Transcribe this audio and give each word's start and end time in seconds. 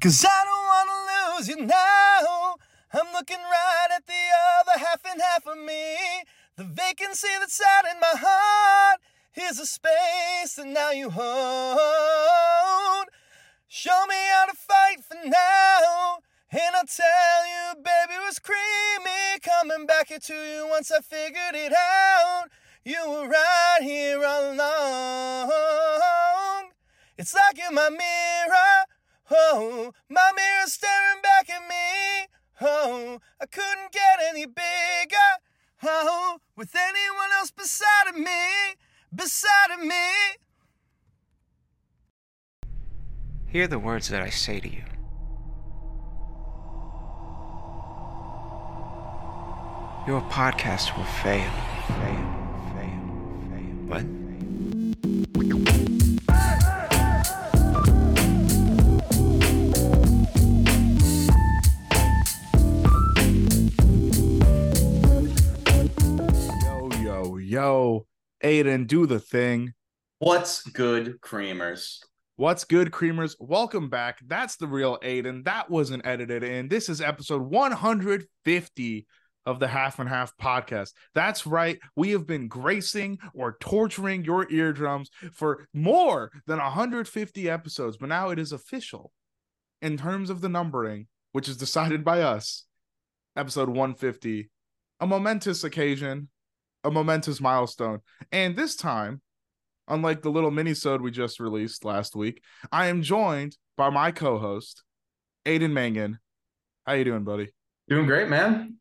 Cause 0.00 0.24
I 0.28 0.44
don't 0.44 0.66
wanna 0.66 1.36
lose 1.36 1.48
you 1.48 1.56
now. 1.66 2.56
I'm 2.92 3.12
looking 3.12 3.38
right 3.38 3.88
at 3.94 4.06
the 4.06 4.12
other 4.60 4.78
half 4.78 5.00
and 5.10 5.20
half 5.20 5.46
of 5.46 5.58
me. 5.58 5.96
The 6.56 6.64
vacancy 6.64 7.28
that's 7.40 7.60
out 7.60 7.84
in 7.92 7.98
my 8.00 8.14
heart. 8.14 9.00
Here's 9.32 9.58
a 9.58 9.66
space 9.66 10.54
that 10.56 10.66
now 10.66 10.90
you 10.92 11.10
hold. 11.10 11.78
Show 13.66 14.06
me 14.08 14.14
how 14.32 14.46
to 14.46 14.54
fight 14.54 15.02
for 15.02 15.16
now. 15.28 16.18
And 16.52 16.76
I'll 16.76 16.86
tell 16.86 17.46
you, 17.46 17.74
baby, 17.82 18.14
it 18.14 18.22
was 18.24 18.38
creamy 18.38 19.40
coming 19.42 19.86
back 19.86 20.08
here 20.08 20.20
to 20.20 20.34
you 20.34 20.68
once 20.68 20.92
I 20.92 21.00
figured 21.00 21.54
it 21.54 21.72
out. 21.72 22.44
You 22.84 23.10
were 23.10 23.26
right 23.26 23.80
here 23.82 24.24
all 24.24 24.52
along. 24.52 25.50
It's 27.18 27.34
like 27.34 27.58
you're 27.58 27.72
my 27.72 27.90
mirror. 27.90 28.83
Oh, 29.30 29.92
my 30.08 30.32
mirror 30.36 30.66
staring 30.66 31.22
back 31.22 31.48
at 31.48 31.62
me. 31.68 32.28
Oh, 32.60 33.20
I 33.40 33.46
couldn't 33.46 33.92
get 33.92 34.18
any 34.28 34.46
bigger. 34.46 35.30
Oh, 35.82 36.38
with 36.56 36.74
anyone 36.74 37.30
else 37.38 37.50
beside 37.50 38.08
of 38.08 38.16
me, 38.16 38.76
beside 39.14 39.70
of 39.78 39.80
me. 39.80 40.10
Hear 43.46 43.66
the 43.66 43.78
words 43.78 44.08
that 44.08 44.20
I 44.20 44.30
say 44.30 44.60
to 44.60 44.68
you. 44.68 44.84
Your 50.06 50.20
podcast 50.22 50.96
will 50.96 51.04
fail, 51.04 51.50
yo. 67.54 68.04
Aidan, 68.40 68.84
do 68.86 69.06
the 69.06 69.20
thing. 69.20 69.74
What's 70.18 70.64
good, 70.64 71.20
creamers? 71.20 72.00
What's 72.34 72.64
good, 72.64 72.90
creamers? 72.90 73.36
Welcome 73.38 73.88
back. 73.88 74.18
That's 74.26 74.56
the 74.56 74.66
real 74.66 74.98
Aidan. 75.02 75.44
That 75.44 75.70
wasn't 75.70 76.04
edited 76.04 76.42
in. 76.42 76.66
This 76.66 76.88
is 76.88 77.00
episode 77.00 77.42
150 77.42 79.06
of 79.46 79.60
the 79.60 79.68
Half 79.68 80.00
and 80.00 80.08
Half 80.08 80.36
podcast. 80.36 80.94
That's 81.14 81.46
right. 81.46 81.78
We 81.94 82.10
have 82.10 82.26
been 82.26 82.48
gracing 82.48 83.20
or 83.34 83.56
torturing 83.60 84.24
your 84.24 84.50
eardrums 84.50 85.10
for 85.32 85.68
more 85.72 86.32
than 86.48 86.58
150 86.58 87.48
episodes, 87.48 87.96
but 87.98 88.08
now 88.08 88.30
it 88.30 88.40
is 88.40 88.50
official 88.50 89.12
in 89.80 89.96
terms 89.96 90.28
of 90.28 90.40
the 90.40 90.48
numbering, 90.48 91.06
which 91.30 91.48
is 91.48 91.56
decided 91.56 92.04
by 92.04 92.22
us. 92.22 92.64
Episode 93.36 93.68
150, 93.68 94.50
a 94.98 95.06
momentous 95.06 95.62
occasion, 95.62 96.30
a 96.84 96.90
momentous 96.90 97.40
milestone. 97.40 98.00
And 98.30 98.54
this 98.54 98.76
time, 98.76 99.20
unlike 99.88 100.22
the 100.22 100.30
little 100.30 100.50
mini-sode 100.50 101.00
we 101.00 101.10
just 101.10 101.40
released 101.40 101.84
last 101.84 102.14
week, 102.14 102.42
I 102.70 102.86
am 102.86 103.02
joined 103.02 103.56
by 103.76 103.90
my 103.90 104.10
co-host, 104.10 104.82
Aidan 105.46 105.74
Mangan. 105.74 106.18
How 106.86 106.92
you 106.92 107.04
doing, 107.04 107.24
buddy? 107.24 107.52
Doing 107.88 108.06
great, 108.06 108.28
man. 108.28 108.76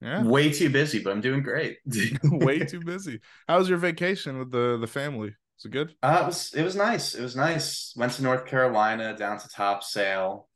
Yeah, 0.00 0.22
Way 0.24 0.52
too 0.52 0.68
busy, 0.68 1.02
but 1.02 1.10
I'm 1.10 1.22
doing 1.22 1.42
great. 1.42 1.78
way 2.24 2.58
too 2.60 2.80
busy. 2.80 3.20
How 3.48 3.58
was 3.58 3.68
your 3.68 3.78
vacation 3.78 4.38
with 4.38 4.50
the 4.50 4.76
the 4.78 4.86
family? 4.86 5.34
Was 5.56 5.64
it 5.64 5.70
good? 5.70 5.94
Uh, 6.02 6.20
it 6.22 6.26
was 6.26 6.52
it 6.54 6.62
was 6.62 6.76
nice. 6.76 7.14
It 7.14 7.22
was 7.22 7.34
nice. 7.34 7.94
Went 7.96 8.12
to 8.12 8.22
North 8.22 8.44
Carolina, 8.44 9.16
down 9.16 9.38
to 9.38 9.48
Topsail, 9.48 10.48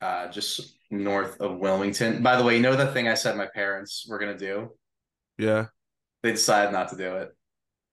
uh, 0.00 0.28
just 0.28 0.78
north 0.90 1.40
of 1.40 1.58
Wilmington. 1.58 2.22
By 2.22 2.36
the 2.36 2.42
way, 2.42 2.56
you 2.56 2.62
know 2.62 2.74
the 2.74 2.90
thing 2.92 3.06
I 3.06 3.14
said 3.14 3.36
my 3.36 3.48
parents 3.54 4.06
were 4.08 4.18
gonna 4.18 4.38
do? 4.38 4.70
Yeah. 5.36 5.66
They 6.22 6.32
decided 6.32 6.72
not 6.72 6.88
to 6.90 6.96
do 6.96 7.16
it. 7.16 7.30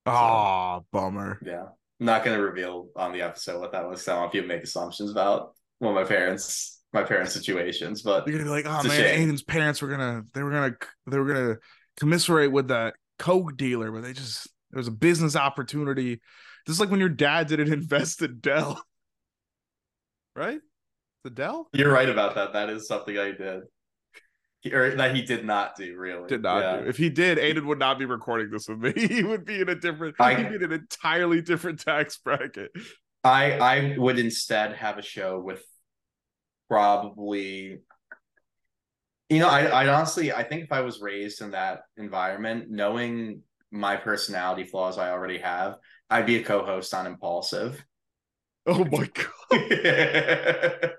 Ah, 0.06 0.80
bummer. 0.92 1.38
Yeah, 1.44 1.64
I'm 2.00 2.06
not 2.06 2.24
gonna 2.24 2.40
reveal 2.40 2.88
on 2.96 3.12
the 3.12 3.22
episode 3.22 3.60
what 3.60 3.72
that 3.72 3.88
was. 3.88 4.02
So 4.02 4.12
I 4.12 4.14
don't 4.14 4.22
want 4.22 4.32
people 4.32 4.48
make 4.48 4.62
assumptions 4.62 5.10
about 5.10 5.54
well 5.80 5.92
my 5.92 6.04
parents 6.04 6.78
my 6.92 7.02
parents' 7.02 7.34
situations, 7.34 8.02
but 8.02 8.26
You're 8.26 8.38
gonna 8.38 8.44
be 8.44 8.50
like, 8.50 8.66
oh 8.66 8.82
man, 8.82 8.96
shame. 8.96 9.22
Aidan's 9.22 9.42
parents 9.42 9.82
were 9.82 9.88
gonna 9.88 10.22
they 10.34 10.42
were 10.42 10.50
gonna 10.50 10.74
they 11.06 11.18
were 11.18 11.26
gonna 11.26 11.56
commiserate 11.98 12.52
with 12.52 12.68
that 12.68 12.94
coke 13.18 13.56
dealer, 13.56 13.90
but 13.92 14.02
they 14.02 14.12
just 14.12 14.48
there 14.70 14.78
was 14.78 14.88
a 14.88 14.92
business 14.92 15.36
opportunity. 15.36 16.20
This 16.66 16.74
is 16.74 16.80
like 16.80 16.90
when 16.90 17.00
your 17.00 17.08
dad 17.08 17.48
didn't 17.48 17.72
invest 17.72 18.22
in 18.22 18.40
Dell, 18.40 18.82
right? 20.34 20.60
The 21.24 21.30
Dell 21.30 21.68
you're 21.72 21.92
right 21.92 22.08
about 22.08 22.34
that. 22.36 22.52
That 22.52 22.70
is 22.70 22.86
something 22.86 23.18
I 23.18 23.32
did. 23.32 23.62
Or 24.72 24.90
that 24.96 25.14
he 25.14 25.22
did 25.22 25.44
not 25.44 25.76
do, 25.76 25.96
really. 25.96 26.28
did 26.28 26.42
not 26.42 26.62
Yeah. 26.62 26.82
do. 26.82 26.88
If 26.88 26.96
he 26.96 27.10
did, 27.10 27.38
Aidan 27.38 27.66
would 27.68 27.78
not 27.78 27.98
be 27.98 28.04
recording 28.06 28.50
this 28.50 28.68
with 28.68 28.78
me. 28.80 28.92
He 29.08 29.22
would 29.22 29.44
be 29.44 29.60
in 29.60 29.68
a 29.68 29.74
different. 29.76 30.16
I- 30.18 30.34
he'd 30.34 30.48
be 30.48 30.56
in 30.56 30.64
an 30.64 30.72
entirely 30.72 31.40
different 31.42 31.80
tax 31.80 32.18
bracket. 32.18 32.72
I 33.22 33.52
I 33.58 33.94
would 33.98 34.18
instead 34.18 34.74
have 34.74 34.98
a 34.98 35.02
show 35.02 35.38
with 35.40 35.62
probably 36.68 37.80
you 39.30 39.38
know, 39.40 39.48
I 39.48 39.66
I 39.66 39.88
honestly 39.88 40.32
I 40.32 40.42
think 40.42 40.64
if 40.64 40.72
I 40.72 40.80
was 40.80 41.00
raised 41.00 41.40
in 41.42 41.50
that 41.52 41.82
environment, 41.96 42.70
knowing 42.70 43.42
my 43.70 43.96
personality 43.96 44.64
flaws 44.64 44.96
I 44.98 45.10
already 45.10 45.38
have, 45.38 45.76
I'd 46.08 46.26
be 46.26 46.36
a 46.36 46.42
co-host 46.42 46.94
on 46.94 47.06
Impulsive. 47.06 47.84
Oh 48.66 48.84
my 48.84 49.08
god! 49.50 50.90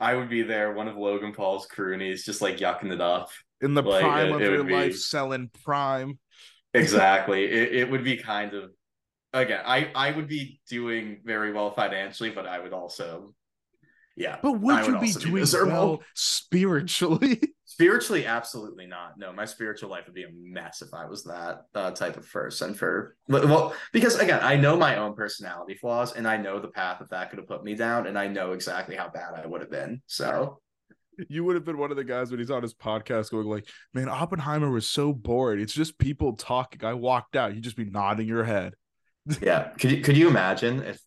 I 0.00 0.14
would 0.14 0.28
be 0.30 0.42
there, 0.42 0.72
one 0.72 0.88
of 0.88 0.96
Logan 0.96 1.32
Paul's 1.32 1.68
croonies, 1.68 2.24
just 2.24 2.40
like 2.40 2.56
yucking 2.56 2.92
it 2.92 3.00
up. 3.00 3.30
In 3.60 3.74
the 3.74 3.82
Like, 3.82 4.02
prime 4.02 4.28
it- 4.28 4.34
of 4.36 4.40
it 4.42 4.50
your 4.50 4.64
be- 4.64 4.72
life, 4.72 4.96
selling 4.96 5.50
prime. 5.64 6.18
Exactly. 6.74 7.44
it, 7.44 7.74
it 7.74 7.90
would 7.90 8.04
be 8.04 8.16
kind 8.16 8.54
of 8.54 8.70
again, 9.32 9.60
I 9.66 9.90
I 9.94 10.12
would 10.12 10.28
be 10.28 10.60
doing 10.68 11.20
very 11.24 11.52
well 11.52 11.72
financially, 11.72 12.30
but 12.30 12.46
I 12.46 12.60
would 12.60 12.72
also 12.72 13.34
yeah. 14.16 14.38
But 14.42 14.60
would 14.60 14.86
you 14.86 14.92
would 14.92 15.00
be 15.00 15.08
also 15.08 15.20
be 15.20 15.44
doing 15.44 15.72
well 15.72 16.02
spiritually? 16.14 17.40
Spiritually, 17.64 18.26
absolutely 18.26 18.84
not. 18.84 19.16
No, 19.16 19.32
my 19.32 19.46
spiritual 19.46 19.88
life 19.88 20.04
would 20.04 20.14
be 20.14 20.24
a 20.24 20.30
mess 20.34 20.82
if 20.82 20.92
I 20.92 21.06
was 21.06 21.24
that 21.24 21.62
uh, 21.74 21.92
type 21.92 22.18
of 22.18 22.30
person. 22.30 22.74
For 22.74 23.16
well, 23.26 23.74
because 23.92 24.18
again, 24.18 24.40
I 24.42 24.56
know 24.56 24.76
my 24.76 24.96
own 24.96 25.14
personality 25.14 25.76
flaws, 25.76 26.12
and 26.14 26.28
I 26.28 26.36
know 26.36 26.60
the 26.60 26.68
path 26.68 26.98
that 26.98 27.08
that 27.08 27.30
could 27.30 27.38
have 27.38 27.48
put 27.48 27.64
me 27.64 27.74
down, 27.74 28.06
and 28.06 28.18
I 28.18 28.26
know 28.26 28.52
exactly 28.52 28.96
how 28.96 29.08
bad 29.08 29.32
I 29.34 29.46
would 29.46 29.62
have 29.62 29.70
been. 29.70 30.02
So 30.08 30.60
you 31.28 31.44
would 31.44 31.54
have 31.54 31.64
been 31.64 31.78
one 31.78 31.90
of 31.90 31.96
the 31.96 32.04
guys 32.04 32.30
when 32.30 32.40
he's 32.40 32.50
on 32.50 32.62
his 32.62 32.74
podcast 32.74 33.30
going 33.30 33.46
like, 33.46 33.66
"Man, 33.94 34.10
Oppenheimer 34.10 34.70
was 34.70 34.86
so 34.86 35.14
bored. 35.14 35.58
It's 35.58 35.72
just 35.72 35.96
people 35.96 36.34
talking. 36.34 36.84
I 36.84 36.94
walked 36.94 37.34
out. 37.34 37.54
You'd 37.54 37.64
just 37.64 37.76
be 37.76 37.86
nodding 37.86 38.26
your 38.26 38.44
head." 38.44 38.74
yeah, 39.40 39.68
could 39.78 39.92
you 39.92 40.02
could 40.02 40.18
you 40.18 40.28
imagine 40.28 40.82
if 40.82 41.00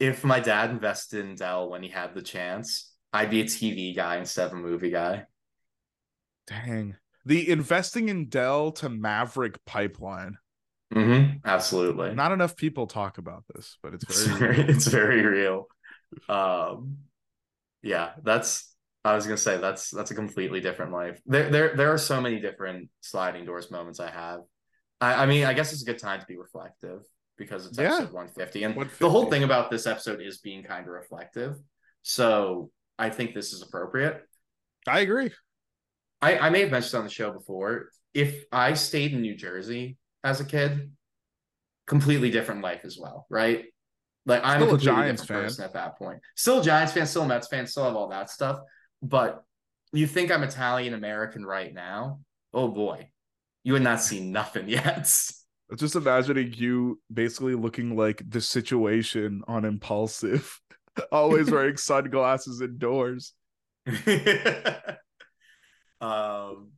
if 0.00 0.24
my 0.24 0.40
dad 0.40 0.70
invested 0.70 1.24
in 1.24 1.34
Dell 1.34 1.70
when 1.70 1.82
he 1.82 1.88
had 1.88 2.14
the 2.14 2.22
chance? 2.22 2.92
I'd 3.12 3.30
be 3.30 3.40
a 3.40 3.44
TV 3.44 3.94
guy 3.96 4.16
instead 4.16 4.48
of 4.48 4.52
a 4.52 4.56
movie 4.56 4.90
guy. 4.90 5.24
Dang. 6.46 6.96
The 7.24 7.48
investing 7.50 8.08
in 8.08 8.28
Dell 8.28 8.72
to 8.72 8.88
Maverick 8.88 9.64
pipeline. 9.64 10.38
Mm-hmm. 10.94 11.38
Absolutely. 11.44 12.14
Not 12.14 12.32
enough 12.32 12.56
people 12.56 12.86
talk 12.86 13.18
about 13.18 13.44
this, 13.54 13.76
but 13.82 13.94
it's 13.94 14.04
it's 14.04 14.24
very 14.24 14.56
very, 14.56 14.68
it's 14.68 14.86
very 14.86 15.22
real. 15.22 15.66
Um, 16.28 16.98
yeah, 17.82 18.12
that's. 18.22 18.74
I 19.04 19.14
was 19.14 19.24
gonna 19.24 19.36
say 19.36 19.58
that's 19.58 19.90
that's 19.90 20.10
a 20.10 20.14
completely 20.14 20.60
different 20.60 20.92
life. 20.92 21.20
There, 21.24 21.50
there, 21.50 21.76
there 21.76 21.92
are 21.92 21.98
so 21.98 22.20
many 22.20 22.40
different 22.40 22.90
sliding 23.00 23.44
doors 23.44 23.70
moments 23.70 24.00
I 24.00 24.10
have. 24.10 24.40
I, 25.00 25.22
I 25.22 25.26
mean, 25.26 25.44
I 25.44 25.54
guess 25.54 25.72
it's 25.72 25.82
a 25.82 25.86
good 25.86 25.98
time 25.98 26.20
to 26.20 26.26
be 26.26 26.36
reflective 26.36 27.02
because 27.38 27.66
it's 27.66 27.78
Yeah. 27.78 27.94
episode 27.94 28.12
150, 28.12 28.64
and 28.64 28.74
150. 28.76 29.04
the 29.04 29.10
whole 29.10 29.30
thing 29.30 29.44
about 29.44 29.70
this 29.70 29.86
episode 29.86 30.20
is 30.20 30.38
being 30.38 30.62
kind 30.64 30.86
of 30.86 30.92
reflective. 30.92 31.56
So 32.02 32.70
I 32.98 33.10
think 33.10 33.34
this 33.34 33.52
is 33.52 33.62
appropriate. 33.62 34.22
I 34.86 35.00
agree. 35.00 35.30
I, 36.20 36.38
I 36.38 36.50
may 36.50 36.60
have 36.62 36.70
mentioned 36.70 36.98
on 36.98 37.04
the 37.04 37.10
show 37.10 37.30
before. 37.32 37.90
If 38.14 38.44
I 38.50 38.74
stayed 38.74 39.12
in 39.12 39.22
New 39.22 39.36
Jersey 39.36 39.96
as 40.24 40.40
a 40.40 40.44
kid, 40.44 40.90
completely 41.86 42.30
different 42.30 42.62
life 42.62 42.80
as 42.84 42.98
well, 43.00 43.26
right? 43.30 43.66
Like 44.26 44.42
I'm 44.44 44.60
Still 44.60 44.72
a 44.72 44.74
a 44.74 44.78
Giants 44.78 45.24
fan. 45.24 45.42
person 45.42 45.64
at 45.64 45.74
that 45.74 45.96
point. 45.98 46.20
Still 46.36 46.60
Giants 46.62 46.92
fan, 46.92 47.06
still 47.06 47.24
Mets 47.24 47.48
fan, 47.48 47.66
still 47.66 47.84
have 47.84 47.96
all 47.96 48.08
that 48.08 48.30
stuff. 48.30 48.58
But 49.02 49.42
you 49.92 50.06
think 50.06 50.30
I'm 50.30 50.42
Italian 50.42 50.92
American 50.94 51.46
right 51.46 51.72
now? 51.72 52.20
Oh 52.52 52.68
boy, 52.68 53.10
you 53.62 53.74
had 53.74 53.82
not 53.82 54.00
seen 54.02 54.32
nothing 54.32 54.68
yet. 54.68 55.08
Just 55.76 55.96
imagining 55.96 56.52
you 56.54 57.00
basically 57.12 57.54
looking 57.54 57.96
like 57.96 58.22
the 58.26 58.40
situation 58.40 59.42
on 59.46 59.64
Impulsive, 59.64 60.60
always 61.12 61.50
wearing 61.50 61.76
sunglasses 61.78 62.60
indoors. 62.60 63.34
um, 66.00 66.70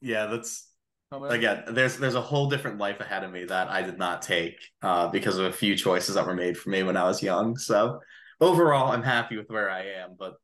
yeah, 0.00 0.26
that's 0.26 0.66
again 1.10 1.64
there's 1.68 1.96
there's 1.96 2.14
a 2.14 2.20
whole 2.20 2.50
different 2.50 2.76
life 2.76 3.00
ahead 3.00 3.24
of 3.24 3.32
me 3.32 3.42
that 3.42 3.70
i 3.70 3.80
did 3.80 3.96
not 3.96 4.20
take 4.20 4.56
uh 4.82 5.08
because 5.08 5.38
of 5.38 5.46
a 5.46 5.52
few 5.52 5.74
choices 5.74 6.16
that 6.16 6.26
were 6.26 6.34
made 6.34 6.54
for 6.54 6.68
me 6.68 6.82
when 6.82 6.98
i 6.98 7.04
was 7.04 7.22
young 7.22 7.56
so 7.56 7.98
overall, 8.40 8.92
I'm 8.92 9.02
happy 9.02 9.36
with 9.36 9.50
where 9.50 9.70
I 9.70 9.84
am, 10.02 10.16
but 10.18 10.34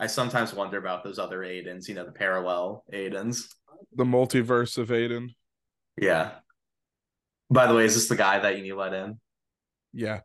I 0.00 0.06
sometimes 0.06 0.54
wonder 0.54 0.78
about 0.78 1.04
those 1.04 1.18
other 1.18 1.40
Aidans, 1.40 1.88
you 1.88 1.94
know, 1.94 2.04
the 2.04 2.12
parallel 2.12 2.84
Aidans. 2.92 3.48
The 3.94 4.04
multiverse 4.04 4.78
of 4.78 4.90
Aidan. 4.90 5.34
Yeah. 6.00 6.32
By 7.52 7.66
the 7.66 7.74
way, 7.74 7.84
is 7.84 7.94
this 7.94 8.08
the 8.08 8.16
guy 8.16 8.38
that 8.38 8.56
you 8.56 8.62
need 8.62 8.70
to 8.70 8.76
let 8.76 8.94
in? 8.94 9.20
Yeah. 9.92 10.20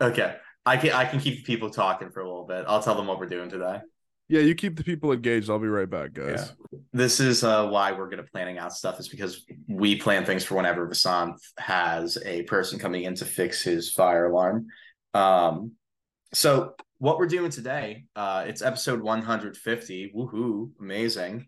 Okay. 0.00 0.36
I 0.66 0.76
can 0.76 0.90
I 0.90 1.04
can 1.04 1.20
keep 1.20 1.46
people 1.46 1.70
talking 1.70 2.10
for 2.10 2.20
a 2.20 2.26
little 2.26 2.46
bit. 2.46 2.64
I'll 2.66 2.82
tell 2.82 2.96
them 2.96 3.06
what 3.06 3.20
we're 3.20 3.28
doing 3.28 3.48
today. 3.48 3.80
Yeah, 4.28 4.40
you 4.40 4.54
keep 4.54 4.76
the 4.76 4.82
people 4.82 5.12
engaged. 5.12 5.50
I'll 5.50 5.58
be 5.58 5.68
right 5.68 5.88
back, 5.88 6.14
guys. 6.14 6.52
This 6.92 7.20
is 7.20 7.44
uh, 7.44 7.68
why 7.68 7.92
we're 7.92 8.08
good 8.08 8.18
at 8.18 8.32
planning 8.32 8.58
out 8.58 8.72
stuff 8.72 8.98
is 8.98 9.08
because 9.08 9.44
we 9.68 9.96
plan 9.96 10.24
things 10.24 10.44
for 10.44 10.54
whenever 10.54 10.88
Vasanth 10.88 11.40
has 11.58 12.18
a 12.24 12.42
person 12.44 12.78
coming 12.78 13.04
in 13.04 13.14
to 13.16 13.26
fix 13.26 13.62
his 13.62 13.92
fire 13.92 14.30
alarm. 14.30 14.66
Um, 15.12 15.72
so 16.32 16.74
what 16.98 17.18
we're 17.18 17.26
doing 17.26 17.50
today, 17.50 18.06
uh, 18.16 18.44
it's 18.46 18.62
episode 18.62 19.02
150. 19.02 20.12
Woohoo! 20.16 20.70
Amazing. 20.80 21.46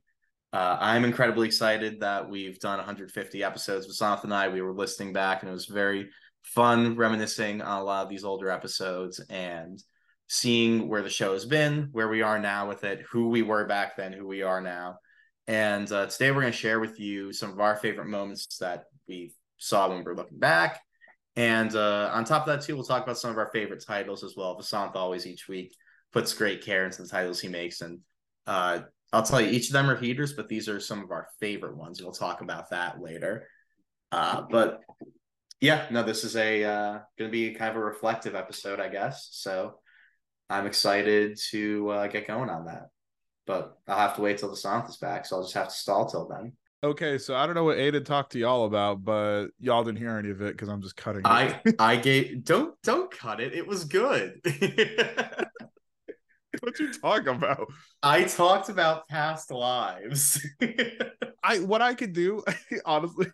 Uh, 0.56 0.78
I'm 0.80 1.04
incredibly 1.04 1.46
excited 1.46 2.00
that 2.00 2.30
we've 2.30 2.58
done 2.58 2.78
150 2.78 3.44
episodes. 3.44 3.86
Vasanth 3.86 4.24
and 4.24 4.32
I, 4.32 4.48
we 4.48 4.62
were 4.62 4.72
listening 4.72 5.12
back, 5.12 5.42
and 5.42 5.50
it 5.50 5.52
was 5.52 5.66
very 5.66 6.08
fun 6.44 6.96
reminiscing 6.96 7.60
on 7.60 7.82
a 7.82 7.84
lot 7.84 8.04
of 8.04 8.08
these 8.08 8.24
older 8.24 8.48
episodes 8.48 9.20
and 9.28 9.78
seeing 10.28 10.88
where 10.88 11.02
the 11.02 11.10
show 11.10 11.34
has 11.34 11.44
been, 11.44 11.90
where 11.92 12.08
we 12.08 12.22
are 12.22 12.38
now 12.38 12.66
with 12.66 12.84
it, 12.84 13.04
who 13.10 13.28
we 13.28 13.42
were 13.42 13.66
back 13.66 13.98
then, 13.98 14.14
who 14.14 14.26
we 14.26 14.40
are 14.40 14.62
now. 14.62 14.96
And 15.46 15.92
uh, 15.92 16.06
today 16.06 16.30
we're 16.30 16.40
going 16.40 16.54
to 16.54 16.58
share 16.58 16.80
with 16.80 16.98
you 16.98 17.34
some 17.34 17.50
of 17.50 17.60
our 17.60 17.76
favorite 17.76 18.08
moments 18.08 18.56
that 18.56 18.84
we 19.06 19.34
saw 19.58 19.90
when 19.90 19.98
we 19.98 20.04
were 20.04 20.16
looking 20.16 20.38
back. 20.38 20.80
And 21.36 21.76
uh, 21.76 22.12
on 22.14 22.24
top 22.24 22.48
of 22.48 22.48
that, 22.48 22.64
too, 22.64 22.76
we'll 22.76 22.84
talk 22.84 23.02
about 23.02 23.18
some 23.18 23.30
of 23.30 23.36
our 23.36 23.50
favorite 23.52 23.84
titles 23.86 24.24
as 24.24 24.32
well. 24.38 24.58
Vasanth 24.58 24.96
always 24.96 25.26
each 25.26 25.48
week 25.48 25.74
puts 26.14 26.32
great 26.32 26.64
care 26.64 26.86
into 26.86 27.02
the 27.02 27.08
titles 27.08 27.40
he 27.40 27.48
makes. 27.48 27.82
And 27.82 27.98
uh, 28.46 28.80
I'll 29.12 29.22
tell 29.22 29.40
you, 29.40 29.48
each 29.48 29.68
of 29.68 29.72
them 29.72 29.88
are 29.88 29.96
heaters, 29.96 30.32
but 30.32 30.48
these 30.48 30.68
are 30.68 30.80
some 30.80 31.02
of 31.02 31.10
our 31.10 31.28
favorite 31.40 31.76
ones. 31.76 32.02
We'll 32.02 32.12
talk 32.12 32.40
about 32.40 32.70
that 32.70 33.00
later. 33.00 33.48
Uh, 34.12 34.42
but 34.50 34.80
yeah, 35.60 35.86
no, 35.90 36.02
this 36.02 36.24
is 36.24 36.36
a 36.36 36.64
uh, 36.64 36.92
going 37.18 37.30
to 37.30 37.32
be 37.32 37.54
kind 37.54 37.70
of 37.70 37.76
a 37.76 37.84
reflective 37.84 38.34
episode, 38.34 38.80
I 38.80 38.88
guess. 38.88 39.28
So 39.32 39.78
I'm 40.50 40.66
excited 40.66 41.38
to 41.50 41.90
uh, 41.90 42.06
get 42.08 42.26
going 42.26 42.50
on 42.50 42.66
that. 42.66 42.88
But 43.46 43.78
I'll 43.86 43.98
have 43.98 44.16
to 44.16 44.22
wait 44.22 44.38
till 44.38 44.50
Vasanth 44.50 44.88
is 44.88 44.96
back, 44.96 45.24
so 45.24 45.36
I'll 45.36 45.42
just 45.42 45.54
have 45.54 45.68
to 45.68 45.74
stall 45.74 46.06
till 46.06 46.28
then. 46.28 46.52
Okay, 46.82 47.16
so 47.16 47.34
I 47.34 47.46
don't 47.46 47.54
know 47.54 47.64
what 47.64 47.78
Aidan 47.78 48.04
talked 48.04 48.32
to 48.32 48.38
y'all 48.38 48.66
about, 48.66 49.02
but 49.02 49.48
y'all 49.58 49.82
didn't 49.82 49.98
hear 49.98 50.18
any 50.18 50.30
of 50.30 50.42
it 50.42 50.52
because 50.52 50.68
I'm 50.68 50.82
just 50.82 50.96
cutting. 50.96 51.22
It. 51.22 51.26
I 51.26 51.60
I 51.78 51.96
gave 51.96 52.44
don't 52.44 52.80
don't 52.82 53.10
cut 53.10 53.40
it. 53.40 53.54
It 53.54 53.66
was 53.66 53.84
good. 53.84 54.40
what 56.60 56.78
you 56.78 56.92
talking 56.92 57.28
about? 57.28 57.66
I 58.02 58.24
talked 58.24 58.68
about 58.68 59.08
past 59.08 59.50
lives. 59.50 60.44
I 61.42 61.58
what 61.60 61.82
I 61.82 61.94
could 61.94 62.12
do, 62.12 62.42
honestly. 62.84 63.26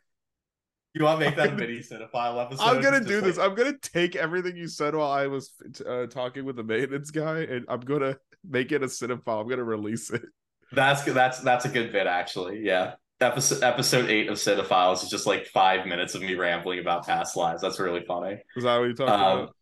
You 0.95 1.05
want 1.05 1.21
to 1.21 1.27
make 1.27 1.37
that 1.37 1.55
a 1.55 1.57
mini 1.57 1.79
cinephile 1.79 2.45
episode? 2.45 2.63
I'm 2.63 2.83
gonna 2.83 3.03
do 3.03 3.23
this. 3.23 3.39
I'm 3.39 3.55
gonna 3.55 3.79
take 3.79 4.15
everything 4.15 4.57
you 4.57 4.69
said 4.69 4.95
while 4.95 5.11
I 5.11 5.27
was 5.27 5.51
uh, 5.87 6.07
talking 6.07 6.45
with 6.45 6.57
the 6.57 6.65
maintenance 6.65 7.11
guy, 7.11 7.41
and 7.41 7.65
I'm 7.69 7.81
gonna 7.81 8.19
make 8.47 8.73
it 8.73 8.83
a 8.83 8.87
cinephile. 8.87 9.41
I'm 9.41 9.49
gonna 9.49 9.65
release 9.65 10.11
it. 10.11 10.23
That's 10.71 11.03
that's 11.05 11.41
that's 11.41 11.65
a 11.65 11.71
good 11.71 11.93
bit, 11.93 12.07
actually. 12.07 12.61
Yeah, 12.63 12.95
episode 13.23 13.63
episode 13.63 14.11
eight 14.11 14.29
of 14.29 14.37
Cinephiles 14.37 15.03
is 15.03 15.09
just 15.09 15.27
like 15.27 15.47
five 15.47 15.87
minutes 15.87 16.15
of 16.15 16.23
me 16.23 16.35
rambling 16.35 16.79
about 16.79 17.07
past 17.07 17.37
lives. 17.37 17.63
That's 17.63 17.81
really 17.81 18.05
funny. 18.05 18.39
Is 18.57 18.65
that 18.65 18.77
what 18.77 18.85
you're 18.85 18.95
talking 18.95 19.15
um, 19.15 19.39
about? 19.39 19.57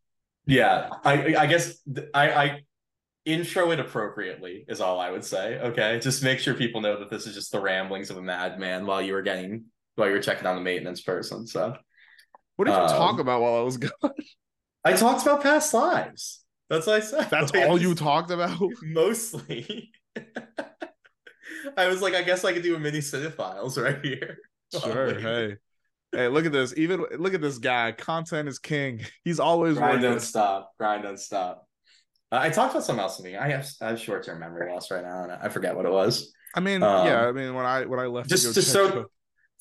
Yeah, 0.46 0.88
I 1.04 1.36
I 1.36 1.46
guess 1.46 1.78
I 2.12 2.30
I 2.30 2.60
intro 3.32 3.71
it 3.71 3.81
appropriately 3.81 4.65
is 4.69 4.81
all 4.81 5.00
I 5.00 5.11
would 5.11 5.25
say. 5.25 5.59
Okay, 5.59 5.99
just 6.00 6.23
make 6.23 6.38
sure 6.38 6.55
people 6.55 6.81
know 6.81 6.99
that 6.99 7.11
this 7.11 7.27
is 7.27 7.35
just 7.35 7.53
the 7.53 7.61
ramblings 7.61 8.11
of 8.11 8.17
a 8.17 8.23
madman 8.23 8.87
while 8.87 9.03
you 9.03 9.12
were 9.12 9.23
getting 9.23 9.65
while 9.97 10.09
you 10.09 10.15
were 10.15 10.23
checking 10.23 10.47
on 10.47 10.56
the 10.56 10.62
maintenance 10.62 11.00
person. 11.00 11.47
So, 11.47 11.77
what 12.56 12.65
did 12.67 12.73
you 12.73 12.79
um, 12.79 12.88
talk 12.88 13.21
about 13.21 13.41
while 13.41 13.56
I 13.56 13.62
was 13.62 13.77
gone? 13.77 13.91
I 14.85 14.93
talked 14.94 15.23
about 15.23 15.43
past 15.43 15.75
lives. 15.75 16.43
That's 16.69 16.87
what 16.87 16.97
I 16.97 17.00
said. 17.00 17.29
That's 17.31 17.53
like, 17.55 17.69
all 17.69 17.81
you 17.81 17.94
talked 17.94 18.31
about? 18.31 18.61
Mostly. 18.82 19.91
I 21.77 21.87
was 21.87 22.00
like, 22.00 22.15
I 22.15 22.23
guess 22.23 22.44
I 22.44 22.53
could 22.53 22.62
do 22.62 22.77
a 22.77 22.79
mini 22.79 22.99
cinephiles 22.99 23.82
right 23.82 24.05
here. 24.05 24.38
Sure. 24.73 25.19
hey. 25.19 25.56
Hey, 26.12 26.27
look 26.27 26.44
at 26.44 26.53
this. 26.53 26.75
Even 26.77 27.05
look 27.19 27.35
at 27.35 27.41
this 27.41 27.59
guy. 27.59 27.93
Content 27.93 28.49
is 28.49 28.59
king. 28.59 29.00
He's 29.23 29.38
always 29.38 29.77
grind 29.77 30.03
don't 30.03 30.21
stop. 30.21 30.73
Grind 30.77 31.05
don't 31.05 31.21
stop. 31.21 31.69
Uh, 32.32 32.38
I 32.43 32.50
talked 32.50 32.73
about 32.73 32.85
something 32.85 33.03
else 33.03 33.17
to 33.17 33.23
me. 33.23 33.37
I 33.37 33.49
have 33.50 33.69
I 33.81 33.88
have 33.88 34.00
short 34.00 34.25
term 34.25 34.41
memory 34.41 34.73
loss 34.73 34.91
right 34.91 35.03
now, 35.03 35.25
and 35.25 35.32
I 35.32 35.49
forget 35.49 35.75
what 35.75 35.87
it 35.87 35.93
was. 35.93 36.32
I 36.55 36.61
mean, 36.61 36.82
um, 36.82 37.06
yeah. 37.06 37.27
I 37.27 37.32
mean, 37.32 37.55
when 37.55 37.67
I 37.67 37.85
when 37.87 38.00
I 38.00 38.06
left, 38.06 38.29
just 38.29 38.55
just 38.55 38.73
so 38.73 39.06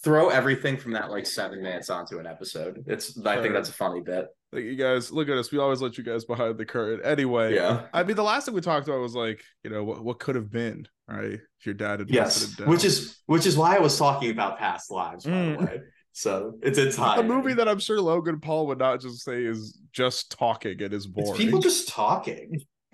throw 0.04 0.30
everything 0.30 0.77
from 0.77 0.94
that 0.94 1.10
like 1.10 1.25
seven 1.25 1.62
minutes 1.62 1.89
onto 1.89 2.19
an 2.19 2.27
episode. 2.27 2.83
It's 2.88 3.19
I 3.25 3.42
think 3.42 3.54
that's 3.54 3.69
a 3.69 3.74
funny 3.74 4.01
bit. 4.01 4.27
Like 4.51 4.63
you 4.63 4.75
guys 4.75 5.12
look 5.12 5.30
at 5.30 5.38
us. 5.38 5.51
We 5.51 5.60
always 5.60 5.81
let 5.81 5.98
you 5.98 6.04
guys 6.04 6.25
behind 6.25 6.57
the 6.57 6.66
curtain. 6.66 7.01
Anyway, 7.04 7.56
yeah. 7.56 7.86
I 7.94 8.04
mean, 8.04 8.16
the 8.16 8.24
last 8.24 8.45
thing 8.45 8.56
we 8.56 8.62
talked 8.62 8.88
about 8.88 9.00
was 9.00 9.13
like, 9.13 9.44
you 9.63 9.69
know, 9.69 9.83
what, 9.83 10.04
what 10.04 10.19
could 10.19 10.36
have 10.36 10.50
been, 10.50 10.88
right? 11.07 11.33
If 11.33 11.66
your 11.66 11.75
dad 11.75 12.00
had 12.00 12.10
yes, 12.10 12.57
which 12.62 12.83
is 12.83 13.18
which 13.25 13.45
is 13.45 13.57
why 13.57 13.75
I 13.75 13.80
was 13.80 13.98
talking 13.98 14.31
about 14.31 14.57
past 14.57 14.89
lives, 14.89 15.25
by 15.25 15.31
mm. 15.31 15.57
the 15.60 15.66
way. 15.66 15.81
So 16.13 16.56
it's 16.61 16.77
it's 16.77 16.97
high. 16.97 17.19
a 17.19 17.23
movie 17.23 17.53
that 17.53 17.67
I'm 17.67 17.79
sure 17.79 18.01
Logan 18.01 18.39
Paul 18.39 18.67
would 18.67 18.79
not 18.79 19.00
just 19.01 19.23
say 19.23 19.44
is 19.44 19.79
just 19.91 20.31
talking. 20.31 20.79
It 20.79 20.94
is 20.94 21.07
boring. 21.07 21.29
It's 21.29 21.38
people 21.38 21.59
just 21.59 21.88
talking. 21.88 22.61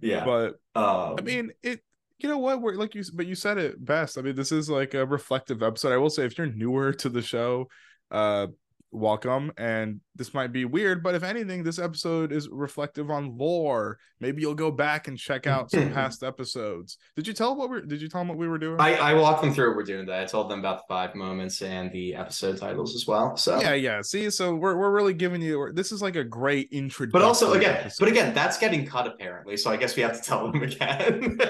yeah, 0.00 0.24
but 0.24 0.54
um, 0.74 1.16
I 1.18 1.22
mean, 1.22 1.50
it 1.62 1.80
you 2.18 2.28
know 2.28 2.38
what? 2.38 2.60
We're 2.60 2.74
like 2.74 2.94
you, 2.94 3.02
but 3.14 3.26
you 3.26 3.34
said 3.34 3.58
it 3.58 3.84
best. 3.84 4.18
I 4.18 4.22
mean, 4.22 4.34
this 4.34 4.52
is 4.52 4.68
like 4.68 4.94
a 4.94 5.06
reflective 5.06 5.62
episode. 5.62 5.92
I 5.92 5.98
will 5.98 6.10
say, 6.10 6.24
if 6.24 6.36
you're 6.36 6.48
newer 6.48 6.92
to 6.94 7.08
the 7.08 7.22
show, 7.22 7.68
uh, 8.10 8.48
welcome. 8.90 9.52
And 9.56 10.00
this 10.14 10.34
might 10.34 10.52
be 10.52 10.64
weird, 10.64 11.02
but 11.02 11.14
if 11.14 11.22
anything, 11.22 11.62
this 11.62 11.78
episode 11.78 12.32
is 12.32 12.48
reflective 12.48 13.10
on 13.10 13.36
lore. 13.36 13.98
Maybe 14.20 14.42
you'll 14.42 14.54
go 14.54 14.70
back 14.70 15.08
and 15.08 15.18
check 15.18 15.46
out 15.46 15.70
some 15.70 15.92
past 15.94 16.22
episodes. 16.22 16.98
Did 17.16 17.26
you 17.26 17.32
tell 17.32 17.56
what 17.56 17.70
we 17.70 17.82
did 17.82 18.00
you 18.00 18.08
tell 18.08 18.20
them 18.20 18.28
what 18.28 18.38
we 18.38 18.48
were 18.48 18.58
doing? 18.58 18.80
I, 18.80 18.94
I 18.94 19.14
walked 19.14 19.42
them 19.42 19.52
through 19.52 19.68
what 19.68 19.76
we're 19.76 19.84
doing 19.84 20.06
that. 20.06 20.20
I 20.20 20.24
told 20.24 20.50
them 20.50 20.60
about 20.60 20.78
the 20.78 20.84
five 20.88 21.14
moments 21.14 21.62
and 21.62 21.92
the 21.92 22.14
episode 22.14 22.58
titles 22.58 22.94
as 22.94 23.06
well. 23.06 23.36
So 23.36 23.60
yeah, 23.60 23.74
yeah. 23.74 24.02
See, 24.02 24.30
so 24.30 24.54
we're 24.54 24.76
we're 24.76 24.92
really 24.92 25.14
giving 25.14 25.42
you 25.42 25.70
this 25.72 25.92
is 25.92 26.02
like 26.02 26.16
a 26.16 26.24
great 26.24 26.68
introduction. 26.72 27.12
But 27.12 27.22
also 27.22 27.52
again, 27.52 27.76
episode. 27.76 28.04
but 28.04 28.08
again, 28.10 28.34
that's 28.34 28.58
getting 28.58 28.86
cut 28.86 29.06
apparently. 29.06 29.56
So 29.56 29.70
I 29.70 29.76
guess 29.76 29.96
we 29.96 30.02
have 30.02 30.20
to 30.20 30.22
tell 30.22 30.50
them 30.50 30.62
again. 30.62 31.38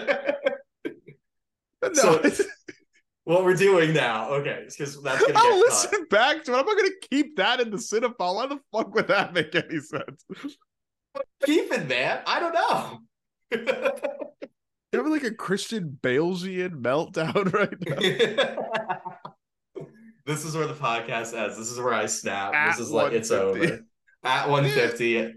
No. 1.80 2.20
So, 2.22 2.44
what 3.28 3.44
we're 3.44 3.52
doing 3.54 3.92
now, 3.92 4.30
okay, 4.30 4.64
because 4.66 5.02
that's 5.02 5.20
gonna. 5.20 5.34
I'll 5.36 5.58
listen 5.58 6.06
back 6.08 6.44
to 6.44 6.52
it. 6.52 6.56
I'm 6.56 6.64
not 6.64 6.76
gonna 6.78 6.88
keep 7.10 7.36
that 7.36 7.60
in 7.60 7.70
the 7.70 7.76
cinephile. 7.76 8.36
Why 8.36 8.46
the 8.46 8.58
fuck 8.72 8.94
would 8.94 9.08
that 9.08 9.34
make 9.34 9.54
any 9.54 9.80
sense? 9.80 10.24
Keep 11.44 11.72
it, 11.72 11.86
man. 11.86 12.22
I 12.26 12.40
don't 12.40 12.54
know. 12.54 13.00
you 13.52 14.98
having 14.98 15.12
like 15.12 15.24
a 15.24 15.34
Christian 15.34 15.98
Balezian 16.00 16.80
meltdown 16.80 17.52
right 17.52 17.76
now. 17.86 19.84
this 20.24 20.46
is 20.46 20.56
where 20.56 20.66
the 20.66 20.72
podcast 20.72 21.36
ends. 21.38 21.58
This 21.58 21.70
is 21.70 21.78
where 21.78 21.92
I 21.92 22.06
snap. 22.06 22.54
At 22.54 22.70
this 22.70 22.86
is 22.86 22.90
like 22.90 23.12
it's 23.12 23.30
over. 23.30 23.84
At 24.24 24.48
150. 24.48 25.34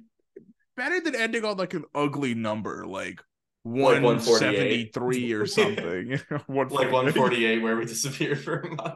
Better 0.78 1.02
than 1.02 1.16
ending 1.16 1.44
on 1.44 1.58
like 1.58 1.74
an 1.74 1.84
ugly 1.94 2.36
number, 2.36 2.88
like 2.88 3.22
173 3.64 5.34
or 5.34 5.46
something. 5.48 6.12
like 6.48 6.72
148 6.72 7.62
where 7.62 7.78
we 7.78 7.86
disappeared 7.86 8.40
for 8.40 8.60
a 8.60 8.76
month. 8.76 8.96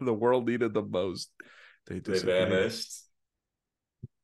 The 0.00 0.14
world 0.14 0.46
needed 0.46 0.74
the 0.74 0.82
most. 0.82 1.30
They, 1.86 2.00
they 2.00 2.18
vanished. 2.18 2.92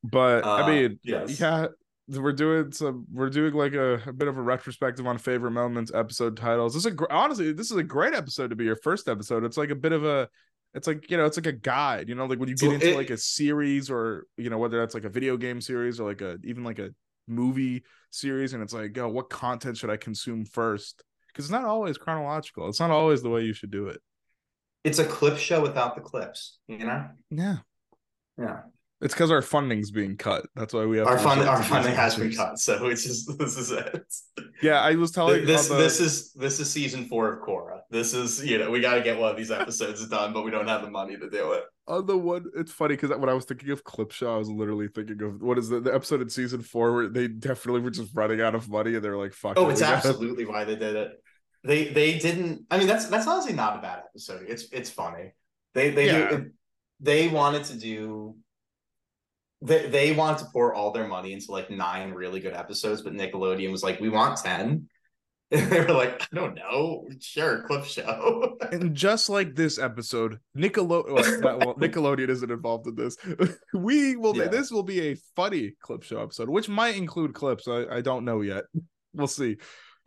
But 0.03 0.45
uh, 0.45 0.55
I 0.55 0.69
mean, 0.69 0.99
yes. 1.03 1.41
yeah, 1.41 1.69
we're 2.09 2.33
doing 2.33 2.73
some 2.73 3.07
we're 3.11 3.31
doing 3.31 3.55
like 3.55 3.73
a, 3.73 4.03
a, 4.07 4.13
bit 4.13 4.29
of 4.29 4.37
a 4.37 4.43
retrospective 4.43 5.07
on 5.07 5.17
favorite 5.17 5.53
moments 5.53 5.91
episode 5.95 6.37
titles. 6.37 6.75
This 6.75 6.85
is 6.85 6.93
a 6.93 7.13
honestly, 7.13 7.53
this 7.53 7.71
is 7.71 7.79
a 7.79 7.83
great 7.83 8.13
episode 8.13 8.51
to 8.51 8.57
be 8.57 8.65
your 8.65 8.77
first 8.77 9.09
episode. 9.09 9.45
It's 9.45 9.57
like 9.57 9.71
a 9.71 9.75
bit 9.75 9.93
of 9.93 10.05
a 10.05 10.29
it's 10.75 10.87
like 10.87 11.11
you 11.11 11.17
know 11.17 11.25
it's 11.25 11.37
like 11.37 11.47
a 11.47 11.53
guide 11.53 12.09
you 12.09 12.15
know 12.15 12.27
like 12.27 12.39
when 12.39 12.49
you 12.49 12.57
get 12.57 12.73
into 12.73 12.91
it, 12.91 12.97
like 12.97 13.11
a 13.11 13.17
series 13.17 13.91
or 13.91 14.27
you 14.37 14.51
know 14.51 14.59
whether 14.59 14.79
that's 14.79 14.95
like 14.95 15.05
a 15.05 15.09
video 15.09 15.37
game 15.37 15.61
series 15.61 16.01
or 16.01 16.09
like 16.09 16.21
a 16.21 16.37
even 16.45 16.65
like 16.65 16.81
a 16.81 16.91
movie 17.27 17.83
series 18.11 18.53
and 18.53 18.63
it's 18.63 18.73
like 18.73 18.97
yo 18.97 19.09
what 19.09 19.31
content 19.31 19.77
should 19.77 19.91
i 19.91 19.97
consume 19.97 20.45
first 20.45 21.03
because 21.29 21.47
it's 21.47 21.53
not 21.53 21.65
always 21.65 21.99
chronological 21.99 22.69
it's 22.69 22.81
not 22.81 22.91
always 22.91 23.23
the 23.23 23.31
way 23.31 23.43
you 23.43 23.53
should 23.53 23.71
do 23.71 23.89
it 23.89 24.01
it's 24.85 24.99
a 24.99 25.05
clip 25.05 25.39
show 25.39 25.61
without 25.63 25.95
the 25.95 26.01
clips 26.01 26.59
you 26.69 26.79
know 26.79 27.07
yeah 27.31 27.57
yeah 28.39 28.61
it's 29.05 29.13
because 29.13 29.31
our 29.31 29.43
funding's 29.43 29.91
being 29.91 30.17
cut. 30.17 30.47
That's 30.55 30.73
why 30.73 30.87
we 30.87 30.97
have 30.97 31.07
our 31.07 31.19
funding. 31.19 31.47
Our 31.47 31.63
funding 31.63 31.95
has 31.95 32.17
been 32.17 32.33
cut, 32.33 32.59
so 32.59 32.87
it's 32.87 33.03
just 33.03 33.31
this 33.39 33.59
is 33.59 33.71
it. 33.71 34.03
Yeah, 34.63 34.81
I 34.81 34.95
was 34.95 35.11
telling 35.11 35.45
this. 35.45 35.69
The... 35.69 35.75
This 35.75 36.01
is 36.01 36.33
this 36.33 36.59
is 36.59 36.71
season 36.71 37.07
four 37.07 37.31
of 37.31 37.43
Korra. 37.47 37.81
This 37.91 38.15
is 38.15 38.43
you 38.43 38.59
know 38.59 38.71
we 38.71 38.81
got 38.81 38.95
to 38.95 39.03
get 39.03 39.19
one 39.19 39.31
of 39.31 39.37
these 39.37 39.51
episodes 39.51 40.09
done, 40.09 40.33
but 40.33 40.43
we 40.43 40.51
don't 40.51 40.69
have 40.69 40.81
the 40.81 40.91
money 40.91 41.19
to 41.19 41.29
do 41.29 41.53
it. 41.53 41.65
On 41.87 42.07
the 42.07 42.17
one 42.17 42.47
it's 42.57 42.73
funny 42.73 42.97
because 42.97 43.11
when 43.19 43.29
i 43.29 43.35
was 43.35 43.45
thinking 43.45 43.71
of 43.71 43.85
clip 43.85 44.11
show 44.11 44.35
i 44.35 44.39
was 44.39 44.49
literally 44.49 44.89
thinking 44.89 45.21
of 45.23 45.43
what 45.43 45.59
is 45.59 45.69
the, 45.69 45.81
the 45.81 45.95
episode 45.95 46.23
in 46.23 46.29
season 46.31 46.63
four 46.63 46.93
where 46.95 47.09
they 47.09 47.29
definitely 47.29 47.81
were 47.83 47.91
just 47.91 48.11
running 48.15 48.41
out 48.41 48.55
of 48.55 48.69
money 48.71 48.95
and 48.95 49.05
they're 49.05 49.17
like 49.19 49.33
fuck 49.35 49.59
Oh, 49.59 49.69
it, 49.69 49.73
it's 49.73 49.83
absolutely 49.83 50.47
why 50.47 50.65
they 50.65 50.77
did 50.77 50.97
it. 50.97 51.23
They 51.63 51.85
they 51.89 52.19
didn't. 52.19 52.67
I 52.71 52.77
mean, 52.77 52.87
that's 52.87 53.07
that's 53.07 53.27
honestly 53.27 53.55
not 53.55 53.79
a 53.79 53.81
bad 53.81 54.01
episode. 54.11 54.45
It's 54.49 54.69
it's 54.71 54.91
funny. 54.91 55.33
They 55.73 55.91
they 55.91 56.07
Yeah. 56.07 56.29
do, 56.29 56.51
they 57.01 57.29
wanted 57.29 57.65
to 57.65 57.79
do. 57.79 58.37
They 59.63 59.89
they 59.89 60.13
wanted 60.13 60.39
to 60.41 60.47
pour 60.53 60.75
all 60.75 60.91
their 60.93 61.09
money 61.09 61.33
into 61.33 61.53
like 61.53 61.71
nine 61.71 62.11
really 62.13 62.41
good 62.41 62.53
episodes, 62.53 63.01
but 63.01 63.15
Nickelodeon 63.15 63.71
was 63.71 63.83
like, 63.83 63.99
"We 63.99 64.11
want 64.11 64.37
10. 64.39 64.89
And 65.51 65.71
they 65.71 65.81
were 65.81 65.93
like, 65.93 66.23
"I 66.23 66.37
don't 66.37 66.55
know, 66.55 67.07
sure, 67.21 67.63
clip 67.67 67.85
show." 67.85 68.57
and 68.73 68.95
just 68.95 69.29
like 69.29 69.55
this 69.55 69.79
episode 69.79 70.39
Nickelode- 70.57 71.43
well, 71.43 71.59
well, 71.59 71.75
nickelodeon 71.77 72.29
isn't 72.29 72.51
involved 72.51 72.87
in 72.87 72.95
this. 72.97 73.17
We 73.75 74.17
will 74.17 74.37
Yeah. 74.37 74.49
this 74.49 74.71
will 74.71 74.83
be 74.83 75.01
a 75.09 75.17
funny 75.37 75.73
clip 75.81 76.03
show 76.03 76.23
episode 76.23 76.49
which 76.49 76.69
might 76.69 76.97
include 76.97 77.35
clips. 77.35 77.69
I, 77.69 77.85
I 77.91 78.01
don't 78.01 78.25
know 78.25 78.41
yet. 78.41 78.65
We'll 79.13 79.27
see 79.29 79.57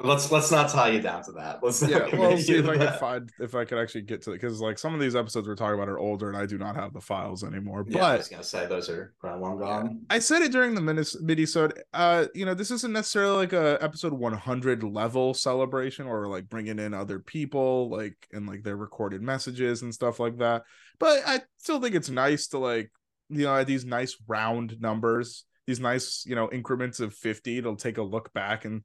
let's 0.03 0.31
let's 0.31 0.51
not 0.51 0.69
tie 0.69 0.89
you 0.89 1.01
down 1.01 1.23
to 1.23 1.31
that. 1.31 1.59
Let's 1.63 1.81
yeah 1.87 2.07
commit 2.07 2.39
see 2.39 2.55
if 2.55 2.67
i 2.67 2.77
can 2.77 2.93
find 2.99 3.31
if 3.39 3.55
i 3.55 3.65
can 3.65 3.77
actually 3.77 4.03
get 4.03 4.21
to 4.23 4.31
it 4.31 4.41
because 4.41 4.61
like 4.61 4.77
some 4.77 4.93
of 4.93 4.99
these 4.99 5.15
episodes 5.15 5.47
we're 5.47 5.55
talking 5.55 5.75
about 5.75 5.89
are 5.89 5.97
older 5.97 6.29
and 6.29 6.37
i 6.37 6.45
do 6.45 6.57
not 6.57 6.75
have 6.75 6.93
the 6.93 7.01
files 7.01 7.43
anymore 7.43 7.83
Yeah, 7.87 8.05
I 8.05 8.17
was 8.17 8.27
gonna 8.27 8.43
say 8.43 8.67
those 8.67 8.89
are 8.89 9.13
probably 9.19 9.41
long 9.41 9.59
gone. 9.59 10.01
I 10.09 10.19
said 10.19 10.41
it 10.43 10.51
during 10.51 10.75
the 10.75 10.81
minis 10.81 11.19
minisode. 11.21 11.79
Uh, 11.93 12.25
you 12.35 12.45
know, 12.45 12.53
this 12.53 12.71
isn't 12.71 12.93
necessarily 12.93 13.37
like 13.37 13.53
a 13.53 13.77
episode 13.81 14.13
100 14.13 14.83
level 14.83 15.33
celebration 15.33 16.05
or 16.05 16.27
like 16.27 16.47
bringing 16.49 16.79
in 16.79 16.93
other 16.93 17.19
people, 17.19 17.89
like 17.89 18.27
and 18.31 18.47
like 18.47 18.63
their 18.63 18.77
recorded 18.77 19.21
messages 19.21 19.81
and 19.81 19.93
stuff 19.93 20.19
like 20.19 20.37
that. 20.37 20.63
But 20.99 21.21
I 21.25 21.41
still 21.57 21.79
think 21.79 21.95
it's 21.95 22.09
nice 22.09 22.47
to 22.49 22.59
like, 22.59 22.91
you 23.29 23.45
know, 23.45 23.63
these 23.63 23.85
nice 23.85 24.15
round 24.27 24.79
numbers, 24.79 25.45
these 25.65 25.79
nice, 25.79 26.23
you 26.25 26.35
know, 26.35 26.49
increments 26.51 26.99
of 26.99 27.13
50 27.13 27.61
to 27.63 27.75
take 27.75 27.97
a 27.97 28.03
look 28.03 28.33
back 28.33 28.65
and, 28.65 28.83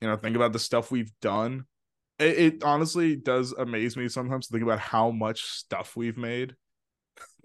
you 0.00 0.08
know, 0.08 0.16
think 0.16 0.36
about 0.36 0.52
the 0.52 0.58
stuff 0.58 0.90
we've 0.90 1.12
done. 1.20 1.64
It, 2.18 2.38
it 2.38 2.64
honestly 2.64 3.16
does 3.16 3.52
amaze 3.52 3.96
me 3.96 4.08
sometimes 4.08 4.46
to 4.46 4.52
think 4.52 4.62
about 4.62 4.78
how 4.78 5.10
much 5.10 5.42
stuff 5.42 5.96
we've 5.96 6.16
made 6.16 6.54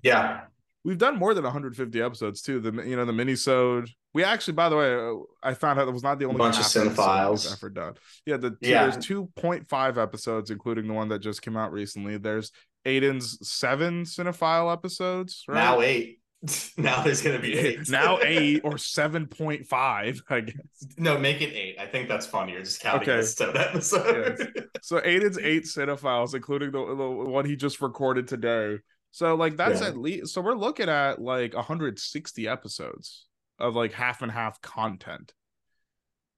Yeah, 0.04 0.42
we've 0.84 0.98
done 0.98 1.18
more 1.18 1.34
than 1.34 1.44
150 1.44 2.02
episodes 2.02 2.42
too. 2.42 2.60
The 2.60 2.72
you 2.88 2.96
know 2.96 3.06
the 3.06 3.14
mini 3.14 3.34
minisode. 3.34 3.90
We 4.14 4.24
actually, 4.24 4.54
by 4.54 4.70
the 4.70 4.76
way, 4.76 5.24
I 5.44 5.54
found 5.54 5.80
out 5.80 5.86
that 5.86 5.92
was 5.92 6.02
not 6.04 6.18
the 6.18 6.26
only 6.26 6.38
Bunch 6.40 6.58
of 6.58 6.64
cinephiles. 6.64 7.52
ever 7.52 7.70
done. 7.70 7.94
Yeah, 8.26 8.38
the 8.38 8.58
Yeah. 8.60 8.88
there's 8.90 8.98
2.5 9.06 9.98
episodes, 10.02 10.50
including 10.50 10.88
the 10.88 10.94
one 10.94 11.10
that 11.10 11.20
just 11.20 11.44
came 11.44 11.56
out 11.56 11.72
recently. 11.72 12.18
There's 12.18 12.52
Aidan's 12.86 13.38
seven 13.48 14.04
cinephile 14.06 14.72
episodes. 14.74 15.44
Right? 15.48 15.56
now 15.56 15.82
eight. 15.82 16.19
now 16.78 17.02
there's 17.04 17.22
gonna 17.22 17.40
be 17.40 17.54
eight. 17.54 17.90
now 17.90 18.18
eight 18.22 18.62
or 18.64 18.74
7.5, 18.74 20.22
I 20.30 20.40
guess. 20.42 20.56
No, 20.98 21.18
make 21.18 21.42
it 21.42 21.54
eight. 21.54 21.76
I 21.80 21.86
think 21.86 22.08
that's 22.08 22.26
funnier. 22.26 22.60
Just 22.62 22.80
counting 22.82 23.02
Okay. 23.10 23.18
this 23.18 23.36
to 23.36 23.52
episode. 23.56 24.54
So 24.82 25.02
Aidan's 25.04 25.38
eight 25.38 25.66
cinephiles, 25.66 26.34
including 26.34 26.72
the, 26.72 26.80
the 26.96 27.10
one 27.10 27.46
he 27.46 27.58
just 27.58 27.82
recorded 27.82 28.28
today. 28.28 28.78
So 29.12 29.36
like 29.36 29.58
that's 29.58 29.82
Yeah. 29.82 29.88
at 29.88 29.98
least 29.98 30.34
so 30.34 30.40
we're 30.42 30.54
looking 30.56 30.88
at 30.88 31.22
like 31.22 31.54
160 31.54 32.48
episodes 32.48 33.26
of 33.60 33.76
like 33.76 33.92
half 33.92 34.22
and 34.22 34.32
half 34.32 34.62
content. 34.62 35.34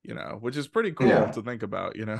You 0.03 0.15
know, 0.15 0.37
which 0.39 0.57
is 0.57 0.67
pretty 0.67 0.91
cool 0.93 1.07
Yeah. 1.07 1.31
to 1.31 1.43
think 1.43 1.61
about, 1.61 1.95
you 1.95 2.05
know. 2.05 2.19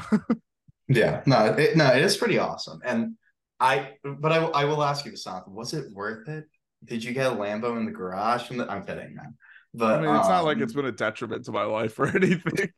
yeah, 0.88 1.24
no, 1.26 1.46
it, 1.46 1.76
no, 1.76 1.88
it 1.88 2.04
is 2.04 2.16
pretty 2.16 2.38
awesome. 2.38 2.80
And 2.86 3.16
I, 3.60 3.94
but 4.04 4.32
I, 4.32 4.38
I 4.44 4.66
will 4.66 4.84
ask 4.84 5.04
you, 5.06 5.12
Vasanth, 5.14 5.48
was 5.48 5.74
it 5.74 5.92
worth 5.92 6.28
it? 6.30 6.46
Did 6.84 7.04
you 7.04 7.14
get 7.14 7.28
a 7.32 7.36
Lambo 7.36 7.78
in 7.78 7.86
the 7.86 7.92
garage? 7.92 8.48
From 8.48 8.58
the, 8.58 8.72
I'm 8.72 8.84
kidding, 8.84 9.16
man. 9.16 9.36
But 9.74 10.00
I 10.00 10.02
mean, 10.02 10.16
it's 10.16 10.28
not 10.28 10.44
like 10.44 10.58
um, 10.58 10.64
it's 10.64 10.74
been 10.74 10.86
a 10.86 10.92
detriment 10.92 11.46
to 11.46 11.52
my 11.52 11.64
life 11.64 11.98
or 12.00 12.08
anything. 12.16 12.72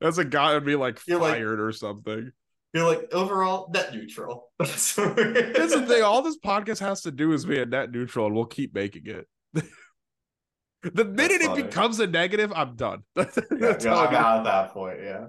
Hasn't 0.00 0.30
gotten 0.30 0.64
me 0.64 0.76
like 0.76 1.00
You're 1.06 1.20
like- 1.20 1.34
fired 1.34 1.60
or 1.60 1.72
something. 1.72 2.32
You're 2.74 2.86
like 2.86 3.12
overall 3.14 3.70
net 3.72 3.94
neutral. 3.94 4.50
That's 4.58 4.94
That's 4.94 5.74
the 5.74 5.84
thing. 5.88 6.02
All 6.02 6.20
this 6.22 6.36
podcast 6.44 6.80
has 6.80 7.00
to 7.02 7.10
do 7.10 7.32
is 7.32 7.46
be 7.46 7.58
a 7.58 7.66
net 7.66 7.90
neutral, 7.90 8.26
and 8.26 8.34
we'll 8.34 8.44
keep 8.44 8.74
making 8.74 9.06
it. 9.06 9.26
the 10.82 11.04
minute 11.04 11.40
it 11.40 11.54
becomes 11.56 11.98
a 11.98 12.06
negative, 12.06 12.52
I'm 12.54 12.76
done. 12.76 13.04
That's 13.14 13.36
Yeah, 13.36 13.42
that's 13.58 13.86
I'm 13.86 14.14
out 14.14 14.38
at 14.38 14.44
that 14.44 14.72
point. 14.74 14.98
Yeah. 15.02 15.26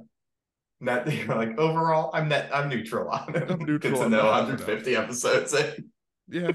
Net, 0.81 1.11
you're 1.11 1.35
like 1.35 1.57
overall, 1.57 2.11
I'm 2.13 2.27
net. 2.29 2.49
I'm 2.53 2.69
neutral 2.69 3.09
on 3.09 3.35
it. 3.35 3.49
I'm 3.49 3.59
neutral 3.65 4.01
on 4.01 4.11
know. 4.11 4.25
150 4.25 4.95
episodes 4.95 5.53
in. 5.53 5.91
Yeah. 6.29 6.51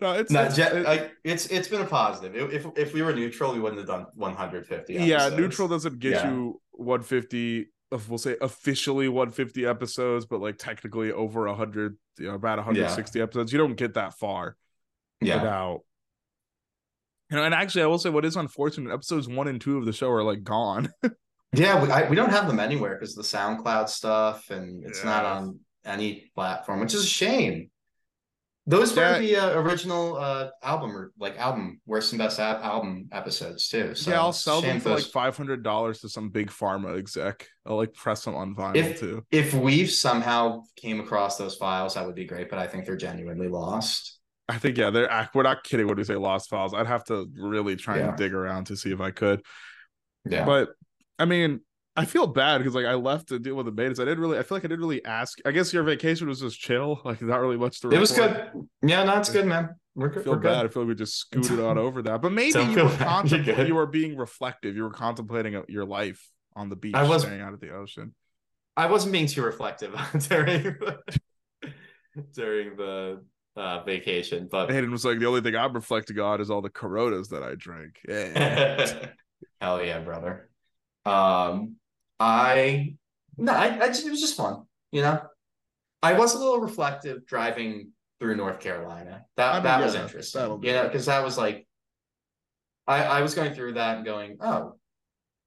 No, 0.00 0.12
it's, 0.14 0.30
No, 0.30 0.40
it's- 0.40 0.56
Jet, 0.56 0.74
it- 0.76 0.84
like 0.84 1.12
it's 1.24 1.46
it's 1.46 1.68
been 1.68 1.82
a 1.82 1.86
positive. 1.86 2.34
If 2.52 2.66
if, 2.76 2.94
we 2.94 3.02
were 3.02 3.12
neutral, 3.14 3.52
we 3.52 3.60
wouldn't 3.60 3.78
have 3.78 3.88
done 3.88 4.06
150. 4.14 4.94
yeah, 4.94 5.28
neutral 5.28 5.68
doesn't 5.68 5.98
get 5.98 6.12
Yeah. 6.12 6.30
you 6.30 6.60
150. 6.72 7.66
of- 7.92 8.08
We'll 8.08 8.18
say 8.18 8.36
officially 8.40 9.08
150 9.08 9.66
episodes, 9.66 10.24
but 10.24 10.40
like 10.40 10.56
technically 10.58 11.10
over 11.12 11.46
100, 11.48 11.96
you 12.18 12.28
know, 12.28 12.34
about 12.34 12.58
160 12.58 13.20
episodes. 13.20 13.52
You 13.52 13.58
don't 13.58 13.74
get 13.74 13.94
that 13.94 14.14
far 14.16 14.56
Yeah, 15.20 15.36
without. 15.36 15.80
You 17.30 17.36
know, 17.36 17.44
and 17.44 17.52
actually, 17.54 17.82
I 17.82 17.86
will 17.86 17.98
say 17.98 18.10
what 18.10 18.24
is 18.24 18.36
unfortunate. 18.36 18.92
Episodes 18.92 19.28
one 19.28 19.48
and 19.48 19.60
two 19.60 19.76
of 19.78 19.84
the 19.86 19.92
show 19.92 20.10
are 20.10 20.22
like 20.22 20.42
gone. 20.44 20.92
yeah. 21.52 21.82
We 21.82 21.90
I, 21.90 22.08
we 22.08 22.16
don't 22.16 22.30
have 22.30 22.46
them 22.46 22.58
anywhere 22.60 22.94
because 22.98 23.14
the 23.14 23.22
SoundCloud 23.22 23.88
stuff, 23.88 24.50
and 24.50 24.84
it's 24.84 25.04
not 25.04 25.24
on 25.24 25.58
any 25.84 26.30
platform, 26.34 26.80
which 26.80 26.94
is 26.94 27.04
a 27.04 27.08
shame. 27.08 27.70
Those 28.70 28.96
were 28.96 29.18
the 29.18 29.36
uh, 29.36 29.60
original 29.60 30.16
uh, 30.16 30.50
album 30.62 30.96
or 30.96 31.12
like 31.18 31.36
album 31.38 31.80
worst 31.86 32.12
and 32.12 32.18
best 32.20 32.38
app 32.38 32.62
album 32.62 33.08
episodes 33.10 33.68
too. 33.68 33.94
So 33.96 34.10
yeah, 34.12 34.20
I'll 34.20 34.32
sell 34.32 34.60
them 34.60 34.78
for 34.78 34.90
like 34.90 35.04
five 35.04 35.36
hundred 35.36 35.64
dollars 35.64 36.00
to 36.02 36.08
some 36.08 36.28
big 36.28 36.50
pharma 36.50 36.96
exec. 36.96 37.48
I'll 37.66 37.76
like 37.76 37.92
press 37.94 38.24
them 38.24 38.36
on 38.36 38.54
vinyl 38.54 38.76
If- 38.76 39.00
too. 39.00 39.24
if 39.32 39.54
we've 39.54 39.90
somehow 39.90 40.62
came 40.76 41.00
across 41.00 41.36
those 41.36 41.56
files, 41.56 41.94
that 41.94 42.06
would 42.06 42.14
be 42.14 42.26
great. 42.26 42.48
But 42.48 42.60
I 42.60 42.68
think 42.68 42.86
they're 42.86 42.96
genuinely 42.96 43.48
lost. 43.48 44.18
I 44.48 44.58
think 44.58 44.78
yeah, 44.78 44.90
they're 44.90 45.28
we're 45.34 45.42
not 45.42 45.64
kidding 45.64 45.86
when 45.88 45.96
we 45.96 46.04
say 46.04 46.14
lost 46.14 46.48
files. 46.48 46.72
I'd 46.72 46.86
have 46.86 47.04
to 47.04 47.28
really 47.36 47.74
try 47.74 47.98
Yeah. 47.98 48.08
and 48.10 48.16
dig 48.16 48.32
around 48.34 48.66
to 48.66 48.76
see 48.76 48.92
if 48.92 49.00
I 49.00 49.10
could. 49.10 49.42
Yeah, 50.28 50.44
But 50.44 50.68
I 51.18 51.24
mean, 51.24 51.60
I 52.00 52.04
feel 52.04 52.26
bad 52.26 52.58
because 52.58 52.74
like 52.74 52.86
I 52.86 52.94
left 52.94 53.28
to 53.28 53.38
deal 53.38 53.54
with 53.54 53.66
the 53.66 53.72
betas. 53.72 54.00
I 54.00 54.04
didn't 54.04 54.20
really. 54.20 54.38
I 54.38 54.42
feel 54.42 54.56
like 54.56 54.64
I 54.64 54.68
didn't 54.68 54.80
really 54.80 55.04
ask. 55.04 55.38
I 55.44 55.50
guess 55.50 55.72
your 55.72 55.82
vacation 55.82 56.28
was 56.28 56.40
just 56.40 56.58
chill. 56.58 57.00
Like 57.04 57.22
not 57.22 57.40
really 57.40 57.56
much 57.56 57.80
to. 57.80 57.90
it 57.90 57.98
was 57.98 58.12
good. 58.12 58.50
Yeah, 58.82 59.04
no, 59.04 59.18
it's 59.18 59.30
good, 59.30 59.46
man. 59.46 59.70
We're 59.94 60.10
I 60.10 60.22
feel 60.22 60.32
We're 60.34 60.38
bad. 60.38 60.64
I 60.64 60.68
feel 60.68 60.82
like 60.82 60.88
we 60.88 60.94
just 60.94 61.16
scooted 61.16 61.60
on 61.60 61.76
over 61.76 62.02
that. 62.02 62.22
But 62.22 62.32
maybe 62.32 62.52
Don't 62.52 62.70
you 62.70 62.84
were. 62.84 62.90
Contemplating. 62.98 63.66
You 63.66 63.74
were 63.74 63.86
being 63.86 64.16
reflective. 64.16 64.76
You 64.76 64.84
were 64.84 64.90
contemplating 64.90 65.56
uh, 65.56 65.62
your 65.68 65.84
life 65.84 66.26
on 66.56 66.68
the 66.68 66.76
beach, 66.76 66.94
I 66.94 67.02
was- 67.08 67.22
staring 67.22 67.40
out 67.40 67.52
at 67.52 67.60
the 67.60 67.70
ocean. 67.70 68.14
I 68.76 68.86
wasn't 68.86 69.12
being 69.12 69.26
too 69.26 69.42
reflective 69.42 69.92
during 70.28 70.62
the, 70.62 70.98
during 72.34 72.76
the 72.76 73.22
uh, 73.56 73.82
vacation, 73.82 74.48
but 74.50 74.70
Hayden 74.70 74.90
was 74.90 75.04
like, 75.04 75.18
the 75.18 75.26
only 75.26 75.40
thing 75.42 75.56
I'm 75.56 75.74
reflecting 75.74 76.18
on 76.18 76.40
is 76.40 76.50
all 76.50 76.62
the 76.62 76.70
Coronas 76.70 77.28
that 77.28 77.42
I 77.42 77.56
drank. 77.56 77.98
Yeah. 78.08 79.08
hell 79.60 79.84
yeah, 79.84 79.98
brother. 80.00 80.48
Um, 81.04 81.76
I 82.20 82.94
no, 83.38 83.52
I, 83.52 83.84
I 83.84 83.86
just, 83.88 84.06
it 84.06 84.10
was 84.10 84.20
just 84.20 84.36
fun, 84.36 84.64
you 84.92 85.00
know. 85.02 85.22
I 86.02 86.12
was 86.12 86.34
a 86.34 86.38
little 86.38 86.60
reflective 86.60 87.26
driving 87.26 87.92
through 88.20 88.36
North 88.36 88.60
Carolina. 88.60 89.24
That 89.36 89.50
I 89.52 89.54
mean, 89.54 89.64
that 89.64 89.80
was 89.82 89.94
interesting, 89.94 90.40
that'll 90.40 90.58
be 90.58 90.68
you 90.68 90.74
know, 90.74 90.84
because 90.84 91.06
that 91.06 91.24
was 91.24 91.38
like, 91.38 91.66
I 92.86 93.02
I 93.04 93.22
was 93.22 93.34
going 93.34 93.54
through 93.54 93.72
that 93.74 93.96
and 93.96 94.04
going, 94.04 94.36
oh, 94.40 94.76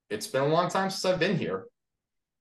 it's 0.09 0.27
been 0.27 0.43
a 0.43 0.47
long 0.47 0.69
time 0.69 0.89
since 0.89 1.05
I've 1.05 1.19
been 1.19 1.37
here. 1.37 1.65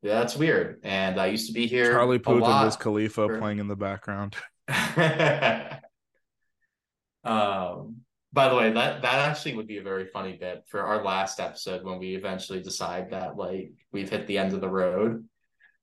Yeah, 0.03 0.15
that's 0.15 0.37
weird. 0.37 0.81
And 0.83 1.21
I 1.21 1.27
used 1.27 1.47
to 1.47 1.53
be 1.53 1.67
here. 1.67 1.93
Charlie 1.93 2.17
a 2.17 2.21
Puth 2.21 2.33
and 2.35 2.43
lot. 2.43 2.65
Wiz 2.65 2.77
Khalifa 2.77 3.29
for- 3.29 3.39
playing 3.39 3.59
in 3.59 3.69
the 3.69 3.77
background. 3.77 4.35
um 7.25 8.02
by 8.33 8.49
the 8.49 8.55
way 8.55 8.71
that 8.73 9.03
that 9.03 9.29
actually 9.29 9.55
would 9.55 9.67
be 9.67 9.79
a 9.79 9.83
very 9.83 10.07
funny 10.07 10.37
bit 10.37 10.65
for 10.67 10.81
our 10.83 11.03
last 11.05 11.39
episode 11.41 11.85
when 11.85 11.99
we 11.99 12.15
eventually 12.15 12.63
decide 12.63 13.11
that 13.11 13.37
like 13.37 13.73
we've 13.93 14.11
hit 14.11 14.27
the 14.27 14.39
end 14.39 14.53
of 14.55 14.61
the 14.61 14.69
road 14.69 15.25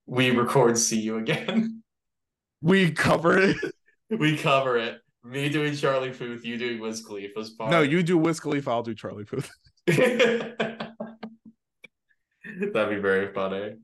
we 0.06 0.32
record 0.32 0.78
see 0.78 1.00
you 1.00 1.18
again 1.18 1.82
We 2.62 2.92
cover 2.92 3.38
it. 3.38 3.56
we 4.10 4.36
cover 4.38 4.78
it 4.78 5.00
me 5.24 5.48
doing 5.50 5.76
charlie 5.76 6.10
Puth, 6.12 6.44
you 6.44 6.58
doing 6.58 6.80
wiz 6.80 7.02
khalifa's 7.06 7.52
part 7.52 7.72
No, 7.72 7.82
you 7.82 8.04
do 8.04 8.18
Wiz 8.18 8.40
Khalifa. 8.40 8.70
I'll 8.70 8.84
do 8.84 8.94
Charlie 8.96 9.24
Puth. 9.26 9.50
that'd 9.88 10.96
be 12.90 12.98
very 13.00 13.34
funny 13.34 13.76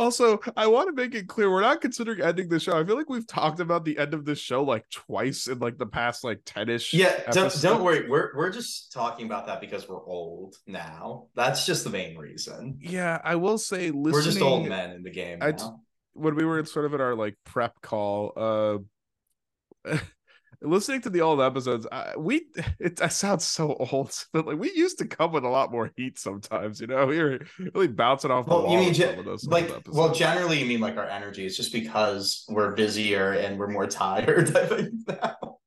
Also, 0.00 0.40
I 0.56 0.66
want 0.66 0.88
to 0.88 0.94
make 0.94 1.14
it 1.14 1.28
clear 1.28 1.50
we're 1.50 1.60
not 1.60 1.82
considering 1.82 2.22
ending 2.22 2.48
the 2.48 2.58
show. 2.58 2.72
I 2.80 2.84
feel 2.84 2.96
like 2.96 3.10
we've 3.10 3.26
talked 3.26 3.60
about 3.60 3.84
the 3.84 3.98
end 3.98 4.14
of 4.14 4.24
this 4.24 4.38
show 4.38 4.64
like 4.64 4.88
twice 4.88 5.46
in 5.46 5.58
like 5.58 5.76
the 5.76 5.84
past 5.84 6.24
like 6.24 6.42
10ish. 6.46 6.94
yeah 6.94 7.30
don't, 7.30 7.54
don't 7.60 7.84
worry 7.84 8.08
we're 8.08 8.34
we're 8.34 8.50
just 8.50 8.92
talking 8.92 9.26
about 9.26 9.46
that 9.46 9.60
because 9.60 9.86
we're 9.86 10.02
old 10.02 10.56
now 10.66 11.26
that's 11.34 11.66
just 11.66 11.84
the 11.84 11.90
main 11.90 12.16
reason 12.16 12.78
Yeah, 12.80 13.20
I 13.22 13.36
will 13.36 13.58
say 13.58 13.90
listening 13.90 14.12
we're 14.12 14.22
just 14.22 14.40
old 14.40 14.66
men 14.66 14.92
in 14.92 15.02
the 15.02 15.10
game 15.10 15.42
when 16.14 16.34
we 16.34 16.46
were 16.46 16.64
sort 16.64 16.86
of 16.86 16.94
in 16.94 17.02
our 17.02 17.14
like 17.14 17.36
prep 17.44 17.82
call, 17.82 18.32
uh 19.84 19.98
listening 20.62 21.00
to 21.02 21.10
the 21.10 21.20
old 21.20 21.40
episodes, 21.40 21.86
I, 21.90 22.16
we 22.16 22.46
it 22.78 23.00
I 23.00 23.08
sound 23.08 23.42
so 23.42 23.74
old, 23.74 24.12
but 24.32 24.46
like 24.46 24.58
we 24.58 24.72
used 24.72 24.98
to 24.98 25.06
come 25.06 25.32
with 25.32 25.44
a 25.44 25.48
lot 25.48 25.72
more 25.72 25.92
heat 25.96 26.18
sometimes. 26.18 26.80
You 26.80 26.86
know, 26.88 27.06
we 27.06 27.18
were 27.18 27.40
really 27.74 27.88
bouncing 27.88 28.30
off 28.30 28.46
Well, 28.46 28.70
you 28.70 28.78
mean 28.78 28.94
ge- 28.94 29.46
like 29.46 29.70
well, 29.88 30.12
generally 30.12 30.58
you 30.60 30.66
mean 30.66 30.80
like 30.80 30.96
our 30.96 31.06
energy 31.06 31.46
is 31.46 31.56
just 31.56 31.72
because 31.72 32.44
we're 32.48 32.74
busier 32.74 33.32
and 33.32 33.58
we're 33.58 33.68
more 33.68 33.86
tired. 33.86 34.56
I 34.56 34.66
think 34.66 34.94
now. 35.06 35.58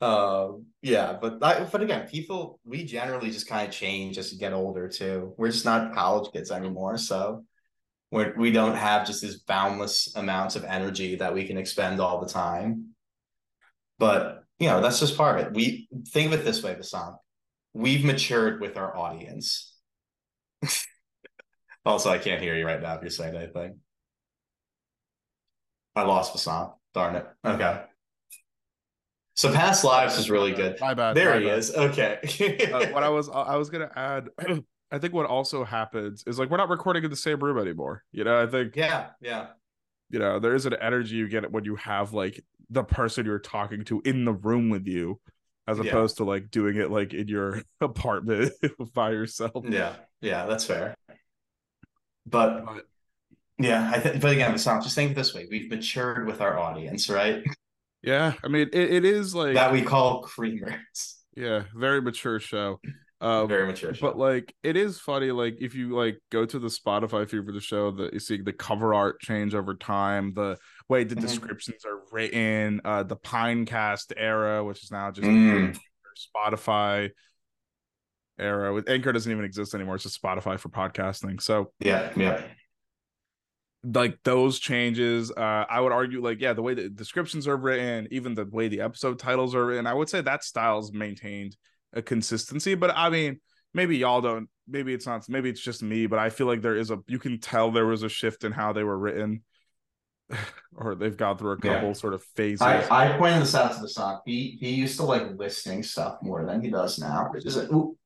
Um, 0.00 0.66
yeah, 0.80 1.18
but 1.20 1.42
I, 1.42 1.64
but 1.64 1.82
again, 1.82 2.06
people 2.06 2.60
we 2.64 2.84
generally 2.84 3.30
just 3.30 3.48
kind 3.48 3.66
of 3.66 3.74
change 3.74 4.16
as 4.16 4.32
you 4.32 4.38
get 4.38 4.52
older 4.52 4.88
too. 4.88 5.34
We're 5.36 5.50
just 5.50 5.64
not 5.64 5.92
college 5.94 6.32
kids 6.32 6.50
anymore, 6.50 6.98
so 6.98 7.44
we're, 8.10 8.34
we 8.36 8.52
don't 8.52 8.76
have 8.76 9.06
just 9.06 9.20
these 9.22 9.40
boundless 9.40 10.14
amounts 10.16 10.56
of 10.56 10.64
energy 10.64 11.16
that 11.16 11.34
we 11.34 11.46
can 11.46 11.58
expend 11.58 12.00
all 12.00 12.20
the 12.20 12.28
time. 12.28 12.94
But 13.98 14.44
you 14.58 14.68
know, 14.68 14.80
that's 14.80 15.00
just 15.00 15.16
part 15.16 15.38
of 15.38 15.46
it. 15.46 15.52
We 15.54 15.88
think 16.08 16.32
of 16.32 16.40
it 16.40 16.44
this 16.44 16.62
way, 16.62 16.74
Vasanth. 16.74 17.16
We've 17.74 18.04
matured 18.04 18.60
with 18.60 18.76
our 18.76 18.96
audience. 18.96 19.74
also, 21.86 22.10
I 22.10 22.18
can't 22.18 22.42
hear 22.42 22.56
you 22.56 22.66
right 22.66 22.82
now 22.82 22.94
if 22.94 23.02
you're 23.02 23.10
saying 23.10 23.36
anything. 23.36 23.78
I 25.94 26.02
lost 26.02 26.34
Vasanth. 26.34 26.74
Darn 26.94 27.16
it. 27.16 27.26
Okay. 27.44 27.82
So 29.34 29.52
past 29.52 29.84
lives 29.84 30.18
is 30.18 30.30
really 30.30 30.52
good. 30.52 30.80
my 30.80 30.94
bad. 30.94 31.16
There 31.16 31.34
my 31.34 31.38
he 31.38 31.46
bad. 31.46 31.58
is. 31.58 31.72
Okay. 31.72 32.70
uh, 32.72 32.86
what 32.88 33.04
I 33.04 33.08
was 33.10 33.28
I 33.28 33.54
was 33.54 33.70
gonna 33.70 33.90
add, 33.94 34.30
I 34.90 34.98
think 34.98 35.14
what 35.14 35.26
also 35.26 35.62
happens 35.62 36.24
is 36.26 36.40
like 36.40 36.50
we're 36.50 36.56
not 36.56 36.68
recording 36.68 37.04
in 37.04 37.10
the 37.10 37.16
same 37.16 37.38
room 37.38 37.56
anymore. 37.58 38.02
You 38.10 38.24
know, 38.24 38.42
I 38.42 38.46
think 38.46 38.74
yeah, 38.74 39.10
yeah. 39.20 39.46
you 40.10 40.18
know 40.18 40.40
there 40.40 40.56
is 40.56 40.66
an 40.66 40.74
energy 40.80 41.14
you 41.14 41.28
get 41.28 41.50
when 41.52 41.64
you 41.64 41.76
have 41.76 42.12
like 42.12 42.44
the 42.70 42.84
person 42.84 43.26
you're 43.26 43.38
talking 43.38 43.84
to 43.86 44.00
in 44.04 44.24
the 44.24 44.32
room 44.32 44.68
with 44.70 44.86
you, 44.86 45.20
as 45.66 45.78
Yeah. 45.78 45.84
opposed 45.86 46.18
to 46.18 46.24
like 46.24 46.50
doing 46.50 46.76
it 46.76 46.90
like 46.90 47.14
in 47.14 47.28
your 47.28 47.62
apartment 47.80 48.52
by 48.94 49.10
yourself. 49.10 49.64
Yeah, 49.68 49.96
yeah, 50.20 50.46
that's 50.46 50.64
fair. 50.64 50.94
But 52.26 52.64
But 52.66 52.84
yeah, 53.58 53.90
I 53.92 53.98
think 54.00 54.20
but 54.20 54.32
again, 54.32 54.52
Vasanth, 54.54 54.82
just 54.82 54.94
think 54.94 55.12
it 55.12 55.14
this 55.14 55.34
way. 55.34 55.46
We've 55.50 55.70
matured 55.70 56.26
with 56.26 56.40
our 56.40 56.58
audience, 56.58 57.08
right? 57.08 57.42
yeah, 58.02 58.34
I 58.44 58.48
mean 58.48 58.68
it, 58.72 58.90
it 58.92 59.04
is 59.04 59.34
like 59.34 59.54
that 59.54 59.72
we 59.72 59.82
call 59.82 60.22
creamers. 60.22 61.14
yeah, 61.34 61.64
very 61.74 62.00
mature 62.00 62.38
show. 62.38 62.80
Um, 63.20 63.48
Very 63.48 63.66
mature. 63.66 63.92
but 64.00 64.16
like 64.16 64.54
it 64.62 64.76
is 64.76 65.00
funny 65.00 65.32
like 65.32 65.56
if 65.60 65.74
you 65.74 65.88
like 65.96 66.20
go 66.30 66.46
to 66.46 66.58
the 66.60 66.68
spotify 66.68 67.28
feed 67.28 67.44
for 67.44 67.50
the 67.50 67.60
show 67.60 67.90
that 67.90 68.12
you 68.14 68.20
see 68.20 68.40
the 68.40 68.52
cover 68.52 68.94
art 68.94 69.20
change 69.20 69.56
over 69.56 69.74
time 69.74 70.32
the 70.34 70.56
way 70.88 71.02
the 71.02 71.16
Mhm. 71.16 71.20
descriptions 71.22 71.84
are 71.84 71.98
written 72.12 72.80
uh 72.84 73.02
the 73.02 73.16
pinecast 73.16 74.12
era 74.16 74.62
which 74.62 74.84
is 74.84 74.92
now 74.92 75.10
just 75.10 75.26
Mm. 75.26 75.76
spotify 76.16 77.10
era 78.38 78.72
with 78.72 78.88
anchor 78.88 79.10
doesn't 79.12 79.32
even 79.32 79.44
exist 79.44 79.74
anymore 79.74 79.96
it's 79.96 80.04
just 80.04 80.22
spotify 80.22 80.56
for 80.56 80.68
podcasting 80.68 81.42
so 81.42 81.72
yeah, 81.80 82.12
yeah. 82.16 82.40
like 83.82 84.16
those 84.22 84.60
changes 84.60 85.32
uh 85.32 85.64
i 85.68 85.80
would 85.80 85.90
argue 85.92 86.22
like 86.22 86.40
yeah 86.40 86.52
the 86.52 86.62
way 86.62 86.74
the 86.74 86.88
descriptions 86.88 87.48
are 87.48 87.56
written 87.56 88.06
even 88.12 88.34
the 88.34 88.44
way 88.44 88.68
the 88.68 88.80
episode 88.80 89.18
titles 89.18 89.56
are 89.56 89.66
written 89.66 89.88
i 89.88 89.94
would 89.94 90.08
say 90.08 90.20
that 90.20 90.44
style's 90.44 90.92
maintained 90.92 91.56
a 91.92 92.02
consistency 92.02 92.74
but 92.74 92.90
i 92.96 93.08
mean 93.08 93.40
maybe 93.74 93.96
y'all 93.96 94.20
don't 94.20 94.48
maybe 94.68 94.92
it's 94.92 95.06
not 95.06 95.28
maybe 95.28 95.48
it's 95.48 95.60
just 95.60 95.82
me 95.82 96.06
but 96.06 96.18
i 96.18 96.28
feel 96.30 96.46
like 96.46 96.60
there 96.62 96.76
is 96.76 96.90
a 96.90 96.98
you 97.06 97.18
can 97.18 97.38
tell 97.40 97.70
there 97.70 97.86
was 97.86 98.02
a 98.02 98.08
shift 98.08 98.44
in 98.44 98.52
how 98.52 98.72
they 98.72 98.84
were 98.84 98.98
written 98.98 99.42
or 100.76 100.94
they've 100.94 101.16
gone 101.16 101.38
through 101.38 101.52
a 101.52 101.58
Yeah. 101.64 101.74
couple 101.74 101.94
sort 101.94 102.14
of 102.14 102.22
phases 102.36 102.62
I, 102.62 103.06
I 103.14 103.16
pointed 103.18 103.42
this 103.42 103.54
out 103.54 103.72
to 103.72 103.78
Vasanth. 103.80 104.20
He 104.26 104.58
he 104.60 104.70
used 104.74 104.96
to 104.98 105.04
like 105.04 105.22
listing 105.36 105.82
stuff 105.82 106.18
more 106.22 106.44
than 106.44 106.60
he 106.60 106.70
does 106.70 106.98
now. 106.98 107.28
Which 107.32 107.46
is 107.46 107.56
like, 107.56 107.70
ooh, 107.72 107.96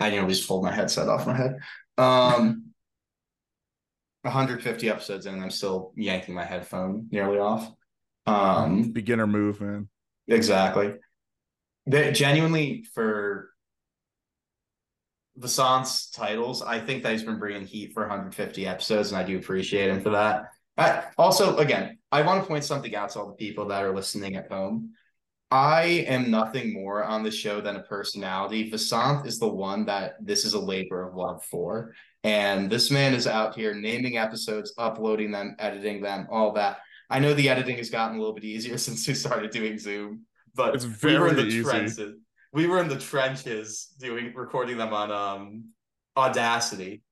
I 0.00 0.10
nearly 0.10 0.28
just 0.34 0.48
pulled 0.48 0.64
my 0.64 0.72
headset 0.72 1.08
off 1.08 1.26
my 1.26 1.36
head. 1.36 1.56
Um 1.96 2.64
150 4.22 4.90
episodes 4.90 5.26
in 5.26 5.34
and 5.34 5.42
I'm 5.42 5.50
still 5.50 5.92
yanking 5.96 6.34
my 6.34 6.44
headphone 6.44 7.08
nearly 7.10 7.38
off. 7.38 7.70
Um 8.26 8.92
beginner 8.92 9.26
move 9.26 9.60
man 9.60 9.88
Exactly. 10.26 10.94
That 11.88 12.14
genuinely 12.14 12.84
for 12.94 13.50
Vasanth's 15.38 16.10
titles, 16.10 16.62
I 16.62 16.80
think 16.80 17.02
that 17.02 17.12
he's 17.12 17.24
been 17.24 17.38
bringing 17.38 17.66
heat 17.66 17.92
for 17.92 18.02
150 18.02 18.66
episodes, 18.66 19.10
and 19.10 19.18
I 19.18 19.24
do 19.24 19.38
appreciate 19.38 19.90
him 19.90 20.00
for 20.00 20.10
that. 20.10 20.44
I, 20.76 21.04
also, 21.16 21.56
again, 21.56 21.98
I 22.12 22.22
want 22.22 22.42
to 22.42 22.48
point 22.48 22.64
something 22.64 22.94
out 22.94 23.10
to 23.10 23.20
all 23.20 23.26
the 23.28 23.34
people 23.34 23.66
that 23.68 23.82
are 23.82 23.94
listening 23.94 24.36
at 24.36 24.50
home. 24.50 24.92
I 25.50 26.04
am 26.08 26.30
nothing 26.30 26.74
more 26.74 27.02
on 27.02 27.22
the 27.22 27.30
show 27.30 27.60
than 27.60 27.76
a 27.76 27.82
personality. 27.82 28.70
Vasanth 28.70 29.26
is 29.26 29.38
the 29.38 29.48
one 29.48 29.86
that 29.86 30.14
this 30.20 30.44
is 30.44 30.52
a 30.52 30.60
labor 30.60 31.08
of 31.08 31.14
love 31.14 31.42
for. 31.44 31.94
And 32.22 32.68
this 32.68 32.90
man 32.90 33.14
is 33.14 33.26
out 33.26 33.54
here 33.54 33.74
naming 33.74 34.18
episodes, 34.18 34.74
uploading 34.76 35.30
them, 35.30 35.56
editing 35.58 36.02
them, 36.02 36.26
all 36.30 36.52
that. 36.52 36.78
I 37.08 37.18
know 37.18 37.32
the 37.32 37.48
editing 37.48 37.78
has 37.78 37.88
gotten 37.88 38.16
a 38.16 38.18
little 38.18 38.34
bit 38.34 38.44
easier 38.44 38.76
since 38.78 39.08
we 39.08 39.14
started 39.14 39.50
doing 39.50 39.78
Zoom, 39.78 40.26
but 40.58 40.74
It's 40.74 40.84
we 40.84 41.16
were 41.16 41.28
in 41.28 41.36
very 41.36 41.48
the 41.48 41.56
easy. 41.56 41.62
trenches. 41.62 42.14
We 42.52 42.66
were 42.66 42.80
in 42.82 42.88
the 42.88 42.98
trenches 42.98 43.94
doing 43.98 44.34
recording 44.34 44.76
them 44.76 44.92
on 44.92 45.10
um 45.10 45.64
Audacity. 46.16 47.02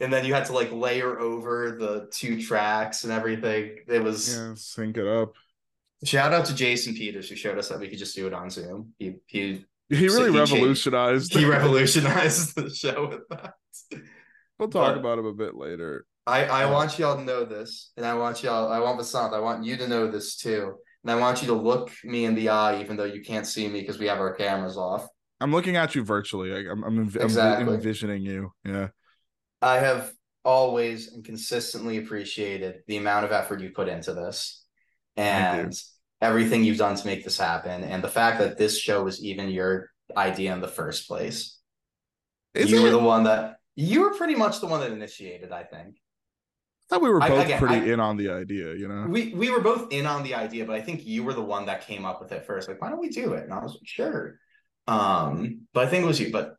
And 0.00 0.12
then 0.12 0.24
you 0.24 0.34
had 0.34 0.46
to 0.46 0.52
like 0.52 0.72
layer 0.72 1.20
over 1.20 1.76
the 1.78 2.08
two 2.10 2.42
tracks 2.42 3.04
and 3.04 3.12
everything. 3.12 3.76
It 3.86 4.02
was 4.02 4.34
yeah 4.36 4.52
sync 4.56 4.96
it 4.98 5.06
up 5.06 5.32
shout 6.02 6.32
out 6.32 6.46
to 6.46 6.54
Jason 6.54 6.94
Peters 6.94 7.28
who 7.28 7.36
showed 7.36 7.58
us 7.58 7.68
that 7.68 7.78
we 7.78 7.86
could 7.88 7.98
just 7.98 8.16
do 8.16 8.26
it 8.26 8.32
on 8.34 8.50
Zoom. 8.50 8.92
He 8.98 9.16
he 9.26 9.64
he 9.88 10.08
So 10.08 10.16
really 10.24 10.32
he 10.32 10.38
changed- 10.38 10.52
revolutionized 10.52 11.32
he 11.34 11.44
revolutionized 11.44 12.54
the 12.56 12.70
show 12.70 13.08
with 13.08 13.28
that. 13.28 13.54
we'll 14.58 14.68
talk 14.68 14.94
but- 14.94 14.98
about 15.00 15.18
him 15.20 15.26
a 15.26 15.32
bit 15.34 15.54
later 15.54 16.06
I, 16.26 16.44
I 16.44 16.64
Uh, 16.64 16.72
want 16.72 16.98
y'all 16.98 17.16
to 17.16 17.24
know 17.24 17.44
this, 17.44 17.92
and 17.96 18.04
I 18.06 18.14
want 18.14 18.42
y'all, 18.42 18.70
I 18.70 18.78
want 18.78 19.00
Vasanth, 19.00 19.32
I 19.32 19.40
want 19.40 19.64
you 19.64 19.76
to 19.78 19.88
know 19.88 20.06
this 20.10 20.36
too. 20.36 20.76
And 21.02 21.10
I 21.10 21.16
want 21.16 21.40
you 21.40 21.48
to 21.48 21.54
look 21.54 21.90
me 22.04 22.24
in 22.24 22.34
the 22.34 22.50
eye, 22.50 22.80
even 22.80 22.96
though 22.96 23.04
you 23.04 23.22
can't 23.22 23.46
see 23.46 23.68
me 23.68 23.80
because 23.80 23.98
we 23.98 24.06
have 24.06 24.18
our 24.18 24.34
cameras 24.34 24.76
off. 24.76 25.06
I'm 25.40 25.52
looking 25.52 25.76
at 25.76 25.94
you 25.94 26.04
virtually. 26.04 26.52
I, 26.52 26.70
I'm, 26.70 26.84
I'm, 26.84 27.08
env- 27.08 27.60
I'm 27.60 27.68
envisioning 27.68 28.22
you. 28.22 28.52
Yeah. 28.64 28.88
I 29.62 29.76
have 29.76 30.12
always 30.44 31.12
and 31.12 31.24
consistently 31.24 31.98
appreciated 31.98 32.80
the 32.86 32.96
amount 32.96 33.24
of 33.24 33.32
effort 33.32 33.60
you 33.60 33.70
put 33.70 33.88
into 33.88 34.12
this 34.12 34.64
and 35.16 35.74
everything 36.20 36.64
you've 36.64 36.78
done 36.78 36.96
to 36.96 37.06
make 37.06 37.24
this 37.24 37.38
happen. 37.38 37.84
And 37.84 38.04
the 38.04 38.08
fact 38.08 38.38
that 38.40 38.58
this 38.58 38.78
show 38.78 39.02
was 39.02 39.22
even 39.24 39.48
your 39.48 39.90
idea 40.16 40.52
in 40.52 40.60
the 40.60 40.68
first 40.68 41.08
place. 41.08 41.58
Is 42.54 42.70
you 42.70 42.80
it? 42.80 42.82
were 42.82 42.90
the 42.90 42.98
one 42.98 43.24
that 43.24 43.56
you 43.76 44.02
were 44.02 44.14
pretty 44.14 44.34
much 44.34 44.60
the 44.60 44.66
one 44.66 44.80
that 44.80 44.92
initiated, 44.92 45.52
I 45.52 45.62
think. 45.62 45.96
I 46.90 46.94
thought 46.96 47.02
we 47.02 47.10
were 47.10 47.22
I- 47.22 47.28
both 47.28 47.44
again, 47.44 47.58
pretty 47.58 47.90
I- 47.90 47.92
in 47.94 48.00
on 48.00 48.16
the 48.16 48.30
idea, 48.30 48.74
you 48.74 48.88
know? 48.88 49.06
We 49.08 49.32
we 49.34 49.50
were 49.50 49.60
both 49.60 49.92
in 49.92 50.06
on 50.06 50.22
the 50.24 50.34
idea, 50.34 50.64
but 50.64 50.74
I 50.74 50.80
think 50.82 51.06
you 51.06 51.22
were 51.22 51.34
the 51.34 51.42
one 51.42 51.66
that 51.66 51.86
came 51.86 52.04
up 52.04 52.20
with 52.20 52.32
it 52.32 52.44
first. 52.46 52.68
Like, 52.68 52.80
why 52.82 52.88
don't 52.90 53.00
we 53.00 53.08
do 53.10 53.32
it? 53.34 53.44
And 53.44 53.52
I 53.52 53.62
was 53.62 53.72
like, 53.72 53.82
sure. 53.86 54.34
Um, 54.88 55.62
but 55.72 55.86
I 55.86 55.90
think 55.90 56.04
it 56.04 56.06
was 56.06 56.18
you. 56.20 56.32
But 56.32 56.54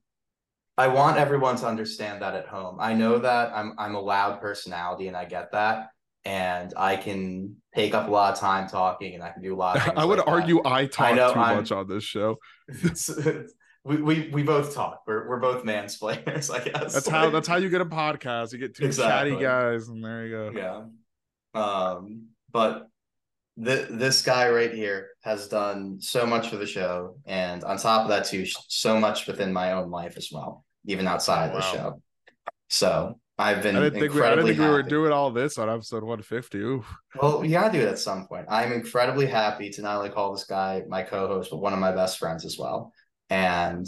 I 0.78 0.88
want 0.88 1.18
everyone 1.18 1.58
to 1.58 1.68
understand 1.68 2.22
that 2.22 2.34
at 2.36 2.48
home. 2.48 2.78
I 2.80 2.94
know 2.94 3.20
that 3.20 3.52
I'm 3.54 3.74
I'm 3.78 3.96
a 3.96 4.00
loud 4.00 4.40
personality, 4.40 5.08
and 5.10 5.18
I 5.18 5.26
get 5.26 5.52
that, 5.52 5.90
and 6.24 6.74
I 6.78 6.96
can 6.96 7.58
take 7.76 7.94
up 7.94 8.08
a 8.08 8.12
lot 8.12 8.34
of 8.34 8.40
time 8.40 8.68
talking, 8.70 9.14
and 9.16 9.24
I 9.24 9.32
can 9.32 9.42
do 9.42 9.54
a 9.54 9.58
lot. 9.58 9.78
I 9.98 10.06
would 10.06 10.18
like 10.20 10.26
that. 10.26 10.32
argue 10.32 10.62
I 10.66 10.86
talk 10.86 11.16
know, 11.16 11.34
too 11.34 11.40
I'm- 11.40 11.58
much 11.58 11.72
on 11.74 11.88
this 11.88 12.04
show. 12.06 12.38
we, 13.84 13.98
we 14.02 14.30
we 14.32 14.44
both 14.44 14.76
talk. 14.76 15.02
We're 15.08 15.28
we're 15.28 15.40
both 15.40 15.64
mansplainers, 15.64 16.54
I 16.54 16.60
guess. 16.64 16.94
That's 16.94 17.08
how 17.08 17.30
that's 17.30 17.48
how 17.48 17.58
you 17.58 17.70
get 17.70 17.82
a 17.82 17.86
podcast. 17.86 18.54
You 18.54 18.60
get 18.60 18.76
two 18.76 18.86
Exactly. 18.86 19.32
chatty 19.32 19.44
guys, 19.44 19.88
and 19.88 20.04
there 20.04 20.26
you 20.26 20.32
go. 20.32 20.52
yeah. 20.56 21.60
Um, 21.60 22.28
but 22.52 22.88
th- 23.64 23.88
this 23.90 24.22
guy 24.22 24.50
right 24.50 24.74
here 24.74 25.10
has 25.24 25.48
done 25.48 26.00
so 26.00 26.26
much 26.26 26.50
for 26.50 26.58
the 26.58 26.68
show, 26.68 27.18
and 27.26 27.64
on 27.64 27.78
top 27.78 28.04
of 28.04 28.10
that, 28.10 28.26
too, 28.26 28.46
so 28.46 29.00
much 29.00 29.28
within 29.28 29.52
my 29.52 29.74
own 29.74 29.90
life 29.90 30.16
as 30.18 30.30
well, 30.32 30.64
even 30.86 31.08
outside 31.08 31.48
of 31.50 31.54
the 31.54 31.62
show. 31.62 32.02
So 32.70 33.20
I've 33.38 33.64
been 33.64 33.76
I 33.76 33.82
didn't 33.82 34.00
think 34.00 34.14
we, 34.14 34.22
I 34.22 34.30
didn't 34.30 34.46
think 34.46 34.60
we 34.60 34.68
were 34.68 34.84
doing 34.84 35.12
all 35.12 35.32
this 35.32 35.58
on 35.58 35.70
episode 35.70 36.04
150. 36.04 36.58
Ooh. 36.60 36.86
Well, 37.22 37.42
we 37.42 37.50
gotta 37.50 37.72
do 37.72 37.84
it 37.86 37.90
at 37.90 38.00
some 38.00 38.28
point. 38.28 38.46
I'm 38.48 38.72
incredibly 38.72 39.26
happy 39.26 39.70
to 39.72 39.82
not 39.82 39.98
only 39.98 40.10
call 40.10 40.32
this 40.32 40.44
guy 40.46 40.84
my 40.88 41.02
co-host, 41.02 41.50
but 41.50 41.58
one 41.58 41.74
of 41.74 41.80
my 41.80 41.92
best 41.92 42.20
friends 42.20 42.46
as 42.46 42.58
well. 42.58 42.94
And 43.32 43.88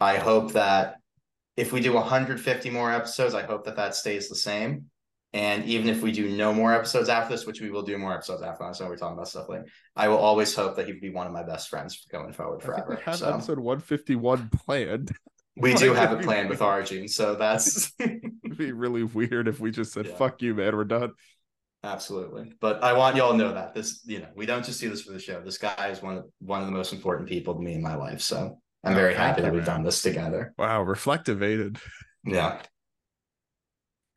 I 0.00 0.16
hope 0.16 0.52
that 0.52 0.96
if 1.56 1.72
we 1.72 1.80
do 1.80 1.92
150 1.92 2.70
more 2.70 2.92
episodes, 2.92 3.34
I 3.34 3.42
hope 3.42 3.64
that 3.64 3.76
that 3.76 3.94
stays 3.96 4.28
the 4.28 4.36
same. 4.36 4.86
And 5.32 5.64
even 5.64 5.88
if 5.88 6.02
we 6.02 6.12
do 6.12 6.30
no 6.30 6.54
more 6.54 6.72
episodes 6.72 7.08
after 7.08 7.34
this, 7.34 7.46
which 7.46 7.60
we 7.60 7.68
will 7.70 7.82
do 7.82 7.98
more 7.98 8.14
episodes 8.14 8.42
after 8.42 8.66
this, 8.68 8.80
I 8.80 8.84
know 8.84 8.90
we're 8.90 8.96
talking 8.96 9.14
about 9.14 9.28
stuff 9.28 9.48
like 9.48 9.62
I 9.96 10.06
will 10.08 10.18
always 10.18 10.54
hope 10.54 10.76
that 10.76 10.86
he 10.86 10.92
would 10.92 11.00
be 11.00 11.10
one 11.10 11.26
of 11.26 11.32
my 11.32 11.42
best 11.42 11.68
friends 11.68 12.06
going 12.10 12.32
forward 12.32 12.62
I 12.62 12.64
forever. 12.66 12.86
we 12.90 13.02
had 13.04 13.16
So 13.16 13.34
episode 13.34 13.58
151 13.58 14.50
planned. 14.50 15.10
we 15.56 15.74
do 15.74 15.92
have 15.92 16.12
it 16.12 16.22
planned 16.22 16.48
with. 16.48 16.62
Arjun. 16.62 17.08
So 17.08 17.34
that's 17.34 17.92
It'd 17.98 18.56
be 18.56 18.70
really 18.72 19.02
weird 19.02 19.48
if 19.48 19.58
we 19.58 19.72
just 19.72 19.92
said, 19.92 20.06
Yeah. 20.06 20.16
fuck 20.16 20.40
you, 20.42 20.54
man, 20.54 20.76
we're 20.76 20.84
done. 20.84 21.10
Absolutely. 21.82 22.52
But 22.60 22.82
I 22.84 22.92
want 22.92 23.16
y'all 23.16 23.32
to 23.32 23.36
know 23.36 23.52
that 23.52 23.74
this, 23.74 24.00
you 24.04 24.20
know, 24.20 24.28
we 24.36 24.46
don't 24.46 24.64
just 24.64 24.80
do 24.80 24.88
this 24.88 25.02
for 25.02 25.12
the 25.12 25.20
show. 25.20 25.42
This 25.42 25.58
guy 25.58 25.88
is 25.88 26.00
one 26.00 26.18
of 26.18 26.24
one 26.38 26.60
of 26.60 26.66
the 26.66 26.72
most 26.72 26.92
important 26.92 27.28
people 27.28 27.54
to 27.54 27.60
me 27.60 27.74
in 27.74 27.82
my 27.82 27.94
life. 27.96 28.20
So 28.20 28.58
I'm 28.84 28.92
Oh, 28.92 28.96
very 28.96 29.14
happy 29.14 29.42
that 29.42 29.52
we've 29.52 29.64
done 29.64 29.82
this 29.82 30.02
together. 30.02 30.54
Wow, 30.58 30.82
reflectivated. 30.82 31.78
Yeah. 32.24 32.62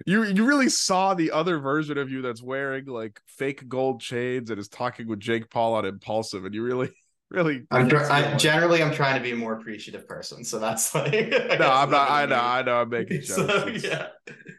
You 0.06 0.24
you 0.24 0.46
really 0.46 0.70
saw 0.70 1.14
the 1.14 1.32
other 1.32 1.60
version 1.60 1.98
of 1.98 2.10
you 2.10 2.22
that's 2.22 2.42
wearing 2.42 2.86
like 2.86 3.20
fake 3.28 3.68
gold 3.68 4.00
chains 4.00 4.50
and 4.50 4.58
is 4.60 4.70
talking 4.70 5.08
with 5.08 5.20
Jake 5.20 5.50
Paul 5.50 5.74
on 5.74 5.86
impulsive, 5.86 6.46
and 6.46 6.56
you 6.56 6.64
really, 6.64 6.90
really. 7.30 7.66
I'm, 7.70 7.86
you 7.90 7.98
tr- 7.98 8.06
see 8.06 8.12
I, 8.12 8.22
it. 8.34 8.40
generally 8.40 8.82
I'm 8.82 8.94
trying 8.94 9.16
to 9.16 9.22
be 9.22 9.32
a 9.32 9.36
more 9.36 9.54
appreciative 9.54 10.08
person. 10.08 10.46
So 10.46 10.58
that's 10.58 10.96
like 10.96 11.12
no, 11.12 11.70
I'm 11.70 11.90
not. 11.92 12.10
I 12.10 12.26
know. 12.28 12.40
I 12.40 12.62
know. 12.62 12.76
I'm 12.82 12.90
making 12.90 13.22
jokes. 13.24 13.36
So, 13.36 13.68
It's- 13.68 13.84
yeah. 13.84 14.08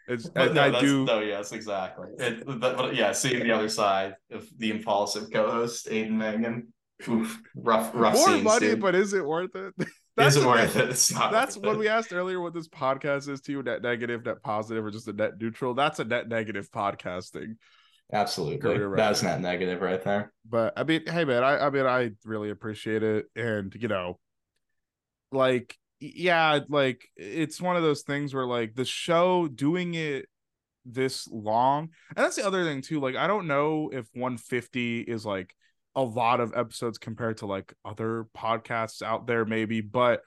it's, 0.09 0.29
But 0.29 0.51
I, 0.51 0.53
no, 0.53 0.77
I 0.77 0.81
do. 0.81 1.05
No, 1.07 1.21
yes, 1.21 1.53
exactly. 1.53 2.09
It, 2.19 2.45
but, 2.47 2.77
but 2.77 2.95
yeah, 2.95 3.13
seeing 3.13 3.43
the 3.43 3.53
other 3.53 3.69
side 3.71 4.17
of 4.31 4.47
the 4.59 4.71
impulsive 4.71 5.31
co-host 5.33 5.89
Aidan 5.91 6.19
Mangan. 6.19 6.73
Rough, 7.55 7.91
rough 7.95 8.15
More 8.15 8.27
scenes, 8.29 8.45
money, 8.45 8.69
dude. 8.69 8.81
but 8.81 8.95
is 8.95 9.13
it 9.13 9.25
worth 9.25 9.55
it? 9.55 9.75
Isn't 10.21 10.43
the 10.43 10.49
worth 10.49 10.77
it. 10.77 10.91
It's 10.91 11.13
not. 11.13 11.33
That's 11.33 11.57
when 11.57 11.77
it. 11.77 11.79
we 11.79 11.89
asked 11.89 12.13
earlier 12.13 12.41
what 12.41 12.53
this 12.53 12.69
podcast 12.69 13.29
is 13.29 13.41
to 13.43 13.53
you 13.53 13.63
net 13.63 13.83
negative, 13.83 14.25
net 14.25 14.43
positive, 14.43 14.85
or 14.85 14.91
just 14.91 15.09
a 15.09 15.13
net 15.13 15.33
neutral. 15.41 15.73
That's 15.75 15.99
a 15.99 16.05
net 16.05 16.29
negative 16.29 16.71
podcasting. 16.71 17.55
Absolutely. 18.13 18.59
Career 18.59 18.93
That's 18.97 19.23
net 19.23 19.41
negative 19.41 19.81
right 19.81 20.03
there. 20.03 20.33
But 20.49 20.75
I 20.77 20.85
mean, 20.85 21.07
hey 21.07 21.25
man, 21.25 21.45
I, 21.45 21.67
I 21.67 21.71
mean, 21.71 21.87
I 21.87 22.11
really 22.25 22.51
appreciate 22.51 23.03
it, 23.03 23.27
and 23.37 23.75
you 23.75 23.89
know, 23.89 24.19
like, 25.33 25.77
yeah, 26.01 26.61
like 26.69 27.07
it's 27.17 27.61
one 27.61 27.77
of 27.77 27.83
those 27.83 28.03
things 28.03 28.35
where 28.35 28.47
like 28.47 28.75
the 28.75 28.85
show 28.85 29.49
doing 29.49 29.95
it 29.95 30.27
this 30.85 31.29
long, 31.29 31.91
and 32.15 32.25
that's 32.25 32.37
the 32.37 32.47
other 32.47 32.65
thing 32.65 32.83
too. 32.83 33.01
Like, 33.01 33.17
I 33.17 33.27
don't 33.27 33.47
know 33.47 33.91
if 33.93 34.09
150 34.13 35.03
is 35.03 35.25
like 35.25 35.55
a 35.95 36.03
lot 36.03 36.41
of 36.41 36.53
episodes 36.57 36.99
compared 36.99 37.39
to 37.39 37.47
like 37.47 37.75
other 37.85 38.27
podcasts 38.37 39.03
out 39.03 39.27
there, 39.27 39.45
maybe, 39.45 39.81
but 39.81 40.23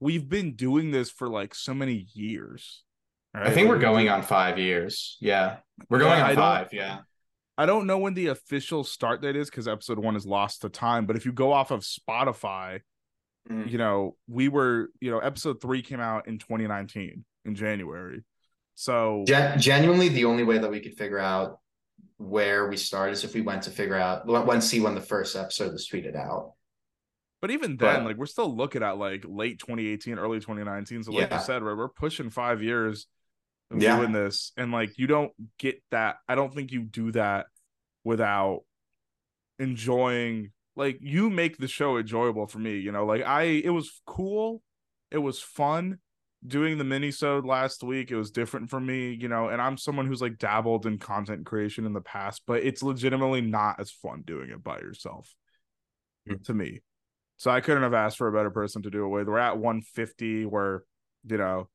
we've 0.00 0.28
been 0.28 0.54
doing 0.54 0.90
this 0.90 1.10
for 1.10 1.28
like 1.28 1.54
so 1.54 1.74
many 1.74 2.06
years. 2.14 2.84
I 3.34 3.50
think 3.50 3.68
we're 3.68 3.78
going 3.78 4.08
on 4.08 4.22
five 4.22 4.58
years. 4.58 5.16
Yeah. 5.20 5.56
We're 5.90 5.98
going 5.98 6.18
Yeah, 6.18 6.22
on 6.24 6.28
don't- 6.30 6.36
five. 6.36 6.68
Yeah. 6.72 6.98
I 7.56 7.66
don't 7.66 7.86
know 7.86 7.98
when 7.98 8.14
the 8.14 8.28
official 8.28 8.84
start 8.84 9.20
date 9.20 9.34
is 9.36 9.50
because 9.50 9.66
episode 9.66 9.98
one 9.98 10.14
is 10.16 10.24
lost 10.24 10.62
to 10.62 10.68
time. 10.68 11.06
But 11.06 11.16
if 11.16 11.26
you 11.26 11.32
go 11.32 11.52
off 11.52 11.70
of 11.70 11.80
Spotify, 11.80 12.80
Mm. 13.50 13.70
you 13.70 13.78
know, 13.78 14.14
we 14.28 14.48
were, 14.48 14.90
you 15.00 15.10
know, 15.10 15.18
episode 15.20 15.60
three 15.60 15.80
came 15.82 16.00
out 16.00 16.28
in 16.28 16.38
2019 16.38 17.24
in 17.46 17.54
January. 17.54 18.22
So 18.74 19.24
Gen- 19.26 19.58
genuinely, 19.58 20.08
the 20.08 20.26
only 20.26 20.44
way 20.44 20.58
that 20.58 20.70
we 20.70 20.80
could 20.80 20.94
figure 20.98 21.18
out 21.18 21.58
where 22.18 22.68
we 22.68 22.76
start 22.76 23.12
is 23.12 23.24
if 23.24 23.34
we 23.34 23.40
went 23.40 23.62
to 23.62 23.70
figure 23.70 23.94
out 23.96 24.26
went 24.26 24.62
see 24.62 24.80
when 24.80 24.94
the 24.94 25.00
first 25.00 25.34
episode 25.36 25.72
was 25.72 25.88
tweeted 25.88 26.14
out. 26.16 26.52
but 27.40 27.50
even 27.52 27.76
then, 27.76 28.00
but- 28.00 28.04
like 28.06 28.16
we're 28.16 28.26
still 28.26 28.54
looking 28.54 28.82
at 28.82 28.98
like 28.98 29.24
late 29.26 29.58
2018, 29.60 30.18
early 30.18 30.40
2019. 30.40 31.04
So 31.04 31.12
like 31.12 31.30
Yeah. 31.30 31.38
you 31.38 31.44
said, 31.44 31.62
we're, 31.62 31.76
we're 31.76 31.88
pushing 31.88 32.30
five 32.30 32.62
years 32.62 33.06
of 33.70 33.80
Yeah. 33.80 33.96
doing 33.96 34.12
this. 34.12 34.52
And 34.56 34.72
like 34.72 34.98
you 34.98 35.06
don't 35.06 35.32
get 35.58 35.80
that. 35.92 36.16
I 36.28 36.34
don't 36.34 36.52
think 36.52 36.72
you 36.72 36.82
do 36.82 37.12
that 37.12 37.46
without 38.04 38.62
enjoying 39.58 40.52
like 40.76 40.98
you 41.00 41.30
make 41.30 41.58
the 41.58 41.66
show 41.68 41.96
enjoyable 41.98 42.46
for 42.46 42.58
me 42.60 42.78
you 42.78 42.92
know 42.92 43.04
like 43.04 43.22
i 43.24 43.42
it 43.42 43.70
was 43.70 44.00
cool 44.06 44.62
it 45.10 45.18
was 45.18 45.40
fun 45.40 45.98
doing 46.46 46.78
the 46.78 46.84
minisode 46.84 47.44
last 47.44 47.82
week 47.82 48.10
it 48.12 48.16
was 48.16 48.30
different 48.30 48.70
for 48.70 48.78
me 48.78 49.12
you 49.12 49.28
know 49.28 49.48
and 49.48 49.60
i'm 49.60 49.76
someone 49.76 50.06
who's 50.06 50.22
like 50.22 50.38
dabbled 50.38 50.86
in 50.86 50.96
content 50.96 51.44
creation 51.44 51.84
in 51.84 51.92
the 51.92 52.00
past 52.00 52.42
but 52.46 52.62
it's 52.62 52.82
legitimately 52.82 53.40
not 53.40 53.80
as 53.80 53.90
fun 53.90 54.22
doing 54.26 54.50
it 54.50 54.62
by 54.62 54.78
yourself 54.78 55.34
Mm. 56.28 56.44
to 56.44 56.54
me 56.54 56.80
so 57.38 57.50
i 57.50 57.60
couldn't 57.60 57.82
have 57.82 57.94
asked 57.94 58.18
for 58.18 58.28
a 58.28 58.32
better 58.32 58.50
person 58.50 58.82
to 58.82 58.90
do 58.90 59.04
it 59.04 59.08
with 59.08 59.28
we're 59.28 59.38
at 59.38 59.56
150 59.58 60.44
where 60.44 60.82
you 61.26 61.38
know 61.38 61.68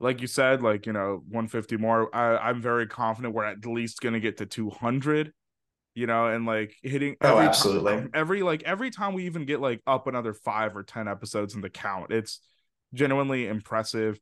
like 0.00 0.20
you 0.22 0.26
said 0.26 0.62
like 0.62 0.86
you 0.86 0.92
know 0.92 1.22
150 1.28 1.76
more 1.76 2.14
I, 2.14 2.36
i'm 2.48 2.62
very 2.62 2.86
confident 2.86 3.34
we're 3.34 3.44
at 3.44 3.64
least 3.66 4.00
going 4.00 4.14
to 4.14 4.20
get 4.20 4.38
to 4.38 4.46
200 4.46 5.32
you 5.94 6.06
know 6.06 6.26
and 6.28 6.46
like 6.46 6.74
hitting 6.82 7.16
Oh, 7.20 7.32
every 7.36 7.44
ti- 7.44 7.48
absolutely. 7.50 8.08
every 8.14 8.42
like 8.42 8.62
every 8.64 8.90
time 8.90 9.12
we 9.14 9.26
even 9.26 9.44
get 9.44 9.60
like 9.60 9.80
up 9.86 10.06
another 10.06 10.32
five 10.32 10.76
or 10.76 10.82
ten 10.82 11.06
episodes 11.06 11.54
in 11.54 11.60
the 11.60 11.70
count 11.70 12.10
it's 12.10 12.40
genuinely 12.94 13.46
impressive. 13.48 14.18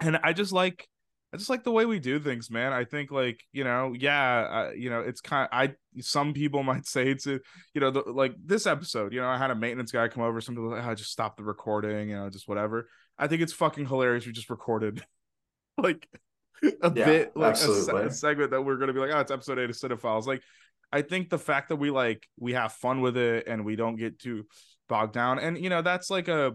And 0.00 0.16
i 0.22 0.32
just 0.32 0.52
like 0.52 0.86
i 1.32 1.36
just 1.36 1.50
like 1.50 1.64
the 1.64 1.72
way 1.72 1.84
we 1.84 1.98
do 1.98 2.18
things 2.20 2.50
man. 2.50 2.72
I 2.72 2.84
think 2.84 3.10
like 3.10 3.42
you 3.52 3.64
know 3.64 3.94
yeah 3.98 4.68
uh, 4.68 4.70
you 4.76 4.90
know 4.90 5.00
it's 5.00 5.20
kind 5.20 5.48
of 5.50 5.58
i 5.58 5.74
some 6.00 6.32
people 6.32 6.62
might 6.70 6.86
say 6.86 7.10
it's 7.10 7.26
a, 7.26 7.40
you 7.74 7.80
know 7.80 7.90
the, 7.90 8.00
like 8.06 8.34
this 8.44 8.66
episode 8.66 9.12
you 9.12 9.20
know 9.20 9.28
i 9.28 9.36
had 9.38 9.50
a 9.50 9.54
maintenance 9.54 9.92
guy 9.92 10.08
come 10.08 10.22
over 10.22 10.40
some 10.40 10.54
people 10.54 10.70
like, 10.70 10.86
oh, 10.86 10.94
just 10.94 11.10
stop 11.10 11.36
the 11.36 11.42
recording 11.44 12.08
you 12.10 12.16
know 12.16 12.30
just 12.30 12.48
whatever. 12.48 12.88
I 13.18 13.26
think 13.26 13.42
it's 13.42 13.52
fucking 13.52 13.86
hilarious 13.86 14.26
we 14.26 14.32
just 14.32 14.50
recorded 14.50 15.04
like 15.78 16.08
a 16.82 16.90
Yeah, 16.94 17.04
bit 17.04 17.32
like 17.36 17.60
a, 17.60 18.06
a 18.06 18.10
segment 18.10 18.50
that 18.52 18.62
we're 18.62 18.76
gonna 18.76 18.92
be 18.92 19.00
like 19.00 19.10
oh 19.12 19.20
it's 19.20 19.30
episode 19.30 19.58
eight 19.58 19.70
of 19.70 19.76
cinephiles. 19.76 20.26
Like 20.26 20.42
i 20.92 21.02
think 21.02 21.28
the 21.30 21.38
fact 21.38 21.68
that 21.68 21.76
we 21.76 21.90
like 21.90 22.26
we 22.38 22.52
have 22.54 22.72
fun 22.72 23.00
with 23.00 23.16
it 23.16 23.46
and 23.48 23.64
we 23.64 23.76
don't 23.76 23.96
get 23.96 24.18
too 24.18 24.46
bogged 24.88 25.12
down 25.12 25.38
and 25.38 25.58
you 25.58 25.68
know 25.68 25.82
that's 25.82 26.10
like 26.10 26.28
a 26.28 26.54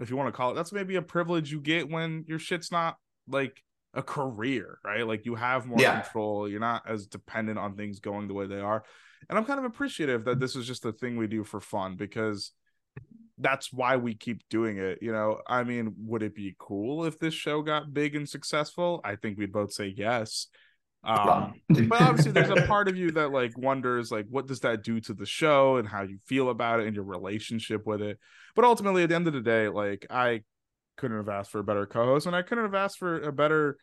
if 0.00 0.10
you 0.10 0.16
want 0.16 0.28
to 0.28 0.32
call 0.36 0.52
it 0.52 0.54
that's 0.54 0.72
maybe 0.72 0.96
a 0.96 1.02
privilege 1.02 1.50
you 1.50 1.60
get 1.60 1.90
when 1.90 2.24
your 2.28 2.38
shit's 2.38 2.70
not 2.70 2.96
like 3.28 3.62
a 3.94 4.02
career 4.02 4.78
right? 4.84 5.06
Like 5.06 5.24
you 5.24 5.34
have 5.34 5.66
more 5.66 5.80
Yeah. 5.80 6.00
control 6.02 6.48
you're 6.48 6.60
not 6.60 6.82
as 6.88 7.06
dependent 7.06 7.58
on 7.58 7.74
things 7.76 8.00
going 8.00 8.28
the 8.28 8.34
way 8.34 8.46
they 8.46 8.60
are. 8.60 8.84
And 9.28 9.38
i'm 9.38 9.44
kind 9.44 9.58
of 9.58 9.64
appreciative 9.64 10.24
that 10.24 10.40
this 10.40 10.54
is 10.56 10.66
just 10.66 10.84
a 10.84 10.92
thing 10.92 11.16
we 11.16 11.26
do 11.26 11.42
for 11.42 11.60
fun 11.60 11.96
because 11.96 12.52
that's 13.38 13.72
why 13.72 13.96
we 13.96 14.14
keep 14.14 14.42
doing 14.50 14.78
it 14.78 14.98
you 15.00 15.12
know? 15.12 15.40
I 15.46 15.64
mean 15.64 15.94
would 16.00 16.22
it 16.22 16.34
be 16.34 16.54
cool 16.58 17.04
if 17.04 17.18
this 17.18 17.34
show 17.34 17.62
got 17.62 17.92
big 17.94 18.14
and 18.14 18.28
successful? 18.28 19.00
I 19.04 19.16
think 19.16 19.38
we'd 19.38 19.52
both 19.52 19.72
say 19.72 19.92
yes 19.96 20.48
um 21.04 21.54
but 21.68 22.00
obviously 22.02 22.32
there's 22.32 22.50
a 22.50 22.62
part 22.66 22.88
of 22.88 22.96
you 22.96 23.12
that 23.12 23.30
like 23.30 23.56
wonders 23.56 24.10
like 24.10 24.26
what 24.30 24.46
does 24.46 24.60
that 24.60 24.82
do 24.82 25.00
to 25.00 25.14
the 25.14 25.24
show 25.24 25.76
and 25.76 25.88
how 25.88 26.02
you 26.02 26.18
feel 26.26 26.50
about 26.50 26.80
it 26.80 26.86
and 26.86 26.96
your 26.96 27.04
relationship 27.04 27.86
with 27.86 28.02
it. 28.02 28.18
But 28.56 28.64
ultimately 28.64 29.04
at 29.04 29.08
the 29.08 29.14
end 29.14 29.28
of 29.28 29.32
the 29.32 29.40
day 29.40 29.68
like 29.68 30.06
i 30.10 30.42
couldn't 30.96 31.16
have 31.16 31.28
asked 31.28 31.52
for 31.52 31.60
a 31.60 31.64
better 31.64 31.86
co-host 31.86 32.26
and 32.26 32.34
i 32.34 32.42
couldn't 32.42 32.64
have 32.64 32.74
asked 32.74 32.98
for 32.98 33.20
a 33.20 33.32
better 33.32 33.78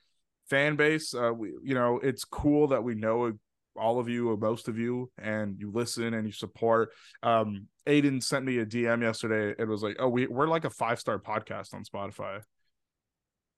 fan 0.49 0.75
base. 0.75 1.13
Uh 1.13 1.31
we, 1.33 1.53
you 1.63 1.73
know 1.73 1.99
it's 2.03 2.25
cool 2.25 2.67
that 2.67 2.83
we 2.83 2.95
know 2.95 3.31
all 3.77 3.99
of 3.99 4.07
you 4.07 4.29
or 4.29 4.37
most 4.37 4.67
of 4.67 4.77
you 4.77 5.11
and 5.17 5.59
you 5.59 5.69
listen 5.71 6.13
and 6.13 6.25
you 6.25 6.31
support. 6.33 6.91
Um 7.23 7.67
aidan 7.87 8.19
sent 8.19 8.43
me 8.43 8.57
a 8.57 8.65
dm 8.65 9.03
yesterday 9.03 9.53
it 9.59 9.67
was 9.67 9.83
like 9.83 9.95
oh 9.99 10.09
we, 10.09 10.25
we're 10.25 10.47
like 10.47 10.65
a 10.65 10.69
five 10.71 10.99
star 10.99 11.19
podcast 11.19 11.73
on 11.73 11.83
spotify 11.83 12.41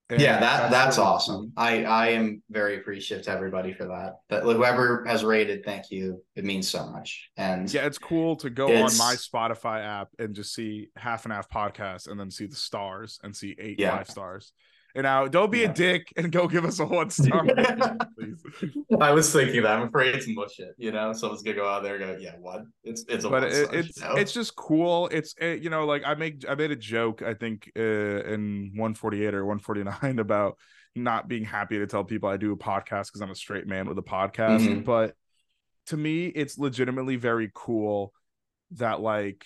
And 0.10 0.22
yeah, 0.22 0.40
that 0.40 0.72
that's 0.72 0.98
really 0.98 1.06
cool. 1.06 1.14
awesome. 1.16 1.54
I 1.58 1.84
I 1.84 2.08
am 2.10 2.42
very 2.50 2.78
appreciative 2.78 3.26
to 3.26 3.32
everybody 3.32 3.74
for 3.74 3.86
that. 3.86 4.20
But 4.30 4.44
whoever 4.44 5.04
has 5.06 5.26
rated, 5.26 5.66
thank 5.66 5.92
you. 5.92 6.24
It 6.36 6.46
means 6.46 6.70
so 6.70 6.88
much. 6.88 7.30
And 7.36 7.72
Yeah, 7.74 7.86
it's 7.86 7.98
cool 7.98 8.38
to 8.38 8.50
go 8.50 8.68
on 8.68 8.84
my 8.98 9.16
Spotify 9.18 9.84
app 9.84 10.08
and 10.18 10.34
just 10.34 10.54
see 10.54 10.88
half 10.96 11.26
and 11.26 11.34
half 11.34 11.50
podcast 11.50 12.08
and 12.10 12.18
then 12.18 12.32
see 12.32 12.46
the 12.46 12.56
stars 12.56 13.20
and 13.24 13.36
see 13.36 13.54
eight 13.60 13.80
Yeah. 13.80 13.98
five 13.98 14.10
stars. 14.10 14.54
And 14.98 15.04
now 15.04 15.28
don't 15.28 15.52
be 15.52 15.60
Yeah. 15.60 15.70
a 15.70 15.74
dick 15.74 16.12
and 16.18 16.32
go 16.32 16.48
give 16.48 16.66
us 16.66 16.80
a 16.80 16.86
one 16.86 17.10
star. 17.20 17.46
rating, 17.46 17.98
please. 18.20 18.44
I 19.00 19.12
was 19.12 19.32
thinking 19.32 19.62
that. 19.62 19.78
I'm 19.78 19.88
afraid 19.88 20.16
it's 20.16 20.28
mush 20.28 20.58
it. 20.60 20.74
You 20.78 20.92
know, 20.92 21.14
someone's 21.14 21.44
gonna 21.44 21.56
go 21.56 21.68
out 21.70 21.84
there 21.84 21.96
and 21.96 22.04
go, 22.04 22.18
yeah, 22.20 22.36
what? 22.40 22.64
It's 22.84 23.06
it's 23.08 23.24
a 23.24 23.30
but 23.30 23.44
it, 23.44 23.70
it's 23.74 24.00
show. 24.00 24.16
it's 24.16 24.34
just 24.34 24.56
cool. 24.56 25.08
It's 25.10 25.36
it, 25.40 25.62
you 25.62 25.70
know 25.70 25.86
like 25.86 26.02
I 26.06 26.16
make 26.16 26.44
I 26.50 26.56
made 26.56 26.72
a 26.72 26.76
joke 26.76 27.22
I 27.22 27.36
think 27.36 27.72
uh, 27.78 27.82
in 27.82 28.72
148 28.76 29.34
or 29.36 29.46
149 29.46 30.20
about 30.20 30.58
not 30.96 31.28
being 31.28 31.46
happy 31.46 31.78
to 31.78 31.86
tell 31.86 32.04
people 32.04 32.28
I 32.28 32.38
do 32.38 32.52
a 32.54 32.58
podcast 32.58 33.06
because 33.10 33.22
I'm 33.22 33.30
a 33.30 33.36
straight 33.36 33.68
man 33.68 33.88
with 33.88 34.00
a 34.00 34.04
podcast. 34.04 34.68
Mhm. 34.68 34.84
But 34.84 35.14
to 35.88 35.96
me, 35.98 36.26
it's 36.26 36.58
legitimately 36.58 37.18
very 37.18 37.52
cool 37.54 38.14
that 38.72 39.00
like 39.00 39.46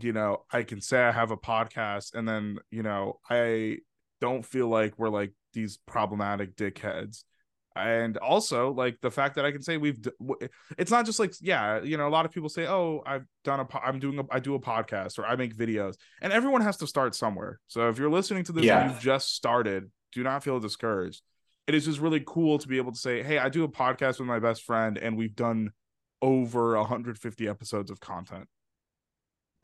you 0.00 0.12
know 0.12 0.44
I 0.52 0.62
can 0.62 0.80
say 0.80 1.02
I 1.02 1.10
have 1.10 1.32
a 1.32 1.36
podcast 1.36 2.14
and 2.14 2.28
then 2.28 2.58
you 2.70 2.84
know 2.84 3.18
I 3.28 3.78
don't 4.20 4.44
feel 4.44 4.68
like 4.68 4.98
we're 4.98 5.08
like 5.08 5.32
these 5.52 5.78
problematic 5.86 6.56
dickheads. 6.56 7.24
And 7.76 8.16
also 8.18 8.72
like 8.72 8.98
the 9.00 9.12
fact 9.12 9.36
that 9.36 9.44
I 9.44 9.52
can 9.52 9.62
say 9.62 9.76
we've 9.76 9.96
it's 10.76 10.90
not 10.90 11.06
just 11.06 11.20
like 11.20 11.32
yeah 11.40 11.80
you 11.80 11.96
know 11.96 12.08
a 12.08 12.10
lot 12.10 12.26
of 12.26 12.32
people 12.32 12.48
say 12.48 12.66
oh 12.66 13.00
I've 13.06 13.24
done 13.44 13.60
a 13.60 13.64
po- 13.64 13.78
I'm 13.78 14.00
doing 14.00 14.18
a 14.18 14.24
I 14.28 14.40
do 14.40 14.54
a 14.56 14.60
podcast 14.60 15.20
or 15.20 15.24
I 15.24 15.36
make 15.36 15.56
videos 15.56 15.94
and 16.20 16.32
everyone 16.32 16.62
has 16.62 16.76
to 16.78 16.86
start 16.88 17.14
somewhere. 17.14 17.60
So 17.68 17.88
if 17.88 17.96
you're 17.96 18.10
listening 18.10 18.42
to 18.44 18.52
this 18.52 18.64
Yeah. 18.64 18.80
and 18.82 18.90
you've 18.90 19.00
just 19.00 19.34
started 19.36 19.90
do 20.12 20.24
not 20.24 20.42
feel 20.42 20.58
discouraged. 20.58 21.22
It 21.68 21.76
is 21.76 21.84
just 21.84 22.00
really 22.00 22.22
cool 22.26 22.58
to 22.58 22.66
be 22.66 22.76
able 22.76 22.90
to 22.90 22.98
say 22.98 23.22
hey 23.22 23.38
I 23.38 23.48
do 23.48 23.62
a 23.62 23.68
podcast 23.68 24.18
with 24.18 24.26
my 24.26 24.40
best 24.40 24.64
friend 24.64 24.98
and 24.98 25.16
we've 25.16 25.36
done 25.36 25.70
over 26.20 26.76
150 26.76 27.48
episodes 27.48 27.90
of 27.92 28.00
content. 28.00 28.48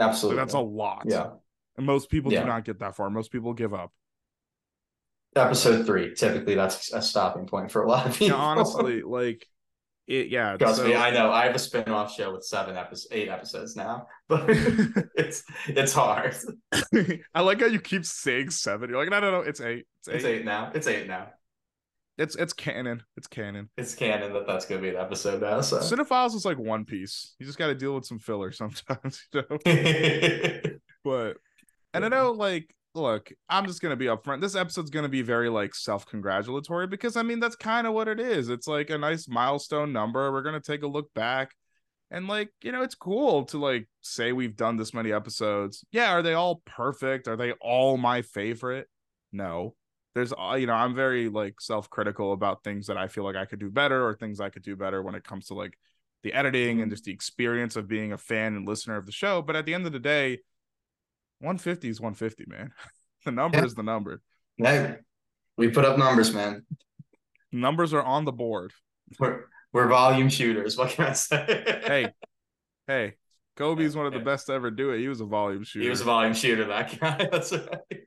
So 0.01 0.07
absolutely. 0.07 0.41
that's 0.43 0.55
a 0.55 0.61
lot. 0.61 1.03
Yeah. 1.07 1.31
and 1.77 1.85
most 1.85 2.09
people 2.09 2.33
Yeah. 2.33 2.43
do 2.43 2.47
not 2.47 2.65
get 2.65 2.79
that 2.79 2.95
far. 2.95 3.11
Most 3.11 3.33
people 3.33 3.53
give 3.53 3.75
up 3.75 3.93
Episode 5.37 5.85
three, 5.87 6.15
typically 6.15 6.55
that's 6.55 6.93
a 6.93 7.03
stopping 7.03 7.47
point 7.47 7.71
for 7.71 7.83
a 7.83 7.89
lot 7.89 8.07
of 8.07 8.21
yeah 8.21 8.29
people. 8.29 8.41
honestly 8.41 9.03
like 9.03 9.47
it 10.07 10.29
yeah. 10.29 10.57
Trust 10.57 10.79
so- 10.79 10.87
me, 10.87 10.95
I 10.95 11.11
know. 11.11 11.31
I 11.31 11.47
have 11.47 11.55
a 11.55 11.59
spin-off 11.59 12.15
show 12.15 12.33
with 12.33 12.45
seven 12.45 12.77
episodes, 12.77 13.09
eight 13.11 13.29
episodes 13.29 13.77
now, 13.77 14.07
but 14.29 14.45
it's 14.49 15.43
it's 15.69 15.93
hard. 15.93 16.35
I 17.35 17.41
like 17.41 17.61
how 17.61 17.67
you 17.67 17.81
keep 17.81 18.05
saying 18.05 18.51
seven. 18.51 18.89
You're 18.89 18.99
like, 18.99 19.11
no, 19.11 19.21
no, 19.21 19.31
no, 19.31 19.41
it's 19.41 19.61
eight. 19.61 19.87
It's 19.99 20.09
eight. 20.09 20.15
It's 20.15 20.25
eight 20.25 20.45
now. 20.45 20.71
It's 20.75 20.87
eight 20.87 21.09
now. 21.09 21.29
It's 22.19 22.35
it's 22.37 22.55
canon. 22.55 23.03
It's 23.17 23.27
canon. 23.27 23.69
It's 23.77 23.95
canon 23.95 24.33
that 24.33 24.47
that's 24.47 24.65
gonna 24.65 24.81
be 24.81 24.89
an 24.89 24.97
episode 24.97 25.43
now. 25.43 25.61
So 25.61 25.79
Cinephiles 25.81 26.35
is 26.35 26.47
like 26.47 26.59
One 26.59 26.85
Piece. 26.87 27.35
You 27.39 27.45
just 27.45 27.59
got 27.59 27.67
to 27.67 27.75
deal 27.75 27.95
with 27.95 28.07
some 28.07 28.19
filler 28.19 28.53
sometimes, 28.53 29.27
you 29.35 29.43
know. 29.51 29.59
But 31.05 31.37
and 31.93 32.05
I 32.05 32.09
know, 32.09 32.33
like, 32.33 32.75
look, 32.97 33.31
I'm 33.49 33.67
just 33.67 33.81
gonna 33.81 33.97
be 33.97 34.07
upfront. 34.07 34.41
This 34.41 34.57
episode's 34.57 34.91
gonna 34.91 35.09
be 35.09 35.23
very 35.23 35.49
like 35.49 35.75
self-congratulatory 35.75 36.87
because 36.87 37.17
I 37.17 37.23
mean 37.23 37.41
that's 37.41 37.57
kind 37.57 37.87
of 37.87 37.93
what 37.93 38.09
it 38.09 38.19
is. 38.19 38.49
It's 38.49 38.67
like 38.67 38.91
a 38.91 38.99
nice 38.99 39.29
milestone 39.29 39.93
number. 39.93 40.33
We're 40.33 40.43
gonna 40.43 40.61
take 40.61 40.83
a 40.83 40.89
look 40.89 41.13
back. 41.15 41.55
And 42.11 42.29
like, 42.29 42.51
you 42.63 42.73
know, 42.73 42.83
it's 42.83 42.95
cool 42.95 43.45
to 43.47 43.59
like 43.59 43.89
say 44.01 44.33
we've 44.33 44.57
done 44.57 44.77
this 44.77 44.95
many 44.95 45.13
episodes. 45.13 45.85
Yeah, 45.93 46.13
are 46.13 46.23
they 46.23 46.35
all 46.35 46.63
perfect? 46.65 47.29
Are 47.29 47.37
they 47.37 47.53
all 47.53 47.97
my 47.97 48.23
favorite? 48.23 48.89
No. 49.33 49.75
There's 50.15 50.33
uh, 50.33 50.57
you 50.59 50.67
know, 50.67 50.75
I'm 50.75 50.95
very 50.95 51.29
like 51.29 51.61
self-critical 51.61 52.33
about 52.33 52.65
things 52.65 52.87
that 52.87 52.97
I 52.97 53.09
feel 53.09 53.25
like 53.25 53.37
I 53.37 53.45
could 53.45 53.59
do 53.61 53.71
better 53.71 54.07
or 54.07 54.15
things 54.15 54.41
I 54.41 54.51
could 54.51 54.63
do 54.63 54.77
better 54.77 55.03
when 55.03 55.15
it 55.15 55.25
comes 55.25 55.47
to 55.49 55.55
like 55.55 55.77
the 56.23 56.33
editing 56.33 56.81
and 56.81 56.91
just 56.91 57.05
the 57.05 57.13
experience 57.13 57.77
of 57.77 57.87
being 57.87 58.13
a 58.13 58.19
fan 58.19 58.57
and 58.57 58.67
listener 58.67 58.97
of 58.97 59.07
the 59.07 59.13
show. 59.13 59.43
But 59.43 59.57
at 59.57 59.67
the 59.67 59.75
end 59.75 59.87
of 59.87 59.93
the 59.93 59.99
day, 59.99 60.39
150 61.41 61.89
is 61.89 62.01
150, 62.01 62.45
man. 62.49 62.73
The 63.25 63.33
number 63.33 63.59
Yeah. 63.59 63.65
is 63.65 63.75
the 63.75 63.83
number. 63.83 64.21
hey, 64.57 64.97
we 65.59 65.69
put 65.69 65.85
up 65.85 65.99
numbers, 65.99 66.33
man. 66.33 66.65
Numbers 67.51 67.93
are 67.93 68.03
on 68.03 68.25
the 68.25 68.31
board. 68.33 68.73
We're 69.19 69.47
we're 69.73 69.89
volume 69.89 70.29
shooters. 70.29 70.77
What 70.77 70.91
can 70.91 71.07
I 71.07 71.13
say? 71.13 71.81
Hey, 71.87 72.13
hey, 72.87 73.15
Kobe's 73.57 73.97
one 73.97 74.07
of 74.07 74.13
the 74.13 74.21
best 74.21 74.47
to 74.47 74.53
ever 74.53 74.71
do 74.71 74.91
it. 74.93 75.01
He 75.01 75.09
was 75.09 75.21
a 75.21 75.25
volume 75.25 75.65
shooter. 75.65 75.83
he 75.83 75.91
was 75.91 76.03
a 76.03 76.05
volume 76.05 76.35
shooter. 76.35 76.67
That 76.67 77.01
guy. 77.01 77.29
That's 77.33 77.51
right. 77.53 78.01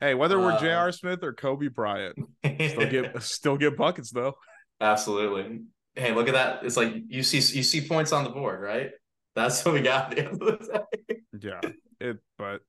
hey, 0.00 0.12
whether 0.14 0.38
we're 0.38 0.52
Uh, 0.52 0.60
J.R. 0.60 0.92
Smith 0.92 1.22
or 1.24 1.32
Kobe 1.32 1.68
Bryant, 1.68 2.16
still 2.44 2.90
get 2.90 3.22
still 3.22 3.56
get 3.56 3.78
buckets 3.78 4.10
though. 4.10 4.34
Absolutely. 4.80 5.60
Hey, 5.94 6.12
look 6.12 6.28
at 6.28 6.34
that. 6.34 6.64
It's 6.64 6.76
like 6.76 6.92
you 7.08 7.22
see 7.22 7.38
you 7.56 7.62
see 7.62 7.86
points 7.88 8.12
on 8.12 8.24
the 8.24 8.30
board, 8.30 8.60
right? 8.60 8.90
That's 9.34 9.64
what 9.64 9.72
we 9.74 9.80
got 9.80 10.10
at 10.10 10.16
the 10.16 10.24
end 10.26 10.42
of 10.42 10.58
the 10.60 10.84
day. 11.08 11.16
Yeah, 11.40 11.60
it. 12.00 12.18
But 12.38 12.62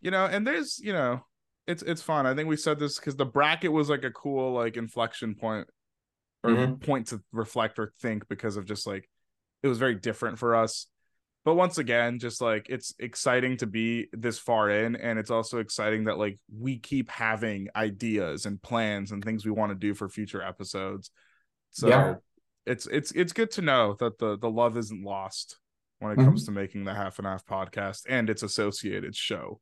you 0.00 0.10
know, 0.10 0.26
and 0.26 0.46
there's 0.46 0.78
you 0.78 0.92
know, 0.92 1.24
it's 1.66 1.82
it's 1.82 2.02
fun. 2.02 2.26
I 2.26 2.34
think 2.34 2.48
we 2.48 2.56
said 2.56 2.78
this 2.78 2.98
because 2.98 3.16
the 3.16 3.24
bracket 3.26 3.72
was 3.72 3.88
like 3.88 4.04
a 4.04 4.10
cool 4.10 4.52
like 4.52 4.76
inflection 4.76 5.34
point 5.34 5.68
or 6.44 6.50
Mhm. 6.50 6.80
point 6.80 7.06
to 7.08 7.22
reflect 7.32 7.78
or 7.78 7.92
think 8.00 8.28
because 8.28 8.56
of 8.56 8.66
just 8.66 8.86
like 8.86 9.08
it 9.62 9.68
was 9.68 9.78
very 9.78 9.94
different 9.94 10.38
for 10.38 10.56
us. 10.56 10.86
But 11.44 11.54
once 11.54 11.78
again, 11.78 12.18
just 12.20 12.40
like 12.40 12.68
it's 12.68 12.94
exciting 13.00 13.56
to 13.58 13.66
be 13.66 14.06
this 14.12 14.38
far 14.38 14.70
in, 14.70 14.94
and 14.94 15.18
it's 15.18 15.30
also 15.30 15.58
exciting 15.58 16.04
that 16.04 16.18
like 16.18 16.38
we 16.56 16.78
keep 16.78 17.10
having 17.10 17.68
ideas 17.74 18.46
and 18.46 18.62
plans 18.62 19.10
and 19.10 19.24
things 19.24 19.44
we 19.44 19.50
want 19.50 19.70
to 19.70 19.76
do 19.76 19.94
for 19.94 20.08
future 20.08 20.42
episodes. 20.42 21.10
So 21.70 21.88
Yeah. 21.88 22.14
it's 22.64 22.86
it's 22.86 23.10
it's 23.12 23.32
good 23.32 23.50
to 23.52 23.62
know 23.62 23.96
that 23.98 24.18
the 24.18 24.38
the 24.38 24.50
love 24.50 24.76
isn't 24.76 25.02
lost 25.02 25.58
when 26.02 26.12
it 26.12 26.18
Mhm. 26.18 26.24
comes 26.24 26.44
to 26.46 26.50
making 26.50 26.84
the 26.84 26.94
half 26.94 27.18
and 27.18 27.26
half 27.26 27.46
podcast 27.46 28.04
and 28.08 28.28
its 28.28 28.42
associated 28.42 29.14
show, 29.16 29.60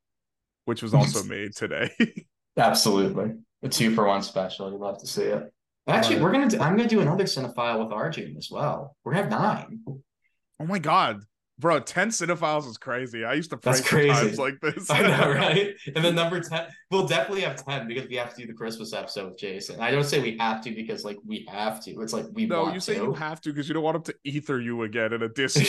which 0.65 0.81
was 0.81 0.93
also 0.93 1.23
made 1.23 1.55
today. 1.55 1.91
Absolutely. 2.57 3.33
A 3.63 3.69
two 3.69 3.93
for 3.93 4.07
one 4.07 4.23
special. 4.23 4.71
You'd 4.71 4.79
love 4.79 4.97
to 4.99 5.07
see 5.07 5.23
it. 5.23 5.53
Actually, 5.87 6.15
Right. 6.15 6.23
we're 6.23 6.31
gonna 6.31 6.49
do 6.49 6.59
I'm 6.59 6.75
gonna 6.75 6.89
do 6.89 7.01
another 7.01 7.23
cinephile 7.25 7.83
with 7.83 7.91
Arjun 7.93 8.35
as 8.37 8.49
well. 8.51 8.95
We're 9.03 9.13
gonna 9.13 9.23
have 9.29 9.31
nine. 9.31 9.83
oh 9.87 10.65
my 10.65 10.79
god. 10.79 11.21
Bro, 11.61 11.81
10 11.81 12.09
cinephiles 12.09 12.67
is 12.67 12.77
crazy. 12.79 13.23
I 13.23 13.33
used 13.33 13.51
to 13.51 13.57
pray 13.57 13.73
That's 13.73 13.81
for 13.87 13.95
crazy. 13.95 14.09
times 14.09 14.39
like 14.39 14.59
this. 14.61 14.89
I 14.89 15.01
know, 15.03 15.31
right? 15.35 15.75
And 15.95 16.03
then 16.03 16.15
number 16.15 16.39
10, 16.41 16.67
we'll 16.89 17.05
definitely 17.05 17.41
have 17.41 17.63
10 17.63 17.87
because 17.87 18.09
we 18.09 18.15
have 18.15 18.33
to 18.33 18.41
do 18.41 18.47
the 18.47 18.53
Christmas 18.53 18.93
episode 18.93 19.29
with 19.29 19.37
Jason. 19.37 19.79
I 19.79 19.91
don't 19.91 20.03
say 20.03 20.19
we 20.21 20.37
have 20.39 20.63
to 20.63 20.71
because 20.73 21.05
like 21.05 21.17
we 21.25 21.47
have 21.51 21.79
to. 21.85 22.01
It's 22.01 22.13
like 22.13 22.25
we 22.33 22.47
No, 22.47 22.73
you 22.73 22.79
say 22.79 22.95
to. 22.95 23.03
you 23.03 23.13
have 23.13 23.39
to 23.41 23.49
because 23.51 23.67
you 23.69 23.75
don't 23.75 23.83
want 23.83 23.97
him 23.97 24.03
to 24.03 24.15
ether 24.23 24.59
you 24.59 24.81
again 24.83 25.13
in 25.13 25.21
a 25.21 25.29
disc. 25.41 25.61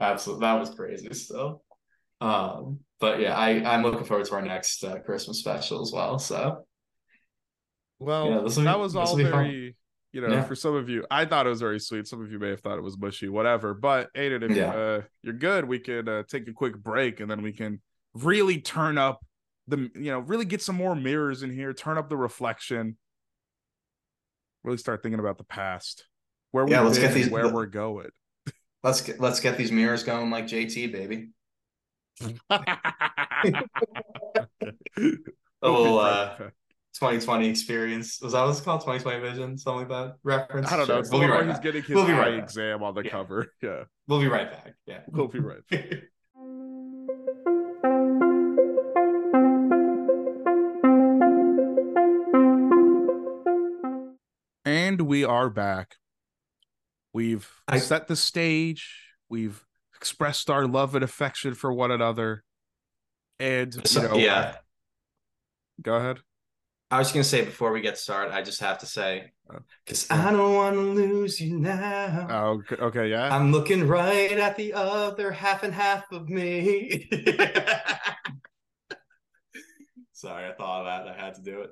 Absolutely. 0.00 0.40
That 0.46 0.58
was 0.60 0.70
crazy 0.74 1.12
still. 1.12 1.62
Um, 2.20 2.80
but 3.00 3.20
yeah, 3.20 3.36
I, 3.36 3.62
I'm 3.74 3.82
looking 3.82 4.04
forward 4.04 4.26
to 4.26 4.34
our 4.34 4.42
next 4.42 4.82
uh, 4.84 4.98
Christmas 5.00 5.38
special 5.38 5.82
as 5.82 5.92
well. 5.92 6.18
So 6.18 6.64
Well, 7.98 8.30
Yeah, 8.30 8.40
be- 8.56 8.64
that 8.64 8.78
was 8.78 8.96
all 8.96 9.16
be 9.16 9.24
fun. 9.24 9.74
You 10.12 10.22
know, 10.22 10.28
Yeah. 10.28 10.44
for 10.44 10.54
some 10.54 10.74
of 10.74 10.88
you, 10.88 11.04
I 11.10 11.26
thought 11.26 11.46
it 11.46 11.50
was 11.50 11.60
very 11.60 11.78
sweet. 11.78 12.06
Some 12.06 12.22
of 12.22 12.32
you 12.32 12.38
may 12.38 12.48
have 12.48 12.60
thought 12.60 12.78
it 12.78 12.82
was 12.82 12.96
mushy, 12.96 13.28
whatever. 13.28 13.74
But 13.74 14.08
Aidan, 14.14 14.42
if 14.42 14.56
Yeah. 14.56 14.72
uh, 14.72 15.02
you're 15.22 15.34
good, 15.34 15.66
we 15.66 15.78
could 15.78 16.08
uh, 16.08 16.22
take 16.28 16.48
a 16.48 16.52
quick 16.52 16.76
break 16.78 17.20
and 17.20 17.30
then 17.30 17.42
we 17.42 17.52
can 17.52 17.82
really 18.14 18.60
turn 18.60 18.96
up 18.96 19.20
the, 19.66 19.90
you 19.94 20.10
know, 20.10 20.20
really 20.20 20.46
get 20.46 20.62
some 20.62 20.76
more 20.76 20.94
mirrors 20.94 21.42
in 21.42 21.52
here, 21.52 21.74
turn 21.74 21.98
up 21.98 22.08
the 22.08 22.16
reflection, 22.16 22.96
really 24.64 24.78
start 24.78 25.02
thinking 25.02 25.20
about 25.20 25.36
the 25.36 25.44
past, 25.44 26.06
where 26.52 26.66
Yeah, 26.66 26.80
let's 26.80 26.98
get 26.98 27.12
these- 27.12 27.28
where 27.28 27.52
we're 27.52 27.66
going. 27.66 28.08
let's 28.82 29.02
get 29.02 29.20
let's 29.20 29.40
get 29.40 29.58
these 29.58 29.70
mirrors 29.70 30.04
going 30.04 30.30
like 30.30 30.46
JT, 30.46 30.86
baby. 30.90 31.28
A 35.60 35.70
little 35.70 35.98
uh 35.98 36.50
2020 36.98 37.48
experience. 37.48 38.20
Was 38.20 38.32
that 38.32 38.42
what 38.42 38.50
it's 38.50 38.60
called? 38.60 38.80
2020 38.80 39.20
vision, 39.20 39.56
something 39.58 39.88
like 39.88 39.88
that. 39.88 40.16
Reference. 40.24 40.72
I 40.72 40.76
don't 40.76 40.88
know. 40.88 41.02
Sure. 41.02 41.10
We'll 41.12 41.20
be 41.20 41.26
right 41.28 41.44
he's 41.46 41.54
back. 41.54 41.62
getting 41.62 41.82
his 41.82 41.94
We'll 41.94 42.06
be 42.06 42.12
right 42.12 42.34
back. 42.36 42.42
exam 42.44 42.82
on 42.82 42.94
the 42.94 43.02
Yeah. 43.04 43.10
cover. 43.10 43.46
Yeah, 43.62 43.84
We'll 44.08 44.20
be 44.20 44.28
right 44.28 44.50
back. 44.50 44.74
Yeah. 44.86 45.00
we'll 45.08 45.28
be 45.28 45.38
right. 45.38 45.62
And 54.64 55.02
we 55.02 55.24
are 55.24 55.48
back. 55.50 55.96
We've 57.12 57.48
I- 57.66 57.78
set 57.78 58.06
the 58.08 58.16
stage. 58.16 59.04
We've 59.28 59.64
expressed 59.94 60.50
our 60.50 60.66
love 60.66 60.94
and 60.94 61.04
affection 61.04 61.54
for 61.54 61.72
one 61.72 61.90
another. 61.90 62.44
And 63.40 63.74
you 63.74 64.02
know, 64.02 64.16
yeah. 64.16 64.56
go 65.80 65.94
ahead. 65.94 66.18
I 66.90 66.98
was 66.98 67.12
gonna 67.12 67.24
say 67.24 67.44
before 67.44 67.72
we 67.72 67.82
get 67.82 67.98
started, 67.98 68.32
I 68.32 68.40
just 68.40 68.60
have 68.60 68.78
to 68.78 68.86
say, 68.86 69.32
because 69.84 70.10
I 70.10 70.30
don't 70.32 70.54
want 70.54 70.74
to 70.74 70.80
lose 70.80 71.38
you 71.38 71.58
now. 71.58 72.26
Oh, 72.30 72.60
okay, 72.60 72.76
okay, 72.76 73.10
yeah. 73.10 73.34
I'm 73.34 73.52
looking 73.52 73.86
right 73.86 74.32
at 74.32 74.56
the 74.56 74.72
other 74.72 75.30
half 75.30 75.64
and 75.64 75.74
half 75.74 76.10
of 76.12 76.30
me. 76.30 77.08
Sorry, 80.12 80.48
I 80.48 80.54
thought 80.54 80.80
of 80.80 80.86
that. 80.86 81.14
I 81.14 81.24
had 81.24 81.34
to 81.34 81.42
do 81.42 81.60
it. 81.60 81.70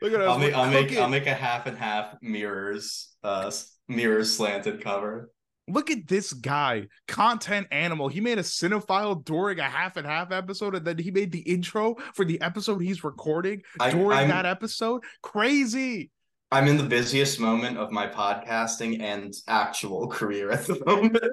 Look 0.00 0.14
at 0.14 0.20
us. 0.20 0.28
I'll 0.28 0.38
make, 0.38 0.54
I'll 0.54 0.70
make. 0.70 0.96
I'll 0.96 1.08
make 1.08 1.26
a 1.26 1.34
half 1.34 1.66
and 1.66 1.76
half 1.76 2.16
mirrors, 2.22 3.14
uh, 3.22 3.50
mirrors 3.86 4.34
slanted 4.34 4.82
cover. 4.82 5.30
Look 5.66 5.90
at 5.90 6.06
this 6.06 6.32
guy, 6.34 6.88
content 7.08 7.68
animal. 7.70 8.08
He 8.08 8.20
made 8.20 8.38
a 8.38 8.42
cinephile 8.42 9.24
during 9.24 9.58
a 9.60 9.64
half 9.64 9.96
and 9.96 10.06
half 10.06 10.30
episode, 10.30 10.74
and 10.74 10.84
then 10.86 10.98
he 10.98 11.10
made 11.10 11.32
the 11.32 11.40
intro 11.40 11.94
for 12.14 12.24
the 12.26 12.40
episode 12.42 12.80
he's 12.80 13.02
recording 13.02 13.62
I- 13.80 13.90
during 13.90 14.18
I'm- 14.18 14.28
that 14.28 14.44
episode. 14.46 15.02
Crazy. 15.22 16.10
I'm 16.52 16.68
in 16.68 16.76
the 16.76 16.84
busiest 16.84 17.40
moment 17.40 17.78
of 17.78 17.90
my 17.90 18.06
podcasting 18.06 19.00
and 19.00 19.32
actual 19.48 20.06
career 20.18 20.50
at 20.50 20.66
the 20.66 20.80
moment. 20.86 21.32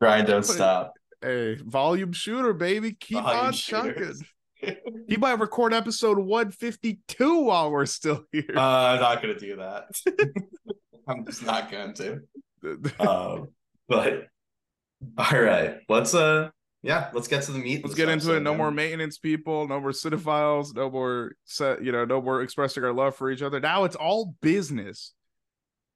Grind 0.00 0.26
don't 0.26 0.44
stop. 0.44 0.92
Hey, 1.22 1.54
volume 1.56 2.12
shooter, 2.12 2.52
baby. 2.52 2.92
Keep 2.92 3.22
Volume 3.22 3.46
on 3.46 3.52
chucking. 3.52 4.14
He 5.08 5.16
might 5.16 5.38
record 5.38 5.72
episode 5.72 6.18
152 6.18 7.42
while 7.42 7.70
we're 7.70 7.86
still 7.86 8.24
here. 8.32 8.42
Uh, 8.56 8.60
I'm 8.60 9.00
not 9.00 9.22
gonna 9.22 9.38
do 9.38 9.54
that. 9.56 9.84
I'm 11.08 11.24
just 11.24 11.46
not 11.46 11.70
going 11.70 11.94
to. 11.94 12.20
Um, 12.98 13.48
but 13.88 14.26
all 15.18 15.40
right, 15.40 15.78
let's 15.88 16.14
uh, 16.14 16.50
yeah, 16.82 17.10
let's 17.12 17.28
get 17.28 17.42
to 17.44 17.52
the 17.52 17.58
meat. 17.58 17.82
Let's 17.84 17.96
get 17.96 18.08
into 18.08 18.34
it. 18.34 18.40
No 18.40 18.50
man. 18.52 18.58
more 18.58 18.70
maintenance 18.70 19.18
people, 19.18 19.66
no 19.66 19.80
more 19.80 19.90
cinephiles, 19.90 20.74
no 20.74 20.90
more 20.90 21.32
set, 21.44 21.82
you 21.82 21.90
know, 21.92 22.04
no 22.04 22.20
more 22.22 22.42
expressing 22.42 22.84
our 22.84 22.92
love 22.92 23.16
for 23.16 23.30
each 23.30 23.42
other. 23.42 23.58
Now 23.60 23.84
it's 23.84 23.96
all 23.96 24.34
business. 24.40 25.12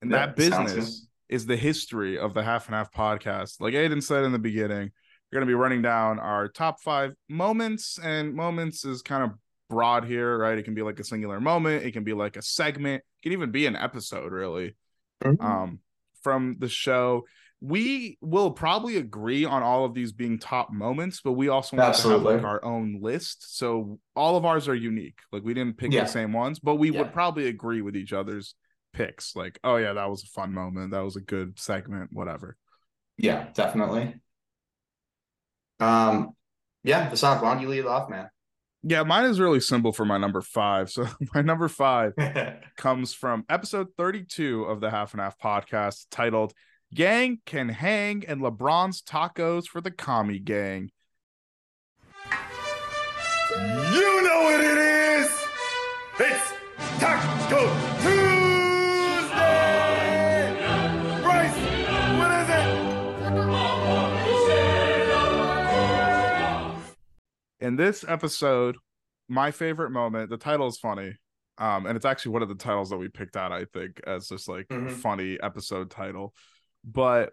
And 0.00 0.10
Yeah, 0.10 0.26
that 0.26 0.36
business 0.36 1.06
is 1.28 1.46
the 1.46 1.56
history 1.56 2.18
of 2.18 2.34
the 2.34 2.42
half 2.42 2.66
and 2.66 2.74
half 2.74 2.92
podcast. 2.92 3.60
Like 3.60 3.74
Aidan 3.74 4.00
said 4.00 4.24
in 4.24 4.32
the 4.32 4.38
beginning, 4.38 4.90
we're 5.30 5.36
gonna 5.36 5.46
be 5.46 5.54
running 5.54 5.82
down 5.82 6.18
our 6.18 6.48
top 6.48 6.80
five 6.80 7.14
moments, 7.28 7.98
and 8.02 8.34
moments 8.34 8.84
is 8.84 9.02
kind 9.02 9.22
of 9.22 9.30
broad 9.70 10.04
here, 10.04 10.36
right? 10.36 10.58
It 10.58 10.64
can 10.64 10.74
be 10.74 10.82
like 10.82 10.98
a 11.00 11.04
singular 11.04 11.40
moment, 11.40 11.84
it 11.84 11.92
can 11.92 12.04
be 12.04 12.12
like 12.12 12.36
a 12.36 12.42
segment, 12.42 13.02
it 13.02 13.22
can 13.22 13.32
even 13.32 13.50
be 13.50 13.66
an 13.66 13.76
episode, 13.76 14.32
really 14.32 14.74
Mm-hmm. 15.24 15.46
um 15.46 15.78
from 16.22 16.56
the 16.58 16.68
show 16.68 17.22
we 17.64 18.18
will 18.20 18.50
probably 18.50 18.96
agree 18.96 19.44
on 19.44 19.62
all 19.62 19.84
of 19.84 19.94
these 19.94 20.10
being 20.10 20.36
top 20.38 20.72
moments 20.72 21.20
but 21.22 21.32
we 21.32 21.48
also 21.48 21.76
want 21.76 21.94
to 21.94 22.08
have 22.08 22.22
like 22.22 22.42
our 22.42 22.64
own 22.64 22.98
list 23.00 23.56
so 23.56 24.00
all 24.16 24.36
of 24.36 24.44
ours 24.44 24.66
are 24.68 24.74
unique 24.74 25.20
like 25.30 25.44
we 25.44 25.54
didn't 25.54 25.76
pick 25.78 25.92
Yeah. 25.92 26.02
the 26.02 26.08
same 26.08 26.32
ones 26.32 26.58
but 26.58 26.74
we 26.74 26.90
Yeah. 26.90 26.98
would 27.02 27.12
probably 27.12 27.46
agree 27.46 27.80
with 27.80 27.94
each 27.96 28.12
other's 28.12 28.56
picks. 28.92 29.34
Like, 29.34 29.58
oh 29.64 29.76
yeah, 29.76 29.94
that 29.94 30.10
was 30.10 30.22
a 30.22 30.26
fun 30.26 30.52
moment. 30.52 30.90
That 30.90 31.00
was 31.00 31.16
a 31.16 31.20
good 31.22 31.58
segment. 31.58 32.10
Whatever. 32.12 32.58
Yeah, 33.16 33.48
definitely. 33.54 34.16
Um, 35.80 36.30
yeah, 36.84 37.08
Vasanth, 37.10 37.42
why 37.42 37.54
don't 37.54 37.62
you 37.62 37.68
lead 37.68 37.86
off, 37.86 38.10
man? 38.10 38.28
Yeah, 38.82 39.02
mine 39.04 39.26
is 39.26 39.40
really 39.40 39.60
simple 39.60 39.92
for 39.92 40.04
my 40.04 40.18
number 40.18 40.40
five. 40.40 40.90
So 40.92 41.06
my 41.34 41.40
number 41.42 41.68
five 41.68 42.12
comes 42.76 43.14
from 43.14 43.44
episode 43.48 43.88
32 43.96 44.64
of 44.64 44.80
the 44.80 44.90
Half 44.90 45.14
and 45.14 45.20
Half 45.20 45.38
podcast 45.38 46.06
titled 46.10 46.52
Gang 46.94 47.40
Can 47.46 47.70
Hang 47.70 48.24
and 48.26 48.40
LeBron's 48.42 49.00
Tacos 49.02 49.66
for 49.66 49.80
the 49.80 49.90
Commie 49.90 50.38
Gang. 50.38 50.90
You 52.30 54.22
know 54.22 54.42
what 54.42 54.60
it 54.60 54.76
is! 54.78 55.26
It's 56.20 56.52
Taco 57.00 57.66
Tuesday! 58.02 59.32
Bryce, 61.22 61.56
what 62.18 62.30
is 62.42 62.48
it? 67.60 67.66
In 67.66 67.76
this 67.76 68.04
episode, 68.06 68.76
my 69.28 69.50
favorite 69.50 69.90
moment, 69.92 70.28
the 70.28 70.36
title 70.36 70.66
is 70.66 70.78
funny. 70.78 71.14
Um, 71.58 71.86
and 71.86 71.96
it's 71.96 72.04
actually 72.06 72.32
one 72.32 72.42
of 72.42 72.48
the 72.48 72.54
titles 72.54 72.90
that 72.90 72.96
we 72.98 73.08
picked 73.08 73.36
out, 73.36 73.52
I 73.52 73.64
think, 73.66 74.00
as 74.06 74.28
just 74.28 74.48
like 74.48 74.66
a 74.70 74.74
Mhm. 74.74 74.90
funny 74.90 75.38
episode 75.40 75.90
title. 75.90 76.34
But 76.84 77.32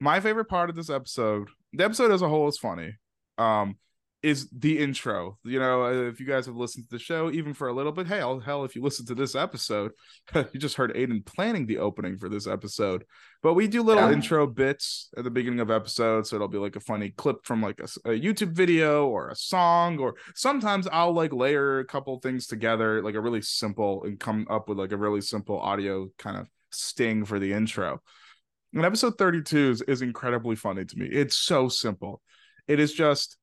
my 0.00 0.20
favorite 0.20 0.46
part 0.46 0.70
of 0.70 0.76
this 0.76 0.90
episode, 0.90 1.48
the 1.72 1.84
episode 1.84 2.10
as 2.12 2.22
a 2.22 2.28
whole 2.28 2.48
is 2.48 2.58
funny. 2.58 2.94
Um, 3.38 3.76
is 4.22 4.48
the 4.56 4.78
intro. 4.78 5.36
You 5.44 5.58
know, 5.58 6.06
if 6.08 6.18
you 6.18 6.24
guys 6.24 6.46
have 6.46 6.56
listened 6.56 6.86
to 6.88 6.96
the 6.96 6.98
show 6.98 7.30
even 7.30 7.52
for 7.52 7.68
a 7.68 7.74
little 7.74 7.92
bit, 7.92 8.06
hey, 8.06 8.16
hell, 8.16 8.40
hell 8.40 8.64
if 8.64 8.74
you 8.74 8.80
listen 8.80 9.04
to 9.06 9.14
this 9.14 9.34
episode, 9.34 9.92
you 10.34 10.58
just 10.58 10.76
heard 10.76 10.96
Aidan 10.96 11.22
planning 11.24 11.66
the 11.66 11.76
opening 11.76 12.16
for 12.16 12.30
this 12.30 12.46
episode. 12.46 13.04
But 13.42 13.52
we 13.52 13.68
do 13.68 13.82
little 13.82 14.04
Yeah. 14.04 14.12
intro 14.14 14.46
bits 14.46 15.10
at 15.18 15.24
the 15.24 15.30
beginning 15.30 15.60
of 15.60 15.70
episodes, 15.70 16.30
so 16.30 16.36
it'll 16.36 16.48
be 16.48 16.56
like 16.56 16.74
a 16.74 16.80
funny 16.80 17.10
clip 17.10 17.44
from 17.44 17.60
like 17.60 17.78
a 17.80 17.82
YouTube 18.18 18.52
video 18.52 19.06
or 19.08 19.28
a 19.28 19.36
song, 19.36 19.98
or 19.98 20.14
sometimes 20.34 20.88
I'll 20.90 21.12
like 21.12 21.34
layer 21.34 21.80
a 21.80 21.84
couple 21.84 22.18
things 22.20 22.46
together, 22.46 23.02
like 23.02 23.16
a 23.16 23.20
really 23.20 23.42
simple, 23.42 24.04
and 24.04 24.18
come 24.18 24.46
up 24.48 24.70
with 24.70 24.78
like 24.78 24.92
a 24.92 24.96
really 24.96 25.20
simple 25.20 25.60
audio 25.60 26.08
kind 26.18 26.38
of 26.38 26.48
sting 26.70 27.26
for 27.26 27.38
the 27.38 27.52
intro. 27.52 28.00
And 28.74 28.84
episode 28.84 29.16
32 29.18 29.70
is, 29.70 29.82
is 29.82 30.02
incredibly 30.02 30.56
funny 30.56 30.84
to 30.84 30.98
me. 30.98 31.06
It's 31.06 31.36
so 31.36 31.68
simple. 31.68 32.20
It 32.66 32.80
is 32.80 32.92
just 32.92 33.36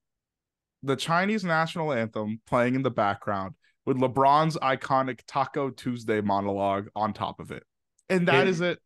the 0.84 0.96
Chinese 0.96 1.44
national 1.46 1.94
anthem 1.94 2.42
playing 2.48 2.76
in 2.76 2.84
the 2.84 2.92
background 2.92 3.56
with 3.86 3.98
LeBron's 3.98 4.58
iconic 4.58 5.20
Taco 5.28 5.70
Tuesday 5.70 6.20
monologue 6.22 6.88
on 6.96 7.14
top 7.14 7.40
of 7.40 7.52
it. 7.52 7.64
And 8.10 8.28
that 8.28 8.46
It- 8.48 8.50
is 8.50 8.62
it. 8.62 8.80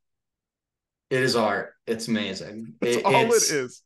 It 1.09 1.21
is 1.21 1.35
art. 1.35 1.73
It's 1.87 2.07
amazing. 2.07 2.75
That's 2.79 2.97
It- 2.97 3.05
all 3.05 3.13
it's- 3.13 3.51
it 3.51 3.57
is. 3.57 3.83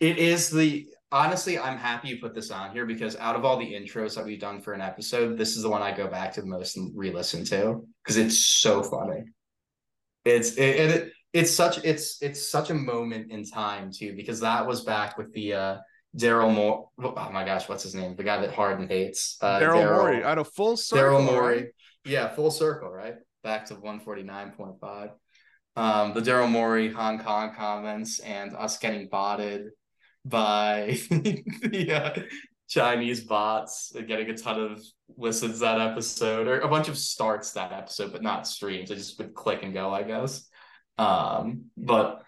It 0.00 0.18
is 0.18 0.50
the 0.50 0.86
honestly, 1.10 1.58
I'm 1.58 1.78
happy 1.78 2.08
you 2.08 2.20
put 2.20 2.34
this 2.34 2.50
on 2.50 2.70
here 2.72 2.86
because 2.86 3.16
out 3.16 3.34
of 3.34 3.44
all 3.44 3.58
the 3.58 3.72
intros 3.72 4.14
that 4.14 4.24
we've 4.24 4.38
done 4.38 4.60
for 4.60 4.74
an 4.74 4.80
episode, 4.80 5.36
this 5.38 5.56
is 5.56 5.62
the 5.62 5.68
one 5.70 5.82
I 5.82 5.96
go 5.96 6.06
back 6.06 6.32
to 6.34 6.40
the 6.42 6.46
most 6.46 6.76
and 6.76 6.92
re-listen 6.96 7.44
to 7.46 7.86
because 8.04 8.16
it's 8.16 8.38
so 8.38 8.82
funny. 8.82 9.24
It's 10.24 10.52
it, 10.52 10.62
it 10.62 11.12
it's 11.32 11.54
such 11.54 11.84
it's 11.84 12.22
it's 12.22 12.50
such 12.50 12.70
a 12.70 12.74
moment 12.74 13.30
in 13.30 13.44
time 13.44 13.90
too 13.92 14.14
because 14.16 14.40
that 14.40 14.66
was 14.66 14.84
back 14.84 15.18
with 15.18 15.32
the 15.32 15.52
uh 15.54 15.76
Daryl 16.16 16.52
Moore. 16.52 16.88
Oh 16.98 17.30
my 17.32 17.44
gosh, 17.44 17.68
what's 17.68 17.82
his 17.82 17.94
name? 17.94 18.16
The 18.16 18.24
guy 18.24 18.40
that 18.40 18.54
Harden 18.54 18.88
hates. 18.88 19.36
Uh, 19.40 19.60
Daryl 19.60 19.84
Morey 19.84 20.24
out 20.24 20.38
of 20.38 20.48
full 20.48 20.76
circle. 20.76 21.20
Daryl 21.20 21.24
Morey. 21.24 21.72
Yeah, 22.04 22.28
full 22.28 22.50
circle, 22.50 22.90
right? 22.90 23.14
Back 23.42 23.66
to 23.66 23.74
149.5. 23.74 25.10
Um, 25.76 26.14
the 26.14 26.20
Daryl 26.20 26.50
Morey 26.50 26.90
Hong 26.90 27.18
Kong 27.18 27.54
comments 27.54 28.18
and 28.20 28.54
us 28.56 28.78
getting 28.78 29.08
botted 29.08 29.66
by 30.24 30.98
the 31.10 31.92
uh, 31.92 32.20
Chinese 32.68 33.20
bots 33.22 33.92
getting 34.06 34.28
a 34.28 34.36
ton 34.36 34.60
of 34.60 34.82
listens 35.16 35.60
that 35.60 35.80
episode 35.80 36.48
or 36.48 36.60
a 36.60 36.68
bunch 36.68 36.88
of 36.88 36.98
starts 36.98 37.52
that 37.52 37.72
episode, 37.72 38.12
but 38.12 38.22
not 38.22 38.46
streams. 38.46 38.90
I 38.90 38.94
just 38.94 39.18
would 39.18 39.34
click 39.34 39.62
and 39.62 39.72
go, 39.72 39.92
I 39.92 40.02
guess. 40.02 40.47
Um, 40.98 41.66
but 41.76 42.22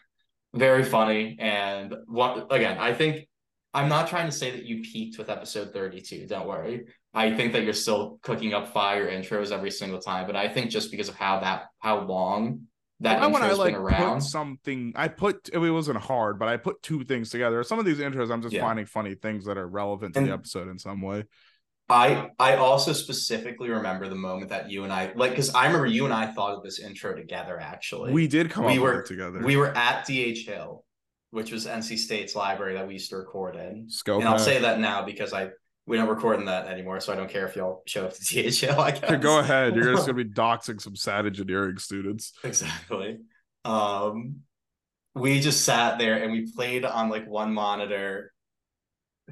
very 0.55 0.85
funny. 0.85 1.37
And 1.39 1.95
what 2.07 2.47
again, 2.53 2.79
I 2.79 2.93
think 2.95 3.27
I'm 3.75 3.89
not 3.89 4.09
trying 4.09 4.27
to 4.27 4.33
say 4.33 4.51
that 4.53 4.65
you 4.65 4.83
peaked 4.83 5.19
with 5.19 5.31
episode 5.31 5.73
32. 5.73 6.27
Don't 6.27 6.47
worry. 6.49 6.87
I 7.15 7.35
think 7.35 7.53
that 7.53 7.65
you're 7.65 7.73
still 7.73 8.19
cooking 8.23 8.55
up 8.55 8.73
fire 8.73 9.11
intros 9.11 9.51
every 9.53 9.71
single 9.71 10.01
time, 10.01 10.27
but 10.27 10.37
I 10.37 10.49
think 10.49 10.71
just 10.71 10.91
because 10.91 11.09
of 11.09 11.17
how 11.17 11.41
that 11.41 11.67
how 11.79 12.01
long 12.01 12.63
that 13.01 13.21
Why 13.21 13.27
when 13.29 13.43
I 13.43 13.53
like 13.53 13.75
put 13.77 14.23
something, 14.23 14.93
I 14.95 15.09
put 15.09 15.49
it 15.53 15.59
wasn't 15.59 15.99
hard, 15.99 16.39
but 16.39 16.49
I 16.49 16.57
put 16.57 16.83
two 16.83 17.03
things 17.05 17.31
together. 17.31 17.63
Some 17.65 17.79
of 17.79 17.85
these 17.85 17.99
intros, 17.99 18.31
I'm 18.31 18.43
just 18.43 18.55
Yeah. 18.55 18.61
finding 18.61 18.87
funny 18.87 19.15
things 19.15 19.47
that 19.47 19.57
are 19.57 19.67
relevant 19.67 20.15
to 20.15 20.21
And- 20.21 20.29
the 20.29 20.33
episode 20.35 20.69
in 20.69 20.79
some 20.79 21.01
way. 21.01 21.25
I 21.91 22.31
I 22.39 22.57
also 22.57 22.93
specifically 22.93 23.69
remember 23.71 24.09
the 24.09 24.15
moment 24.15 24.51
that 24.51 24.71
you 24.71 24.85
and 24.85 24.93
I 24.93 25.13
like 25.15 25.31
because 25.33 25.55
I 25.55 25.67
remember 25.67 25.87
you 25.87 26.05
and 26.05 26.15
I 26.15 26.27
thought 26.33 26.57
of 26.57 26.63
this 26.63 26.79
intro 26.79 27.15
together. 27.15 27.59
Actually, 27.61 28.13
We 28.13 28.27
did 28.29 28.51
come 28.51 28.65
we 28.65 28.77
up 28.77 28.83
were- 28.83 29.03
together. 29.03 29.41
we 29.43 29.57
were 29.57 29.77
at 29.77 30.07
DH 30.07 30.47
Hill, 30.47 30.85
which 31.31 31.53
was 31.53 31.67
NC 31.67 31.97
State's 31.99 32.35
library 32.37 32.75
that 32.75 32.87
we 32.87 32.95
used 32.95 33.11
to 33.11 33.17
record 33.17 33.57
in. 33.57 33.91
Scope 33.91 34.21
and 34.21 34.29
I'll 34.29 34.39
say 34.39 34.61
that 34.61 34.79
now 34.81 35.05
because 35.05 35.33
I 35.33 35.51
we 35.87 35.97
don't 35.97 36.09
record 36.09 36.39
in 36.39 36.45
that 36.45 36.69
anymore, 36.69 37.01
so 37.01 37.13
I 37.13 37.17
don't 37.17 37.29
care 37.31 37.47
if 37.49 37.57
y'all 37.57 37.83
show 37.87 38.05
up 38.05 38.15
to 38.15 38.21
DH 38.51 38.61
Hill. 38.61 38.79
I 38.81 38.93
guess. 38.93 39.21
Go 39.23 39.41
ahead. 39.41 39.75
You're 39.75 39.93
just 39.95 40.07
gonna 40.07 40.23
be 40.23 40.31
doxing 40.31 40.81
some 40.81 40.95
sad 40.95 41.27
engineering 41.27 41.79
students. 41.79 42.33
Exactly. 42.45 43.19
Um, 43.65 44.37
we 45.15 45.41
just 45.41 45.65
sat 45.65 45.99
there 45.99 46.23
and 46.23 46.31
we 46.33 46.51
played 46.53 46.85
on 46.85 47.09
like 47.09 47.27
one 47.27 47.53
monitor, 47.53 48.33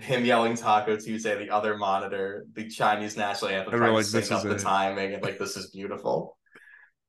him 0.00 0.24
yelling 0.24 0.54
Taco 0.56 0.96
Tuesday, 0.96 1.38
the 1.38 1.50
other 1.50 1.76
monitor, 1.76 2.46
the 2.54 2.68
Chinese 2.68 3.16
national 3.16 3.50
anthem, 3.50 3.74
trying 3.78 3.94
like, 3.94 4.04
to 4.04 4.10
sync 4.10 4.30
up 4.32 4.42
the 4.42 4.52
it. 4.52 4.60
timing 4.60 5.14
and 5.14 5.22
like 5.22 5.38
this 5.38 5.56
is 5.56 5.70
beautiful. 5.70 6.36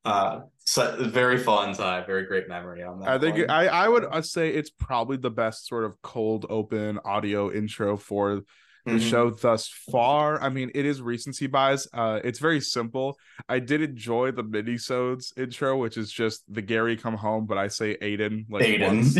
Uh, 0.06 0.42
so 0.60 0.96
very 1.10 1.38
fun 1.38 1.76
time, 1.76 2.06
very 2.06 2.26
great 2.26 2.48
memory 2.48 2.84
on 2.84 3.00
that. 3.00 3.10
I 3.10 3.20
think 3.20 3.38
one. 3.38 3.50
I 3.50 3.68
I 3.68 3.88
would 3.88 4.06
uh, 4.06 4.22
say 4.22 4.50
it's 4.50 4.70
probably 4.70 5.18
the 5.18 5.30
best 5.30 5.68
sort 5.68 5.84
of 5.84 6.02
cold 6.02 6.46
open 6.50 7.00
audio 7.04 7.52
intro 7.52 7.98
for 7.98 8.42
the 8.86 8.92
Mhm. 8.94 9.10
show 9.10 9.30
thus 9.30 9.68
far. 9.92 10.42
I 10.42 10.50
mean, 10.50 10.72
it 10.74 10.86
is 10.86 11.02
recency 11.02 11.48
bias. 11.48 11.88
Uh, 11.94 12.22
it's 12.24 12.40
very 12.40 12.62
simple. 12.62 13.18
I 13.48 13.60
did 13.60 13.82
enjoy 13.82 14.32
the 14.32 14.44
minisodes 14.44 15.38
intro, 15.38 15.78
which 15.78 15.98
is 15.98 16.12
just 16.12 16.44
the 16.52 16.62
Gary 16.62 16.96
come 16.96 17.16
home, 17.16 17.46
but 17.46 17.58
I 17.58 17.68
say 17.68 17.98
Aidan 18.02 18.46
like. 18.50 18.64
Aidan. 18.64 19.02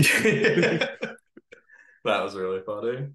that 2.06 2.24
was 2.24 2.36
really 2.36 2.62
funny. 2.66 3.10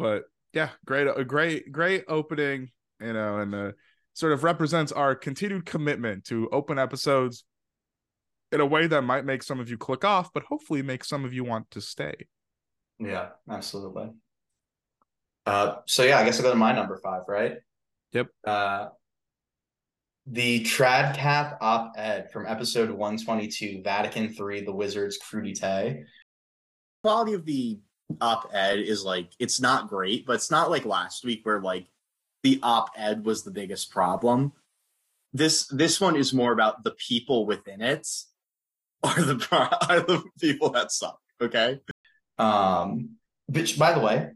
But 0.00 0.24
yeah, 0.54 0.70
great, 0.86 1.06
a 1.06 1.24
great, 1.24 1.70
great 1.70 2.04
opening. 2.08 2.70
You 3.00 3.12
know, 3.12 3.38
and 3.38 3.54
uh, 3.54 3.72
sort 4.14 4.32
of 4.32 4.44
represents 4.44 4.92
our 4.92 5.14
continued 5.14 5.66
commitment 5.66 6.24
to 6.26 6.48
open 6.50 6.78
episodes 6.78 7.44
in 8.52 8.60
a 8.60 8.66
way 8.66 8.86
that 8.86 9.02
might 9.02 9.24
make 9.24 9.42
some 9.42 9.60
of 9.60 9.70
you 9.70 9.78
click 9.78 10.04
off, 10.04 10.30
but 10.32 10.42
hopefully 10.44 10.82
make 10.82 11.04
some 11.04 11.24
of 11.24 11.32
you 11.32 11.44
want 11.44 11.70
to 11.70 11.80
stay. 11.80 12.14
Yeah, 12.98 13.28
absolutely. 13.48 14.10
Uh, 15.46 15.76
so 15.86 16.02
yeah, 16.02 16.18
I 16.18 16.24
guess 16.24 16.38
I'll 16.38 16.44
go 16.44 16.50
to 16.50 16.56
my 16.56 16.72
number 16.72 16.98
five, 17.02 17.22
right? 17.28 17.56
Yep. 18.12 18.26
Uh, 18.46 18.88
the 20.26 20.64
Tradcath 20.64 21.56
op-ed 21.60 22.30
from 22.30 22.46
episode 22.46 22.90
122, 22.90 23.82
Vatican 23.82 24.24
III, 24.24 24.64
The 24.64 24.72
Wizard's 24.72 25.18
Crudité. 25.18 26.04
Quality 27.02 27.32
of 27.32 27.44
the 27.46 27.78
op-ed 28.20 28.78
is 28.80 29.04
like, 29.04 29.30
it's 29.38 29.60
not 29.60 29.88
great, 29.88 30.26
but 30.26 30.34
it's 30.34 30.50
not 30.50 30.70
like 30.70 30.84
last 30.84 31.24
week 31.24 31.44
where 31.44 31.60
like 31.60 31.86
the 32.42 32.58
op-ed 32.62 33.24
was 33.24 33.42
the 33.42 33.50
biggest 33.50 33.90
problem. 33.90 34.52
This 35.32 35.66
this 35.68 36.00
one 36.00 36.16
is 36.16 36.32
more 36.32 36.52
about 36.52 36.82
the 36.84 36.90
people 36.92 37.46
within 37.46 37.80
it 37.80 38.06
are 39.02 39.22
the 39.22 39.34
are 39.88 40.00
the 40.00 40.22
people 40.40 40.70
that 40.70 40.90
suck. 40.92 41.18
Okay. 41.40 41.80
Um, 42.38 43.10
which 43.46 43.78
by 43.78 43.92
the 43.92 44.00
way, 44.00 44.30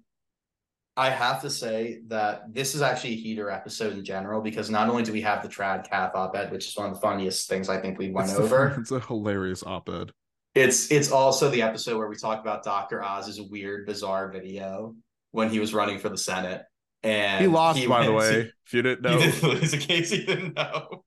I 0.97 1.11
have 1.11 1.43
to 1.43 1.51
say 1.51 2.01
that 2.07 2.55
this 2.55 2.75
is 2.77 2.83
actually 2.83 3.15
a 3.15 3.17
heater 3.17 3.51
episode 3.51 3.95
in 3.95 4.05
general 4.05 4.41
because 4.41 4.71
not 4.71 4.89
only 4.89 5.03
do 5.03 5.13
we 5.13 5.23
have 5.23 5.43
the 5.43 5.49
trad 5.49 5.89
cath 5.89 6.15
op-ed, 6.15 6.53
which 6.53 6.69
is 6.69 6.77
one 6.77 6.87
of 6.91 6.95
the 6.95 7.01
funniest 7.01 7.49
things 7.49 7.69
I 7.69 7.81
think 7.81 7.99
we 7.99 8.11
went 8.11 8.29
It's 8.29 8.37
the- 8.39 8.45
over. 8.45 8.77
it's 8.81 8.93
a 8.93 9.01
hilarious 9.01 9.65
op-ed. 9.65 10.13
It's 10.55 10.91
it's 10.93 11.11
also 11.11 11.51
the 11.51 11.63
episode 11.63 11.99
where 11.99 12.09
we 12.09 12.17
talk 12.17 12.41
about 12.41 12.63
Dr. 12.63 13.03
Oz's 13.05 13.41
weird, 13.41 13.87
bizarre 13.87 14.31
video 14.31 14.95
when 15.33 15.51
he 15.51 15.59
was 15.59 15.75
running 15.75 15.99
for 15.99 16.09
the 16.09 16.19
Senate. 16.19 16.63
And 17.03 17.43
He 17.43 17.49
lost, 17.49 17.87
by 17.89 18.03
the 18.07 18.13
to- 18.13 18.17
way. 18.17 18.53
If 18.67 18.73
you 18.73 18.83
didn't 18.83 19.03
know, 19.11 19.19
he 19.19 19.31
did 19.31 19.43
lose 19.43 19.75
in 19.75 19.81
case 19.81 20.13
you 20.13 20.25
didn't 20.25 20.55
know. 20.55 21.05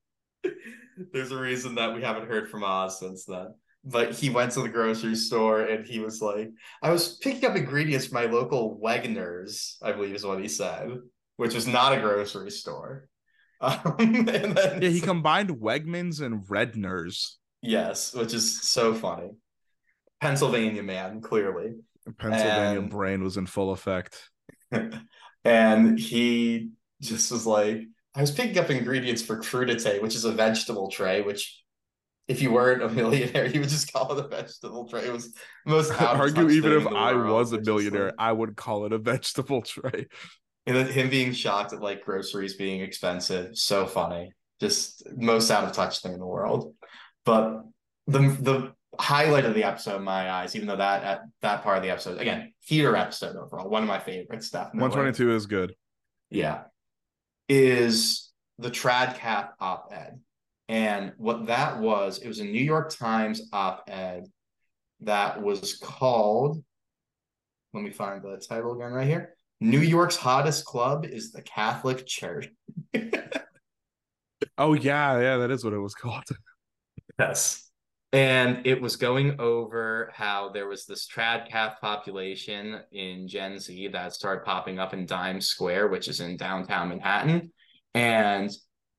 There's 1.12 1.32
a 1.32 1.38
reason 1.38 1.76
that 1.76 1.94
we 1.94 2.02
haven't 2.02 2.28
heard 2.28 2.50
from 2.50 2.62
Oz 2.64 2.98
since 3.00 3.24
then. 3.24 3.54
But 3.84 4.12
he 4.12 4.28
went 4.28 4.52
to 4.52 4.60
the 4.62 4.68
grocery 4.68 5.14
store 5.14 5.62
and 5.62 5.86
he 5.86 6.00
was 6.00 6.20
like, 6.20 6.50
I 6.82 6.90
was 6.90 7.16
picking 7.18 7.48
up 7.48 7.56
ingredients 7.56 8.06
from 8.06 8.16
my 8.16 8.26
local 8.26 8.78
Wegner's, 8.84 9.78
I 9.80 9.92
believe 9.92 10.14
is 10.14 10.26
what 10.26 10.40
he 10.40 10.48
said, 10.48 10.90
which 11.36 11.54
was 11.54 11.66
not 11.66 11.96
a 11.96 12.00
grocery 12.00 12.50
store. 12.50 13.08
Um, 13.60 13.96
and 13.98 14.56
then 14.56 14.80
Yeah, 14.82 14.88
he 14.90 15.00
combined 15.00 15.50
Wegmans 15.50 16.20
and 16.20 16.44
Redners. 16.46 17.38
Yes, 17.62 18.14
which 18.14 18.34
is 18.34 18.60
so 18.62 18.94
funny. 18.94 19.30
Pennsylvania 20.20 20.82
man, 20.82 21.20
clearly. 21.20 21.74
Pennsylvania 22.18 22.80
And- 22.80 22.90
brain 22.90 23.22
was 23.22 23.36
in 23.36 23.46
full 23.46 23.70
effect. 23.72 24.28
and 25.44 25.98
he 25.98 26.70
just 27.00 27.30
was 27.30 27.46
like, 27.46 27.82
I 28.14 28.20
was 28.20 28.30
picking 28.30 28.58
up 28.58 28.70
ingredients 28.70 29.22
for 29.22 29.38
crudite, 29.40 30.02
which 30.02 30.14
is 30.16 30.24
a 30.24 30.32
vegetable 30.32 30.90
tray, 30.90 31.22
which 31.22 31.62
if 32.26 32.42
you 32.42 32.50
weren't 32.50 32.82
a 32.82 32.88
millionaire, 33.00 33.46
you 33.46 33.60
would 33.60 33.68
just 33.68 33.92
call 33.92 34.16
it 34.18 34.24
a 34.24 34.28
vegetable 34.28 34.88
tray. 34.88 35.06
It 35.06 35.12
was 35.12 35.34
most 35.66 35.90
Argue 36.00 36.48
even 36.50 36.72
if 36.72 36.86
I 36.86 37.14
world, 37.14 37.30
was 37.30 37.52
a 37.52 37.60
millionaire, 37.60 38.06
like- 38.06 38.14
I 38.18 38.32
would 38.32 38.56
call 38.56 38.86
it 38.86 38.92
a 38.92 38.98
vegetable 38.98 39.62
tray. 39.62 40.06
and 40.66 40.76
then 40.76 40.86
him 40.88 41.08
being 41.10 41.32
shocked 41.32 41.72
at 41.72 41.80
like 41.80 42.04
groceries 42.04 42.56
being 42.56 42.80
expensive, 42.80 43.56
so 43.56 43.86
funny. 43.86 44.32
Just 44.60 45.06
most 45.16 45.50
out 45.52 45.64
of 45.64 45.72
touch 45.72 46.00
thing 46.02 46.12
in 46.14 46.18
the 46.18 46.26
world. 46.26 46.74
But 47.28 47.64
the 48.06 48.20
the 48.40 48.72
highlight 48.98 49.44
of 49.44 49.54
the 49.54 49.64
episode 49.64 49.96
in 49.96 50.02
my 50.02 50.30
eyes, 50.30 50.56
even 50.56 50.66
though 50.66 50.76
that 50.76 51.04
at 51.04 51.20
that 51.42 51.62
part 51.62 51.76
of 51.76 51.82
the 51.82 51.90
episode, 51.90 52.18
again, 52.18 52.54
theater 52.66 52.96
episode 52.96 53.36
overall, 53.36 53.68
one 53.68 53.82
of 53.82 53.88
my 53.88 53.98
favorites, 53.98 54.48
definitely. 54.48 54.80
122 54.80 55.34
is 55.34 55.44
good. 55.44 55.74
Yeah. 56.30 56.62
Is 57.50 58.32
the 58.58 58.70
trad 58.70 59.16
cath 59.16 59.50
op 59.60 59.92
ed. 59.92 60.20
And 60.70 61.12
what 61.18 61.48
that 61.48 61.78
was, 61.80 62.18
it 62.18 62.28
was 62.28 62.40
a 62.40 62.44
New 62.44 62.64
York 62.64 62.96
Times 62.96 63.42
op 63.52 63.84
ed 63.88 64.24
that 65.00 65.42
was 65.42 65.76
called, 65.76 66.64
let 67.74 67.82
me 67.82 67.90
find 67.90 68.22
the 68.22 68.42
title 68.48 68.72
again 68.72 68.92
right 68.92 69.06
here. 69.06 69.34
New 69.60 69.80
York's 69.80 70.16
hottest 70.16 70.64
club 70.64 71.04
is 71.04 71.32
the 71.32 71.42
Catholic 71.42 72.06
Church. 72.06 72.48
Oh 74.60 74.74
yeah, 74.74 75.20
yeah, 75.20 75.36
that 75.36 75.52
is 75.52 75.62
what 75.62 75.72
it 75.72 75.78
was 75.78 75.94
called. 75.94 76.24
Yes. 77.18 77.64
And 78.12 78.66
it 78.66 78.80
was 78.80 78.96
going 78.96 79.38
over 79.38 80.10
how 80.14 80.48
there 80.48 80.66
was 80.66 80.86
this 80.86 81.06
tradcath 81.06 81.78
population 81.78 82.80
in 82.90 83.28
Gen 83.28 83.58
Z 83.58 83.88
that 83.88 84.14
started 84.14 84.44
popping 84.46 84.78
up 84.78 84.94
in 84.94 85.04
Dimes 85.04 85.46
Square, 85.46 85.88
which 85.88 86.08
is 86.08 86.20
in 86.20 86.38
downtown 86.38 86.88
Manhattan. 86.88 87.52
And 87.94 88.50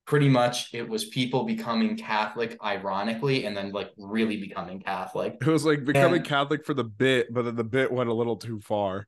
pretty 0.05 0.29
much 0.29 0.73
it 0.73 0.87
was 0.87 1.05
people 1.05 1.43
becoming 1.43 1.97
Catholic, 1.97 2.57
ironically, 2.63 3.45
and 3.45 3.57
then 3.57 3.71
like 3.71 3.91
really 3.97 4.37
becoming 4.37 4.79
Catholic. 4.79 5.37
It 5.41 5.47
was 5.47 5.65
like 5.65 5.85
becoming 5.85 6.17
And- 6.19 6.25
Catholic 6.27 6.65
for 6.65 6.75
the 6.75 6.83
bit, 6.83 7.33
but 7.33 7.45
then 7.45 7.55
the 7.55 7.63
bit 7.63 7.91
went 7.91 8.09
a 8.09 8.13
little 8.13 8.37
too 8.37 8.59
far. 8.59 9.07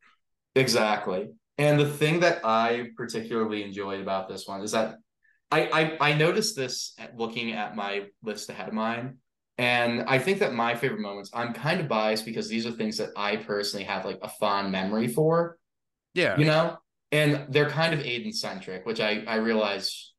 Exactly. 0.55 1.29
And 1.59 1.79
the 1.79 1.89
thing 1.89 2.21
that 2.21 2.43
I 2.43 2.87
particularly 2.97 3.63
enjoyed 3.63 4.01
about 4.01 4.29
this 4.29 4.47
one 4.47 4.61
is 4.61 4.71
that 4.71 4.95
I 5.51 5.97
I, 6.01 6.11
I 6.11 6.13
noticed 6.13 6.55
this 6.55 6.93
at 6.97 7.17
looking 7.17 7.51
at 7.53 7.75
my 7.75 8.05
list 8.23 8.49
ahead 8.49 8.67
of 8.67 8.73
mine. 8.73 9.17
And 9.57 10.03
I 10.07 10.17
think 10.17 10.39
that 10.39 10.53
my 10.53 10.73
favorite 10.75 11.01
moments, 11.01 11.29
I'm 11.33 11.53
kind 11.53 11.79
of 11.79 11.87
biased 11.87 12.25
because 12.25 12.47
these 12.49 12.65
are 12.65 12.71
things 12.71 12.97
that 12.97 13.09
I 13.15 13.35
personally 13.35 13.83
have 13.85 14.05
like 14.05 14.17
a 14.23 14.29
fond 14.29 14.71
memory 14.71 15.07
for, 15.07 15.57
Yeah. 16.15 16.35
you 16.39 16.45
know? 16.45 16.77
And 17.11 17.45
they're 17.49 17.69
kind 17.69 17.93
of 17.93 17.99
Aidan 17.99 18.31
centric, 18.33 18.85
which 18.85 18.99
I 19.01 19.23
I 19.27 19.35
realize, 19.35 20.13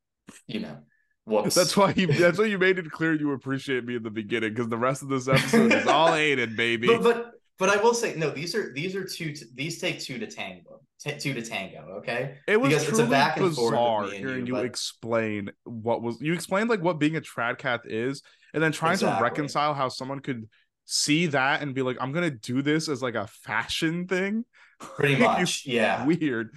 you 0.47 0.61
know, 0.61 0.77
whoops. 1.25 1.55
That's 1.55 1.77
why 1.77 1.93
you 1.97 2.07
that's 2.07 2.39
why 2.43 2.45
you 2.45 2.59
made 2.59 2.79
it 2.79 2.91
clear 2.93 3.15
you 3.15 3.33
appreciate 3.33 3.85
me 3.85 3.97
in 3.97 4.03
the 4.03 4.11
beginning, 4.11 4.51
because 4.51 4.69
the 4.69 4.77
rest 4.79 5.03
of 5.03 5.09
this 5.09 5.27
episode 5.27 5.73
is 5.73 5.87
all 5.87 6.15
Aidan, 6.15 6.55
baby. 6.55 6.87
but 6.87 7.03
but 7.03 7.31
but 7.59 7.69
I 7.69 7.77
will 7.77 7.95
say 7.95 8.15
no. 8.17 8.31
These 8.31 8.55
are 8.55 8.73
these 8.75 8.97
are 8.97 9.05
two. 9.05 9.35
These 9.55 9.81
take 9.81 10.01
two 10.01 10.19
to 10.19 10.27
tango. 10.27 10.81
T- 11.01 11.19
two 11.19 11.35
to 11.35 11.43
tango. 11.43 11.97
Okay. 11.99 12.37
it 12.47 12.61
was 12.61 12.71
because 12.71 12.83
it's 12.89 12.93
a 12.93 12.95
truly 13.03 13.11
back 13.11 13.37
and 13.37 13.55
forth 13.55 13.73
bizarre 13.73 14.05
and 14.05 14.13
hearing 14.13 14.47
you, 14.47 14.47
you, 14.47 14.53
but- 14.55 14.65
explain 14.65 15.51
what 15.65 16.01
was 16.03 16.21
you 16.21 16.33
explained 16.33 16.71
like 16.71 16.83
what 16.83 16.99
being 16.99 17.17
a 17.17 17.21
tradcath 17.21 17.81
is, 17.85 18.23
and 18.55 18.63
then 18.63 18.73
trying 18.73 18.99
to 18.99 19.19
reconcile 19.21 19.75
how 19.75 19.89
someone 19.89 20.21
could 20.21 20.49
see 20.85 21.27
that 21.27 21.63
and 21.63 21.75
be 21.75 21.83
like, 21.83 21.97
I'm 22.01 22.13
gonna 22.13 22.31
do 22.31 22.63
this 22.63 22.89
as 22.89 23.03
like 23.03 23.15
a 23.15 23.27
fashion 23.27 24.07
thing. 24.07 24.45
Pretty 24.79 25.17
much. 25.17 25.65
Yeah. 25.67 26.05
Weird. 26.05 26.51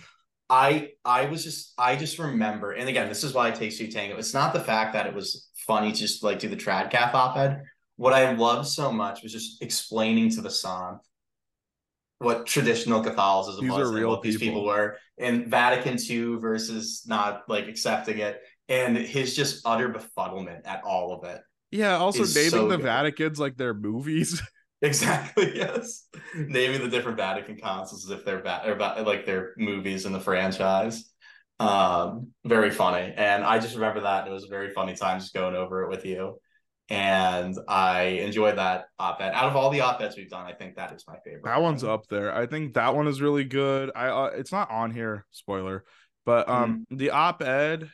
I 0.49 0.91
I 1.03 1.25
was 1.25 1.43
just 1.43 1.73
I 1.77 1.95
just 1.95 2.19
remember, 2.19 2.71
and 2.71 2.87
again, 2.87 3.09
this 3.09 3.23
is 3.23 3.33
why 3.33 3.47
I 3.47 3.51
take 3.51 3.75
two 3.75 3.87
tango. 3.87 4.17
It's 4.17 4.33
not 4.33 4.53
the 4.53 4.59
fact 4.59 4.93
that 4.93 5.07
it 5.07 5.13
was 5.13 5.49
funny 5.67 5.91
to 5.91 5.97
just 5.97 6.23
like 6.23 6.39
do 6.39 6.47
the 6.49 6.55
tradcath 6.55 7.13
op-ed. 7.13 7.63
What 7.97 8.13
I 8.13 8.33
loved 8.33 8.67
so 8.67 8.91
much 8.91 9.23
was 9.23 9.31
just 9.31 9.61
explaining 9.61 10.29
to 10.31 10.41
the 10.41 10.49
song 10.49 10.99
what 12.19 12.45
traditional 12.45 13.01
Catholicism 13.03 13.65
These 13.65 13.71
was 13.73 13.91
are 13.91 13.97
and 13.97 14.07
what 14.07 14.21
these 14.21 14.37
people. 14.37 14.61
people 14.61 14.65
were, 14.65 14.97
and 15.17 15.47
Vatican 15.47 15.97
II 16.09 16.37
versus 16.37 17.03
not 17.05 17.43
like 17.49 17.67
accepting 17.67 18.19
it, 18.19 18.41
and 18.69 18.97
his 18.97 19.35
just 19.35 19.65
utter 19.65 19.89
befuddlement 19.89 20.61
at 20.65 20.83
all 20.83 21.13
of 21.13 21.29
it. 21.29 21.41
Yeah, 21.71 21.97
also 21.97 22.23
naming 22.23 22.49
so 22.49 22.67
the 22.67 22.77
good. 22.77 22.85
Vaticans 22.85 23.37
like 23.37 23.57
their 23.57 23.73
movies. 23.73 24.41
Exactly. 24.81 25.51
Yes. 25.55 26.05
Naming 26.35 26.81
the 26.81 26.89
different 26.89 27.17
Vatican 27.17 27.55
councils 27.55 28.05
as 28.05 28.11
if 28.11 28.25
they're 28.25 28.41
va- 28.41 28.61
or 28.65 28.75
like 29.03 29.25
their 29.25 29.53
movies 29.57 30.05
in 30.05 30.11
the 30.11 30.19
franchise. 30.19 31.11
Um, 31.59 32.33
very 32.45 32.69
funny, 32.69 33.13
and 33.15 33.43
I 33.43 33.59
just 33.59 33.75
remember 33.75 34.01
that 34.01 34.23
and 34.23 34.31
it 34.31 34.33
was 34.33 34.43
a 34.43 34.49
very 34.49 34.71
funny 34.73 34.93
time 34.93 35.19
just 35.19 35.33
going 35.33 35.55
over 35.55 35.83
it 35.83 35.89
with 35.89 36.05
you. 36.05 36.39
And 36.89 37.57
I 37.67 38.01
enjoyed 38.21 38.57
that 38.59 38.85
op-ed. 38.99 39.33
Out 39.33 39.45
of 39.49 39.55
all 39.55 39.71
the 39.71 39.81
op-eds 39.81 40.15
we've 40.17 40.29
done, 40.29 40.45
I 40.45 40.53
think 40.53 40.75
that 40.75 40.93
is 40.93 41.03
my 41.07 41.17
favorite. 41.25 41.43
That 41.45 41.61
one's 41.61 41.83
up 41.83 42.07
there. 42.07 42.33
I 42.35 42.45
think 42.45 42.75
that 42.75 42.93
one 42.95 43.07
is 43.07 43.21
really 43.21 43.43
good. 43.43 43.91
I 43.95 44.07
uh, 44.09 44.25
it's 44.35 44.51
not 44.51 44.69
on 44.69 44.91
here, 44.91 45.25
spoiler, 45.31 45.83
but 46.25 46.47
um 46.47 46.85
Mm-hmm. 46.91 46.97
the 46.97 47.09
op-ed 47.09 47.89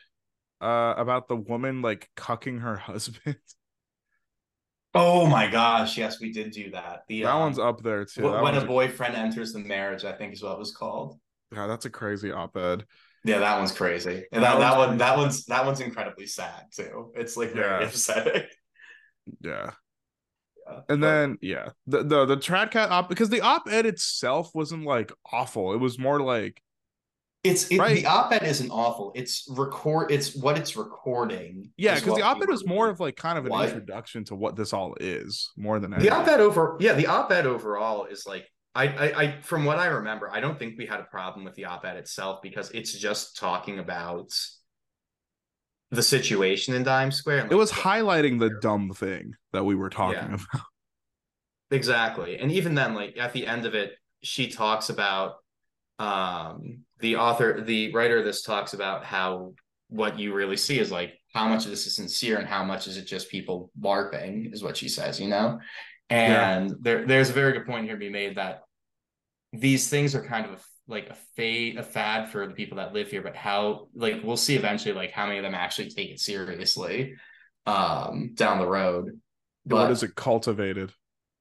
uh 0.59 0.93
about 0.97 1.27
the 1.29 1.37
woman 1.37 1.81
like 1.81 2.09
cucking 2.17 2.59
her 2.61 2.75
husband. 2.89 3.37
Oh 4.93 5.25
my 5.25 5.49
gosh! 5.49 5.97
Yes, 5.97 6.19
we 6.19 6.33
did 6.33 6.51
do 6.51 6.71
that. 6.71 7.03
The 7.07 7.23
that 7.23 7.31
um, 7.31 7.39
one's 7.39 7.59
up 7.59 7.81
there 7.81 8.03
too. 8.03 8.29
when 8.29 8.55
a 8.57 8.65
boyfriend 8.65 9.15
enters 9.15 9.53
the 9.53 9.59
marriage, 9.59 10.03
I 10.03 10.11
think 10.11 10.33
is 10.33 10.43
what 10.43 10.51
it 10.53 10.59
was 10.59 10.75
called. 10.75 11.17
yeah, 11.53 11.65
that's 11.67 11.85
a 11.85 11.89
crazy 11.89 12.29
op-ed. 12.31 12.83
Yeah, 13.23 13.39
that 13.39 13.57
one's 13.57 13.71
crazy. 13.71 14.25
And 14.33 14.43
That 14.43 14.59
that, 14.59 14.59
that 14.59 14.77
one 14.77 14.97
that 14.97 15.17
one's 15.17 15.45
that 15.45 15.65
one's 15.65 15.79
incredibly 15.79 16.25
sad 16.27 16.65
too. 16.75 17.13
It's 17.15 17.37
like 17.37 17.53
very 17.53 17.83
Yeah. 17.83 17.87
upsetting. 17.87 18.43
Yeah. 19.39 19.71
Yeah, 20.67 20.79
And 20.89 21.01
but- 21.01 21.07
then 21.07 21.37
yeah, 21.41 21.69
the 21.87 22.03
the 22.03 22.25
the 22.25 22.37
Tradcath 22.37 22.89
op 22.91 23.09
because 23.09 23.29
the 23.29 23.41
op-ed 23.41 23.85
itself 23.85 24.51
wasn't 24.53 24.85
like 24.85 25.11
awful. 25.31 25.73
It 25.73 25.77
was 25.77 25.97
more 25.97 26.21
like 26.21 26.61
It's 27.43 27.67
it, 27.71 27.79
Right. 27.79 27.95
the 27.95 28.05
op-ed 28.05 28.43
isn't 28.43 28.69
awful. 28.69 29.11
It's 29.15 29.47
record. 29.49 30.11
It's 30.11 30.35
what 30.35 30.57
it's 30.59 30.77
recording. 30.77 31.71
yeah, 31.77 31.95
because 31.95 32.15
the 32.15 32.21
op-ed 32.21 32.47
we 32.47 32.53
is 32.53 32.65
more 32.67 32.87
of 32.89 32.99
like 32.99 33.15
kind 33.15 33.37
of 33.39 33.45
an 33.45 33.51
What? 33.51 33.69
introduction 33.69 34.23
to 34.25 34.35
what 34.35 34.55
this 34.55 34.71
all 34.73 34.95
is, 34.99 35.49
more 35.57 35.79
than 35.79 35.89
the 35.91 36.11
op-ed 36.11 36.39
over. 36.39 36.77
Yeah, 36.79 36.93
the 36.93 37.07
op-ed 37.07 37.47
overall 37.47 38.05
is 38.05 38.27
like 38.27 38.45
I, 38.75 38.87
I 38.87 39.21
I 39.23 39.41
from 39.41 39.65
what 39.65 39.79
I 39.79 39.87
remember, 39.87 40.29
I 40.31 40.39
don't 40.39 40.57
think 40.59 40.77
we 40.77 40.85
had 40.85 40.99
a 40.99 41.03
problem 41.05 41.43
with 41.43 41.55
the 41.55 41.65
op-ed 41.65 41.97
itself 41.97 42.41
because 42.43 42.69
it's 42.69 42.93
just 42.93 43.35
talking 43.37 43.79
about 43.79 44.29
the 45.91 46.01
situation 46.03 46.73
in 46.73 46.83
Dimes 46.83 47.15
Square. 47.17 47.43
and, 47.43 47.51
It 47.51 47.55
was 47.55 47.71
highlighting 47.71 48.39
the 48.39 48.49
dumb 48.61 48.91
thing 48.93 49.35
that 49.51 49.63
we 49.65 49.75
were 49.75 49.89
talking 49.89 50.15
Yeah. 50.15 50.35
about. 50.35 50.61
Exactly. 51.71 52.37
And 52.37 52.51
even 52.51 52.75
then, 52.75 52.93
like 52.95 53.17
at 53.17 53.31
the 53.31 53.47
end 53.47 53.65
of 53.65 53.75
it, 53.75 53.93
she 54.23 54.47
talks 54.49 54.89
about 54.89 55.35
um 55.99 56.79
the 56.99 57.15
author, 57.15 57.61
the 57.61 57.93
writer 57.93 58.17
of 58.19 58.25
this 58.25 58.41
talks 58.41 58.73
about 58.73 59.05
how 59.05 59.53
what 59.87 60.19
you 60.19 60.33
really 60.33 60.57
see 60.57 60.79
is 60.79 60.91
like 60.91 61.13
how 61.33 61.47
much 61.47 61.63
of 61.65 61.71
this 61.71 61.87
is 61.87 61.95
sincere 61.95 62.37
and 62.39 62.47
how 62.47 62.63
much 62.65 62.87
is 62.87 62.97
it 62.97 63.05
just 63.07 63.29
people 63.29 63.71
LARPing, 63.79 64.53
is 64.53 64.61
what 64.63 64.75
she 64.75 64.89
says, 64.89 65.19
you 65.19 65.29
know? 65.29 65.59
And 66.09 66.75
there 66.81 67.05
there's 67.05 67.29
a 67.29 67.33
very 67.33 67.53
good 67.53 67.65
point 67.65 67.85
here 67.85 67.93
to 67.93 67.99
be 67.99 68.09
made 68.09 68.35
that 68.35 68.63
these 69.53 69.87
things 69.89 70.13
are 70.13 70.23
kind 70.23 70.45
of 70.47 70.51
a, 70.53 70.59
like 70.87 71.09
a 71.09 71.15
fade, 71.35 71.77
a 71.77 71.83
fad 71.83 72.29
for 72.29 72.47
the 72.47 72.53
people 72.53 72.77
that 72.77 72.93
live 72.93 73.09
here, 73.09 73.21
but 73.21 73.35
how 73.35 73.87
like 73.93 74.21
we'll 74.23 74.37
see 74.37 74.55
eventually 74.55 74.93
like 74.93 75.11
how 75.11 75.25
many 75.25 75.37
of 75.37 75.43
them 75.43 75.55
actually 75.55 75.89
take 75.89 76.09
it 76.09 76.19
seriously 76.19 77.13
um 77.65 78.31
down 78.33 78.59
the 78.59 78.67
road. 78.67 79.05
what 79.63 79.85
But- 79.87 79.91
is 79.91 80.03
it 80.03 80.15
cultivated? 80.15 80.91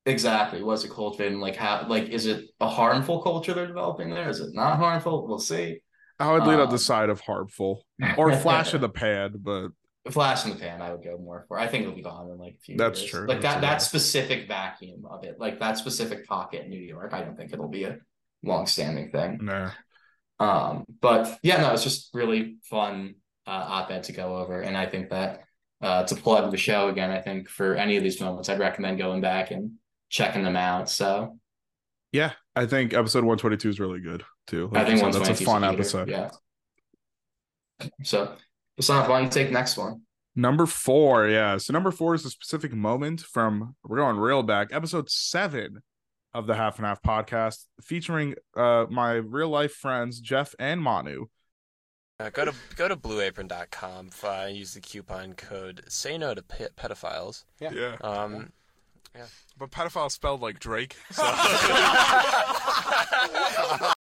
Exactly. 0.07 0.63
What's 0.63 0.85
it 0.85 0.91
cultivating? 0.91 1.41
Like 1.41 1.57
how 1.57 1.87
like 1.89 2.09
is 2.09 2.27
it 2.27 2.47
a 2.61 2.69
harmful 2.69 3.23
culture 3.23 3.53
they're 3.53 3.67
developing 3.67 4.11
there? 4.11 4.29
Is 4.31 4.41
it 4.41 4.55
not 4.55 4.79
harmful? 4.79 5.27
We'll 5.27 5.39
see. 5.39 5.81
I 6.19 6.33
would 6.33 6.43
lean 6.45 6.59
on 6.59 6.67
Um, 6.67 6.71
the 6.71 6.79
side 6.79 7.09
of 7.11 7.21
harmful 7.21 7.85
or 8.17 8.33
flash 8.37 8.75
in 8.75 8.81
the 8.81 8.89
pan, 9.03 9.35
but 9.39 9.69
Flash 10.11 10.47
in 10.47 10.51
the 10.53 10.57
pan, 10.57 10.81
I 10.81 10.91
would 10.93 11.05
go 11.05 11.19
more 11.19 11.45
for. 11.47 11.59
I 11.59 11.67
think 11.67 11.83
it'll 11.83 11.95
be 11.95 12.03
gone 12.03 12.31
in 12.31 12.39
like 12.39 12.55
a 12.55 12.59
few 12.65 12.77
That's 12.79 13.01
years. 13.01 13.11
true. 13.11 13.27
Like 13.27 13.43
That's 13.43 13.57
that 13.57 13.61
that 13.61 13.83
specific 13.83 14.49
vacuum 14.49 15.05
of 15.09 15.25
it, 15.25 15.39
like 15.39 15.61
that 15.61 15.77
specific 15.77 16.27
pocket 16.27 16.65
in 16.65 16.71
New 16.71 16.81
York, 16.81 17.13
I 17.13 17.21
don't 17.23 17.37
think 17.37 17.53
it'll 17.53 17.69
be 17.69 17.85
a 17.85 17.99
long 18.43 18.67
standing 18.67 19.11
thing. 19.11 19.39
nah. 19.43 19.71
Um, 20.39 20.87
but 21.01 21.39
yeah, 21.43 21.61
no, 21.61 21.73
it's 21.75 21.85
just 21.85 22.11
really 22.15 22.57
fun 22.65 23.17
uh 23.47 23.51
op-ed 23.51 24.05
to 24.05 24.13
go 24.13 24.39
over. 24.39 24.61
And 24.61 24.77
I 24.77 24.87
think 24.87 25.11
that 25.11 25.43
uh 25.83 26.05
to 26.05 26.15
plug 26.15 26.51
the 26.51 26.57
show 26.57 26.89
again, 26.89 27.11
I 27.11 27.21
think 27.21 27.49
for 27.49 27.75
any 27.75 27.97
of 27.97 28.03
these 28.03 28.21
moments, 28.21 28.49
I'd 28.49 28.59
recommend 28.59 28.99
going 28.99 29.21
back 29.21 29.51
and 29.51 29.73
checking 30.09 30.43
them 30.43 30.57
out. 30.57 30.89
So 30.89 31.39
Yeah, 32.13 32.33
I 32.57 32.67
think 32.67 32.95
episode 32.95 33.25
122 33.25 33.69
is 33.69 33.81
really 33.81 34.01
good 34.01 34.25
too. 34.47 34.71
I 34.75 34.85
think 34.85 35.01
said, 35.01 35.13
that's 35.13 35.41
a 35.41 35.45
fun 35.45 35.63
episode. 35.63 36.09
Yeah. 36.09 36.31
So 38.03 38.35
Vasanth, 38.81 39.09
why 39.09 39.21
don't 39.21 39.25
you 39.25 39.31
take 39.31 39.53
next 39.53 39.77
one? 39.77 40.03
Number 40.37 40.65
four, 40.65 41.29
yeah. 41.29 41.59
So 41.59 41.73
number 41.73 41.91
four 41.91 42.15
is 42.15 42.25
a 42.25 42.31
specific 42.31 42.73
moment 42.73 43.21
from 43.21 43.75
we're 43.85 43.99
going 43.99 44.17
real 44.17 44.43
back, 44.43 44.69
episode 44.73 45.11
seven 45.11 45.83
of 46.33 46.47
the 46.47 46.55
Half 46.55 46.79
and 46.79 46.87
Half 46.87 47.03
podcast, 47.03 47.65
featuring 47.83 48.35
uh 48.57 48.87
my 48.91 49.15
real 49.15 49.49
life 49.49 49.73
friends 49.73 50.21
Jeff 50.21 50.55
and 50.59 50.83
Manu. 50.83 51.27
Uh, 52.19 52.29
go 52.31 52.45
to 52.45 52.55
go 52.77 52.87
to 52.87 52.97
blueapron.com. 52.97 54.11
Uh, 54.23 54.47
use 54.51 54.75
the 54.75 54.81
coupon 54.81 55.33
code 55.35 55.83
"Say 55.89 56.19
No 56.19 56.35
to 56.35 56.43
pe- 56.43 56.69
Pedophiles." 56.77 57.45
Yeah. 57.59 57.97
Um, 58.03 58.53
But 59.59 59.71
pedophile 59.71 60.11
spelled 60.11 60.41
like 60.41 60.61
Drake. 60.61 60.97
So 61.11 61.23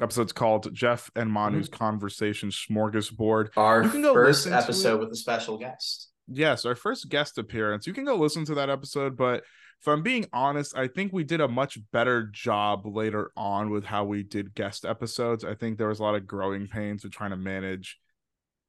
Episode's 0.00 0.32
called 0.32 0.72
Jeff 0.72 1.10
and 1.16 1.32
Manu's 1.32 1.68
Conversation 1.68 2.50
Smorgasbord. 2.50 3.48
Our 3.56 3.82
You 3.82 3.90
can 3.90 4.02
go 4.02 4.14
first 4.14 4.46
listen 4.46 4.52
episode 4.52 5.00
with 5.00 5.10
a 5.10 5.16
special 5.16 5.58
guest. 5.58 6.10
Yes, 6.28 6.64
our 6.64 6.76
first 6.76 7.08
guest 7.08 7.38
appearance. 7.38 7.86
You 7.86 7.92
can 7.92 8.04
go 8.04 8.14
listen 8.14 8.44
to 8.44 8.54
that 8.54 8.70
episode, 8.70 9.16
but 9.16 9.42
if 9.80 9.86
I'm 9.88 10.02
being 10.02 10.26
honest, 10.32 10.76
I 10.76 10.88
think 10.88 11.12
we 11.12 11.22
did 11.24 11.40
a 11.40 11.48
much 11.48 11.78
better 11.92 12.24
job 12.24 12.84
later 12.84 13.30
on 13.36 13.70
with 13.70 13.84
how 13.84 14.04
we 14.04 14.22
did 14.22 14.54
guest 14.54 14.84
episodes. 14.84 15.44
I 15.44 15.54
think 15.54 15.78
there 15.78 15.88
was 15.88 16.00
a 16.00 16.02
lot 16.02 16.14
of 16.16 16.26
growing 16.26 16.66
pains 16.66 17.04
with 17.04 17.12
trying 17.12 17.30
to 17.30 17.36
manage 17.36 17.98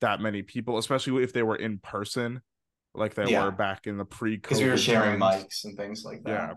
that 0.01 0.21
many 0.21 0.43
people, 0.43 0.77
especially 0.77 1.23
if 1.23 1.33
they 1.33 1.43
were 1.43 1.55
in 1.55 1.79
person, 1.79 2.41
like 2.93 3.15
they 3.15 3.31
Yeah. 3.31 3.45
were 3.45 3.51
back 3.51 3.87
in 3.87 3.97
the 3.97 4.05
pre 4.05 4.37
COVID. 4.37 4.41
because 4.43 4.61
we 4.61 4.69
were 4.69 4.77
sharing 4.77 5.19
mics 5.19 5.65
and 5.65 5.75
things 5.75 6.03
like 6.05 6.23
that. 6.23 6.29
Yeah. 6.31 6.53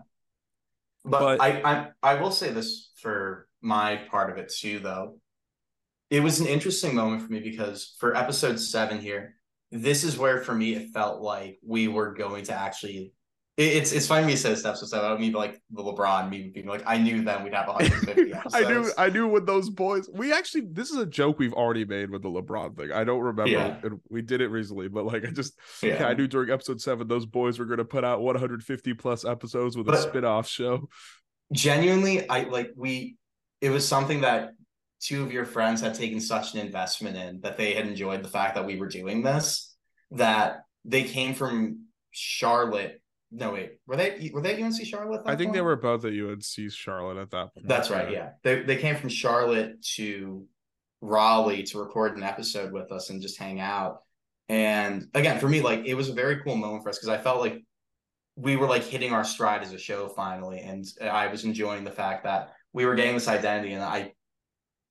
But, 1.03 1.19
But- 1.19 1.41
I, 1.41 1.61
I 1.63 2.11
I 2.11 2.21
will 2.21 2.31
say 2.31 2.51
this 2.51 2.91
for 2.97 3.47
my 3.61 3.97
part 4.09 4.29
of 4.31 4.37
it 4.37 4.49
too, 4.55 4.79
though. 4.79 5.19
It 6.09 6.21
was 6.21 6.39
an 6.39 6.47
interesting 6.47 6.93
moment 6.93 7.23
for 7.23 7.31
me 7.33 7.39
because 7.39 7.95
for 7.99 8.15
episode 8.15 8.59
seven 8.59 8.99
here, 8.99 9.35
this 9.71 10.03
is 10.03 10.17
where 10.17 10.43
for 10.43 10.53
me 10.53 10.75
it 10.75 10.91
felt 10.93 11.21
like 11.21 11.57
we 11.65 11.87
were 11.87 12.13
going 12.13 12.43
to 12.45 12.53
actually. 12.53 13.13
It- 13.57 13.77
It's 13.77 13.91
it's 13.91 14.07
funny 14.07 14.25
me 14.25 14.35
say 14.35 14.49
this 14.49 14.65
episode 14.65 14.87
seven. 14.89 15.11
I 15.11 15.17
mean, 15.17 15.31
like 15.33 15.61
the 15.71 15.83
LeBron 15.83 16.29
me 16.29 16.49
being 16.53 16.65
like, 16.65 16.81
I 16.87 16.97
knew 16.97 17.23
then 17.23 17.43
we'd 17.43 17.53
have 17.53 17.67
150. 17.67 18.33
I 18.53 18.61
knew 18.67 18.91
I 18.97 19.09
knew 19.09 19.27
with 19.27 19.45
those 19.45 19.69
boys. 19.69 20.09
We 20.11 20.33
actually 20.33 20.65
this 20.71 20.89
is 20.89 20.97
a 20.97 21.05
joke 21.05 21.37
we've 21.39 21.53
already 21.53 21.85
made 21.85 22.09
with 22.09 22.23
the 22.23 22.29
LeBron 22.29 22.75
thing. 22.77 22.91
I 22.91 23.03
don't 23.03 23.19
remember 23.21 23.51
Yeah. 23.51 23.77
and 23.83 23.99
we 24.09 24.21
did 24.23 24.41
it 24.41 24.47
recently, 24.47 24.87
but 24.87 25.05
like 25.05 25.23
I 25.25 25.29
just 25.31 25.53
Yeah. 25.83 26.05
I 26.07 26.13
knew 26.13 26.27
during 26.27 26.49
episode 26.49 26.81
seven 26.81 27.07
those 27.07 27.25
boys 27.27 27.59
were 27.59 27.65
gonna 27.65 27.85
put 27.85 28.03
out 28.03 28.21
150 28.21 28.93
plus 28.95 29.23
episodes 29.25 29.77
with 29.77 29.87
a 29.87 29.91
But- 29.91 30.01
spin-off 30.01 30.47
show. 30.47 30.89
genuinely 31.51 32.27
i 32.29 32.43
like 32.45 32.71
we 32.75 33.15
it 33.61 33.69
was 33.69 33.87
something 33.87 34.21
that 34.21 34.53
two 35.01 35.21
of 35.21 35.31
your 35.31 35.45
friends 35.45 35.81
had 35.81 35.93
taken 35.93 36.19
such 36.19 36.53
an 36.55 36.59
investment 36.65 37.15
in 37.15 37.41
that 37.41 37.57
they 37.57 37.73
had 37.73 37.85
enjoyed 37.85 38.23
the 38.23 38.29
fact 38.29 38.55
that 38.55 38.65
we 38.65 38.77
were 38.77 38.87
doing 38.87 39.21
this 39.21 39.75
that 40.11 40.61
they 40.85 41.03
came 41.03 41.33
from 41.35 41.81
charlotte 42.11 43.01
no 43.33 43.51
wait. 43.51 43.79
Were 43.87 43.95
they 43.95 44.29
were 44.33 44.41
they 44.41 44.53
at 44.53 44.61
unc 44.61 44.85
charlotte 44.85 45.21
I 45.25 45.35
think 45.35 45.51
they 45.53 45.59
point? 45.59 45.65
were 45.65 45.75
both 45.75 46.05
at 46.05 46.13
UNC 46.13 46.71
Charlotte 46.71 47.17
at 47.17 47.31
that 47.31 47.53
point. 47.53 47.67
that's 47.67 47.89
right 47.89 48.11
yeah. 48.11 48.29
they, 48.43 48.61
they 48.61 48.77
came 48.77 48.95
from 48.95 49.09
charlotte 49.09 49.81
to 49.95 50.45
raleigh 51.01 51.63
to 51.63 51.79
record 51.79 52.15
an 52.15 52.23
episode 52.23 52.71
with 52.71 52.91
us 52.91 53.09
and 53.09 53.21
just 53.21 53.37
hang 53.39 53.59
out. 53.59 53.99
And 54.49 55.07
again 55.13 55.39
for 55.39 55.49
me 55.49 55.61
like 55.61 55.85
it 55.85 55.95
was 55.95 56.09
a 56.09 56.13
very 56.13 56.41
cool 56.43 56.55
moment 56.55 56.83
for 56.83 56.89
us 56.89 56.97
because 56.97 57.09
i 57.09 57.17
felt 57.17 57.41
like 57.41 57.63
we 58.35 58.55
were 58.55 58.67
like 58.67 58.83
hitting 58.83 59.11
our 59.13 59.23
stride 59.23 59.63
as 59.63 59.73
a 59.73 59.77
show 59.77 60.07
finally. 60.09 60.59
And 60.59 60.85
i 61.01 61.27
was 61.27 61.43
enjoying 61.43 61.83
the 61.83 61.91
fact 61.91 62.23
that 62.25 62.53
we 62.71 62.85
were 62.85 62.95
getting 62.95 63.15
this 63.15 63.27
identity 63.27 63.73
and 63.73 63.83
i 63.83 64.13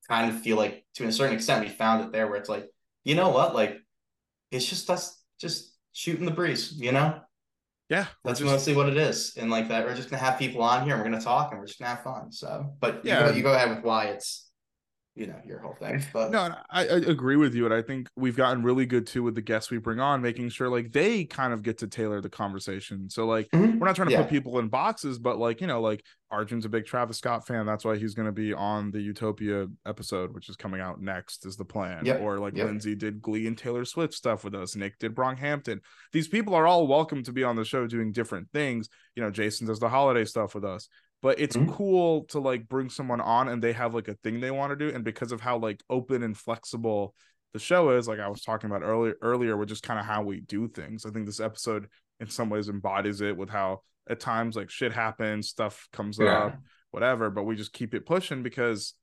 kind 0.09 0.31
of 0.31 0.41
feel 0.41 0.57
like 0.57 0.85
to 0.95 1.07
a 1.07 1.13
certain 1.13 1.35
extent 1.37 1.65
we 1.65 1.71
found 1.71 2.05
it 2.05 2.13
there 2.13 2.27
where 2.27 2.39
it's 2.39 2.49
like 2.49 2.69
you 3.05 3.15
know 3.15 3.31
what? 3.31 3.55
Like 3.55 3.79
it's 4.51 4.67
just 4.67 4.91
us 4.91 5.21
just 5.41 5.75
shooting 5.93 6.25
the 6.25 6.31
breeze 6.31 6.73
you 6.77 6.93
know 6.93 7.21
Yeah. 7.93 8.07
that's 8.25 8.41
just- 8.41 8.51
mostly 8.51 8.75
what 8.75 8.89
it 8.89 8.97
is 8.97 9.35
and 9.37 9.51
like 9.51 9.69
that 9.69 9.85
we're 9.85 9.95
just 9.95 10.09
gonna 10.11 10.23
have 10.23 10.39
people 10.39 10.63
on 10.63 10.85
here 10.85 10.95
and 10.95 11.03
we're 11.03 11.11
gonna 11.11 11.23
talk 11.23 11.51
and 11.51 11.61
we're 11.61 11.67
just 11.67 11.79
gonna 11.79 11.95
have 11.95 12.03
fun 12.05 12.33
so 12.33 12.75
but 12.81 13.05
Yeah. 13.05 13.21
you 13.21 13.29
go, 13.31 13.37
you 13.37 13.43
go 13.43 13.53
ahead 13.55 13.69
with 13.75 13.85
why 13.85 14.07
it's 14.07 14.51
you 15.15 15.27
know 15.27 15.37
your 15.47 15.59
whole 15.59 15.75
thing 15.75 16.03
but 16.13 16.31
No, 16.31 16.55
I, 16.71 16.83
I 16.87 16.97
agree 16.97 17.37
with 17.37 17.55
you, 17.55 17.67
and 17.67 17.75
I 17.75 17.83
think 17.83 18.09
we've 18.17 18.37
gotten 18.37 18.63
really 18.63 18.87
good 18.87 19.07
too 19.07 19.23
with 19.23 19.35
the 19.35 19.43
guests 19.43 19.71
we 19.71 19.77
bring 19.79 20.01
on, 20.01 20.23
making 20.23 20.49
sure 20.49 20.71
like 20.71 20.93
they 20.93 21.25
kind 21.25 21.53
of 21.53 21.63
get 21.63 21.79
to 21.79 21.87
tailor 21.87 22.21
the 22.23 22.31
conversation. 22.31 23.11
So 23.11 23.27
like 23.27 23.49
Mhm. 23.51 23.79
we're 23.79 23.87
not 23.87 23.97
trying 23.97 24.09
to 24.09 24.13
Yeah. 24.15 24.23
put 24.23 24.31
people 24.31 24.59
in 24.59 24.69
boxes, 24.69 25.19
but 25.19 25.39
like 25.39 25.61
you 25.61 25.67
know, 25.67 25.81
like 25.83 26.03
Arjun's 26.31 26.65
a 26.65 26.71
big 26.71 26.87
Travis 26.87 27.19
Scott 27.19 27.47
fan. 27.47 27.67
That's 27.67 27.85
why 27.85 27.99
he's 27.99 28.15
going 28.15 28.25
to 28.25 28.33
be 28.33 28.55
on 28.55 28.91
the 28.91 29.03
Utopia 29.03 29.67
episode, 29.85 30.33
which 30.35 30.49
is 30.49 30.57
coming 30.57 30.81
out 30.81 30.99
next, 31.03 31.45
is 31.45 31.57
the 31.57 31.65
plan. 31.67 32.07
Yep. 32.07 32.23
Or 32.23 32.39
like 32.39 32.57
Yep. 32.57 32.67
Lindsay 32.69 32.95
did 32.95 33.21
Glee 33.21 33.47
and 33.47 33.59
Taylor 33.59 33.85
Swift 33.85 34.15
stuff 34.15 34.43
with 34.45 34.55
us. 34.55 34.75
Nick 34.75 34.99
did 34.99 35.15
Brockhampton. 35.15 35.81
These 36.13 36.29
people 36.29 36.55
are 36.55 36.67
all 36.67 36.87
welcome 36.87 37.23
to 37.25 37.33
be 37.33 37.45
on 37.45 37.57
the 37.57 37.67
show 37.67 37.87
doing 37.87 38.13
different 38.13 38.51
things. 38.51 38.89
You 39.15 39.23
know, 39.23 39.31
Jason 39.31 39.67
does 39.67 39.79
the 39.79 39.91
holiday 39.91 40.25
stuff 40.25 40.55
with 40.55 40.65
us. 40.65 40.89
But 41.23 41.39
it's 41.39 41.57
Mhm. 41.57 41.73
cool 41.73 42.25
to 42.27 42.41
like 42.41 42.69
bring 42.69 42.91
someone 42.91 43.21
on 43.21 43.49
and 43.49 43.63
they 43.63 43.73
have 43.73 43.95
like 43.95 44.09
a 44.09 44.15
thing 44.15 44.41
they 44.41 44.51
want 44.51 44.71
to 44.71 44.77
do. 44.77 44.95
And 44.95 45.05
because 45.05 45.33
of 45.33 45.41
how 45.41 45.57
like 45.59 45.83
open 45.89 46.23
and 46.23 46.37
flexible 46.37 47.15
the 47.53 47.59
show 47.59 47.91
is, 47.91 48.09
like 48.09 48.19
I 48.19 48.29
was 48.29 48.43
talking 48.43 48.71
about 48.71 48.83
earlier 48.83 49.15
earlier, 49.23 49.57
with 49.57 49.69
just 49.69 49.83
kind 49.83 50.01
of 50.01 50.07
how 50.07 50.23
we 50.23 50.41
do 50.41 50.69
things. 50.69 51.07
I 51.07 51.11
think 51.11 51.27
this 51.27 51.39
episode 51.41 51.89
in 52.19 52.29
some 52.29 52.51
ways 52.51 52.69
embodies 52.69 53.21
it 53.21 53.37
with 53.37 53.51
how 53.51 53.83
at 54.09 54.21
times 54.21 54.57
like 54.57 54.69
shit 54.71 54.93
happens, 54.93 55.49
stuff 55.49 55.87
comes 55.93 56.19
Yeah. 56.19 56.47
up, 56.47 56.63
whatever, 56.91 57.31
but 57.31 57.45
we 57.45 57.55
just 57.55 57.73
keep 57.73 57.95
it 57.95 58.05
pushing 58.07 58.43
because 58.43 58.95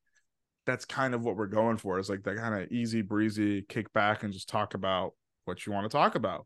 that's 0.66 0.86
kind 0.86 1.16
of 1.16 1.24
what 1.24 1.38
we're 1.38 1.48
going 1.48 1.78
for 1.78 2.00
is 2.00 2.10
like 2.10 2.24
that 2.24 2.38
kind 2.38 2.54
of 2.62 2.70
easy 2.72 3.02
breezy 3.02 3.62
kick 3.62 3.92
back 3.94 4.24
and 4.24 4.34
just 4.34 4.50
talk 4.50 4.74
about 4.74 5.14
what 5.46 5.66
you 5.66 5.72
want 5.72 5.90
to 5.90 5.98
talk 5.98 6.16
about. 6.16 6.46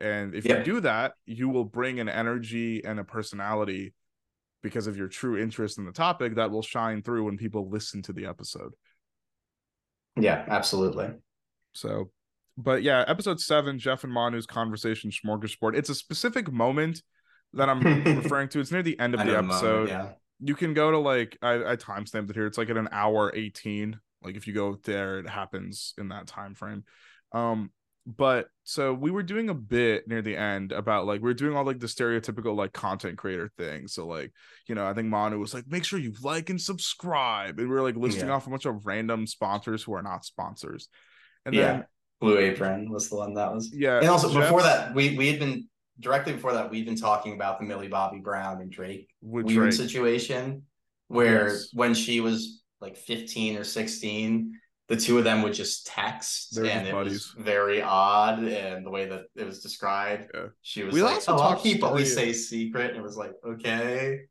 And 0.00 0.34
if 0.34 0.46
Yeah. 0.46 0.58
you 0.58 0.64
do 0.64 0.80
that, 0.80 1.14
you 1.26 1.48
will 1.48 1.64
bring 1.64 2.00
an 2.00 2.08
energy 2.08 2.82
and 2.84 2.98
a 2.98 3.04
personality 3.04 3.94
because 4.62 4.86
of 4.86 4.96
your 4.96 5.08
true 5.08 5.36
interest 5.38 5.78
in 5.78 5.84
the 5.84 5.92
topic 5.92 6.36
that 6.36 6.50
will 6.50 6.62
shine 6.62 7.02
through 7.02 7.24
when 7.24 7.36
people 7.36 7.68
listen 7.68 8.02
to 8.02 8.12
the 8.12 8.26
episode. 8.26 8.72
yeah 10.16 10.44
absolutely 10.48 11.08
So, 11.74 12.10
but 12.56 12.82
yeah, 12.82 13.04
episode 13.06 13.40
seven, 13.40 13.78
Jeff 13.78 14.04
and 14.04 14.12
Manu's 14.12 14.46
conversation 14.46 15.10
smorgasbord. 15.10 15.76
It's 15.76 15.88
a 15.90 15.94
specific 15.94 16.52
moment 16.52 17.02
that 17.54 17.68
I'm 17.68 17.80
referring 18.16 18.48
to. 18.50 18.60
It's 18.60 18.70
near 18.72 18.82
the 18.82 18.98
end 18.98 19.14
of 19.14 19.20
I 19.20 19.24
the 19.24 19.32
know 19.32 19.42
moment, 19.42 19.52
episode. 19.52 19.88
yeah 19.88 20.08
You 20.40 20.54
can 20.54 20.74
go 20.74 20.90
to 20.90 20.98
like 20.98 21.38
I, 21.42 21.54
I 21.72 21.76
timestamped 21.76 22.30
it 22.30 22.36
here. 22.36 22.46
It's 22.46 22.58
like 22.58 22.70
at 22.70 22.76
an 22.76 22.88
hour 22.92 23.32
18. 23.34 23.98
Like 24.22 24.36
if 24.36 24.46
you 24.46 24.54
go 24.54 24.78
there, 24.84 25.18
it 25.18 25.28
happens 25.28 25.94
in 25.98 26.08
that 26.08 26.26
time 26.26 26.54
frame. 26.54 26.84
Um, 27.32 27.70
but 28.06 28.48
so 28.64 28.92
we 28.92 29.10
were 29.10 29.22
doing 29.22 29.48
a 29.48 29.54
bit 29.54 30.08
near 30.08 30.22
the 30.22 30.36
end 30.36 30.72
about 30.72 31.06
like 31.06 31.22
we 31.22 31.30
are 31.30 31.34
doing 31.34 31.56
all 31.56 31.64
like 31.64 31.78
the 31.78 31.86
stereotypical 31.86 32.56
like 32.56 32.72
content 32.72 33.16
creator 33.18 33.50
thing. 33.56 33.86
So 33.88 34.06
like, 34.06 34.32
you 34.68 34.74
know, 34.74 34.86
I 34.86 34.92
think 34.94 35.08
Manu 35.08 35.38
was 35.38 35.54
like, 35.54 35.66
make 35.68 35.84
sure 35.84 35.98
you 35.98 36.12
like 36.22 36.50
and 36.50 36.60
subscribe. 36.60 37.58
And 37.58 37.68
we 37.68 37.76
are 37.76 37.82
like 37.82 37.96
listing 37.96 38.28
Yeah. 38.28 38.34
off 38.34 38.46
a 38.46 38.50
bunch 38.50 38.64
of 38.64 38.86
random 38.86 39.26
sponsors 39.26 39.82
who 39.84 39.94
are 39.94 40.02
not 40.02 40.24
sponsors. 40.24 40.88
And 41.46 41.54
yeah 41.54 41.72
then 41.72 41.84
blue 42.20 42.38
apron 42.38 42.90
was 42.90 43.08
the 43.08 43.16
one 43.16 43.34
that 43.34 43.52
was 43.52 43.72
yeah, 43.74 43.98
and 43.98 44.08
also 44.08 44.32
before 44.32 44.62
that 44.62 44.94
we 44.94 45.16
we 45.18 45.26
had 45.28 45.40
been 45.40 45.68
directly 45.98 46.32
before 46.32 46.52
that 46.52 46.70
we've 46.70 46.86
been 46.86 46.94
talking 46.96 47.34
about 47.34 47.58
the 47.58 47.64
millie 47.66 47.88
bobby 47.88 48.20
brown 48.20 48.60
and 48.60 48.70
drake 48.70 49.08
weird 49.20 49.48
Drake. 49.48 49.72
situation 49.72 50.62
where 51.08 51.48
Yes. 51.48 51.70
when 51.72 51.94
she 51.94 52.20
was 52.20 52.62
like 52.80 52.96
15 52.96 53.56
or 53.56 53.64
16 53.64 54.56
the 54.88 54.96
two 54.96 55.16
of 55.18 55.24
them 55.24 55.42
would 55.42 55.54
just 55.54 55.86
text 55.86 56.54
They 56.54 56.62
were 56.62 56.68
and 56.68 56.86
it 56.88 56.92
buddies. 56.92 57.12
was 57.34 57.44
very 57.44 57.80
odd 57.82 58.40
and 58.42 58.84
the 58.84 58.90
way 58.90 59.08
that 59.08 59.22
it 59.36 59.44
was 59.46 59.60
described 59.60 60.30
Yeah. 60.34 60.46
she 60.60 60.82
was 60.82 60.92
We 60.94 61.02
like 61.02 61.14
also 61.14 61.34
oh 61.34 61.38
talked 61.38 61.62
keep 61.62 61.76
we 61.82 62.04
story- 62.04 62.04
say 62.04 62.32
secret 62.32 62.90
and 62.90 62.98
it 62.98 63.02
was 63.02 63.16
like 63.16 63.32
okay 63.46 64.22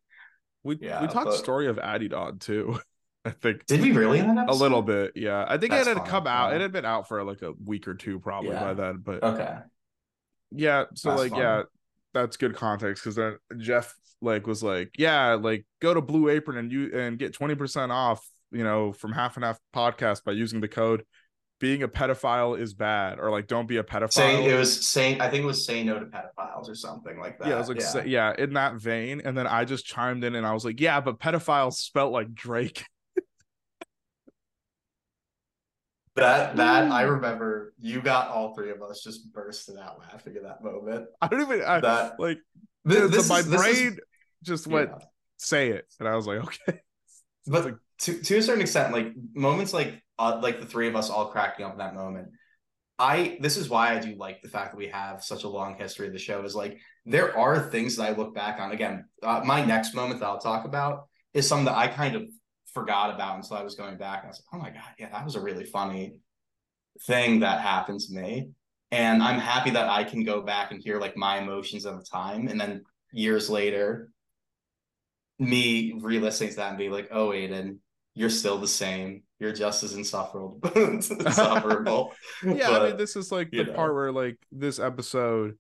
We 0.64 0.78
Yeah, 0.82 1.02
we 1.02 1.08
talked 1.08 1.26
but- 1.28 1.36
story 1.38 1.68
of 1.68 1.78
Adidon 1.78 2.40
too. 2.40 2.80
I 3.26 3.30
think 3.30 3.66
did 3.68 3.82
we 3.82 3.92
really 3.92 4.18
in 4.18 4.34
that 4.36 4.50
a 4.50 4.54
little 4.56 4.82
bit, 4.82 5.12
yeah. 5.16 5.46
I 5.48 5.58
think 5.60 5.72
That's 5.72 5.86
it 5.88 5.90
had 5.90 5.98
fine, 6.00 6.08
come 6.08 6.26
out. 6.28 6.54
It 6.56 6.62
had 6.62 6.72
been 6.72 6.86
out 6.86 7.08
for 7.08 7.24
like 7.24 7.44
a 7.44 7.54
week 7.64 7.88
or 7.88 7.94
two 7.94 8.20
probably 8.20 8.50
Yeah. 8.50 8.64
by 8.64 8.74
then, 8.74 8.98
but 9.04 9.24
okay 9.24 9.58
yeah. 10.52 10.86
So 10.96 11.10
That's 11.10 11.22
like 11.22 11.32
fine. 11.32 11.40
yeah, 11.40 11.62
that's 12.14 12.36
good 12.38 12.56
context 12.56 13.04
because 13.04 13.16
then 13.16 13.38
Jeff 13.58 13.96
like 14.22 14.46
was 14.48 14.62
like 14.64 14.92
yeah, 14.98 15.34
like 15.36 15.66
go 15.82 15.94
to 15.94 16.02
Blue 16.02 16.30
Apron 16.30 16.58
and 16.58 16.72
you 16.72 16.92
and 16.94 17.18
get 17.18 17.34
twenty 17.34 17.56
percent 17.56 17.92
off, 17.92 18.28
you 18.52 18.64
know, 18.64 18.92
from 18.94 19.12
Half 19.14 19.38
and 19.38 19.46
Half 19.46 19.60
podcast 19.76 20.24
by 20.24 20.34
using 20.34 20.62
the 20.62 20.68
code. 20.68 21.04
Being 21.60 21.84
a 21.84 21.88
pedophile 21.88 22.60
is 22.60 22.74
bad, 22.74 23.20
or 23.20 23.30
like 23.30 23.46
don't 23.46 23.68
be 23.68 23.78
a 23.78 23.84
pedophile. 23.84 24.12
saying 24.12 24.50
it 24.50 24.56
was 24.58 24.90
saying 24.90 25.22
i 25.22 25.30
think 25.30 25.44
it 25.44 25.46
was 25.46 25.64
say 25.64 25.84
no 25.84 26.00
to 26.00 26.08
pedophiles 26.08 26.68
or 26.68 26.74
something 26.74 27.20
like 27.20 27.38
that 27.38 27.50
yeah, 27.50 27.54
I 27.54 27.60
was 27.60 27.68
like, 27.70 27.80
yeah. 27.80 27.86
say- 27.86 28.08
yeah, 28.08 28.34
in 28.36 28.54
that 28.54 28.78
vein. 28.78 29.22
And 29.24 29.38
then 29.38 29.46
I 29.46 29.64
just 29.66 29.86
chimed 29.86 30.24
in 30.24 30.34
and 30.34 30.44
I 30.44 30.54
was 30.54 30.66
like, 30.66 30.80
yeah, 30.80 31.00
but 31.02 31.20
pedophiles 31.20 31.74
spelt 31.74 32.12
like 32.12 32.34
Drake. 32.34 32.84
That 36.16 36.58
that 36.58 36.92
I 36.92 37.06
hmm. 37.06 37.12
remember 37.12 37.74
you 37.80 38.02
got 38.02 38.28
all 38.30 38.54
three 38.54 38.72
of 38.72 38.82
us 38.82 39.02
just 39.02 39.32
bursting 39.32 39.78
out 39.78 40.00
laughing 40.00 40.36
at 40.36 40.44
that 40.44 40.62
moment. 40.64 41.08
I 41.22 41.28
don't 41.28 41.42
even 41.42 41.62
I, 41.64 41.80
That 41.80 42.20
like 42.20 42.40
Th- 42.88 43.02
the- 43.04 43.08
this 43.08 43.30
my 43.30 43.40
is- 43.40 43.50
this 43.50 43.66
is- 43.66 43.82
brain 43.82 43.98
just 44.44 44.68
went 44.68 44.90
yeah. 44.92 45.06
say 45.38 45.70
it, 45.70 45.86
and 46.00 46.10
I 46.10 46.16
was 46.16 46.28
like, 46.28 46.40
okay. 46.44 46.80
But 47.48 47.66
like- 47.66 47.76
to 48.00 48.22
to 48.22 48.38
a 48.38 48.42
certain 48.42 48.62
extent, 48.62 48.94
like 48.94 49.14
moments 49.36 49.74
like 49.74 50.02
uh, 50.18 50.40
like 50.42 50.60
the 50.60 50.66
three 50.66 50.88
of 50.88 50.96
us 50.96 51.10
all 51.10 51.28
cracking 51.28 51.66
up 51.66 51.74
in 51.74 51.78
that 51.78 51.94
moment, 51.94 52.30
I 52.98 53.38
this 53.42 53.58
is 53.58 53.70
why 53.70 53.96
I 53.96 54.00
do 54.00 54.16
like 54.16 54.42
the 54.42 54.50
fact 54.50 54.72
that 54.72 54.78
we 54.78 54.88
have 54.88 55.24
such 55.24 55.44
a 55.44 55.50
long 55.50 55.76
history 55.78 56.08
of 56.08 56.14
the 56.14 56.20
show. 56.20 56.44
Is 56.44 56.56
like 56.56 56.78
there 57.06 57.38
are 57.38 57.70
things 57.70 57.96
that 57.96 58.10
I 58.10 58.16
look 58.16 58.34
back 58.34 58.60
on. 58.60 58.72
Again, 58.72 59.06
uh, 59.24 59.42
my 59.46 59.64
next 59.64 59.94
moment 59.94 60.20
that 60.20 60.26
I'll 60.26 60.40
talk 60.40 60.66
about 60.66 61.08
is 61.34 61.48
something 61.48 61.66
that 61.66 61.78
I 61.78 61.88
kind 61.88 62.16
of 62.16 62.24
forgot 62.74 63.14
about 63.14 63.38
until 63.38 63.58
I 63.58 63.64
was 63.64 63.76
going 63.76 63.98
back. 63.98 64.20
And 64.20 64.28
I 64.28 64.30
was 64.30 64.44
like, 64.52 64.60
oh 64.60 64.64
my 64.64 64.70
god, 64.70 64.90
yeah, 64.98 65.10
that 65.10 65.26
was 65.26 65.36
a 65.36 65.42
really 65.42 65.66
funny 65.66 66.16
thing 67.06 67.40
that 67.42 67.62
happened 67.62 68.00
to 68.02 68.14
me. 68.14 68.50
And 68.92 69.24
I'm 69.24 69.40
happy 69.40 69.70
that 69.72 69.90
I 69.90 70.04
can 70.04 70.24
go 70.24 70.42
back 70.42 70.72
and 70.72 70.82
hear 70.82 71.00
like 71.00 71.16
my 71.16 71.38
emotions 71.40 71.86
at 71.86 71.98
the 71.98 72.04
time, 72.04 72.48
and 72.48 72.60
then 72.60 72.84
years 73.14 73.50
later, 73.50 74.12
me 75.42 75.94
re-listening 76.00 76.52
to 76.52 76.56
that 76.58 76.70
and 76.70 76.78
be 76.78 76.90
like, 76.90 77.10
oh, 77.12 77.34
Aidan, 77.34 77.80
you're 78.14 78.30
still 78.30 78.58
the 78.58 78.68
same. 78.68 79.24
You're 79.40 79.54
just 79.54 79.84
as 79.84 79.94
insufferable. 79.94 80.60
insufferable. 80.76 82.14
yeah, 82.46 82.70
But, 82.70 82.82
I 82.82 82.88
mean, 82.90 82.98
this 82.98 83.16
is 83.16 83.32
like 83.32 83.50
the 83.52 83.64
know. 83.64 83.74
part 83.74 83.96
where 83.96 84.12
like 84.12 84.38
this 84.52 84.80
episode, 84.80 85.58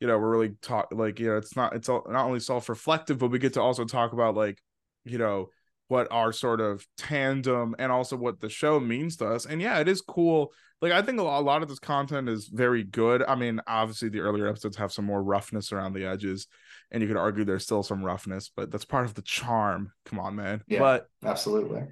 you 0.00 0.08
know, 0.08 0.18
we're 0.18 0.30
really 0.30 0.56
talk 0.62 0.88
like 0.90 1.20
you 1.20 1.28
know, 1.28 1.36
it's 1.36 1.54
not 1.54 1.76
it's 1.76 1.88
all, 1.88 2.04
not 2.08 2.26
only 2.26 2.40
self-reflective, 2.40 3.18
but 3.18 3.30
we 3.30 3.38
get 3.38 3.54
to 3.54 3.62
also 3.62 3.84
talk 3.84 4.12
about 4.12 4.34
like, 4.34 4.58
you 5.04 5.18
know, 5.18 5.50
what 5.90 6.06
our 6.12 6.32
sort 6.32 6.60
of 6.60 6.86
tandem 6.96 7.74
and 7.80 7.90
also 7.90 8.16
what 8.16 8.40
the 8.40 8.48
show 8.48 8.78
means 8.78 9.16
to 9.16 9.26
us. 9.26 9.44
And 9.44 9.60
yeah, 9.60 9.80
it 9.80 9.88
is 9.88 10.00
cool. 10.00 10.52
Like 10.80 10.92
I 10.92 11.02
think 11.02 11.18
a 11.18 11.22
lot, 11.24 11.62
of 11.62 11.68
this 11.68 11.80
content 11.80 12.28
is 12.28 12.46
very 12.46 12.84
good. 12.84 13.24
I 13.24 13.34
mean, 13.34 13.60
obviously 13.66 14.08
the 14.08 14.20
earlier 14.20 14.46
episodes 14.46 14.76
have 14.76 14.92
some 14.92 15.04
more 15.04 15.20
roughness 15.20 15.72
around 15.72 15.94
the 15.94 16.06
edges, 16.06 16.46
and 16.92 17.02
you 17.02 17.08
could 17.08 17.16
argue 17.16 17.44
there's 17.44 17.64
still 17.64 17.82
some 17.82 18.04
roughness, 18.04 18.52
but 18.54 18.70
that's 18.70 18.84
part 18.84 19.04
of 19.04 19.14
the 19.14 19.22
charm. 19.22 19.90
Come 20.04 20.20
on, 20.20 20.36
man. 20.36 20.62
Yeah. 20.68 20.78
But 20.78 21.08
absolutely. 21.24 21.82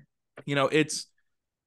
you 0.46 0.54
know 0.54 0.68
it's 0.68 1.06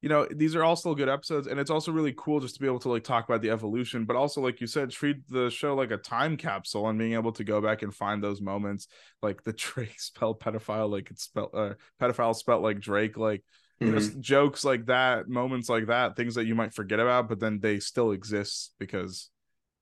you 0.02 0.08
know 0.08 0.26
these 0.30 0.54
are 0.54 0.62
all 0.64 0.76
still 0.76 0.94
good 0.94 1.08
episodes 1.08 1.46
and 1.46 1.58
it's 1.58 1.70
also 1.70 1.92
really 1.92 2.12
cool 2.16 2.40
just 2.40 2.54
to 2.54 2.60
be 2.60 2.66
able 2.66 2.78
to 2.80 2.90
like 2.90 3.04
talk 3.04 3.24
about 3.24 3.40
the 3.40 3.50
evolution 3.50 4.04
but 4.04 4.16
also 4.16 4.40
like 4.40 4.60
you 4.60 4.66
said 4.66 4.90
treat 4.90 5.16
the 5.28 5.48
show 5.48 5.74
like 5.74 5.90
a 5.90 5.96
time 5.96 6.36
capsule 6.36 6.88
and 6.88 6.98
being 6.98 7.14
able 7.14 7.32
to 7.32 7.44
go 7.44 7.60
back 7.60 7.82
and 7.82 7.94
find 7.94 8.22
those 8.22 8.40
moments 8.40 8.88
like 9.22 9.42
the 9.44 9.52
drake 9.54 9.98
spelled 9.98 10.40
pedophile 10.40 10.90
like 10.90 11.10
it's 11.10 11.24
spelled 11.24 11.50
uh, 11.54 11.72
pedophile 12.00 12.34
spelled 12.34 12.62
like 12.62 12.80
drake 12.80 13.16
like 13.16 13.42
you 13.80 13.90
know, 13.90 13.98
Mhm. 13.98 14.20
jokes 14.20 14.64
like 14.64 14.86
that 14.86 15.28
moments 15.28 15.68
like 15.68 15.86
that 15.86 16.14
things 16.14 16.36
that 16.36 16.46
you 16.46 16.54
might 16.54 16.72
forget 16.72 17.00
about 17.00 17.28
but 17.28 17.40
then 17.40 17.58
they 17.58 17.80
still 17.80 18.12
exist 18.12 18.74
because 18.78 19.30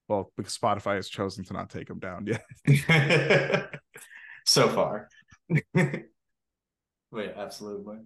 well 0.08 0.32
because 0.38 0.56
spotify 0.56 0.96
has 0.96 1.08
chosen 1.08 1.44
to 1.44 1.52
not 1.52 1.68
take 1.68 1.88
them 1.88 1.98
down 1.98 2.26
yeah 2.26 3.66
so 4.46 4.68
far. 4.68 5.08
Wait, 7.12 7.32
absolutely. 7.36 7.98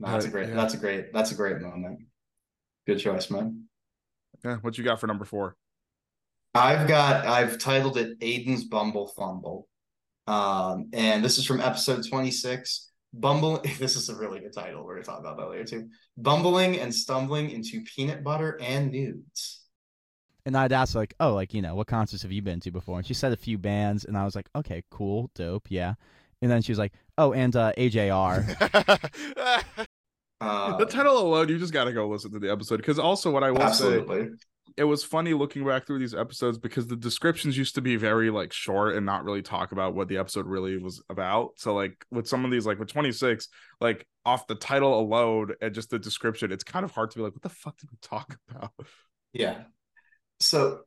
No, 0.00 0.12
that's 0.12 0.26
a 0.26 0.28
great. 0.28 0.48
yeah. 0.48 0.54
That's 0.54 0.74
a 0.74 0.76
great. 0.76 1.12
That's 1.12 1.32
a 1.32 1.34
great 1.34 1.60
moment. 1.60 2.00
Good 2.86 2.98
choice, 3.00 3.30
man. 3.30 3.64
yeah 4.44 4.56
what 4.62 4.78
you 4.78 4.84
got 4.84 5.00
for 5.00 5.06
number 5.06 5.24
four 5.24 5.56
I've 6.54 6.88
got. 6.88 7.26
I've 7.26 7.58
titled 7.58 7.98
it 7.98 8.16
Aidan's 8.20 8.64
Bumble 8.64 9.08
Fumble, 9.08 9.68
um, 10.26 10.88
and 10.92 11.22
this 11.24 11.38
is 11.38 11.44
from 11.46 11.60
episode 11.60 12.08
twenty 12.08 12.30
six. 12.30 12.90
Bumble. 13.12 13.62
This 13.78 13.96
is 13.96 14.08
a 14.08 14.14
really 14.16 14.40
good 14.40 14.52
title. 14.54 14.84
We're 14.84 14.94
gonna 14.94 15.04
talk 15.04 15.20
about 15.20 15.36
that 15.38 15.50
later 15.50 15.64
too. 15.64 15.88
Bumbling 16.16 16.78
and 16.80 16.94
stumbling 16.94 17.50
into 17.50 17.82
peanut 17.82 18.24
butter 18.24 18.58
and 18.60 18.90
nudes. 18.90 19.62
And 20.46 20.56
I'd 20.56 20.72
ask 20.72 20.94
like, 20.94 21.14
oh, 21.20 21.34
like 21.34 21.52
you 21.52 21.60
know, 21.62 21.74
what 21.74 21.86
concerts 21.86 22.22
have 22.22 22.32
you 22.32 22.42
been 22.42 22.60
to 22.60 22.70
before? 22.70 22.96
And 22.98 23.06
she 23.06 23.14
said 23.14 23.32
a 23.32 23.36
few 23.36 23.58
bands, 23.58 24.04
and 24.06 24.16
I 24.16 24.24
was 24.24 24.34
like, 24.34 24.48
okay, 24.56 24.82
cool, 24.90 25.30
dope, 25.34 25.66
yeah. 25.68 25.94
And 26.40 26.50
then 26.50 26.62
she 26.62 26.72
was 26.72 26.78
like, 26.78 26.92
oh, 27.18 27.32
and 27.32 27.54
uh, 27.54 27.72
AJR. 27.76 28.56
Uh, 30.40 30.76
the 30.78 30.86
title 30.86 31.18
alone 31.18 31.48
you 31.48 31.58
just 31.58 31.72
gotta 31.72 31.92
go 31.92 32.08
listen 32.08 32.30
to 32.32 32.38
the 32.38 32.50
episode 32.50 32.76
because 32.76 32.98
also 32.98 33.28
what 33.28 33.42
i 33.42 33.50
will 33.50 33.68
say, 33.72 34.00
it 34.76 34.84
was 34.84 35.02
funny 35.02 35.34
looking 35.34 35.66
back 35.66 35.86
through 35.86 35.98
these 35.98 36.14
episodes 36.14 36.56
because 36.56 36.86
the 36.86 36.96
descriptions 36.96 37.58
used 37.58 37.74
to 37.74 37.80
be 37.80 37.96
very 37.96 38.30
like 38.30 38.52
short 38.52 38.94
and 38.94 39.04
not 39.04 39.24
really 39.24 39.42
talk 39.42 39.72
about 39.72 39.94
what 39.94 40.06
the 40.06 40.18
episode 40.18 40.46
really 40.46 40.76
was 40.78 41.02
about. 41.10 41.50
So 41.56 41.74
like 41.74 42.04
with 42.12 42.28
some 42.28 42.44
of 42.44 42.52
these, 42.52 42.64
like 42.64 42.78
with 42.78 42.88
26, 42.88 43.48
like 43.80 44.06
off 44.24 44.46
the 44.46 44.54
title 44.54 45.00
alone 45.00 45.50
and 45.60 45.74
just 45.74 45.90
the 45.90 45.98
description, 45.98 46.52
it's 46.52 46.62
kind 46.62 46.84
of 46.84 46.92
hard 46.92 47.10
to 47.10 47.18
be 47.18 47.24
like, 47.24 47.32
what 47.32 47.42
the 47.42 47.48
fuck 47.48 47.76
did 47.76 47.90
we 47.90 47.98
talk 48.00 48.36
about? 48.48 48.72
Yeah. 49.32 49.62
So 50.38 50.82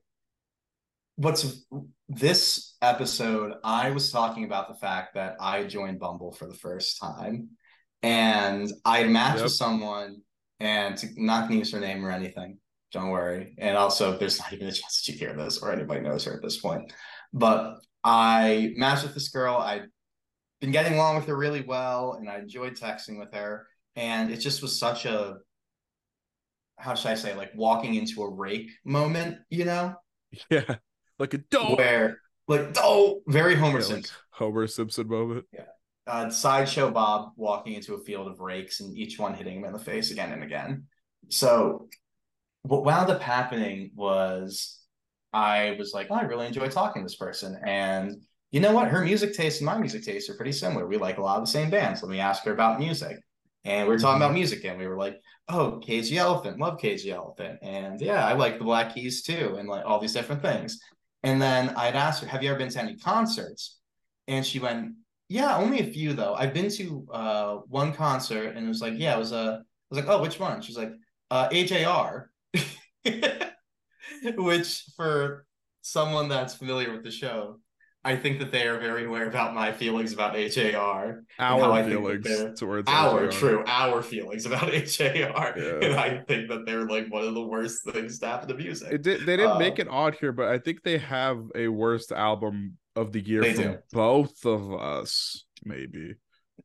what's 1.22 1.66
this 2.10 2.76
episode 2.82 3.54
I 3.64 3.92
was 3.92 4.12
talking 4.12 4.44
about 4.44 4.68
the 4.68 4.74
fact 4.76 5.14
that 5.14 5.36
I 5.40 5.64
joined 5.66 6.00
Bumble 6.00 6.32
for 6.32 6.48
the 6.48 6.56
first 6.56 7.00
time 7.00 7.50
and 8.02 8.72
I 8.86 9.04
matched 9.04 9.38
Yep. 9.38 9.44
with 9.44 9.54
someone 9.54 10.22
and 10.60 10.98
to, 10.98 11.08
not 11.18 11.44
gonna 11.48 11.60
use 11.60 11.72
her 11.74 11.80
name 11.80 12.04
or 12.06 12.12
anything. 12.12 12.58
Don't 12.92 13.10
worry. 13.10 13.56
And 13.60 13.78
also 13.78 14.18
there's 14.18 14.40
not 14.40 14.52
even 14.52 14.68
a 14.68 14.72
chance 14.72 15.02
that 15.02 15.12
you 15.12 15.18
hear 15.18 15.36
this 15.36 15.60
or 15.60 15.72
anybody 15.72 16.02
knows 16.02 16.24
her 16.26 16.34
at 16.34 16.42
this 16.42 16.60
point. 16.60 16.92
But 17.32 17.76
I 18.04 18.74
matched 18.76 19.04
with 19.04 19.14
this 19.14 19.30
girl. 19.30 19.58
I'd 19.58 19.86
been 20.60 20.72
getting 20.72 20.94
along 20.96 21.18
with 21.18 21.26
her 21.28 21.38
really 21.38 21.62
well 21.62 22.14
and 22.14 22.30
I 22.30 22.40
enjoyed 22.40 22.74
texting 22.74 23.20
with 23.20 23.34
her. 23.34 23.68
And 23.96 24.32
it 24.32 24.38
just 24.38 24.62
was 24.62 24.78
such 24.80 25.06
a 25.06 25.36
how 26.78 26.96
should 26.96 27.12
I 27.12 27.16
say, 27.16 27.36
like 27.36 27.52
walking 27.54 27.94
into 27.94 28.24
a 28.24 28.30
rake 28.30 28.72
moment, 28.84 29.38
you 29.52 29.66
know, 29.66 29.94
Yeah. 30.50 30.78
Like 31.22 31.36
a 31.36 31.38
dope 31.38 31.78
where 31.78 32.20
like 32.48 32.76
oh, 32.78 33.22
very 33.28 33.54
Homer 33.54 33.74
Yeah, 33.80 33.86
like 33.86 33.94
Simpson. 33.94 34.16
Homer 34.32 34.66
Simpson 34.66 35.08
moment. 35.08 35.46
Uh, 36.08 36.32
sideshow 36.32 36.90
Bob 36.90 37.34
walking 37.36 37.74
into 37.74 37.94
a 37.94 38.00
field 38.00 38.28
of 38.28 38.40
rakes 38.40 38.80
and 38.80 38.98
each 38.98 39.20
one 39.20 39.36
hitting 39.36 39.60
him 39.60 39.66
in 39.66 39.72
the 39.72 39.78
face 39.78 40.10
again 40.10 40.32
and 40.32 40.42
again. 40.42 40.86
So 41.30 41.90
what 42.64 42.84
wound 42.84 43.12
up 43.12 43.22
happening 43.22 43.92
was 43.94 44.80
I 45.32 45.76
was 45.78 45.94
like, 45.94 46.08
oh, 46.10 46.16
I 46.16 46.24
really 46.24 46.48
enjoy 46.48 46.70
talking 46.70 47.04
to 47.04 47.06
this 47.06 47.18
person. 47.18 47.56
And 47.68 48.24
you 48.50 48.60
know 48.60 48.72
what? 48.72 48.88
Her 48.88 49.06
music 49.06 49.36
taste 49.36 49.62
and 49.62 49.68
my 49.68 49.78
music 49.78 50.04
taste 50.04 50.28
are 50.32 50.36
pretty 50.36 50.54
similar. 50.54 50.88
We 50.88 50.98
like 50.98 51.20
a 51.20 51.22
lot 51.22 51.38
of 51.38 51.46
the 51.46 51.52
same 51.52 51.70
bands. 51.70 52.02
Let 52.02 52.10
me 52.10 52.20
ask 52.20 52.44
her 52.46 52.52
about 52.52 52.80
music. 52.80 53.20
And 53.64 53.88
we 53.88 53.94
were 53.94 54.00
talking 54.00 54.24
about 54.24 54.34
music, 54.34 54.66
and 54.66 54.80
we 54.80 54.88
were 54.88 54.98
like, 54.98 55.22
oh, 55.48 55.80
Cage 55.84 56.10
the 56.10 56.18
Elephant, 56.18 56.60
love 56.60 56.80
Cage 56.80 57.04
the 57.04 57.12
Elephant. 57.12 57.60
And 57.62 58.02
yeah, 58.02 58.26
I 58.26 58.34
like 58.34 58.58
the 58.58 58.64
Black 58.64 58.96
Keys 58.96 59.22
too, 59.22 59.56
and 59.60 59.70
like 59.70 59.86
all 59.86 60.00
these 60.00 60.14
different 60.14 60.42
things. 60.42 60.80
And 61.24 61.42
then 61.42 61.70
I'd 61.70 61.96
asked 61.96 62.22
her, 62.22 62.28
have 62.28 62.44
you 62.44 62.50
ever 62.50 62.60
been 62.60 62.70
to 62.70 62.80
any 62.82 62.98
concerts? 62.98 63.80
And 64.28 64.46
she 64.46 64.60
went, 64.60 64.94
yeah, 65.30 65.58
only 65.58 65.80
a 65.80 65.92
few 65.92 66.14
though. 66.14 66.34
I've 66.34 66.54
been 66.54 66.70
to 66.72 67.08
uh 67.12 67.56
one 67.68 67.94
concert 67.94 68.56
and 68.56 68.66
it 68.66 68.68
was 68.68 68.82
like, 68.82 68.94
yeah, 68.98 69.16
it 69.16 69.20
was 69.20 69.32
a 69.32 69.62
I 69.64 69.96
was 69.96 70.00
like, 70.00 70.10
oh, 70.10 70.22
which 70.22 70.40
one? 70.40 70.62
She's 70.62 70.78
like, 70.78 70.92
uh 71.30 71.50
AJR. 71.50 72.26
Which 74.36 74.84
for 74.96 75.46
someone 75.82 76.30
that's 76.30 76.54
familiar 76.54 76.92
with 76.92 77.04
the 77.04 77.12
show, 77.12 77.60
I 78.04 78.16
think 78.16 78.40
that 78.40 78.52
they 78.52 78.66
are 78.68 78.80
very 78.80 79.06
aware 79.06 79.28
about 79.28 79.54
my 79.54 79.72
feelings 79.72 80.12
about 80.12 80.34
AJR. 80.34 81.22
how 81.38 81.62
Our 81.62 81.84
feelings 81.84 82.60
towards 82.60 82.90
Our 82.90 83.28
AJR. 83.28 83.32
true, 83.32 83.64
our 83.68 84.02
feelings 84.02 84.46
about 84.48 84.72
AJR. 84.72 85.56
Yeah. 85.56 85.88
And 85.88 86.00
I 86.00 86.24
think 86.28 86.50
that 86.50 86.66
they're 86.66 86.88
like 86.88 87.12
one 87.12 87.24
of 87.26 87.36
the 87.36 87.46
worst 87.46 87.84
things 87.84 88.18
to 88.20 88.26
happen 88.28 88.48
to 88.48 88.56
music. 88.56 88.92
It 88.92 89.04
did, 89.04 89.26
they 89.28 89.38
didn't 89.38 89.60
make 89.60 89.78
Uh, 89.78 89.84
it 89.84 89.88
odd 89.90 90.16
here, 90.16 90.32
but 90.32 90.48
I 90.48 90.58
think 90.58 90.82
they 90.82 90.98
have 90.98 91.44
a 91.54 91.68
worst 91.68 92.12
album 92.12 92.78
of 92.96 93.12
the 93.12 93.22
year 93.22 93.42
They 93.42 93.54
from 93.54 93.64
do. 93.64 93.78
both 93.92 94.46
of 94.46 94.74
us, 94.74 95.46
maybe. 95.64 96.16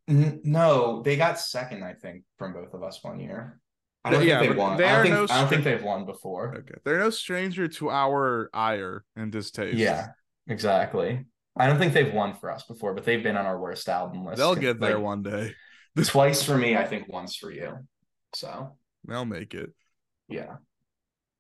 N- 0.08 0.40
No, 0.42 1.02
they 1.02 1.16
got 1.16 1.38
second, 1.38 1.84
I 1.84 1.92
think, 1.92 2.22
from 2.38 2.54
both 2.54 2.72
of 2.72 2.82
us 2.82 2.98
one 3.04 3.20
year. 3.20 3.60
I 4.04 4.10
don't 4.10 4.24
Yeah, 4.24 4.38
think 4.38 4.52
they've 4.52 4.58
won. 4.58 4.76
they 4.78 4.84
I 4.84 4.92
don't, 4.94 5.02
think, 5.02 5.14
no 5.14 5.34
I 5.34 5.40
don't 5.40 5.48
think 5.50 5.64
they've 5.64 5.82
won 5.82 6.06
before. 6.06 6.54
Okay. 6.58 6.74
They're 6.84 6.98
no 7.00 7.10
stranger 7.10 7.66
to 7.68 7.90
our 7.90 8.48
ire 8.54 9.04
and 9.16 9.32
distaste. 9.32 9.76
Yeah, 9.76 10.06
exactly. 10.48 11.24
I 11.56 11.66
don't 11.66 11.78
think 11.78 11.94
they've 11.94 12.12
won 12.12 12.34
for 12.34 12.50
us 12.50 12.64
before, 12.64 12.94
but 12.94 13.04
they've 13.04 13.22
been 13.22 13.36
on 13.36 13.46
our 13.46 13.58
worst 13.58 13.88
album 13.88 14.24
list. 14.24 14.38
They'll 14.38 14.54
get 14.54 14.78
there 14.78 14.96
like, 14.96 15.02
one 15.04 15.22
day. 15.22 15.54
twice 16.04 16.42
for 16.42 16.56
me, 16.56 16.76
I 16.76 16.84
think 16.84 17.08
once 17.08 17.36
for 17.36 17.50
you. 17.50 17.78
So 18.34 18.76
They'll 19.06 19.24
make 19.24 19.54
it. 19.54 19.70
yeah. 20.28 20.56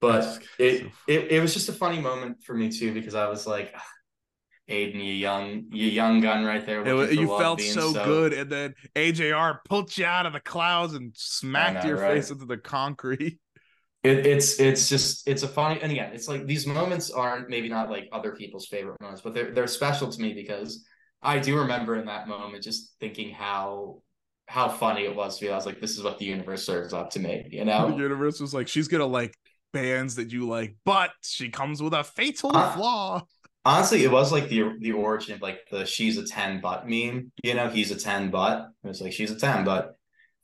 But 0.00 0.20
That's- 0.20 0.38
it, 0.58 0.80
so- 0.82 0.88
it 1.08 1.32
it 1.32 1.40
was 1.40 1.54
just 1.54 1.68
a 1.68 1.72
funny 1.72 2.00
moment 2.00 2.44
for 2.44 2.54
me 2.54 2.70
too 2.70 2.92
because 2.92 3.14
I 3.14 3.28
was 3.28 3.46
like, 3.46 3.72
"Ah, 3.74 3.84
Aidan, 4.68 5.00
you 5.00 5.14
young 5.14 5.64
you 5.70 5.88
young 5.88 6.20
gun 6.20 6.44
right 6.44 6.64
there. 6.66 6.86
You 7.12 7.38
felt 7.38 7.58
being 7.58 7.72
so 7.72 7.92
good, 7.92 8.32
and 8.32 8.50
then 8.50 8.74
AJR 8.94 9.60
pulled 9.68 9.96
you 9.96 10.04
out 10.04 10.26
of 10.26 10.32
the 10.34 10.40
clouds 10.40 10.92
and 10.94 11.12
smacked 11.16 11.84
know, 11.84 11.90
your 11.90 11.98
right? 12.00 12.14
face 12.14 12.30
into 12.30 12.44
the 12.44 12.58
concrete. 12.58 13.38
It, 14.06 14.26
it's 14.26 14.60
it's 14.60 14.88
just 14.88 15.26
it's 15.26 15.42
a 15.42 15.48
funny 15.48 15.80
and 15.82 15.90
again 15.90 16.12
it's 16.12 16.28
like 16.28 16.46
these 16.46 16.66
moments 16.66 17.10
aren't 17.10 17.48
maybe 17.48 17.68
not 17.68 17.90
like 17.90 18.08
other 18.12 18.32
people's 18.40 18.66
favorite 18.66 19.00
moments 19.00 19.22
but 19.22 19.34
they're 19.34 19.50
they're 19.54 19.66
special 19.66 20.08
to 20.12 20.20
me 20.20 20.32
because 20.34 20.84
I 21.22 21.38
do 21.38 21.58
remember 21.58 21.96
in 21.96 22.06
that 22.06 22.28
moment 22.28 22.62
just 22.62 22.94
thinking 23.00 23.30
how 23.30 24.02
how 24.48 24.68
funny 24.68 25.04
it 25.04 25.16
was 25.16 25.38
to 25.38 25.44
me 25.46 25.50
I 25.50 25.56
was 25.56 25.66
like 25.66 25.80
this 25.80 25.96
is 25.98 26.02
what 26.04 26.18
the 26.18 26.24
universe 26.26 26.64
serves 26.64 26.92
up 26.92 27.10
to 27.10 27.18
me 27.20 27.48
you 27.50 27.64
know? 27.64 27.90
The 27.90 27.96
universe 27.96 28.38
was 28.40 28.54
like, 28.54 28.68
she's 28.68 28.88
gonna 28.88 29.06
like 29.06 29.34
bands 29.72 30.14
that 30.16 30.30
you 30.32 30.46
like, 30.46 30.76
but 30.84 31.10
she 31.22 31.48
comes 31.50 31.82
with 31.82 31.92
a 31.94 32.04
fatal 32.04 32.56
Uh, 32.56 32.72
flaw. 32.76 33.22
honestly 33.64 34.04
it 34.04 34.10
was 34.12 34.30
like 34.30 34.48
the 34.48 34.62
the 34.80 34.92
origin 34.92 35.34
of 35.34 35.42
like 35.42 35.60
the 35.72 35.84
she's 35.84 36.16
a 36.18 36.26
10 36.26 36.60
butt 36.60 36.88
meme 36.88 37.32
you 37.42 37.54
know? 37.54 37.68
He's 37.68 37.90
a 37.90 37.98
10 37.98 38.30
butt. 38.30 38.68
It 38.84 38.88
was 38.88 39.00
like 39.00 39.12
she's 39.12 39.32
a 39.32 39.38
10 39.38 39.64
but 39.64 39.96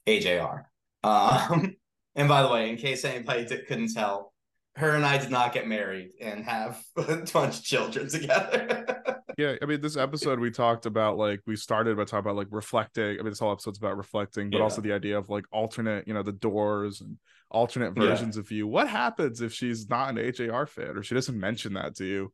AJR 0.08 0.64
um 1.04 1.76
and 2.14 2.28
by 2.28 2.42
the 2.42 2.48
way 2.48 2.70
in 2.70 2.76
case 2.76 3.04
anybody 3.04 3.44
di- 3.44 3.62
couldn't 3.62 3.92
tell 3.94 4.32
her 4.76 4.90
and 4.96 5.04
I 5.04 5.18
did 5.18 5.30
not 5.30 5.52
get 5.52 5.66
married 5.68 6.12
and 6.20 6.44
have 6.44 6.82
a 6.96 7.16
bunch 7.32 7.58
of 7.58 7.62
children 7.62 8.08
together. 8.08 8.86
Yeah, 9.38 9.54
I 9.62 9.64
mean, 9.64 9.80
this 9.80 9.96
episode 9.96 10.38
we 10.40 10.50
talked 10.50 10.84
about 10.84 11.16
like 11.16 11.40
we 11.46 11.56
started 11.56 11.96
by 11.96 12.04
talking 12.04 12.18
about 12.18 12.36
like 12.36 12.48
reflecting. 12.50 13.02
I 13.18 13.22
mean, 13.22 13.30
this 13.30 13.38
whole 13.38 13.50
episode's 13.50 13.78
about 13.78 13.96
reflecting, 13.96 14.50
but 14.50 14.58
Yeah. 14.58 14.62
also 14.64 14.82
the 14.82 14.92
idea 14.92 15.16
of 15.16 15.30
like 15.30 15.46
alternate, 15.50 16.06
you 16.06 16.12
know, 16.12 16.22
the 16.22 16.32
doors 16.32 17.00
and 17.00 17.16
alternate 17.50 17.94
Yeah. 17.96 18.08
versions 18.10 18.36
of 18.36 18.50
you. 18.50 18.66
What 18.66 18.88
happens 18.88 19.40
if 19.40 19.54
she's 19.54 19.88
not 19.88 20.10
an 20.10 20.18
AJR 20.18 20.66
fan 20.68 20.98
or 20.98 21.02
she 21.02 21.14
doesn't 21.14 21.40
mention 21.40 21.72
that 21.74 21.94
to 21.96 22.04
you? 22.04 22.30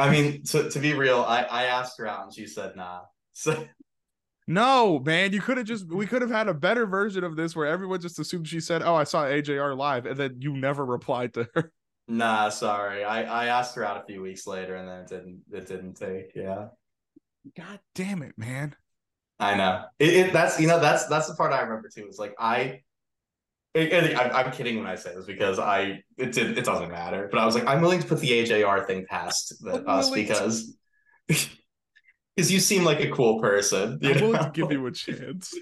I 0.00 0.10
mean, 0.10 0.42
to, 0.46 0.68
to 0.68 0.78
be 0.80 0.94
real, 0.94 1.20
I, 1.22 1.42
I 1.42 1.64
asked 1.66 1.96
her 1.98 2.08
out 2.08 2.24
and 2.24 2.34
she 2.34 2.48
said 2.48 2.74
nah. 2.74 3.02
So 3.32 3.64
No, 4.48 5.00
man, 5.00 5.32
you 5.32 5.40
could 5.40 5.56
have 5.56 5.66
just 5.66 5.88
we 5.88 6.06
could 6.06 6.22
have 6.22 6.30
had 6.30 6.46
a 6.46 6.54
better 6.54 6.86
version 6.86 7.24
of 7.24 7.34
this 7.34 7.56
where 7.56 7.66
everyone 7.66 8.00
just 8.00 8.18
assumed 8.18 8.46
she 8.46 8.60
said, 8.60 8.82
"Oh, 8.82 8.94
I 8.94 9.04
saw 9.04 9.24
AJR 9.24 9.76
live," 9.76 10.06
and 10.06 10.16
then 10.16 10.36
you 10.40 10.56
never 10.56 10.84
replied 10.84 11.34
to 11.34 11.48
her. 11.54 11.72
nah, 12.06 12.48
sorry. 12.50 13.02
I, 13.02 13.22
I 13.22 13.46
asked 13.46 13.74
her 13.74 13.84
out 13.84 14.00
a 14.00 14.06
few 14.06 14.22
weeks 14.22 14.46
later 14.46 14.76
and 14.76 14.88
then 14.88 15.00
it 15.00 15.08
didn't 15.08 15.40
it 15.52 15.66
didn't 15.66 15.94
take. 15.94 16.32
Yeah. 16.36 16.68
God 17.56 17.80
damn 17.94 18.22
it, 18.22 18.38
man! 18.38 18.76
I 19.40 19.56
know. 19.56 19.84
It, 19.98 20.14
it 20.14 20.32
that's 20.32 20.60
you 20.60 20.68
know 20.68 20.78
that's 20.78 21.06
that's 21.06 21.28
the 21.28 21.34
part 21.34 21.52
I 21.52 21.62
remember 21.62 21.88
too. 21.88 22.04
It's 22.06 22.18
like 22.18 22.34
I, 22.38 22.82
I, 23.74 23.80
I 23.82 24.44
I'm 24.44 24.52
kidding 24.52 24.78
when 24.78 24.86
I 24.86 24.94
say 24.94 25.12
this 25.14 25.26
because 25.26 25.58
I 25.58 26.02
it 26.16 26.32
did 26.32 26.56
it 26.56 26.64
doesn't 26.64 26.90
matter. 26.90 27.28
But 27.30 27.40
I 27.40 27.46
was 27.46 27.56
like 27.56 27.66
I'm 27.66 27.80
willing 27.80 28.00
to 28.00 28.06
put 28.06 28.20
the 28.20 28.30
AJR 28.30 28.86
thing 28.86 29.06
past 29.08 29.54
the, 29.60 29.84
us 29.84 30.10
because 30.10 30.76
because 32.36 32.52
you 32.52 32.60
seem 32.60 32.84
like 32.84 33.00
a 33.00 33.10
cool 33.10 33.40
person. 33.40 33.98
You 34.00 34.14
willing 34.14 34.38
to 34.38 34.50
give 34.52 34.70
you 34.70 34.86
a 34.86 34.92
chance. 34.92 35.54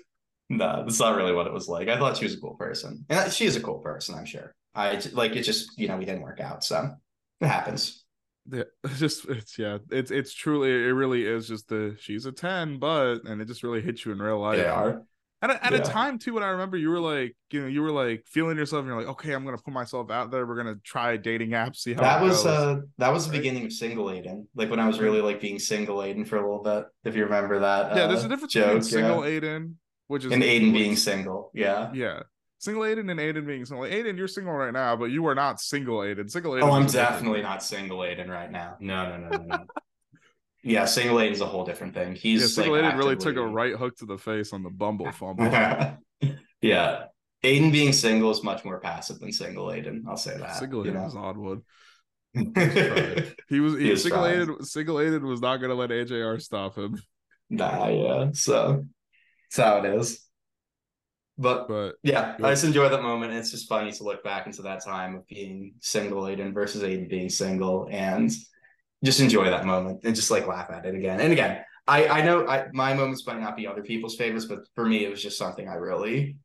no, 0.51 0.83
that's 0.85 1.01
not 1.01 1.17
really 1.17 1.33
what 1.33 1.47
it 1.47 1.53
was 1.53 1.69
like. 1.69 1.89
I 1.89 1.99
thought 1.99 2.17
she 2.17 2.25
was 2.25 2.35
a 2.35 2.41
cool 2.41 2.55
person, 2.55 3.05
and 3.09 3.33
she 3.33 3.47
is 3.47 3.57
a 3.57 3.61
cool 3.61 3.79
person. 3.79 4.15
I'm 4.15 4.27
sure. 4.27 4.55
I 4.75 5.01
like 5.13 5.37
it. 5.37 5.43
Just 5.43 5.79
you 5.79 5.89
know, 5.89 5.97
we 5.97 6.05
didn't 6.05 6.23
work 6.23 6.41
out, 6.41 6.65
so 6.65 6.95
it 7.41 7.47
happens. 7.47 8.05
Yeah, 8.51 8.65
it's 8.85 8.99
just 8.99 9.29
it's 9.29 9.59
yeah, 9.59 9.79
it's 9.91 10.11
it's 10.11 10.35
truly 10.35 10.71
it 10.71 10.93
really 10.93 11.25
is 11.25 11.49
just 11.49 11.69
the 11.69 11.97
she's 11.99 12.27
a 12.27 12.33
ten, 12.33 12.79
but 12.79 13.25
and 13.25 13.41
it 13.41 13.47
just 13.47 13.63
really 13.63 13.81
hits 13.81 14.05
you 14.05 14.13
in 14.13 14.19
real 14.19 14.41
life. 14.41 14.59
They 14.59 14.67
are. 14.67 15.03
At 15.45 15.51
a, 15.51 15.67
at 15.67 15.73
a 15.75 15.79
time 15.81 16.19
too, 16.19 16.33
when 16.35 16.43
I 16.43 16.49
remember 16.49 16.77
you 16.79 16.89
were 16.89 17.01
like, 17.01 17.37
you 17.51 17.61
know, 17.61 17.67
you 17.69 17.83
were 17.83 17.91
like 17.91 18.25
feeling 18.27 18.57
yourself, 18.57 18.81
and 18.81 18.89
you're 18.89 18.99
like, 18.99 19.09
okay, 19.11 19.33
I'm 19.33 19.45
gonna 19.45 19.59
put 19.59 19.75
myself 19.75 20.11
out 20.11 20.31
there. 20.31 20.47
We're 20.47 20.57
gonna 20.57 20.77
try 20.83 21.17
dating 21.19 21.51
apps, 21.51 21.77
see 21.77 21.93
how 21.93 22.01
That 22.01 22.23
was 22.23 22.47
uh 22.47 22.81
that 22.99 23.13
was 23.13 23.27
the 23.27 23.33
Right? 23.33 23.39
beginning 23.43 23.67
of 23.67 23.73
single 23.73 24.11
Aidan. 24.11 24.49
Like 24.55 24.71
when 24.71 24.81
I 24.81 24.87
was 24.87 24.99
really 25.01 25.21
like 25.21 25.41
being 25.41 25.59
single 25.59 26.03
Aidan 26.03 26.25
for 26.25 26.37
a 26.37 26.41
little 26.41 26.63
bit. 26.63 26.87
If 27.05 27.15
you 27.15 27.25
remember 27.25 27.59
that. 27.61 27.95
yeah. 27.95 28.05
uh, 28.05 28.07
There's 28.09 28.25
a 28.25 28.29
difference 28.29 28.53
joke, 28.55 28.65
between 28.67 28.83
single 28.83 29.21
yeah. 29.29 29.31
Aidan, 29.37 29.79
which 30.07 30.25
is 30.25 30.33
and 30.33 30.43
Aidan 30.43 30.73
being 30.73 30.97
single. 30.97 31.51
Yeah. 31.55 31.91
yeah, 31.93 32.21
single 32.59 32.85
Aidan 32.85 33.11
and 33.11 33.21
Aidan 33.21 33.45
being 33.47 33.65
single. 33.67 33.85
Aidan, 33.85 34.17
you're 34.17 34.29
single 34.29 34.55
right 34.55 34.73
now, 34.73 34.97
but 34.97 35.07
you 35.07 35.27
are 35.27 35.35
not 35.35 35.61
single 35.61 36.03
Aidan. 36.03 36.29
Single 36.29 36.57
Aidan. 36.57 36.69
Oh, 36.69 36.73
I'm 36.73 36.87
is 36.87 36.95
a 36.95 36.99
different 36.99 37.13
definitely 37.17 37.43
not 37.43 37.63
single 37.63 38.03
Aidan 38.03 38.31
right 38.31 38.51
now. 38.51 38.77
No, 38.81 39.11
no, 39.11 39.29
no, 39.29 39.37
no, 39.37 39.45
no. 39.45 39.65
Yeah, 40.65 40.87
single 40.87 41.21
Aidan's 41.21 41.43
a 41.43 41.47
whole 41.47 41.65
different 41.65 41.95
thing. 41.95 42.15
He's 42.15 42.41
Yeah, 42.41 42.47
single 42.47 42.81
like, 42.81 42.97
really 42.97 43.17
took 43.17 43.37
a 43.37 43.47
right 43.47 43.75
hook 43.75 43.97
to 43.99 44.07
the 44.07 44.17
face 44.17 44.53
on 44.53 44.63
the 44.63 44.71
Bumble 44.71 45.13
fumble. 45.13 45.45
yeah. 46.63 47.05
Aidan 47.43 47.71
being 47.71 47.93
single 47.93 48.31
is 48.31 48.43
much 48.43 48.65
more 48.65 48.81
passive 48.81 49.19
than 49.21 49.31
single 49.31 49.71
Aidan. 49.71 50.05
I'll 50.09 50.17
say 50.17 50.39
that. 50.39 50.57
single 50.57 50.85
you 50.85 50.91
Aidan 50.91 51.03
know? 51.03 51.05
was 51.05 51.15
Oddwood. 51.15 51.63
He 53.49 53.61
was 53.61 53.75
He 53.75 53.85
he, 53.85 53.91
is 53.93 54.03
single. 54.03 54.25
Aidan. 54.25 54.65
Single 54.65 55.01
Aidan 55.01 55.27
was 55.27 55.41
not 55.41 55.59
gonna 55.59 55.75
let 55.75 55.91
AJR 55.91 56.41
stop 56.41 56.77
him. 56.77 56.99
Nah, 57.51 57.89
yeah. 57.89 58.31
So 58.33 58.87
that's 59.51 59.69
how 59.69 59.79
it 59.79 59.95
is. 59.95 60.21
But 61.37 61.69
But 61.69 61.97
Yeah, 62.03 62.37
Good. 62.39 62.47
I 62.47 62.53
just 62.53 62.65
enjoy 62.65 62.89
that 62.89 63.03
moment. 63.03 63.35
It's 63.35 63.51
just 63.51 63.69
funny 63.69 63.93
to 63.93 64.05
look 64.05 64.25
back 64.25 64.47
into 64.47 64.63
that 64.63 64.83
time 64.83 65.15
of 65.17 65.27
being 65.27 65.75
single 65.81 66.27
Aidan 66.27 66.55
versus 66.55 66.83
Aidan 66.83 67.09
being 67.09 67.29
single 67.29 67.87
and 67.91 68.33
just 69.05 69.21
enjoy 69.21 69.45
that 69.51 69.65
moment 69.67 70.01
and 70.05 70.15
just 70.17 70.31
like 70.31 70.47
laugh 70.47 70.71
at 70.71 70.87
it 70.87 70.95
again. 70.95 71.21
And 71.21 71.33
again, 71.33 71.63
I 71.87 72.09
I 72.09 72.23
know 72.25 72.47
I 72.47 72.67
my 72.73 72.95
moments 72.95 73.27
might 73.27 73.41
not 73.41 73.57
be 73.57 73.67
other 73.67 73.83
people's 73.83 74.17
favorites, 74.17 74.47
but 74.47 74.61
for 74.75 74.85
me 74.87 75.05
it 75.05 75.11
was 75.11 75.23
just 75.23 75.39
something 75.39 75.69
I 75.69 75.75
really 75.75 76.37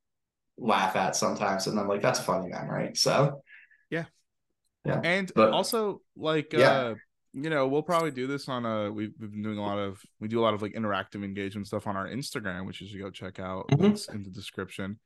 laugh 0.58 0.96
at 0.96 1.16
sometimes. 1.16 1.68
And 1.68 1.80
I'm 1.80 1.88
like, 1.88 2.02
that's 2.02 2.20
a 2.20 2.24
funny 2.24 2.50
memory. 2.50 2.92
So 2.96 3.42
yeah, 3.90 4.06
yeah, 4.86 5.00
and 5.04 5.32
But- 5.34 5.52
also 5.52 6.02
like 6.16 6.54
Yeah. 6.54 6.72
uh 6.72 6.96
you 7.34 7.50
know 7.52 7.68
we'll 7.68 7.84
probably 7.84 8.10
do 8.10 8.26
this 8.26 8.50
on 8.50 8.66
a 8.66 8.92
we've, 8.92 9.14
we've 9.20 9.32
been 9.32 9.44
doing 9.44 9.60
a 9.60 9.62
lot 9.62 9.78
of 9.78 10.02
we 10.20 10.28
do 10.28 10.40
a 10.40 10.42
lot 10.44 10.56
of 10.56 10.64
like 10.64 10.74
interactive 10.74 11.24
engagement 11.24 11.68
stuff 11.68 11.86
on 11.86 11.96
our 11.96 12.08
instagram 12.08 12.66
which 12.66 12.82
you 12.82 12.88
should 12.88 13.00
go 13.00 13.12
check 13.12 13.40
out 13.40 13.68
Mhm. 13.70 13.80
links 13.82 14.08
in 14.10 14.24
the 14.24 14.32
description 14.32 15.00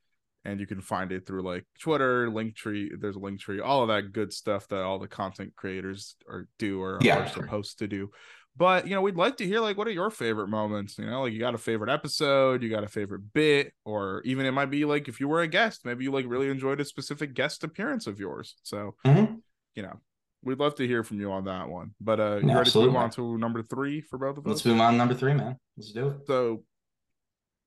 and 0.46 0.60
you 0.60 0.68
can 0.68 0.82
find 0.82 1.12
it 1.12 1.26
through 1.26 1.42
like 1.42 1.66
twitter 1.80 2.30
link 2.30 2.56
tree 2.56 2.92
there's 3.00 3.16
a 3.16 3.20
link 3.20 3.40
tree 3.40 3.60
all 3.60 3.82
of 3.82 3.88
that 3.88 4.12
good 4.12 4.32
stuff 4.34 4.68
that 4.68 4.82
all 4.82 5.00
the 5.00 5.08
content 5.08 5.54
creators 5.56 6.16
are 6.30 6.48
do 6.60 6.82
or 6.82 7.00
Yeah. 7.02 7.20
are 7.20 7.28
supposed 7.30 7.80
to 7.80 7.88
do 7.88 8.10
but 8.56 8.88
you 8.88 8.94
know 8.94 9.02
we'd 9.02 9.16
like 9.16 9.38
to 9.38 9.46
hear 9.48 9.60
like 9.62 9.78
what 9.78 9.88
are 9.88 9.92
your 9.92 10.10
favorite 10.12 10.48
moments 10.50 10.98
you 10.98 11.06
know 11.06 11.22
like 11.24 11.34
you 11.34 11.40
got 11.40 11.56
a 11.56 11.58
favorite 11.58 11.90
episode 11.90 12.62
you 12.62 12.70
got 12.70 12.84
a 12.84 12.88
favorite 12.88 13.34
bit 13.34 13.74
or 13.86 14.22
even 14.26 14.46
it 14.46 14.52
might 14.52 14.70
be 14.70 14.86
like 14.86 15.08
if 15.08 15.20
you 15.20 15.28
were 15.28 15.42
a 15.42 15.48
guest 15.48 15.86
maybe 15.86 16.04
you 16.04 16.12
like 16.12 16.26
really 16.28 16.50
enjoyed 16.50 16.80
a 16.80 16.86
specific 16.86 17.34
guest 17.34 17.64
appearance 17.64 18.06
of 18.08 18.20
yours 18.20 18.56
so 18.64 18.96
Mhm. 19.06 19.40
you 19.76 19.82
know, 19.84 20.00
we'd 20.44 20.60
love 20.60 20.76
to 20.76 20.86
hear 20.86 21.04
from 21.04 21.20
you 21.22 21.32
on 21.32 21.46
that 21.46 21.70
one. 21.70 21.96
But 22.02 22.20
uh 22.20 22.40
you 22.44 22.54
ready 22.54 22.70
to 22.70 22.80
move 22.82 22.96
on 22.96 23.10
to 23.12 23.38
number 23.38 23.64
three 23.64 24.02
for 24.02 24.20
both 24.20 24.38
of 24.38 24.46
us? 24.46 24.50
let's 24.50 24.66
move 24.66 24.80
on 24.82 24.98
number 24.98 25.16
three, 25.16 25.34
man. 25.34 25.58
Let's 25.78 25.92
do 25.94 26.10
it. 26.10 26.28
So 26.28 26.64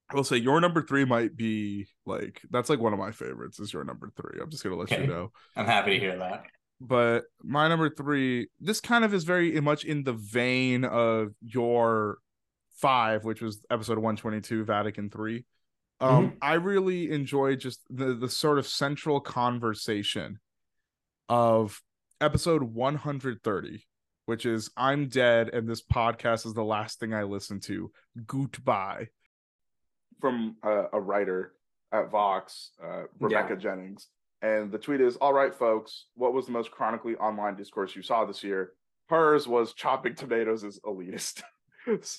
I 0.09 0.15
will 0.15 0.25
say 0.25 0.37
your 0.37 0.61
number 0.61 0.83
three 0.83 1.05
might 1.05 1.37
be 1.37 1.89
like 2.05 2.41
that's 2.51 2.71
like 2.71 2.79
one 2.79 2.93
of 2.93 2.99
my 2.99 3.11
favorites 3.11 3.59
is 3.59 3.73
your 3.73 3.85
number 3.85 4.11
three. 4.17 4.41
I'm 4.41 4.51
just 4.51 4.63
gonna 4.63 4.77
let 4.77 4.93
Okay. 4.93 5.03
you 5.03 5.09
know. 5.09 5.33
I'm 5.57 5.67
happy 5.67 5.93
to 5.93 5.99
hear 5.99 6.17
that. 6.19 6.45
But 6.81 7.25
my 7.43 7.69
number 7.69 7.89
three, 7.91 8.49
this 8.61 8.81
kind 8.81 9.05
of 9.05 9.15
is 9.15 9.25
very 9.25 9.59
much 9.61 9.85
in 9.85 10.05
the 10.05 10.13
vein 10.13 10.85
of 10.85 11.33
your 11.41 12.19
five, 12.77 13.25
which 13.25 13.41
was 13.41 13.65
episode 13.71 13.97
122, 13.99 14.65
Vatican 14.65 15.11
three. 15.11 15.45
Um, 15.99 16.37
I 16.43 16.55
really 16.55 17.11
enjoyed 17.11 17.61
just 17.61 17.81
the 17.89 18.15
the 18.15 18.29
sort 18.29 18.59
of 18.59 18.67
central 18.67 19.19
conversation 19.21 20.39
of 21.29 21.81
episode 22.21 22.63
130, 22.63 23.85
which 24.27 24.45
is 24.47 24.71
I'm 24.77 25.09
dead 25.09 25.49
and 25.53 25.69
this 25.69 25.83
podcast 25.83 26.47
is 26.47 26.53
the 26.55 26.63
last 26.63 27.01
thing 27.01 27.15
I 27.15 27.23
listen 27.25 27.61
to. 27.61 27.91
Goodbye. 28.27 29.09
From 30.21 30.57
a, 30.62 30.85
a 30.95 31.01
writer 31.01 31.53
at 31.93 32.11
Vox, 32.11 32.71
uh, 32.83 33.03
Rebecca 33.21 33.57
Jennings. 33.57 34.09
And 34.43 34.71
the 34.71 34.79
tweet 34.79 35.01
is 35.01 35.17
All 35.17 35.33
right, 35.33 35.55
folks, 35.55 36.07
what 36.14 36.33
was 36.33 36.47
the 36.47 36.53
most 36.53 36.71
chronically 36.71 37.17
online 37.17 37.57
discourse 37.57 37.97
you 37.97 38.03
saw 38.03 38.25
this 38.25 38.45
year? 38.45 38.73
Hers 39.09 39.47
was 39.47 39.73
chopping 39.73 40.14
tomatoes 40.14 40.64
is 40.64 40.81
elitist. 40.85 41.43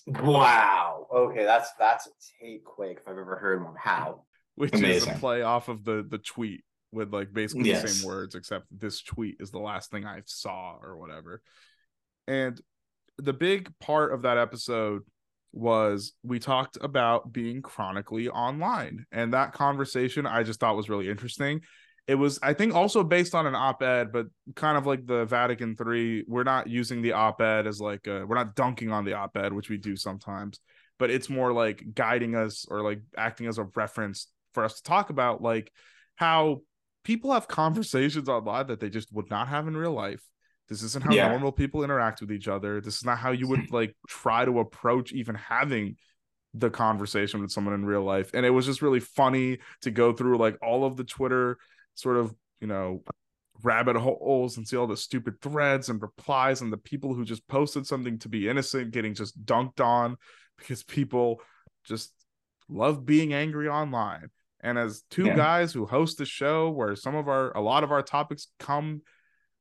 Wow. 0.08 1.08
Okay, 1.14 1.44
that's 1.44 1.74
that's 1.78 2.08
a 2.08 2.12
take 2.42 2.64
quick 2.64 3.00
if 3.02 3.06
I've 3.06 3.18
ever 3.18 3.36
heard 3.36 3.66
one. 3.66 3.76
How? 3.78 4.22
which 4.58 4.74
is 4.74 5.06
a 5.06 5.12
play 5.12 5.44
off 5.44 5.70
of 5.70 5.84
the 5.84 6.06
the 6.10 6.18
tweet 6.18 6.64
with 6.92 7.14
like 7.14 7.32
basically 7.32 7.72
the 7.72 7.88
same 7.88 8.08
words 8.08 8.34
except 8.34 8.66
this 8.72 9.04
tweet 9.04 9.38
is 9.40 9.52
the 9.52 9.60
last 9.60 9.92
thing 9.92 10.04
I 10.04 10.24
saw 10.26 10.78
or 10.82 10.98
whatever. 10.98 11.42
And 12.28 12.60
the 13.20 13.34
big 13.34 13.72
part 13.80 14.14
of 14.14 14.24
that 14.24 14.38
episode 14.40 15.04
was 15.58 16.14
we 16.24 16.40
talked 16.40 16.78
about 16.82 17.32
being 17.32 17.62
chronically 17.62 18.30
online 18.30 19.06
and 19.12 19.34
that 19.34 19.54
conversation 19.54 20.26
I 20.26 20.44
just 20.44 20.60
thought 20.60 20.76
was 20.76 20.90
really 20.90 21.10
interesting. 21.10 21.62
It 22.08 22.16
was 22.16 22.40
I 22.42 22.54
think 22.54 22.74
also 22.74 23.04
based 23.04 23.36
on 23.36 23.48
an 23.48 23.56
op-ed 23.56 24.12
but 24.12 24.28
kind 24.56 24.78
of 24.78 24.86
like 24.86 25.06
the 25.06 25.26
Vatican 25.26 25.76
3 25.76 26.26
we're 26.28 26.44
not 26.44 26.68
using 26.68 27.02
the 27.02 27.14
op-ed 27.14 27.68
as 27.68 27.82
like 27.82 28.08
uh 28.08 28.24
we're 28.26 28.36
not 28.36 28.56
dunking 28.56 28.92
on 28.92 29.04
the 29.04 29.14
op-ed 29.14 29.54
which 29.54 29.70
we 29.70 29.78
do 29.78 29.96
sometimes 29.96 30.60
but 31.00 31.10
it's 31.10 31.30
more 31.30 31.54
like 31.54 31.84
guiding 31.94 32.36
us 32.36 32.66
or 32.70 32.82
like 32.82 33.02
acting 33.16 33.48
as 33.48 33.58
a 33.58 33.68
reference 33.76 34.28
for 34.54 34.64
us 34.64 34.76
to 34.78 34.84
talk 34.84 35.10
about 35.10 35.42
like 35.42 35.72
how 36.16 36.62
people 37.04 37.32
have 37.32 37.48
conversations 37.62 38.30
online 38.30 38.68
that 38.68 38.80
they 38.80 38.90
just 38.90 39.12
would 39.14 39.30
not 39.30 39.48
have 39.48 39.68
in 39.68 39.76
real 39.78 39.94
life. 39.94 40.22
This 40.68 40.84
isn't 40.84 41.04
how 41.04 41.14
Yeah. 41.14 41.28
normal 41.30 41.52
people 41.52 41.84
interact 41.84 42.22
with 42.22 42.32
each 42.32 42.48
other. 42.48 42.82
This 42.82 42.98
is 42.98 43.06
not 43.06 43.18
how 43.18 43.32
you 43.32 43.48
would 43.48 43.72
like 43.72 43.96
try 44.08 44.46
to 44.46 44.60
approach 44.60 45.12
even 45.14 45.36
having 45.36 45.96
the 46.54 46.70
conversation 46.70 47.42
with 47.42 47.52
someone 47.52 47.74
in 47.76 47.86
real 47.86 48.04
life. 48.04 48.32
And 48.34 48.46
it 48.46 48.50
was 48.50 48.66
just 48.66 48.82
really 48.82 49.00
funny 49.00 49.60
to 49.82 49.92
go 49.92 50.12
through 50.14 50.38
like 50.38 50.58
all 50.62 50.86
of 50.86 50.98
the 50.98 51.04
Twitter 51.04 51.58
sort 51.96 52.18
of, 52.18 52.34
you 52.60 52.68
know, 52.68 53.04
rabbit 53.64 53.96
holes 53.96 54.58
and 54.58 54.68
see 54.68 54.78
all 54.78 54.88
the 54.88 54.98
stupid 54.98 55.42
threads 55.42 55.90
and 55.90 56.02
replies 56.02 56.62
and 56.62 56.72
the 56.72 56.78
people 56.78 57.14
who 57.16 57.26
just 57.26 57.48
posted 57.48 57.88
something 57.88 58.20
to 58.20 58.30
be 58.30 58.48
innocent 58.48 58.92
getting 58.92 59.14
just 59.16 59.44
dunked 59.46 59.84
on 59.84 60.16
because 60.58 60.84
people 60.84 61.42
just 61.84 62.12
love 62.70 63.06
being 63.06 63.34
angry 63.34 63.68
online. 63.68 64.30
And 64.62 64.78
as 64.78 65.04
two 65.10 65.28
Yeah. 65.28 65.36
guys 65.36 65.74
who 65.74 65.86
host 65.86 66.22
a 66.22 66.26
show 66.26 66.70
where 66.70 66.96
some 66.96 67.16
of 67.16 67.28
our 67.28 67.56
a 67.56 67.62
lot 67.62 67.84
of 67.84 67.92
our 67.92 68.02
topics 68.02 68.48
come 68.60 69.02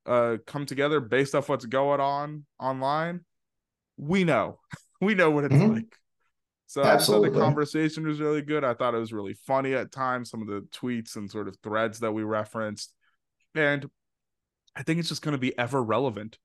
uh 0.07 0.37
come 0.47 0.67
together 0.67 1.01
based 1.01 1.35
off 1.35 1.49
what's 1.49 1.67
going 1.67 2.01
on 2.01 2.45
online, 2.59 3.25
we 3.97 4.25
know. 4.25 4.61
we 5.01 5.15
know 5.15 5.31
what 5.31 5.45
it's 5.45 5.55
Mhm. 5.55 5.75
like. 5.75 5.97
So 6.69 6.83
I 6.83 6.97
thought 6.97 7.23
the 7.23 7.31
conversation 7.31 8.07
was 8.07 8.21
really 8.21 8.43
good. 8.43 8.65
I 8.65 8.75
thought 8.75 8.95
it 8.95 8.99
was 8.99 9.13
really 9.13 9.35
funny 9.35 9.75
at 9.75 9.93
times, 9.93 10.31
some 10.31 10.43
of 10.43 10.49
the 10.49 10.63
tweets 10.73 11.17
and 11.17 11.31
sort 11.31 11.49
of 11.49 11.57
threads 11.63 12.01
that 12.01 12.13
we 12.13 12.23
referenced. 12.25 12.93
And 13.55 13.89
I 14.75 14.83
think 14.83 14.99
it's 14.99 15.09
just 15.09 15.23
going 15.23 15.33
to 15.33 15.39
be 15.39 15.57
ever 15.59 15.83
relevant. 15.83 16.39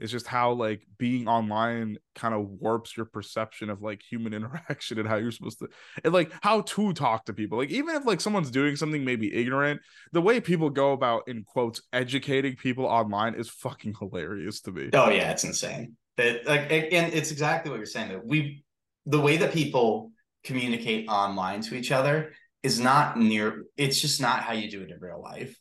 It's 0.00 0.12
just 0.12 0.26
how 0.26 0.52
like 0.52 0.86
being 0.96 1.26
online 1.28 1.98
kind 2.14 2.34
of 2.34 2.48
warps 2.60 2.96
your 2.96 3.06
perception 3.06 3.70
of 3.70 3.82
like 3.82 4.00
human 4.02 4.32
interaction 4.38 4.98
and 4.98 5.08
how 5.08 5.16
you're 5.16 5.32
supposed 5.32 5.58
to 5.60 5.68
and 6.04 6.12
like 6.12 6.32
how 6.42 6.62
to 6.62 6.92
talk 6.92 7.24
to 7.26 7.32
people. 7.32 7.58
Like 7.58 7.70
even 7.70 7.94
if 7.96 8.06
like 8.06 8.20
someone's 8.20 8.50
doing 8.50 8.76
something 8.76 9.04
maybe 9.04 9.34
ignorant, 9.34 9.80
the 10.12 10.22
way 10.22 10.40
people 10.40 10.70
go 10.70 10.92
about 10.92 11.28
in 11.28 11.44
quotes 11.44 11.82
educating 11.92 12.56
people 12.56 12.84
online 12.84 13.34
is 13.34 13.48
fucking 13.48 13.94
hilarious 13.98 14.60
to 14.62 14.72
me. 14.72 14.90
Oh 14.92 15.10
yeah, 15.10 15.30
it's 15.30 15.44
insane. 15.44 15.96
That 16.16 16.46
like 16.46 16.70
and 16.70 17.12
it's 17.12 17.30
exactly 17.30 17.70
what 17.70 17.78
you're 17.78 17.86
saying 17.86 18.10
that 18.10 18.24
we 18.24 18.64
the 19.06 19.20
way 19.20 19.38
that 19.38 19.52
people 19.52 20.12
communicate 20.44 21.08
online 21.08 21.60
to 21.62 21.74
each 21.74 21.90
other 21.92 22.32
is 22.62 22.78
not 22.80 23.18
near 23.18 23.64
it's 23.76 24.00
just 24.00 24.20
not 24.20 24.40
how 24.40 24.52
you 24.52 24.70
do 24.70 24.82
it 24.82 24.90
in 24.90 24.98
real 25.00 25.20
life. 25.22 25.58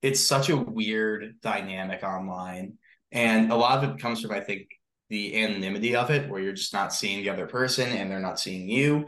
It's 0.00 0.24
such 0.24 0.48
a 0.48 0.56
weird 0.56 1.34
dynamic 1.42 2.02
online 2.04 2.78
and 3.12 3.50
a 3.50 3.56
lot 3.56 3.82
of 3.82 3.90
it 3.90 4.00
comes 4.00 4.20
from, 4.20 4.32
I 4.32 4.40
think, 4.40 4.68
the 5.08 5.42
anonymity 5.42 5.96
of 5.96 6.10
it, 6.10 6.28
where 6.28 6.40
you're 6.40 6.52
just 6.52 6.74
not 6.74 6.92
seeing 6.92 7.22
the 7.22 7.30
other 7.30 7.46
person 7.46 7.88
and 7.88 8.10
they're 8.10 8.20
not 8.20 8.38
seeing 8.38 8.68
you. 8.68 9.06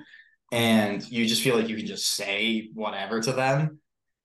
And 0.53 1.07
you 1.11 1.27
just 1.27 1.43
feel 1.43 1.57
like 1.57 1.69
you 1.69 1.77
can 1.77 1.87
just 1.87 2.15
say 2.15 2.71
whatever 2.75 3.21
to 3.21 3.33
them. 3.33 3.79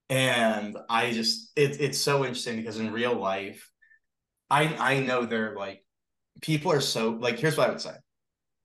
And 0.10 0.78
I 0.90 1.12
just 1.12 1.52
it, 1.56 1.82
it's 1.82 2.00
so 2.00 2.24
interesting 2.24 2.56
because 2.56 2.80
in 2.80 2.94
real 2.94 3.16
life, 3.16 3.70
I 4.50 4.76
I 4.76 5.00
know 5.00 5.26
they're 5.26 5.56
like 5.56 5.84
people 6.42 6.72
are 6.72 6.82
so 6.82 7.12
like 7.12 7.40
here's 7.40 7.58
what 7.58 7.68
I 7.68 7.72
would 7.72 7.82
say. 7.82 7.96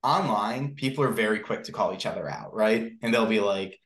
Online, 0.03 0.73
people 0.73 1.03
are 1.03 1.11
very 1.11 1.39
quick 1.39 1.63
to 1.63 1.71
call 1.71 1.93
each 1.93 2.05
other 2.05 2.27
out, 2.27 2.55
right? 2.55 2.91
And 3.03 3.13
they'll 3.13 3.27
be 3.27 3.39
like, 3.39 3.77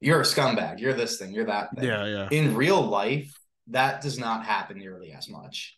You're 0.00 0.20
a 0.20 0.24
scumbag, 0.24 0.78
you're 0.80 0.92
this 0.92 1.18
thing, 1.18 1.32
you're 1.32 1.46
that 1.46 1.74
thing. 1.74 1.84
Yeah, 1.84 2.06
yeah. 2.06 2.28
In 2.30 2.54
real 2.54 2.82
life, 2.82 3.32
that 3.68 4.00
does 4.00 4.18
not 4.18 4.44
happen 4.44 4.78
nearly 4.78 5.12
as 5.12 5.28
much 5.28 5.76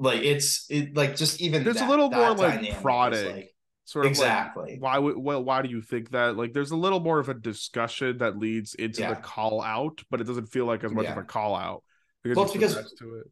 like 0.00 0.22
it's 0.22 0.66
it 0.70 0.96
like 0.96 1.14
just 1.14 1.40
even 1.40 1.62
there's 1.62 1.76
that, 1.76 1.86
a 1.86 1.90
little 1.90 2.10
more 2.10 2.34
like 2.34 2.80
prodding 2.80 3.36
like, 3.36 3.54
sort 3.84 4.06
of 4.06 4.10
exactly. 4.10 4.72
like, 4.72 4.82
why 4.82 4.98
would 4.98 5.16
well 5.16 5.44
why 5.44 5.60
do 5.62 5.68
you 5.68 5.82
think 5.82 6.10
that 6.10 6.36
like 6.36 6.52
there's 6.54 6.70
a 6.70 6.76
little 6.76 7.00
more 7.00 7.18
of 7.18 7.28
a 7.28 7.34
discussion 7.34 8.18
that 8.18 8.38
leads 8.38 8.74
into 8.74 9.02
Yeah. 9.02 9.14
the 9.14 9.20
call 9.20 9.62
out 9.62 10.02
but 10.10 10.20
it 10.20 10.24
doesn't 10.24 10.46
feel 10.46 10.64
like 10.64 10.82
as 10.84 10.92
much 10.92 11.06
of 11.06 11.18
a 11.18 11.22
call 11.22 11.54
out 11.54 11.84
because 12.22 12.36
Well, 12.36 12.44
it's 12.46 12.54
because- 12.54 12.72
progress 12.74 12.92
to 12.94 13.14
it 13.16 13.26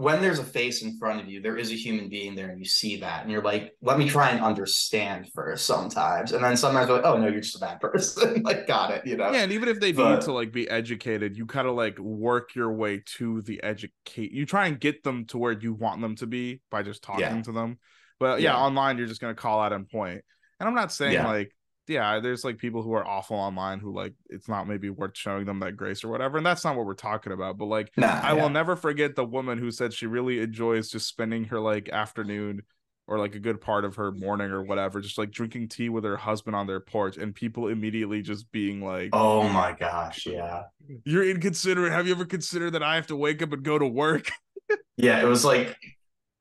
when 0.00 0.20
there's 0.22 0.38
a 0.38 0.44
face 0.44 0.82
in 0.82 0.96
front 0.98 1.20
of 1.20 1.28
you, 1.28 1.40
there 1.42 1.56
is 1.56 1.70
a 1.70 1.74
human 1.74 2.08
being 2.08 2.34
there, 2.34 2.48
and 2.48 2.58
you 2.58 2.64
see 2.64 2.96
that, 3.00 3.22
and 3.22 3.30
you're 3.30 3.42
like, 3.42 3.72
let 3.82 3.98
me 3.98 4.08
try 4.08 4.30
and 4.30 4.42
understand 4.42 5.28
first 5.34 5.66
sometimes, 5.66 6.32
and 6.32 6.42
then 6.42 6.56
sometimes 6.56 6.88
like, 6.88 7.04
oh 7.04 7.16
no, 7.18 7.28
you're 7.28 7.40
just 7.40 7.56
a 7.56 7.60
bad 7.60 7.80
person. 7.86 8.42
like, 8.42 8.66
got 8.66 8.90
it, 8.90 9.06
you 9.06 9.16
know? 9.16 9.30
yeah 9.32 9.42
and 9.42 9.52
even 9.52 9.68
if 9.68 9.78
they 9.80 9.92
need 9.92 10.20
to 10.22 10.32
like 10.32 10.52
be 10.52 10.68
educated 10.68 11.36
you 11.36 11.46
kind 11.46 11.66
of 11.68 11.74
like 11.74 11.98
work 11.98 12.54
your 12.54 12.72
way 12.72 13.02
to 13.04 13.42
the 13.42 13.62
educate 13.62 14.32
you 14.32 14.46
try 14.46 14.66
and 14.66 14.80
get 14.80 15.02
them 15.02 15.24
to 15.26 15.38
where 15.38 15.52
you 15.52 15.72
want 15.74 16.00
them 16.00 16.14
to 16.16 16.26
be 16.26 16.60
by 16.70 16.82
just 16.82 17.02
talking 17.02 17.20
Yeah. 17.20 17.42
to 17.42 17.52
them 17.52 17.78
but 18.18 18.40
yeah, 18.40 18.52
Yeah. 18.52 18.58
online 18.58 18.98
you're 18.98 19.06
just 19.06 19.20
gonna 19.20 19.34
call 19.34 19.60
out 19.60 19.72
and 19.72 19.88
point. 19.88 20.12
point 20.12 20.24
and 20.60 20.68
i'm 20.68 20.74
not 20.74 20.92
saying 20.92 21.12
Yeah. 21.14 21.26
like 21.26 21.52
yeah 21.88 22.20
there's 22.20 22.44
like 22.44 22.58
people 22.58 22.82
who 22.82 22.92
are 22.92 23.06
awful 23.06 23.36
online 23.36 23.80
who 23.80 23.92
like 23.92 24.14
it's 24.28 24.48
not 24.48 24.68
maybe 24.68 24.90
worth 24.90 25.16
showing 25.16 25.44
them 25.44 25.60
that 25.60 25.76
grace 25.76 26.04
or 26.04 26.08
whatever 26.08 26.36
and 26.36 26.46
that's 26.46 26.64
not 26.64 26.76
what 26.76 26.86
we're 26.86 26.94
talking 26.94 27.32
about 27.32 27.58
but 27.58 27.66
like 27.66 27.90
Nah, 27.96 28.20
I 28.22 28.34
yeah. 28.34 28.42
will 28.42 28.50
never 28.50 28.76
forget 28.76 29.16
the 29.16 29.24
woman 29.24 29.58
who 29.58 29.70
said 29.70 29.92
she 29.92 30.06
really 30.06 30.40
enjoys 30.40 30.90
just 30.90 31.08
spending 31.08 31.44
her 31.44 31.58
like 31.60 31.88
afternoon 31.88 32.62
or 33.06 33.18
like 33.18 33.34
a 33.34 33.40
good 33.40 33.60
part 33.60 33.84
of 33.84 33.96
her 33.96 34.12
morning 34.12 34.52
or 34.52 34.62
whatever, 34.62 35.00
just 35.00 35.18
like 35.18 35.32
drinking 35.32 35.68
tea 35.68 35.88
with 35.88 36.04
her 36.04 36.16
husband 36.16 36.54
on 36.54 36.68
their 36.68 36.78
porch, 36.78 37.16
and 37.16 37.34
people 37.34 37.66
immediately 37.66 38.22
just 38.22 38.50
being 38.52 38.80
like, 38.80 39.10
Oh 39.12 39.48
my 39.48 39.72
gosh, 39.72 40.26
yeah, 40.26 40.62
"You're 41.04 41.28
inconsiderate. 41.28 41.90
Have 41.92 42.06
you 42.06 42.12
ever 42.12 42.24
considered 42.24 42.70
that 42.74 42.84
I 42.84 42.94
have 42.94 43.08
to 43.08 43.16
wake 43.16 43.42
up 43.42 43.52
and 43.52 43.64
go 43.64 43.78
to 43.78 43.86
work?" 43.86 44.30
yeah. 44.96 45.20
It 45.20 45.26
was 45.26 45.44
like, 45.44 45.76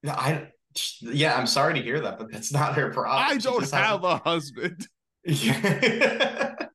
I, 0.07 0.49
yeah, 1.01 1.35
I'm 1.35 1.47
sorry 1.47 1.73
to 1.73 1.81
hear 1.81 1.99
that, 2.01 2.19
but 2.19 2.31
that's 2.31 2.53
not 2.53 2.75
her 2.75 2.91
problem. 2.91 3.25
I 3.27 3.37
don't 3.37 3.69
have 3.71 4.03
a 4.03 4.17
husband. 4.17 4.87
Yeah. 5.25 6.55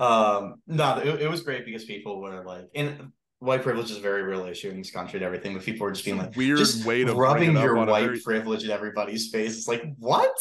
um 0.00 0.62
no 0.66 0.98
it, 0.98 1.22
it 1.22 1.30
was 1.30 1.42
great 1.42 1.64
because 1.64 1.84
people 1.84 2.20
were 2.20 2.42
like 2.44 2.68
and 2.74 3.12
white 3.40 3.62
privilege 3.62 3.90
is 3.90 3.98
a 3.98 4.00
very 4.00 4.22
real 4.22 4.46
issue 4.46 4.70
in 4.70 4.78
this 4.78 4.90
country 4.90 5.18
and 5.18 5.24
everything 5.26 5.54
but 5.54 5.62
people 5.62 5.84
were 5.84 5.92
just 5.92 6.04
being 6.04 6.16
like 6.16 6.34
Weird 6.34 6.58
just 6.58 6.86
way 6.86 7.04
to 7.04 7.14
rubbing 7.14 7.52
your 7.52 7.84
white 7.84 8.22
privilege 8.22 8.64
in 8.64 8.70
everybody's 8.70 9.28
face 9.28 9.56
it's 9.56 9.68
like 9.68 9.82
what 9.98 10.32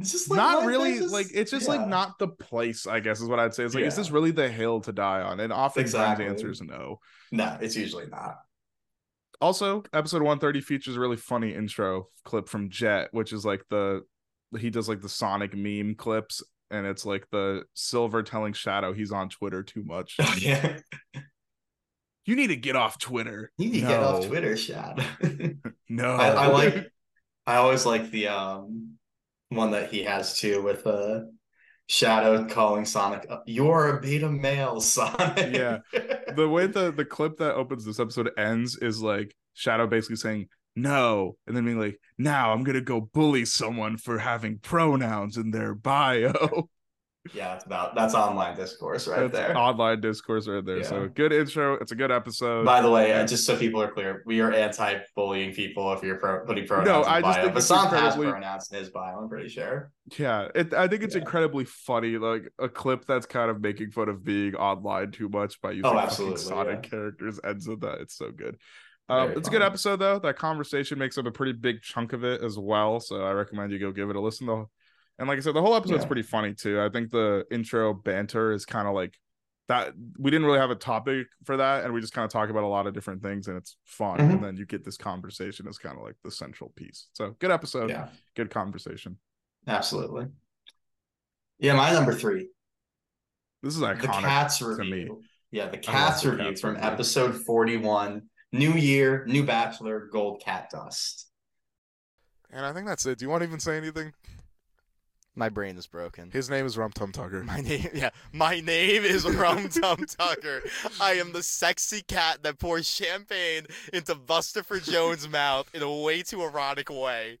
it's 0.00 0.12
just 0.12 0.30
like 0.30 0.36
not 0.36 0.64
really 0.64 0.92
is- 0.92 1.12
like 1.12 1.28
it's 1.32 1.50
just 1.50 1.66
yeah. 1.68 1.74
like 1.76 1.88
not 1.88 2.18
the 2.18 2.28
place. 2.28 2.86
I 2.86 3.00
guess 3.00 3.20
is 3.20 3.28
what 3.28 3.38
I'd 3.38 3.54
say. 3.54 3.64
It's 3.64 3.74
like, 3.74 3.84
is 3.84 3.96
this 3.96 4.10
really 4.10 4.30
the 4.30 4.48
hill 4.48 4.80
to 4.82 4.92
die 4.92 5.20
on? 5.20 5.40
And 5.40 5.52
oftentimes 5.52 5.90
Exactly. 5.90 6.24
the 6.24 6.30
answer 6.30 6.50
is 6.50 6.60
no. 6.62 7.00
no 7.30 7.56
it's 7.60 7.76
usually 7.76 8.06
not 8.06 8.36
Also, 9.40 9.84
episode 9.92 10.22
130 10.22 10.60
features 10.60 10.96
a 10.96 11.00
really 11.00 11.16
funny 11.16 11.54
intro 11.54 12.08
clip 12.24 12.48
from 12.48 12.70
Jet, 12.70 13.08
which 13.12 13.32
is 13.32 13.44
like 13.44 13.62
the 13.70 14.02
he 14.58 14.70
does 14.70 14.88
like 14.88 15.00
the 15.00 15.08
Sonic 15.08 15.54
meme 15.54 15.94
clips, 15.94 16.42
and 16.70 16.86
it's 16.86 17.04
like 17.04 17.26
the 17.30 17.64
Silver 17.74 18.22
telling 18.22 18.52
Shadow 18.52 18.92
he's 18.92 19.12
on 19.12 19.28
Twitter 19.28 19.62
too 19.62 19.84
much. 19.84 20.16
yeah 20.38 20.78
you 22.26 22.36
need 22.36 22.48
to 22.48 22.56
get 22.56 22.76
off 22.76 22.98
Twitter. 22.98 23.52
you 23.58 23.70
need 23.70 23.80
to 23.80 23.86
get 23.86 24.02
off 24.02 24.26
twitter 24.26 24.56
shad 24.56 25.04
No, 25.88 26.12
I, 26.12 26.28
I 26.28 26.46
like 26.46 26.90
I 27.46 27.56
always 27.56 27.84
like 27.86 28.10
the 28.10 28.28
um 28.28 28.94
one 29.50 29.72
that 29.72 29.90
he 29.90 30.02
has 30.04 30.38
too 30.38 30.62
with 30.62 30.86
uh 30.86 31.20
Shadow 31.86 32.46
calling 32.46 32.86
Sonic 32.86 33.26
uh, 33.28 33.40
you're 33.46 33.98
a 33.98 34.00
beta 34.00 34.30
male 34.30 34.80
Sonic. 34.80 35.54
Yeah. 35.54 35.78
the 36.34 36.48
way 36.48 36.66
the 36.66 36.90
the 36.90 37.04
clip 37.04 37.36
that 37.38 37.54
opens 37.54 37.84
this 37.84 38.00
episode 38.00 38.30
ends 38.38 38.76
is 38.78 39.02
like 39.02 39.34
Shadow 39.52 39.86
basically 39.86 40.16
saying 40.16 40.48
no, 40.76 41.36
and 41.46 41.56
then 41.56 41.64
being 41.64 41.78
like, 41.78 41.98
now 42.18 42.52
I'm 42.52 42.64
gonna 42.64 42.80
go 42.80 43.00
bully 43.00 43.44
someone 43.44 43.96
for 43.96 44.18
having 44.18 44.58
pronouns 44.58 45.36
in 45.36 45.50
their 45.50 45.74
bio. 45.74 46.68
yeah, 47.34 47.54
it's 47.54 47.64
about 47.64 47.94
that's 47.94 48.14
online 48.14 48.54
discourse 48.54 49.08
right 49.08 49.20
That's 49.20 49.32
there. 49.32 49.56
online 49.56 50.00
discourse 50.02 50.46
right 50.46 50.62
there. 50.64 50.84
So 50.84 51.08
good 51.08 51.32
intro. 51.32 51.74
It's 51.74 51.90
a 51.92 51.94
good 51.94 52.10
episode. 52.10 52.66
By 52.66 52.82
the 52.82 52.90
way, 52.90 53.12
uh, 53.14 53.26
just 53.26 53.46
so 53.46 53.56
people 53.56 53.80
are 53.80 53.90
clear, 53.90 54.22
we 54.26 54.40
are 54.40 54.52
anti-bullying 54.52 55.54
people 55.54 55.90
if 55.94 56.02
you're 56.02 56.16
pro- 56.18 56.44
putting 56.44 56.66
pronouns. 56.66 56.88
No, 56.88 57.02
in 57.02 57.08
I 57.08 57.20
just 57.22 57.22
bio. 57.22 57.42
think 57.42 57.54
but 57.54 57.58
it's 57.60 57.66
Sam 57.68 57.86
has 57.88 58.14
pronouns 58.16 58.70
in 58.70 58.78
his 58.78 58.90
bio. 58.90 59.18
I'm 59.18 59.28
pretty 59.30 59.48
sure. 59.48 59.90
Yeah, 60.18 60.48
it, 60.54 60.74
I 60.74 60.86
think 60.86 61.02
it's 61.02 61.14
Yeah. 61.14 61.22
incredibly 61.22 61.64
funny, 61.64 62.18
like 62.18 62.42
a 62.58 62.68
clip 62.68 63.06
that's 63.06 63.24
kind 63.24 63.50
of 63.50 63.58
making 63.62 63.92
fun 63.92 64.10
of 64.10 64.22
being 64.22 64.54
online 64.54 65.10
too 65.10 65.30
much 65.30 65.62
by 65.62 65.70
using 65.70 65.86
Oh, 65.86 65.98
absolutely, 65.98 66.36
Sonic 66.40 66.84
yeah. 66.84 66.90
characters 66.90 67.40
ends 67.42 67.66
with 67.66 67.80
that. 67.80 68.00
It's 68.02 68.18
so 68.18 68.30
good. 68.32 68.58
Um, 69.08 69.32
it's 69.32 69.48
a 69.48 69.50
good 69.50 69.62
episode 69.62 69.96
though. 69.96 70.18
That 70.18 70.36
conversation 70.38 70.98
makes 70.98 71.18
up 71.18 71.26
a 71.26 71.30
pretty 71.30 71.52
big 71.52 71.82
chunk 71.82 72.12
of 72.12 72.24
it 72.24 72.42
as 72.42 72.58
well. 72.58 73.00
So 73.00 73.22
I 73.22 73.32
recommend 73.32 73.70
you 73.72 73.78
go 73.78 73.92
give 73.92 74.08
it 74.10 74.16
a 74.16 74.20
listen. 74.20 74.46
Though, 74.46 74.70
and 75.18 75.28
like 75.28 75.38
I 75.38 75.40
said, 75.42 75.54
the 75.54 75.60
whole 75.62 75.74
episode's 75.74 76.02
Yeah. 76.02 76.06
pretty 76.06 76.22
funny 76.22 76.54
too. 76.54 76.80
I 76.80 76.88
think 76.88 77.10
the 77.10 77.44
intro 77.50 77.92
banter 77.92 78.52
is 78.52 78.64
kind 78.64 78.88
of 78.88 78.94
like 78.94 79.18
that. 79.68 79.92
We 80.18 80.30
didn't 80.30 80.46
really 80.46 80.58
have 80.58 80.70
a 80.70 80.74
topic 80.74 81.26
for 81.44 81.56
that, 81.58 81.84
and 81.84 81.92
we 81.92 82.00
just 82.00 82.12
kind 82.14 82.24
of 82.24 82.30
talk 82.30 82.48
about 82.50 82.64
a 82.64 82.66
lot 82.68 82.86
of 82.86 82.94
different 82.94 83.22
things, 83.22 83.46
and 83.48 83.56
it's 83.58 83.76
fun. 83.84 84.18
Mhm. 84.18 84.30
And 84.32 84.44
then 84.44 84.56
you 84.56 84.64
get 84.66 84.84
this 84.84 84.96
conversation 84.96 85.68
as 85.68 85.76
kind 85.78 85.96
of 85.98 86.02
like 86.02 86.16
the 86.24 86.30
central 86.30 86.70
piece. 86.76 87.08
So 87.12 87.36
good 87.40 87.50
episode. 87.50 87.90
Yeah, 87.90 88.08
Good 88.34 88.50
conversation. 88.50 89.18
absolutely. 89.66 90.26
Yeah, 91.58 91.74
my 91.76 91.92
number 91.92 92.12
three, 92.14 92.48
This 93.62 93.76
is 93.76 93.82
actually 93.82 94.08
the 94.08 94.12
iconic. 94.12 94.20
Cats 94.22 94.58
to 94.58 94.66
review. 94.68 94.90
me. 95.20 95.26
Yeah, 95.50 95.68
the 95.68 95.78
Cats 95.78 96.24
review 96.24 96.44
Cats 96.50 96.60
from 96.60 96.74
review. 96.74 96.86
episode 96.90 97.34
41, 97.46 98.28
New 98.54 98.74
Year, 98.74 99.24
New 99.26 99.44
Bachelor, 99.44 100.08
Gold 100.12 100.40
Cat 100.40 100.70
Dust. 100.70 101.26
And 102.52 102.64
I 102.64 102.72
think 102.72 102.86
that's 102.86 103.04
it. 103.04 103.18
Do 103.18 103.24
you 103.24 103.28
want 103.28 103.42
to 103.42 103.48
even 103.48 103.58
say 103.58 103.76
anything? 103.76 104.12
My 105.34 105.48
brain 105.48 105.76
is 105.76 105.88
broken. 105.88 106.30
His 106.30 106.48
name 106.48 106.64
is 106.64 106.78
Rum 106.78 106.92
Tum 106.92 107.10
Tucker. 107.10 107.42
My 107.42 107.60
name, 107.60 107.88
yeah, 107.92 108.10
my 108.32 108.60
name 108.60 109.02
is 109.02 109.24
Rum 109.24 109.68
Tum 109.70 110.06
Tucker. 110.06 110.62
I 111.00 111.14
am 111.14 111.32
the 111.32 111.42
sexy 111.42 112.02
cat 112.02 112.44
that 112.44 112.60
pours 112.60 112.88
champagne 112.88 113.66
into 113.92 114.14
Bustopher 114.14 114.80
Jones' 114.80 115.28
mouth 115.28 115.68
in 115.74 115.82
a 115.82 115.92
way 115.92 116.22
too 116.22 116.42
erotic 116.42 116.88
way. 116.88 117.40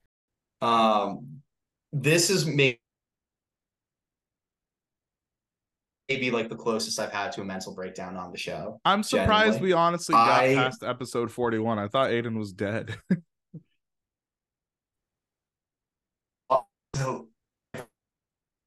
Um, 0.60 1.42
this 1.92 2.30
is 2.30 2.44
may- 2.44 2.80
maybe 6.08 6.30
like 6.30 6.48
the 6.48 6.56
closest 6.56 6.98
I've 7.00 7.12
had 7.12 7.32
to 7.32 7.40
a 7.40 7.44
mental 7.44 7.74
breakdown 7.74 8.16
on 8.16 8.30
the 8.30 8.38
show. 8.38 8.80
I'm 8.84 9.02
surprised 9.02 9.54
Genuinely. 9.54 9.68
we 9.68 9.72
honestly 9.72 10.12
got 10.14 10.40
I- 10.42 10.54
past 10.54 10.82
episode 10.82 11.30
41. 11.30 11.78
I 11.78 11.88
thought 11.88 12.10
Aidan 12.10 12.38
was 12.38 12.52
dead. 12.52 12.96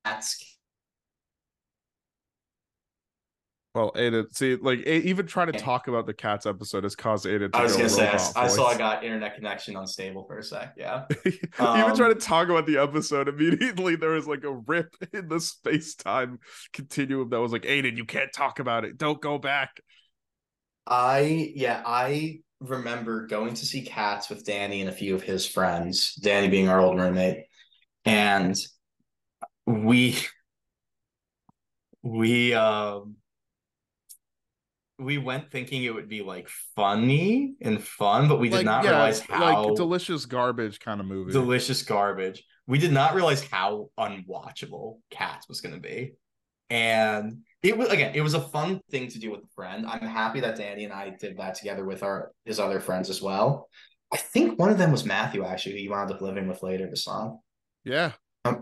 That's 0.03 0.46
well, 3.77 3.91
Aidan, 3.95 4.27
see, 4.33 4.55
like 4.55 4.79
A- 4.79 5.07
even 5.07 5.27
trying 5.27 5.51
to 5.51 5.59
talk 5.59 5.87
about 5.87 6.05
the 6.05 6.13
cats 6.13 6.45
episode 6.45 6.83
has 6.83 6.95
caused 6.95 7.25
Aidan 7.27 7.51
to 7.51 7.57
I 7.57 7.63
was 7.63 7.73
go 7.73 7.79
gonna 7.79 7.89
say 7.89 8.09
I, 8.09 8.43
I 8.43 8.47
saw 8.47 8.67
I 8.67 8.77
got 8.77 9.03
internet 9.03 9.35
connection 9.35 9.75
unstable 9.75 10.25
for 10.25 10.39
a 10.39 10.43
sec. 10.43 10.73
Yeah. 10.77 11.05
even 11.25 11.39
Um, 11.59 11.95
trying 11.95 12.13
to 12.13 12.19
talk 12.19 12.49
about 12.49 12.65
the 12.65 12.77
episode 12.77 13.27
immediately 13.27 13.95
there 13.95 14.11
was 14.11 14.27
like 14.27 14.43
a 14.43 14.53
rip 14.53 14.93
in 15.13 15.27
the 15.27 15.39
space-time 15.39 16.39
continuum 16.73 17.29
that 17.29 17.39
was 17.39 17.51
like 17.51 17.65
aidan 17.65 17.97
you 17.97 18.05
can't 18.05 18.31
talk 18.33 18.59
about 18.59 18.85
it 18.85 18.97
don't 18.97 19.21
go 19.21 19.37
back 19.37 19.79
I 20.87 21.51
yeah, 21.53 21.83
I 21.85 22.39
remember 22.61 23.27
going 23.27 23.53
to 23.53 23.65
see 23.65 23.81
cats 23.81 24.29
with 24.29 24.45
Danny 24.45 24.81
and 24.81 24.89
a 24.89 24.93
few 24.93 25.13
of 25.13 25.21
his 25.21 25.45
friends, 25.45 26.15
Danny 26.15 26.47
being 26.47 26.69
our 26.69 26.79
old 26.79 26.97
roommate. 26.97 27.45
And 28.05 28.55
we 29.65 30.17
we 32.01 32.53
um 32.53 33.16
we 34.99 35.17
went 35.17 35.51
thinking 35.51 35.83
it 35.83 35.93
would 35.93 36.09
be 36.09 36.21
like 36.21 36.49
funny 36.75 37.53
and 37.61 37.83
fun, 37.83 38.27
but 38.27 38.39
we 38.39 38.49
did 38.49 38.57
like, 38.57 38.65
not 38.65 38.83
yeah, 38.83 38.91
realize 38.91 39.19
how 39.19 39.65
like 39.65 39.75
delicious 39.75 40.25
garbage 40.25 40.79
kind 40.79 40.99
of 40.99 41.07
movie. 41.07 41.31
delicious 41.31 41.83
garbage. 41.83 42.43
We 42.65 42.79
did 42.79 42.91
not 42.91 43.15
realize 43.15 43.43
how 43.43 43.89
unwatchable 43.97 44.97
Cats 45.09 45.47
was 45.47 45.61
going 45.61 45.75
to 45.75 45.81
be. 45.81 46.13
And 46.69 47.43
it 47.63 47.77
was 47.77 47.89
again, 47.89 48.13
it 48.15 48.21
was 48.21 48.33
a 48.33 48.41
fun 48.41 48.81
thing 48.91 49.07
to 49.09 49.19
do 49.19 49.31
with 49.31 49.41
a 49.41 49.53
friend. 49.55 49.85
I'm 49.85 50.01
happy 50.01 50.39
that 50.41 50.57
Danny 50.57 50.83
and 50.83 50.93
I 50.93 51.15
did 51.17 51.37
that 51.37 51.55
together 51.55 51.85
with 51.85 52.03
our 52.03 52.31
his 52.45 52.59
other 52.59 52.79
friends 52.79 53.09
as 53.09 53.21
well. 53.21 53.69
I 54.11 54.17
think 54.17 54.57
one 54.57 54.69
of 54.69 54.77
them 54.77 54.91
was 54.91 55.05
Matthew 55.05 55.45
actually, 55.45 55.73
who 55.73 55.77
he 55.79 55.89
wound 55.89 56.11
up 56.11 56.21
living 56.21 56.47
with 56.47 56.63
later, 56.63 56.89
The 56.89 56.97
song, 56.97 57.39
yeah, 57.83 58.13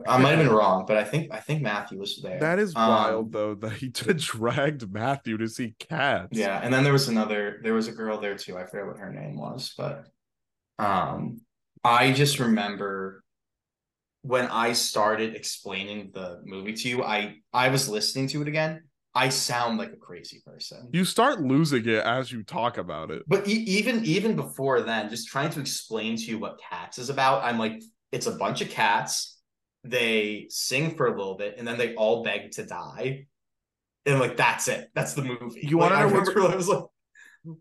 I, 0.08 0.16
I 0.16 0.18
might 0.18 0.32
have 0.32 0.40
been 0.40 0.52
wrong, 0.56 0.86
but 0.88 0.98
I 0.98 1.04
think 1.04 1.34
I 1.34 1.40
think 1.40 1.62
Matthew 1.62 2.00
was 2.00 2.20
there. 2.22 2.40
that 2.40 2.60
is 2.60 2.76
Um, 2.76 2.90
wild 2.90 3.32
though 3.32 3.56
that 3.56 3.74
he 3.74 3.90
dragged 3.90 4.92
Matthew 4.92 5.38
to 5.38 5.48
see 5.48 5.76
cats. 5.80 6.38
Yeah, 6.38 6.60
and 6.62 6.74
then 6.74 6.84
there 6.84 6.94
was 6.94 7.08
another 7.08 7.60
there 7.64 7.74
was 7.74 7.88
a 7.88 7.92
girl 7.92 8.20
there 8.20 8.36
too. 8.36 8.58
I 8.58 8.66
forget 8.66 8.86
what 8.88 8.98
her 8.98 9.12
name 9.12 9.38
was, 9.38 9.74
but 9.78 10.06
um 10.80 11.42
I 11.84 12.12
just 12.12 12.40
remember 12.40 13.24
when 14.24 14.48
I 14.48 14.74
started 14.74 15.36
explaining 15.36 16.10
the 16.14 16.42
movie 16.44 16.74
to 16.74 16.90
you, 16.90 17.04
I 17.04 17.36
I 17.54 17.70
was 17.70 17.88
listening 17.88 18.28
to 18.30 18.42
it 18.42 18.48
again. 18.48 18.84
I 19.18 19.30
sound 19.30 19.78
like 19.78 19.94
a 19.94 19.98
crazy 19.98 20.42
person. 20.46 20.90
you 20.92 21.06
start 21.06 21.40
losing 21.40 21.88
it 21.88 22.04
as 22.04 22.34
you 22.34 22.44
talk 22.44 22.78
about 22.78 23.12
it. 23.12 23.24
But 23.28 23.48
e- 23.48 23.52
even 23.78 24.04
even 24.04 24.36
before 24.36 24.82
then, 24.82 25.10
just 25.10 25.28
trying 25.30 25.52
to 25.52 25.60
explain 25.62 26.18
to 26.18 26.24
you 26.24 26.38
what 26.40 26.60
Cats 26.60 26.98
is 26.98 27.10
about, 27.10 27.44
I'm 27.44 27.58
like, 27.58 27.82
it's 28.12 28.26
a 28.28 28.32
bunch 28.32 28.60
of 28.62 28.70
cats. 28.70 29.35
They 29.88 30.48
sing 30.50 30.96
for 30.96 31.08
a 31.08 31.16
little 31.18 31.36
bit, 31.38 31.56
and 31.58 31.68
then 31.68 31.78
they 31.78 31.94
all 31.96 32.24
beg 32.24 32.52
to 32.54 32.66
die, 32.66 33.28
and 34.06 34.20
like 34.20 34.36
that's 34.38 34.68
it. 34.68 34.90
That's 34.96 35.14
the 35.14 35.22
movie. 35.24 35.62
You 35.62 35.78
Like, 35.80 35.92
wanna 35.92 36.02
I 36.02 36.06
what's- 36.06 36.28
remember 36.30 36.54
I 36.54 36.56
was 36.56 36.68
like 36.68 36.84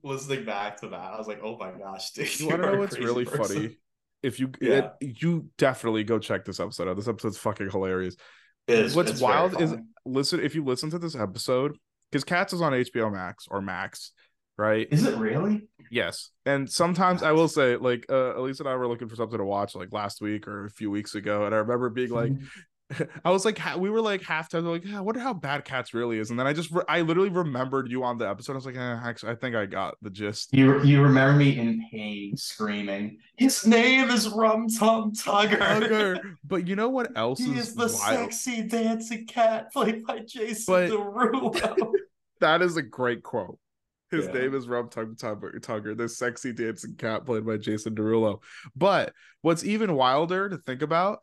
listening 0.03 0.45
back 0.47 0.81
to 0.81 0.89
that. 0.89 0.99
I 0.99 1.19
was 1.19 1.27
like, 1.29 1.41
oh 1.43 1.57
my 1.59 1.73
gosh, 1.73 2.13
dude. 2.13 2.41
You 2.41 2.49
want 2.49 2.63
to 2.63 2.73
know 2.73 2.79
what's 2.79 2.99
really 2.99 3.25
person. 3.27 3.57
funny? 3.57 3.77
If 4.23 4.41
you 4.41 4.51
Yeah. 4.61 4.91
it, 5.01 5.19
you 5.21 5.51
definitely 5.59 6.05
go 6.05 6.19
check 6.19 6.45
this 6.47 6.59
episode 6.61 6.89
out. 6.89 6.97
This 6.97 7.09
episode's 7.09 7.37
fucking 7.39 7.71
hilarious. 7.71 8.17
Is- 8.67 8.97
What's 8.97 9.21
wild 9.21 9.61
is 9.61 9.75
listen 10.07 10.41
if 10.41 10.55
you 10.55 10.65
listen 10.65 10.89
to 10.91 10.99
this 10.99 11.15
episode 11.15 11.77
because 12.11 12.25
Cats 12.25 12.55
is 12.55 12.63
on 12.63 12.73
HBO 12.73 13.13
Max 13.13 13.47
or 13.51 13.61
Max, 13.61 14.13
right? 14.57 14.87
is 14.91 15.05
it 15.07 15.17
really? 15.17 15.69
Yes. 15.91 16.31
And 16.47 16.69
sometimes 16.69 17.23
I 17.23 17.33
will 17.33 17.49
say, 17.49 17.77
like, 17.77 18.07
uh, 18.11 18.37
Elise 18.37 18.61
and 18.61 18.69
I 18.69 18.75
were 18.75 18.89
looking 18.89 19.09
for 19.09 19.17
something 19.17 19.39
to 19.39 19.45
watch 19.45 19.75
like 19.75 19.93
last 19.93 20.21
week 20.21 20.49
or 20.49 20.65
a 20.67 20.71
few 20.71 20.91
weeks 20.91 21.15
ago. 21.15 21.45
And 21.47 21.55
I 21.55 21.59
remember 21.59 21.89
being 21.91 22.11
like, 22.11 22.33
I 23.25 23.31
was 23.31 23.45
like, 23.45 23.59
we 23.79 23.91
were 23.91 24.01
like 24.01 24.23
half 24.23 24.49
time, 24.49 24.67
like, 24.67 24.85
yeah, 24.85 24.99
I 24.99 25.01
wonder 25.01 25.21
how 25.21 25.33
bad 25.33 25.65
Cats 25.65 25.95
really 25.95 26.19
is. 26.19 26.31
And 26.31 26.39
then 26.39 26.47
I 26.47 26.53
just, 26.53 26.71
re- 26.71 26.83
I 26.89 27.01
literally 27.01 27.29
remembered 27.31 27.91
you 27.91 28.03
on 28.05 28.19
the 28.19 28.29
episode. 28.29 28.53
I 28.53 28.57
was 28.57 28.67
like, 28.67 28.77
eh, 28.77 28.81
actually, 29.05 29.33
I 29.33 29.35
think 29.37 29.57
I 29.57 29.67
got 29.67 29.95
the 30.03 30.11
gist. 30.11 30.53
You 30.53 30.83
you 30.83 31.03
remember 31.03 31.39
me 31.39 31.59
in 31.59 31.87
pain 31.91 32.37
screaming, 32.37 33.19
his 33.37 33.67
name 33.67 34.11
is 34.11 34.29
Rum 34.29 34.69
Tum 34.69 35.13
Tugger. 35.13 35.59
Tugger. 35.59 36.21
But 36.45 36.67
you 36.69 36.77
know 36.77 36.89
what 36.91 37.17
else 37.17 37.39
He 37.45 37.53
is, 37.53 37.69
is 37.69 37.75
the 37.75 37.83
wild? 37.87 38.33
sexy 38.33 38.63
dancing 38.65 39.27
cat 39.27 39.73
played 39.73 40.05
by 40.05 40.21
Jason 40.21 40.73
But- 40.73 40.91
Derulo. 40.91 41.93
That 42.41 42.61
is 42.63 42.77
a 42.77 42.83
great 42.83 43.23
quote. 43.23 43.59
His 44.17 44.27
Yeah. 44.27 44.33
name 44.33 44.55
is 44.55 44.67
Rum 44.69 44.89
Tum 44.89 45.17
Tugger, 45.17 45.97
the 45.97 46.09
sexy 46.09 46.53
dancing 46.53 46.95
cat 46.97 47.25
played 47.27 47.47
by 47.47 47.57
Jason 47.57 47.95
Derulo. 47.95 48.43
But 48.77 49.13
what's 49.43 49.65
even 49.65 49.95
wilder 49.95 50.49
to 50.49 50.57
think 50.59 50.83
about, 50.83 51.21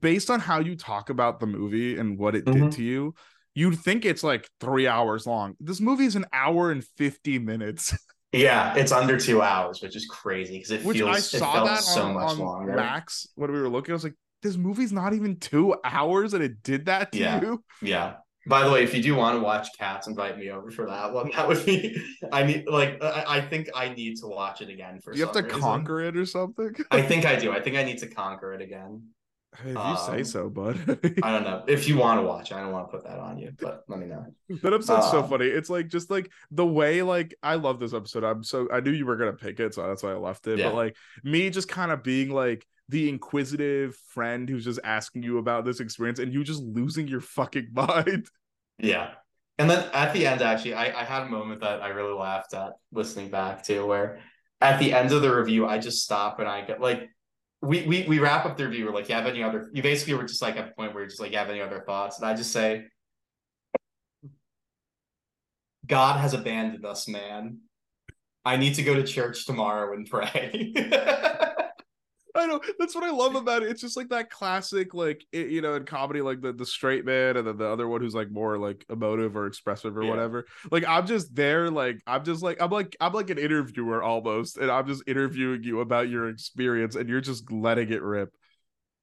based 0.00 0.30
on 0.30 0.40
how 0.40 0.60
you 0.60 0.76
talk 0.76 1.10
about 1.10 1.40
the 1.40 1.46
movie 1.46 1.98
and 1.98 2.18
what 2.18 2.34
it 2.34 2.44
did 2.44 2.54
Mhm. 2.56 2.74
to 2.74 2.82
you, 2.82 3.14
you'd 3.54 3.78
think 3.78 4.04
it's 4.04 4.22
like 4.24 4.48
three 4.60 4.86
hours 4.86 5.26
long. 5.26 5.54
This 5.60 5.80
movie 5.80 6.04
is 6.06 6.16
an 6.16 6.26
hour 6.32 6.70
and 6.70 6.84
50 6.96 7.38
minutes, 7.38 7.96
yeah, 8.32 8.74
it's 8.74 8.92
under 8.92 9.18
two 9.18 9.40
hours, 9.42 9.80
which 9.80 9.96
is 9.96 10.06
crazy 10.06 10.58
because 10.58 10.70
it 10.72 10.84
which 10.84 10.98
feels 10.98 11.10
I 11.10 11.18
it 11.18 11.22
saw 11.22 11.52
felt 11.52 11.66
that 11.68 11.82
so 11.82 12.02
on, 12.02 12.14
much 12.14 12.30
on 12.32 12.38
longer. 12.38 12.74
Max 12.74 13.28
when 13.34 13.52
we 13.52 13.60
were 13.60 13.68
looking. 13.68 13.92
I 13.92 13.94
was 13.94 14.04
like, 14.04 14.14
this 14.42 14.56
movie's 14.56 14.92
not 14.92 15.14
even 15.14 15.38
two 15.38 15.74
hours 15.82 16.34
and 16.34 16.42
it 16.44 16.62
did 16.62 16.86
that 16.86 17.12
to 17.12 17.18
Yeah. 17.18 17.40
you. 17.40 17.64
Yeah. 17.80 18.14
By 18.46 18.64
the 18.64 18.70
way, 18.70 18.84
if 18.84 18.94
you 18.94 19.02
do 19.02 19.14
want 19.14 19.36
to 19.36 19.40
watch 19.42 19.68
Cats, 19.78 20.06
invite 20.06 20.38
me 20.38 20.50
over 20.50 20.70
for 20.70 20.86
that 20.86 21.12
one. 21.12 21.30
That 21.34 21.48
would 21.48 21.64
be. 21.66 21.96
I 22.32 22.44
need 22.44 22.66
like 22.68 23.02
I, 23.02 23.24
I 23.38 23.40
think 23.40 23.68
I 23.74 23.88
need 23.88 24.16
to 24.18 24.26
watch 24.26 24.60
it 24.60 24.68
again 24.68 25.00
for. 25.00 25.14
You 25.14 25.24
have 25.24 25.32
to 25.34 25.42
reason. 25.42 25.60
conquer 25.60 26.00
it 26.02 26.16
or 26.16 26.26
something. 26.26 26.74
I 26.90 27.02
think 27.10 27.24
I 27.26 27.36
do. 27.36 27.52
I 27.52 27.60
think 27.60 27.76
I 27.76 27.82
need 27.82 27.98
to 27.98 28.06
conquer 28.06 28.54
it 28.54 28.62
again. 28.62 29.02
Hey, 29.62 29.70
if 29.70 29.76
you 29.76 29.96
say 29.96 30.18
Um, 30.18 30.24
so, 30.24 30.48
bud. 30.50 30.76
I 31.22 31.32
don't 31.32 31.44
know 31.44 31.64
if 31.66 31.88
you 31.88 31.96
want 31.96 32.20
to 32.20 32.26
watch. 32.26 32.52
I 32.52 32.60
don't 32.60 32.72
want 32.72 32.90
to 32.90 32.96
put 32.98 33.06
that 33.06 33.18
on 33.18 33.38
you, 33.38 33.52
but 33.58 33.84
let 33.88 33.98
me 33.98 34.06
know. 34.06 34.26
That 34.62 34.74
episode's 34.74 35.10
so 35.10 35.22
Um, 35.22 35.30
funny. 35.30 35.46
It's 35.46 35.70
like 35.70 35.88
just 35.88 36.10
like 36.10 36.30
the 36.50 36.66
way 36.66 37.00
like 37.02 37.34
I 37.42 37.54
love 37.54 37.80
this 37.80 37.94
episode. 37.94 38.22
I'm 38.22 38.44
so 38.44 38.68
I 38.70 38.80
knew 38.80 38.90
you 38.92 39.06
were 39.06 39.16
gonna 39.16 39.32
pick 39.32 39.58
it, 39.60 39.72
so 39.74 39.86
that's 39.86 40.02
why 40.02 40.10
I 40.10 40.16
left 40.16 40.46
it. 40.46 40.58
Yeah. 40.58 40.66
But 40.68 40.74
like 40.74 40.96
me 41.24 41.48
just 41.50 41.68
kind 41.68 41.90
of 41.90 42.02
being 42.02 42.30
like 42.30 42.66
the 42.88 43.08
inquisitive 43.08 43.96
friend 44.08 44.48
who's 44.48 44.64
just 44.64 44.80
asking 44.84 45.22
you 45.22 45.38
about 45.38 45.64
this 45.64 45.80
experience 45.80 46.18
and 46.18 46.32
you 46.32 46.44
just 46.44 46.62
losing 46.62 47.08
your 47.08 47.20
fucking 47.20 47.68
mind. 47.72 48.28
Yeah. 48.78 49.12
And 49.58 49.70
then 49.70 49.88
at 49.92 50.12
the 50.12 50.26
end, 50.26 50.42
actually, 50.42 50.74
I, 50.74 51.00
I 51.00 51.04
had 51.04 51.22
a 51.22 51.28
moment 51.28 51.62
that 51.62 51.82
I 51.82 51.88
really 51.88 52.12
laughed 52.12 52.52
at 52.54 52.72
listening 52.92 53.30
back 53.30 53.62
to 53.64 53.86
where 53.86 54.20
at 54.60 54.78
the 54.78 54.92
end 54.92 55.12
of 55.12 55.22
the 55.22 55.34
review, 55.34 55.66
I 55.66 55.78
just 55.78 56.02
stop 56.02 56.38
and 56.38 56.48
I 56.48 56.62
get 56.62 56.80
like, 56.80 57.08
we, 57.62 57.86
we, 57.86 58.04
we 58.06 58.18
wrap 58.18 58.44
up 58.44 58.56
the 58.56 58.66
review. 58.66 58.84
We're 58.84 58.92
like, 58.92 59.08
you 59.08 59.14
have 59.14 59.26
any 59.26 59.42
other, 59.42 59.70
you 59.72 59.82
basically 59.82 60.14
were 60.14 60.24
just 60.24 60.42
like 60.42 60.56
at 60.56 60.68
the 60.68 60.74
point 60.74 60.92
where 60.92 61.02
you're 61.02 61.08
just 61.08 61.20
like, 61.20 61.32
you 61.32 61.38
have 61.38 61.48
any 61.48 61.62
other 61.62 61.82
thoughts? 61.86 62.18
And 62.18 62.28
I 62.28 62.34
just 62.34 62.52
say, 62.52 62.84
God 65.86 66.20
has 66.20 66.34
abandoned 66.34 66.84
us, 66.84 67.08
man. 67.08 67.60
I 68.44 68.56
need 68.56 68.74
to 68.74 68.82
go 68.82 68.94
to 68.94 69.02
church 69.02 69.46
tomorrow 69.46 69.94
and 69.94 70.06
pray. 70.06 70.72
I 72.36 72.46
know 72.46 72.60
that's 72.78 72.94
what 72.94 73.04
I 73.04 73.10
love 73.10 73.34
about 73.34 73.62
it. 73.62 73.70
It's 73.70 73.80
just 73.80 73.96
like 73.96 74.08
that 74.10 74.30
classic, 74.30 74.94
like 74.94 75.24
it, 75.32 75.48
you 75.48 75.60
know, 75.62 75.74
in 75.74 75.84
comedy, 75.84 76.20
like 76.20 76.40
the 76.40 76.52
the 76.52 76.66
straight 76.66 77.04
man 77.04 77.36
and 77.36 77.46
then 77.46 77.56
the 77.56 77.66
other 77.68 77.88
one 77.88 78.00
who's 78.00 78.14
like 78.14 78.30
more 78.30 78.58
like 78.58 78.84
emotive 78.90 79.36
or 79.36 79.46
expressive 79.46 79.96
or 79.96 80.04
Yeah. 80.04 80.06
whatever. 80.06 80.46
Like 80.70 80.84
I'm 80.86 81.06
just 81.06 81.34
there, 81.34 81.70
like 81.70 82.00
I'm 82.06 82.24
just 82.24 82.42
like 82.42 82.60
I'm 82.60 82.70
like 82.70 82.96
I'm 83.00 83.12
like 83.12 83.30
an 83.30 83.38
interviewer 83.38 84.02
almost, 84.02 84.58
and 84.58 84.70
I'm 84.70 84.86
just 84.86 85.02
interviewing 85.06 85.62
you 85.64 85.80
about 85.80 86.08
your 86.08 86.28
experience, 86.28 86.96
and 86.96 87.08
you're 87.08 87.20
just 87.20 87.50
letting 87.50 87.90
it 87.92 88.02
rip. 88.02 88.30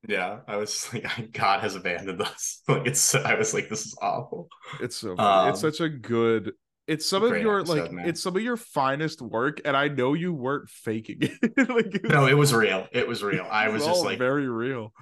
yeah. 0.07 0.39
I 0.47 0.57
was 0.57 0.91
like, 0.93 1.05
God 1.34 1.61
has 1.61 1.75
abandoned 1.75 2.21
us. 2.21 2.61
Like 2.67 2.88
it's, 2.88 3.13
I 3.15 3.36
was 3.36 3.53
like, 3.53 3.69
this 3.69 3.86
is 3.86 3.95
awful. 4.01 4.49
It's 4.79 4.95
so 4.95 5.17
funny. 5.17 5.43
it's 5.43 5.59
Um, 5.59 5.61
such 5.61 5.79
a 5.79 5.89
good. 5.89 6.53
It's 6.86 7.09
some 7.09 7.23
of 7.23 7.38
your 7.38 7.59
episode, 7.59 7.79
like 7.79 7.91
man. 7.91 8.09
it's 8.09 8.21
some 8.21 8.36
of 8.36 8.41
your 8.41 8.57
finest 8.57 9.21
work, 9.21 9.61
and 9.63 9.75
I 9.75 9.88
know 9.88 10.13
you 10.13 10.34
weren't 10.34 10.69
faking 10.69 11.19
it. 11.21 11.57
like 11.69 12.03
No, 12.03 12.27
it 12.27 12.34
was 12.34 12.53
real. 12.53 12.88
It 12.91 13.07
was 13.07 13.23
real. 13.23 13.47
I 13.49 13.69
was 13.69 13.86
just 13.86 14.03
like, 14.03 14.17
very 14.17 14.49
real. 14.49 14.93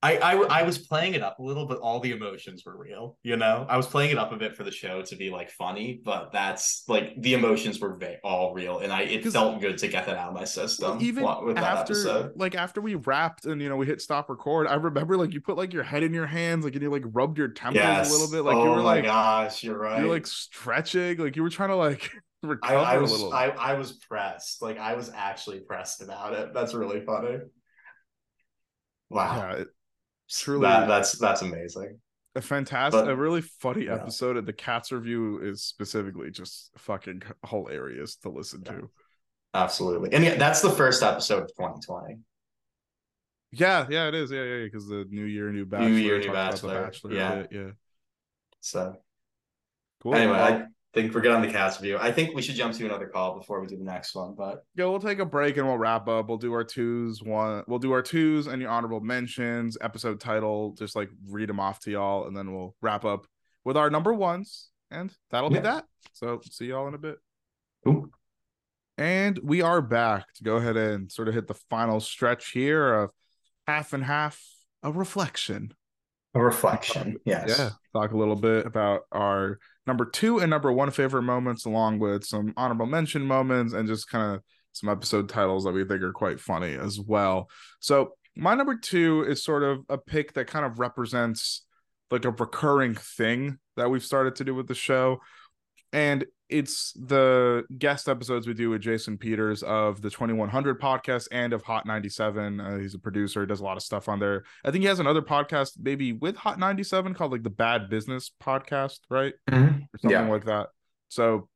I, 0.00 0.16
I 0.18 0.60
I 0.60 0.62
was 0.62 0.78
playing 0.78 1.14
it 1.14 1.22
up 1.22 1.40
a 1.40 1.42
little, 1.42 1.66
but 1.66 1.78
all 1.78 1.98
the 1.98 2.12
emotions 2.12 2.62
were 2.64 2.76
real. 2.78 3.18
You 3.24 3.36
know, 3.36 3.66
I 3.68 3.76
was 3.76 3.88
playing 3.88 4.12
it 4.12 4.18
up 4.18 4.30
a 4.30 4.36
bit 4.36 4.54
for 4.54 4.62
the 4.62 4.70
show 4.70 5.02
to 5.02 5.16
be 5.16 5.28
like 5.30 5.50
funny, 5.50 6.00
but 6.04 6.30
that's 6.32 6.84
like 6.86 7.20
the 7.20 7.34
emotions 7.34 7.80
were 7.80 7.96
va- 7.96 8.18
all 8.22 8.54
real, 8.54 8.78
and 8.78 8.92
I 8.92 9.02
it 9.02 9.24
felt 9.26 9.60
good 9.60 9.76
to 9.78 9.88
get 9.88 10.06
that 10.06 10.16
out 10.16 10.28
of 10.28 10.34
my 10.34 10.44
system. 10.44 10.98
even 11.00 11.24
with 11.44 11.56
that 11.56 11.64
after 11.64 11.94
episode. 11.94 12.32
like 12.36 12.54
after 12.54 12.80
we 12.80 12.94
wrapped 12.94 13.46
and 13.46 13.60
you 13.60 13.68
know 13.68 13.76
we 13.76 13.86
hit 13.86 14.00
stop 14.00 14.28
record 14.30 14.68
i 14.68 14.74
remember 14.74 15.16
like 15.16 15.32
you 15.34 15.40
put 15.40 15.56
like 15.56 15.72
your 15.72 15.82
head 15.82 16.04
in 16.04 16.14
your 16.14 16.26
hands 16.26 16.64
like 16.64 16.74
and 16.74 16.82
you 16.82 16.90
like 16.90 17.02
rubbed 17.06 17.36
your 17.36 17.48
temples 17.48 17.82
Yes. 17.82 18.08
a 18.08 18.12
little 18.12 18.30
bit 18.30 18.42
like 18.44 18.56
oh 18.56 18.64
you 18.64 18.70
were 18.70 18.80
like 18.82 19.04
gosh, 19.04 19.64
you're 19.64 19.76
right. 19.78 20.00
you 20.00 20.06
were 20.06 20.14
like 20.14 20.28
stretching 20.28 21.18
like 21.18 21.34
you 21.34 21.42
were 21.42 21.50
trying 21.50 21.70
to 21.70 21.76
like 21.76 22.08
I, 22.62 22.74
I 22.76 22.98
was 22.98 23.20
I, 23.32 23.48
I 23.48 23.74
was 23.74 23.92
pressed. 23.94 24.62
Like 24.62 24.78
I 24.78 24.94
was 24.94 25.10
actually 25.12 25.58
pressed 25.58 26.02
about 26.02 26.34
it. 26.34 26.54
That's 26.54 26.72
really 26.72 27.00
funny. 27.04 27.38
Wow. 29.10 29.36
yeah 29.36 29.52
it- 29.62 29.68
truly 30.30 30.62
That, 30.62 30.86
that's 30.88 31.18
that's 31.18 31.42
amazing. 31.42 32.00
a 32.34 32.40
fantastic 32.40 33.04
but- 33.04 33.10
a 33.10 33.16
really 33.16 33.40
funny 33.42 33.86
yeah. 33.86 33.94
episode 33.94 34.36
and 34.36 34.46
the 34.46 34.52
cats 34.52 34.92
review 34.92 35.40
is 35.40 35.62
specifically 35.62 36.30
just 36.30 36.70
fucking 36.78 37.22
hilarious 37.48 38.16
to 38.16 38.28
listen 38.28 38.62
Yeah. 38.66 38.72
to 38.72 38.90
Absolutely. 39.54 40.12
And 40.12 40.22
yeah, 40.24 40.36
that's 40.36 40.60
the 40.60 40.70
first 40.70 41.02
episode 41.02 41.42
of 41.44 41.48
2020. 41.56 42.18
yeah 43.52 43.86
yeah 43.88 44.08
it 44.08 44.14
is 44.14 44.30
yeah 44.30 44.42
yeah 44.44 44.64
because 44.64 44.86
the 44.86 45.06
new 45.10 45.24
year 45.24 45.50
new 45.50 45.64
bachelor 45.64 45.88
Year, 45.88 46.18
New 46.20 46.32
Bachelor, 46.32 46.82
bachelor 46.84 47.12
yeah. 47.14 47.46
yeah 47.50 47.70
So 48.60 48.94
cool 50.02 50.14
anyway, 50.14 50.32
Well, 50.38 50.66
I 50.94 51.00
think 51.00 51.14
we're 51.14 51.20
good 51.20 51.32
on 51.32 51.42
the 51.42 51.48
cast 51.52 51.80
review. 51.80 51.98
I 52.00 52.10
think 52.10 52.34
we 52.34 52.40
should 52.40 52.54
jump 52.54 52.72
to 52.74 52.84
another 52.86 53.06
call 53.06 53.38
before 53.38 53.60
we 53.60 53.66
do 53.66 53.76
the 53.76 53.84
next 53.84 54.14
one. 54.14 54.34
But 54.36 54.64
Yeah, 54.74 54.86
we'll 54.86 55.00
take 55.00 55.18
a 55.18 55.24
break 55.26 55.58
and 55.58 55.66
we'll 55.66 55.76
wrap 55.76 56.08
up. 56.08 56.28
We'll 56.28 56.38
do 56.38 56.52
our 56.54 56.64
twos, 56.64 57.22
one 57.22 57.62
we'll 57.66 57.78
do 57.78 57.92
our 57.92 58.00
twos 58.02 58.46
and 58.46 58.60
your 58.62 58.70
honorable 58.70 59.00
mentions, 59.00 59.76
episode 59.82 60.18
title, 60.18 60.72
just 60.78 60.96
like 60.96 61.10
read 61.28 61.48
them 61.50 61.60
off 61.60 61.80
to 61.80 61.90
y'all, 61.90 62.26
and 62.26 62.34
then 62.36 62.54
we'll 62.54 62.74
wrap 62.80 63.04
up 63.04 63.26
with 63.64 63.76
our 63.76 63.90
number 63.90 64.14
ones, 64.14 64.70
and 64.90 65.12
that'll 65.30 65.52
Yeah. 65.52 65.58
be 65.58 65.62
that. 65.64 65.84
So 66.14 66.40
see 66.50 66.66
y'all 66.66 66.88
in 66.88 66.94
a 66.94 66.98
bit. 66.98 67.18
Ooh. 67.86 68.10
And 68.96 69.38
we 69.42 69.60
are 69.62 69.82
back 69.82 70.32
to 70.34 70.42
go 70.42 70.56
ahead 70.56 70.76
and 70.76 71.12
sort 71.12 71.28
of 71.28 71.34
hit 71.34 71.46
the 71.46 71.54
final 71.54 72.00
stretch 72.00 72.50
here 72.50 72.94
of 72.94 73.10
half 73.66 73.92
and 73.92 74.04
half 74.04 74.42
a 74.82 74.90
reflection. 74.90 75.74
A 76.34 76.42
reflection. 76.42 77.18
Yes. 77.24 77.54
Yeah. 77.58 77.70
Talk 77.92 78.12
a 78.12 78.16
little 78.16 78.36
bit 78.36 78.66
about 78.66 79.02
our 79.12 79.58
number 79.88 80.04
two 80.04 80.38
and 80.38 80.50
number 80.50 80.70
one 80.70 80.92
favorite 80.92 81.22
moments, 81.22 81.64
along 81.64 81.98
with 81.98 82.24
some 82.24 82.54
honorable 82.56 82.86
mention 82.86 83.22
moments 83.22 83.72
and 83.72 83.88
just 83.88 84.08
kind 84.08 84.36
of 84.36 84.42
some 84.72 84.88
episode 84.88 85.28
titles 85.28 85.64
that 85.64 85.72
we 85.72 85.84
think 85.84 86.02
are 86.02 86.12
quite 86.12 86.38
funny 86.38 86.74
as 86.74 87.00
well. 87.00 87.48
So, 87.80 88.12
my 88.36 88.54
number 88.54 88.76
two 88.76 89.24
is 89.26 89.42
sort 89.42 89.64
of 89.64 89.80
a 89.88 89.98
pick 89.98 90.34
that 90.34 90.46
kind 90.46 90.64
of 90.64 90.78
represents 90.78 91.66
like 92.12 92.24
a 92.24 92.30
recurring 92.30 92.94
thing 92.94 93.58
that 93.76 93.90
we've 93.90 94.04
started 94.04 94.36
to 94.36 94.44
do 94.44 94.54
with 94.54 94.68
the 94.68 94.74
show. 94.76 95.18
And 95.92 96.24
it's 96.48 96.92
the 96.94 97.64
guest 97.78 98.08
episodes 98.08 98.46
we 98.46 98.54
do 98.54 98.70
with 98.70 98.80
Jason 98.80 99.18
Peters 99.18 99.62
of 99.62 100.00
the 100.00 100.10
2100 100.10 100.80
podcast 100.80 101.28
and 101.30 101.52
of 101.52 101.62
Hot 101.62 101.84
97. 101.86 102.60
Uh, 102.60 102.78
he's 102.78 102.94
a 102.94 102.98
producer, 102.98 103.40
he 103.42 103.46
does 103.46 103.60
a 103.60 103.64
lot 103.64 103.76
of 103.76 103.82
stuff 103.82 104.08
on 104.08 104.18
there. 104.18 104.44
I 104.64 104.70
think 104.70 104.82
he 104.82 104.88
has 104.88 104.98
another 105.00 105.22
podcast, 105.22 105.72
maybe 105.80 106.12
with 106.12 106.36
Hot 106.36 106.58
97, 106.58 107.14
called 107.14 107.32
like 107.32 107.42
the 107.42 107.50
Bad 107.50 107.90
Business 107.90 108.30
Podcast, 108.42 109.00
right? 109.10 109.34
Mhm. 109.50 109.82
Or 109.82 109.98
something 109.98 110.10
Yeah. 110.10 110.28
like 110.28 110.44
that. 110.46 110.68
So, 111.08 111.48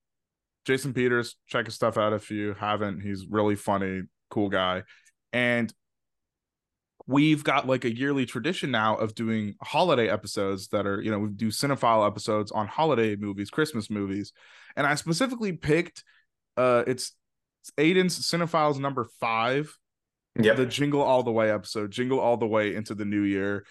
Jason 0.66 0.92
Peters, 0.92 1.36
check 1.46 1.66
his 1.66 1.74
stuff 1.74 1.96
out 1.98 2.12
if 2.12 2.30
you 2.30 2.54
haven't. 2.54 3.00
He's 3.00 3.26
really 3.26 3.56
funny, 3.56 4.02
cool 4.30 4.48
guy. 4.48 4.82
And 5.32 5.72
we've 7.06 7.42
got 7.44 7.66
like 7.66 7.84
a 7.84 7.94
yearly 7.94 8.26
tradition 8.26 8.70
now 8.70 8.96
of 8.96 9.14
doing 9.14 9.54
holiday 9.62 10.08
episodes 10.08 10.68
that 10.68 10.86
are, 10.86 11.00
you 11.02 11.10
know, 11.10 11.18
we 11.18 11.30
do 11.30 11.48
cinephile 11.48 12.06
episodes 12.06 12.52
on 12.52 12.66
holiday 12.68 13.16
movies, 13.16 13.50
Christmas 13.50 13.90
movies. 13.90 14.32
And 14.76 14.86
I 14.86 14.94
specifically 14.94 15.52
picked 15.52 16.04
uh 16.56 16.84
it's 16.86 17.12
it's 17.62 17.72
Aidan's 17.78 18.18
Cinephiles 18.18 18.78
number 18.78 19.04
five, 19.20 19.76
Yeah. 20.38 20.54
the 20.54 20.66
Jingle 20.66 21.00
All 21.02 21.22
the 21.22 21.30
Way 21.32 21.50
episode, 21.50 21.90
Jingle 21.92 22.18
All 22.20 22.36
the 22.36 22.46
Way 22.46 22.74
into 22.74 22.94
the 22.94 23.04
New 23.04 23.22
Year. 23.22 23.64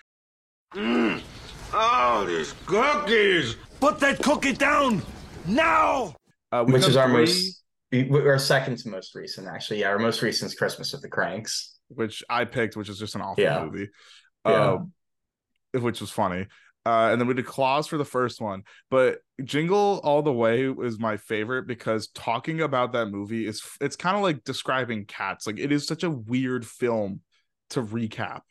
Oh, 1.74 2.26
these 2.28 2.54
cookies! 2.66 3.56
Put 3.80 4.00
that 4.00 4.22
cookie 4.22 4.54
down 4.54 5.02
now! 5.48 6.16
Uh, 6.52 6.64
Which 6.66 6.88
is 6.88 6.96
our 6.98 7.08
three, 7.10 7.20
most 7.20 7.64
we- 7.92 8.10
our 8.28 8.40
second 8.40 8.78
to 8.80 8.90
most 8.90 9.16
recent, 9.16 9.48
actually. 9.48 9.82
Yeah, 9.82 9.90
our 9.90 10.00
most 10.00 10.22
recent 10.22 10.52
is 10.52 10.58
Christmas 10.58 10.92
with 10.94 11.02
the 11.02 11.10
Cranks. 11.10 11.71
Which 11.96 12.24
I 12.30 12.46
picked, 12.46 12.76
which 12.76 12.90
is 12.90 13.00
just 13.00 13.16
an 13.16 13.22
awful 13.22 13.44
Yeah. 13.44 13.64
movie. 13.64 13.90
Yeah. 14.46 14.74
Um, 14.74 14.94
which 15.74 16.02
was 16.02 16.10
funny. 16.12 16.48
Uh, 16.86 17.10
and 17.12 17.22
then 17.22 17.28
we 17.28 17.36
did 17.36 17.46
Klaus 17.46 17.86
for 17.86 17.98
the 18.00 18.06
first 18.06 18.42
one, 18.42 18.64
but 18.90 19.20
Jingle 19.44 20.02
All 20.04 20.24
the 20.24 20.34
Way 20.34 20.64
is 20.68 20.98
my 21.00 21.16
favorite 21.18 21.68
because 21.68 22.08
talking 22.08 22.62
about 22.62 22.94
that 22.94 23.06
movie 23.08 23.46
is 23.46 23.62
it's 23.80 23.96
kind 23.96 24.18
of 24.18 24.24
like 24.24 24.44
describing 24.44 25.06
cats. 25.06 25.46
Like 25.46 25.60
it 25.60 25.72
is 25.72 25.86
such 25.86 26.04
a 26.04 26.10
weird 26.10 26.66
film 26.66 27.22
to 27.70 27.84
recap, 27.84 28.42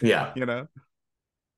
Yeah. 0.00 0.32
you 0.34 0.46
know? 0.46 0.66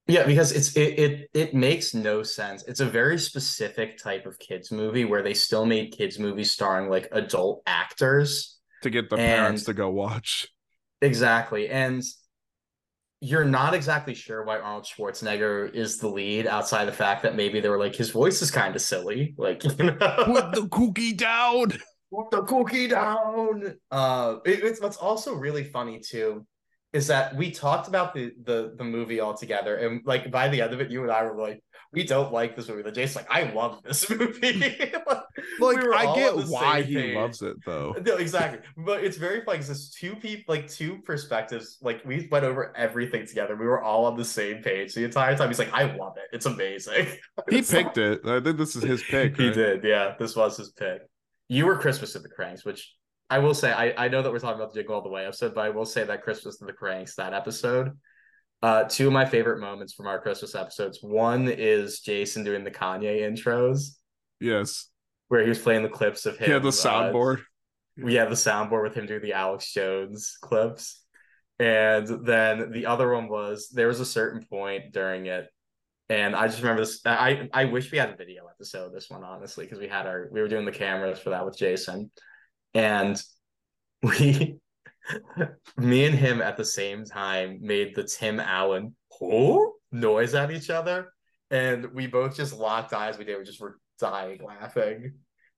Yeah, 0.09 0.27
because 0.27 0.51
it's 0.51 0.77
it, 0.77 0.99
it 0.99 1.31
it 1.33 1.55
makes 1.55 1.95
no 1.95 2.25
sense. 2.25 2.65
It's 2.67 2.81
a 2.81 2.87
very 2.87 3.17
specific 3.17 3.97
type 4.03 4.27
of 4.27 4.37
kids 4.41 4.73
movie 4.73 5.05
where 5.05 5.23
they 5.23 5.35
still 5.35 5.65
made 5.65 5.93
kids 5.93 6.19
movies 6.19 6.51
starring 6.51 6.91
like 6.91 7.07
adult 7.13 7.63
actors. 7.67 8.59
To 8.83 8.91
get 8.91 9.11
the 9.11 9.17
And- 9.17 9.25
parents 9.27 9.65
to 9.65 9.75
go 9.75 9.91
watch. 9.91 10.49
Exactly. 11.03 11.69
And 11.69 12.03
you're 13.21 13.45
not 13.45 13.75
exactly 13.75 14.15
sure 14.15 14.45
why 14.45 14.59
Arnold 14.59 14.85
Schwarzenegger 14.87 15.73
is 15.75 15.99
the 15.99 16.09
lead 16.09 16.47
outside 16.47 16.87
the 16.87 16.93
fact 16.93 17.23
that 17.23 17.37
maybe 17.37 17.61
they 17.61 17.69
were 17.69 17.79
like 17.79 17.95
his 17.95 18.11
voice 18.11 18.41
is 18.41 18.51
kind 18.51 18.75
of 18.75 18.81
silly. 18.81 19.35
Like 19.37 19.63
you 19.65 19.71
know? 19.85 20.23
Put 20.25 20.53
the 20.55 20.69
cookie 20.71 21.13
down. 21.13 21.73
Put 22.13 22.31
the 22.31 22.43
cookie 22.43 22.89
down. 22.89 23.77
Uh, 23.91 24.37
it- 24.47 24.65
it's 24.65 24.81
what's 24.81 24.97
also 24.97 25.35
really 25.35 25.65
funny 25.65 26.01
too 26.01 26.47
is 26.93 27.07
that 27.07 27.37
we 27.37 27.51
talked 27.53 27.87
about 27.89 28.15
the 28.15 28.33
the 28.43 28.75
the 28.77 28.83
movie 28.85 29.21
altogether, 29.21 29.77
and 29.77 30.01
like 30.05 30.31
by 30.31 30.49
the 30.49 30.61
end 30.63 30.73
of 30.73 30.81
it, 30.81 30.91
you 30.91 31.03
and 31.03 31.13
I 31.13 31.23
were 31.23 31.37
like, 31.41 31.63
we 31.93 32.05
don't 32.05 32.33
like 32.33 32.55
this 32.55 32.69
movie. 32.69 32.83
The 32.83 32.93
Jason's 32.93 33.17
like, 33.17 33.31
I 33.31 33.51
love 33.53 33.83
this 33.83 34.09
movie. 34.11 34.93
Like 35.59 35.83
We 35.83 35.93
I 35.93 36.15
get 36.15 36.37
why 36.49 36.83
he 36.83 36.95
page. 36.95 37.17
loves 37.17 37.43
it 37.43 37.57
though. 37.65 37.95
No, 38.05 38.17
exactly. 38.17 38.61
But 38.77 39.03
it's 39.05 39.17
very 39.17 39.43
funny 39.45 39.59
because 39.59 39.71
it's 39.71 39.91
two 39.91 40.15
people, 40.17 40.55
like 40.55 40.69
two 40.69 40.99
perspectives. 40.99 41.79
Like 41.83 42.03
we 42.05 42.29
went 42.31 42.45
over 42.45 42.75
everything 42.77 43.27
together. 43.27 43.57
We 43.57 43.67
were 43.67 43.83
all 43.83 44.05
on 44.07 44.17
the 44.17 44.25
same 44.25 44.63
page 44.63 44.95
the 44.95 45.05
entire 45.05 45.37
time. 45.37 45.49
He's 45.49 45.59
like, 45.59 45.73
I 45.73 45.85
love 45.97 46.17
it. 46.17 46.35
It's 46.35 46.47
amazing. 46.47 47.07
He 47.49 47.63
picked 47.63 47.99
it. 47.99 48.21
I 48.27 48.41
think 48.41 48.59
this 48.59 48.77
is 48.77 48.83
his 48.83 49.03
pick. 49.03 49.37
he 49.37 49.47
right? 49.47 49.55
did, 49.55 49.85
yeah. 49.85 50.15
This 50.19 50.37
was 50.37 50.57
his 50.57 50.71
pick. 50.73 51.03
You 51.49 51.67
were 51.67 51.77
Christmas 51.79 52.15
of 52.15 52.23
the 52.23 52.29
Cranks, 52.29 52.65
which 52.65 52.95
I 53.29 53.39
will 53.39 53.55
say, 53.55 53.73
I, 53.73 54.07
I 54.07 54.09
know 54.09 54.23
that 54.23 54.31
we're 54.33 54.39
talking 54.39 54.61
about 54.61 54.73
the 54.73 54.81
Jingle 54.81 54.97
All 54.97 55.03
the 55.03 55.09
Way 55.09 55.25
episode, 55.27 55.55
but 55.55 55.63
I 55.63 55.71
will 55.71 55.87
say 55.87 56.05
that 56.05 56.23
Christmas 56.23 56.61
of 56.61 56.67
the 56.67 56.73
Cranks, 56.73 57.15
that 57.17 57.33
episode, 57.35 57.93
uh, 58.63 58.85
two 58.85 59.07
of 59.09 59.13
my 59.13 59.25
favorite 59.25 59.61
moments 59.61 59.95
from 59.95 60.07
our 60.07 60.21
Christmas 60.21 60.55
episodes. 60.55 60.99
One 61.03 61.49
is 61.49 62.01
Jason 62.01 62.45
doing 62.45 62.65
the 62.65 62.71
Kanye 62.71 63.21
intros, 63.21 63.97
Yes. 64.41 64.89
where 65.29 65.43
he 65.43 65.49
was 65.49 65.59
playing 65.59 65.83
the 65.83 65.89
clips 65.89 66.27
of 66.27 66.37
him. 66.39 66.51
Yeah, 66.51 66.59
the 66.59 66.69
uh, 66.69 66.73
soundboard. 66.73 67.43
we 67.97 68.15
had 68.15 68.29
the 68.31 68.35
soundboard 68.35 68.83
with 68.83 68.95
him 68.95 69.07
doing 69.07 69.23
the 69.23 69.33
Alex 69.33 69.73
Jones 69.73 70.37
clips. 70.41 71.03
And 71.59 72.27
then 72.27 72.71
the 72.73 72.87
other 72.87 73.13
one 73.13 73.29
was 73.29 73.69
there 73.69 73.89
was 73.89 74.01
a 74.01 74.07
certain 74.07 74.47
point 74.49 74.93
during 74.95 75.27
it, 75.27 75.47
and 76.09 76.35
I 76.35 76.47
just 76.47 76.63
remember 76.63 76.81
this. 76.81 77.03
I 77.05 77.51
I 77.53 77.67
wish 77.67 77.93
we 77.93 77.99
had 77.99 78.09
a 78.09 78.17
video 78.17 78.47
episode 78.47 78.87
of 78.87 78.93
this 78.93 79.11
one 79.11 79.23
honestly 79.25 79.67
because 79.67 79.79
we 79.79 79.87
had 79.87 80.07
our 80.07 80.31
we 80.33 80.41
were 80.41 80.49
doing 80.49 80.65
the 80.65 80.73
cameras 80.73 81.19
for 81.19 81.31
that 81.31 81.45
with 81.45 81.59
Jason, 81.59 82.11
and 82.73 83.23
we 84.03 84.59
me 85.77 86.05
and 86.05 86.15
him 86.15 86.41
at 86.41 86.57
the 86.57 86.65
same 86.65 87.05
time 87.05 87.59
made 87.61 87.95
the 87.95 88.05
Tim 88.05 88.41
Allen 88.41 88.95
oh 89.21 89.73
noise 89.93 90.35
at 90.35 90.51
each 90.51 90.71
other, 90.71 91.13
and 91.51 91.87
we 91.93 92.07
both 92.07 92.37
just 92.37 92.53
locked 92.53 92.93
eyes. 92.93 93.19
We 93.19 93.25
did. 93.25 93.39
We 93.39 93.45
just 93.45 93.61
were 93.61 93.79
dying 93.99 94.41
laughing. 94.43 95.15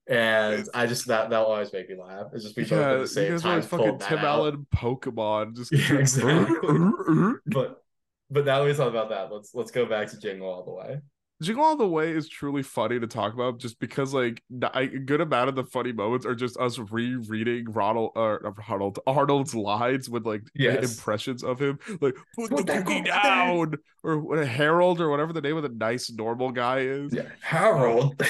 And 0.09 0.69
I 0.75 0.87
just 0.87 1.07
that 1.07 1.31
that 1.31 1.39
always 1.39 1.73
make 1.73 1.89
me 1.89 1.97
laugh. 1.97 2.27
It's 2.33 2.43
just 2.43 2.57
we 2.57 2.65
both 2.65 2.73
Yeah, 2.73 2.93
at 2.95 3.01
the 3.01 3.07
same 3.07 3.39
time 3.39 3.63
fucking 3.63 3.99
Tim. 3.99 4.19
Allen 4.19 4.67
Pokemon. 4.75 5.57
Just 5.57 5.73
Yeah, 5.73 5.95
exactly. 5.99 7.35
But 7.47 7.83
but 8.31 8.45
now 8.45 8.65
we 8.65 8.75
talk 8.75 8.89
about 8.89 9.11
that. 9.11 9.33
Let's 9.33 9.55
let's 9.55 9.71
go 9.71 9.87
back 9.87 10.09
to 10.09 10.19
Jingle 10.19 10.49
All 10.49 10.65
the 10.65 10.73
Way. 10.73 11.01
Jingle 11.43 11.65
All 11.65 11.77
the 11.77 11.87
Way 11.89 12.13
is 12.13 12.29
truly 12.29 12.63
funny 12.63 12.99
to 13.01 13.07
talk 13.07 13.35
about 13.35 13.59
just 13.59 13.79
because 13.81 14.15
like 14.15 14.43
a 14.75 14.87
good 14.87 15.21
amount 15.21 15.49
of 15.49 15.55
the 15.57 15.65
funny 15.65 15.93
moments 15.93 16.25
are 16.25 16.35
just 16.35 16.57
us 16.59 16.79
rereading 16.79 17.67
Ronald 17.71 18.13
uh, 18.17 18.39
not 18.43 18.55
Ronald 18.69 18.99
Arnold's 19.07 19.55
lines 19.55 20.09
with 20.09 20.25
like 20.27 20.43
Yes. 20.55 20.97
impressions 20.99 21.43
of 21.45 21.59
him 21.61 21.79
like 22.01 22.15
put, 22.35 22.51
Put 22.51 22.67
the 22.67 22.83
cookie 22.83 23.03
down 23.03 23.75
or 24.03 24.19
what 24.19 24.39
a 24.39 24.47
Harold 24.47 25.01
or 25.01 25.11
whatever 25.11 25.33
the 25.33 25.41
name 25.43 25.57
of 25.57 25.63
the 25.63 25.69
nice 25.69 26.11
normal 26.11 26.51
guy 26.53 26.81
is 26.81 27.13
Yeah, 27.13 27.29
Harold. 27.43 28.21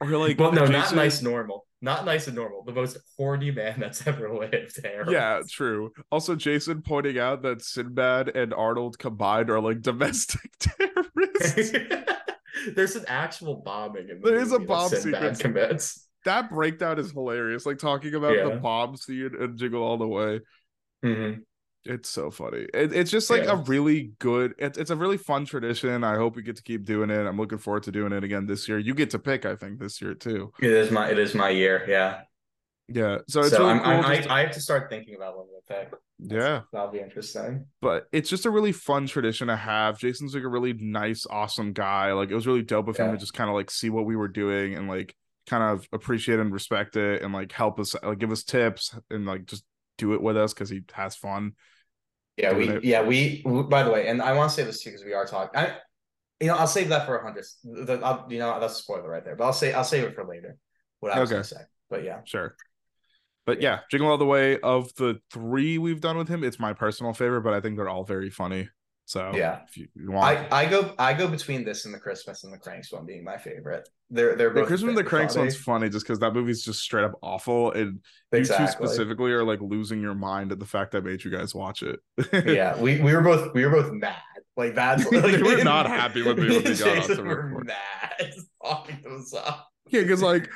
or 0.00 0.16
like 0.16 0.38
well, 0.38 0.52
no, 0.52 0.64
not 0.66 0.94
nice 0.94 1.20
normal. 1.22 1.66
Not 1.82 2.04
nice 2.04 2.26
and 2.26 2.36
normal. 2.36 2.62
The 2.64 2.72
most 2.72 2.98
horny 3.16 3.50
man 3.50 3.80
that's 3.80 4.06
ever 4.06 4.34
lived. 4.34 4.78
Harold. 4.84 5.10
yeah 5.10 5.40
true 5.48 5.92
also 6.10 6.34
Jason 6.36 6.82
pointing 6.82 7.18
out 7.18 7.42
that 7.42 7.62
Sinbad 7.62 8.28
and 8.36 8.52
Arnold 8.52 8.98
combined 8.98 9.50
are 9.50 9.60
like 9.60 9.80
domestic 9.80 10.50
terrorists 10.58 11.72
There's 12.74 12.96
an 12.96 13.04
actual 13.08 13.62
bombing 13.64 14.08
in 14.10 14.20
the 14.20 14.30
There 14.30 14.38
is 14.40 14.52
a 14.52 14.58
bomb 14.58 14.90
Sinbad 14.90 15.36
sequence. 15.36 15.38
commits. 15.40 16.08
that 16.26 16.50
breakdown 16.50 16.98
is 16.98 17.12
hilarious 17.12 17.64
like 17.64 17.78
talking 17.78 18.14
about 18.14 18.36
the 18.36 18.58
bomb 18.58 18.96
scene 18.96 19.30
and 19.38 19.58
Jingle 19.58 19.82
All 19.82 19.96
the 19.98 20.06
Way 20.08 20.40
Mhm. 21.04 21.40
It's 21.84 22.10
so 22.10 22.30
funny. 22.30 22.66
It, 22.74 22.92
it's 22.92 23.10
just 23.10 23.30
like 23.30 23.46
a 23.46 23.56
really 23.56 24.12
good. 24.18 24.54
It's 24.58 24.76
it's 24.76 24.90
a 24.90 24.96
really 24.96 25.16
fun 25.16 25.46
tradition. 25.46 26.04
I 26.04 26.16
hope 26.16 26.36
we 26.36 26.42
get 26.42 26.56
to 26.56 26.62
keep 26.62 26.84
doing 26.84 27.08
it. 27.10 27.26
I'm 27.26 27.38
looking 27.38 27.58
forward 27.58 27.84
to 27.84 27.92
doing 27.92 28.12
it 28.12 28.22
again 28.22 28.46
this 28.46 28.68
year. 28.68 28.78
You 28.78 28.94
get 28.94 29.10
to 29.10 29.18
pick, 29.18 29.46
I 29.46 29.56
think, 29.56 29.78
this 29.80 30.00
year 30.02 30.12
too. 30.14 30.52
It 30.60 30.70
is 30.70 30.90
my 30.90 31.08
it 31.10 31.18
is 31.18 31.34
my 31.34 31.48
year. 31.50 31.84
Yeah. 31.88 32.22
Yeah. 32.88 33.18
So 33.28 33.40
it's 33.40 33.50
So, 33.50 33.66
really 33.66 33.78
cool. 33.78 33.88
I'm, 33.88 34.02
to- 34.22 34.30
I, 34.30 34.38
I 34.38 34.40
have 34.42 34.50
to 34.52 34.60
start 34.60 34.90
thinking 34.90 35.14
about 35.14 35.36
what 35.38 35.46
to 35.66 35.74
pick. 35.74 35.92
yeah, 36.18 36.62
That'll 36.72 36.90
be 36.90 36.98
interesting. 36.98 37.66
but 37.80 38.08
it's 38.12 38.28
just 38.28 38.44
a 38.46 38.50
really 38.50 38.72
fun 38.72 39.06
tradition 39.06 39.46
to 39.48 39.56
have. 39.56 39.96
Jason's 39.98 40.34
like 40.34 40.42
a 40.42 40.48
really 40.48 40.72
nice, 40.74 41.24
awesome 41.30 41.72
guy. 41.72 42.12
Like 42.12 42.30
it 42.30 42.34
was 42.34 42.46
really 42.46 42.62
dope 42.62 42.88
of 42.88 42.96
him 42.96 43.12
to 43.12 43.16
just 43.16 43.32
kind 43.32 43.48
of 43.48 43.54
like 43.54 43.70
see 43.70 43.90
what 43.90 44.04
we 44.06 44.16
were 44.16 44.28
doing 44.28 44.74
and 44.74 44.86
like 44.88 45.14
kind 45.46 45.62
of 45.62 45.88
appreciate 45.92 46.40
and 46.40 46.52
respect 46.52 46.96
it 46.96 47.22
and 47.22 47.32
like 47.32 47.52
help 47.52 47.80
us, 47.80 47.94
like 48.02 48.18
give 48.18 48.32
us 48.32 48.42
tips 48.44 48.94
and 49.10 49.24
like 49.24 49.46
just 49.46 49.64
do 50.00 50.14
it 50.14 50.22
with 50.22 50.36
us 50.36 50.52
because 50.52 50.70
he 50.70 50.82
has 50.92 51.14
fun. 51.14 51.52
Yeah, 52.36 52.52
we 52.52 52.68
it. 52.68 52.84
yeah 52.84 53.02
we. 53.02 53.42
By 53.42 53.82
the 53.82 53.90
way, 53.90 54.08
and 54.08 54.22
I 54.22 54.32
want 54.32 54.50
to 54.50 54.56
say 54.56 54.64
this 54.64 54.82
too 54.82 54.90
because 54.90 55.04
we 55.04 55.12
are 55.12 55.26
talking. 55.26 55.58
I, 55.60 55.76
you 56.40 56.46
know, 56.46 56.56
I'll 56.56 56.66
save 56.66 56.88
that 56.88 57.06
for 57.06 57.18
a 57.18 57.22
hundred. 57.22 57.44
You 57.64 58.38
know, 58.38 58.58
that's 58.60 58.74
a 58.74 58.82
spoiler 58.82 59.08
right 59.08 59.24
there. 59.24 59.36
But 59.36 59.44
I'll 59.44 59.52
say 59.52 59.72
I'll 59.72 59.84
save 59.84 60.04
it 60.04 60.14
for 60.14 60.24
later. 60.24 60.56
What 61.00 61.12
I 61.12 61.20
was 61.20 61.28
Okay. 61.28 61.36
gonna 61.36 61.44
say. 61.44 61.62
But 61.90 62.04
yeah, 62.04 62.20
Sure. 62.24 62.54
But 63.46 63.60
yeah, 63.60 63.80
Jingle 63.90 64.08
All 64.10 64.18
the 64.18 64.24
Way 64.26 64.60
of 64.60 64.94
the 64.94 65.20
three 65.32 65.76
we've 65.78 66.00
done 66.00 66.16
with 66.16 66.28
him, 66.28 66.44
it's 66.44 66.60
my 66.60 66.72
personal 66.72 67.12
favorite, 67.12 67.42
but 67.42 67.52
I 67.52 67.60
think 67.60 67.76
they're 67.76 67.88
all 67.88 68.04
very 68.04 68.30
funny. 68.30 68.68
So 69.10 69.32
Yeah. 69.34 69.62
if 69.68 69.76
you, 69.76 69.88
want, 70.12 70.24
I, 70.52 70.62
I 70.62 70.66
go 70.66 70.94
I 70.96 71.14
go 71.14 71.26
between 71.26 71.64
this 71.64 71.84
and 71.84 71.92
the 71.92 71.98
Christmas 71.98 72.44
and 72.44 72.52
the 72.52 72.58
Cranks 72.58 72.92
one 72.92 73.06
being 73.06 73.24
my 73.24 73.38
favorite. 73.38 73.88
They're 74.08 74.36
they're 74.36 74.54
the 74.54 74.62
Christmas 74.62 74.90
and 74.90 74.96
the 74.98 75.02
Cranks 75.02 75.34
funny. 75.34 75.46
one's 75.46 75.56
funny 75.56 75.88
just 75.88 76.06
because 76.06 76.20
that 76.20 76.32
movie's 76.32 76.62
just 76.62 76.78
straight 76.78 77.02
up 77.02 77.14
awful, 77.20 77.72
and 77.72 77.98
you 78.32 78.44
two 78.44 78.66
specifically 78.68 79.32
are 79.32 79.42
like 79.42 79.60
losing 79.60 80.00
your 80.00 80.14
mind 80.14 80.52
at 80.52 80.60
the 80.60 80.64
fact 80.64 80.94
I 80.94 81.00
made 81.00 81.24
you 81.24 81.30
guys 81.32 81.56
watch 81.56 81.82
it. 81.82 81.98
yeah, 82.46 82.76
we, 82.80 83.00
we 83.00 83.12
were 83.12 83.20
both 83.20 83.52
we 83.52 83.66
were 83.66 83.72
both 83.82 83.90
mad. 83.92 84.14
Like 84.56 84.76
that's 84.76 85.04
like, 85.12 85.22
They 85.24 85.42
were 85.42 85.64
not 85.64 85.86
happy 85.88 86.22
when 86.22 86.36
we- 86.36 86.42
me 86.42 86.54
when 86.54 86.62
we 86.64 86.70
and 86.70 86.78
got 86.78 86.88
on 86.88 86.94
Jason 87.08 87.26
were 87.26 87.64
mad 87.64 88.32
talking 88.64 89.00
us 89.18 89.34
up. 89.34 89.70
yeah, 89.88 90.02
because 90.02 90.22
like, 90.22 90.48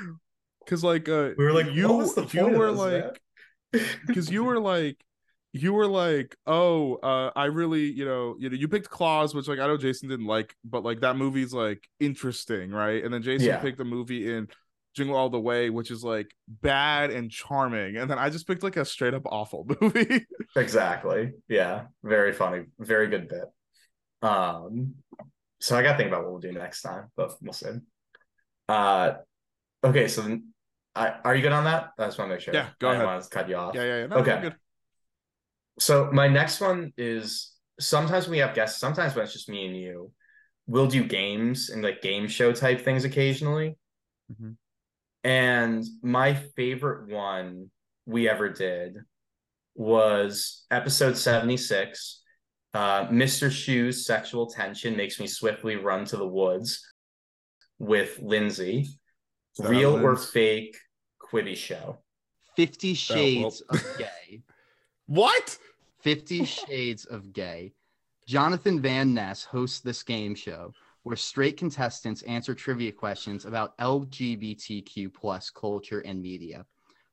because 0.64 0.84
like, 0.84 1.08
uh, 1.08 1.30
We 1.36 1.44
were 1.44 1.52
like, 1.52 1.72
you 1.72 1.88
what 1.88 1.98
was 1.98 2.14
the 2.14 2.28
you 2.32 2.48
were 2.56 2.70
this, 2.70 2.78
like, 3.72 3.82
because 4.06 4.30
you 4.30 4.44
were 4.44 4.60
like 4.60 4.96
you 5.56 5.72
were 5.72 5.86
like 5.86 6.36
oh 6.48 6.96
uh 6.96 7.30
i 7.36 7.44
really 7.44 7.84
you 7.84 8.04
know 8.04 8.34
you 8.40 8.50
know 8.50 8.56
you 8.56 8.66
picked 8.66 8.90
Klaus 8.90 9.32
which 9.34 9.46
like 9.46 9.60
i 9.60 9.66
know 9.68 9.76
jason 9.76 10.08
didn't 10.08 10.26
like 10.26 10.52
but 10.64 10.82
like 10.82 11.00
that 11.00 11.16
movie's 11.16 11.54
like 11.54 11.80
interesting 12.00 12.72
right 12.72 13.04
and 13.04 13.14
then 13.14 13.22
jason 13.22 13.46
Yeah. 13.48 13.58
picked 13.60 13.78
a 13.78 13.84
movie 13.84 14.34
in 14.34 14.48
jingle 14.96 15.14
all 15.16 15.30
the 15.30 15.38
way 15.40 15.70
which 15.70 15.92
is 15.92 16.02
like 16.02 16.26
bad 16.48 17.10
and 17.12 17.30
charming 17.30 17.96
and 17.96 18.10
then 18.10 18.18
i 18.18 18.30
just 18.30 18.48
picked 18.48 18.64
like 18.64 18.76
a 18.76 18.84
straight 18.84 19.14
up 19.14 19.22
awful 19.26 19.64
movie 19.80 20.26
Exactly. 20.56 21.32
Yeah. 21.48 21.86
Very 22.04 22.32
funny. 22.32 22.64
Very 22.78 23.08
good 23.08 23.28
bit. 23.28 23.44
Um, 24.22 24.94
so 25.60 25.76
I 25.76 25.82
gotta 25.82 25.96
think 25.98 26.08
about 26.08 26.22
what 26.22 26.30
we'll 26.32 26.40
do 26.40 26.52
next 26.52 26.82
time, 26.82 27.10
but 27.16 27.32
we'll 27.42 27.52
see. 27.52 27.70
Uh 28.68 29.14
okay, 29.82 30.06
so 30.08 30.22
then 30.22 30.52
I 30.94 31.14
are 31.24 31.34
you 31.34 31.42
good 31.42 31.52
on 31.52 31.64
that? 31.64 31.90
I 31.98 32.06
just 32.06 32.18
want 32.18 32.28
to 32.30 32.34
make 32.36 32.40
sure. 32.42 32.54
Yeah, 32.54 32.68
go 32.78 32.88
I 32.88 32.94
ahead. 32.94 33.04
want 33.06 33.24
to 33.24 33.28
cut 33.30 33.48
you 33.48 33.56
off. 33.56 33.74
yeah 33.74 33.82
yeah 33.84 33.98
yeah 34.00 34.06
no, 34.06 34.16
Okay. 34.18 34.50
Okay 35.78 36.04
good 36.04 36.10
So 36.10 36.10
my 36.12 36.28
next 36.28 36.60
one 36.60 36.92
is 36.96 37.52
sometimes 37.80 38.28
we 38.28 38.38
have 38.38 38.54
guests, 38.54 38.80
sometimes 38.80 39.14
when 39.14 39.24
it's 39.24 39.32
just 39.32 39.48
me 39.48 39.66
and 39.66 39.76
you, 39.76 40.12
we'll 40.66 40.86
do 40.86 41.04
games 41.04 41.70
and 41.70 41.82
like 41.82 42.02
game 42.02 42.28
show 42.28 42.52
type 42.52 42.80
things 42.84 43.04
occasionally. 43.04 43.76
Mhm. 44.32 44.56
And 45.24 45.84
my 46.02 46.34
favorite 46.34 47.08
one 47.08 47.70
we 48.06 48.28
ever 48.28 48.48
did 48.48 48.98
was 49.74 50.66
episode 50.70 51.16
76. 51.16 52.22
Uh, 52.74 53.06
Mr. 53.06 53.50
Shoe's 53.50 54.06
sexual 54.06 54.46
tension 54.50 54.96
makes 54.96 55.18
me 55.20 55.26
swiftly 55.26 55.76
run 55.76 56.04
to 56.06 56.16
the 56.16 56.26
woods 56.26 56.84
with 57.78 58.18
Lindsay. 58.20 58.88
Real 59.58 60.04
or 60.04 60.16
fake 60.16 60.76
Quibi 61.20 61.56
show. 61.56 61.98
Fifty 62.56 62.94
Shades 62.94 63.62
well. 63.70 63.80
of 63.80 63.98
Gay. 63.98 64.42
what 65.06 65.58
Fifty 66.00 66.44
Shades 66.44 67.04
of 67.06 67.32
Gay. 67.32 67.72
Jonathan 68.26 68.80
Van 68.80 69.12
Ness 69.12 69.44
hosts 69.44 69.80
this 69.80 70.02
game 70.02 70.34
show 70.34 70.72
where 71.02 71.16
straight 71.16 71.58
contestants 71.58 72.22
answer 72.22 72.54
trivia 72.54 72.90
questions 72.90 73.44
about 73.44 73.76
LGBTQ 73.78 75.12
plus 75.12 75.50
culture 75.50 76.00
and 76.00 76.22
media. 76.22 76.64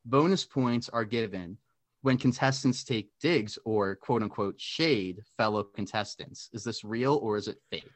Bonus 0.06 0.46
points 0.46 0.88
are 0.90 1.04
given 1.04 1.58
when 2.02 2.18
contestants 2.18 2.84
take 2.84 3.12
digs 3.22 3.60
or 3.66 3.96
quote 3.96 4.24
unquote 4.24 4.60
shade 4.60 5.22
fellow 5.38 5.64
contestants. 5.64 6.50
Is 6.54 6.64
this 6.64 6.84
real 6.84 7.16
or 7.16 7.38
is 7.38 7.48
it 7.48 7.58
fake? 7.70 7.90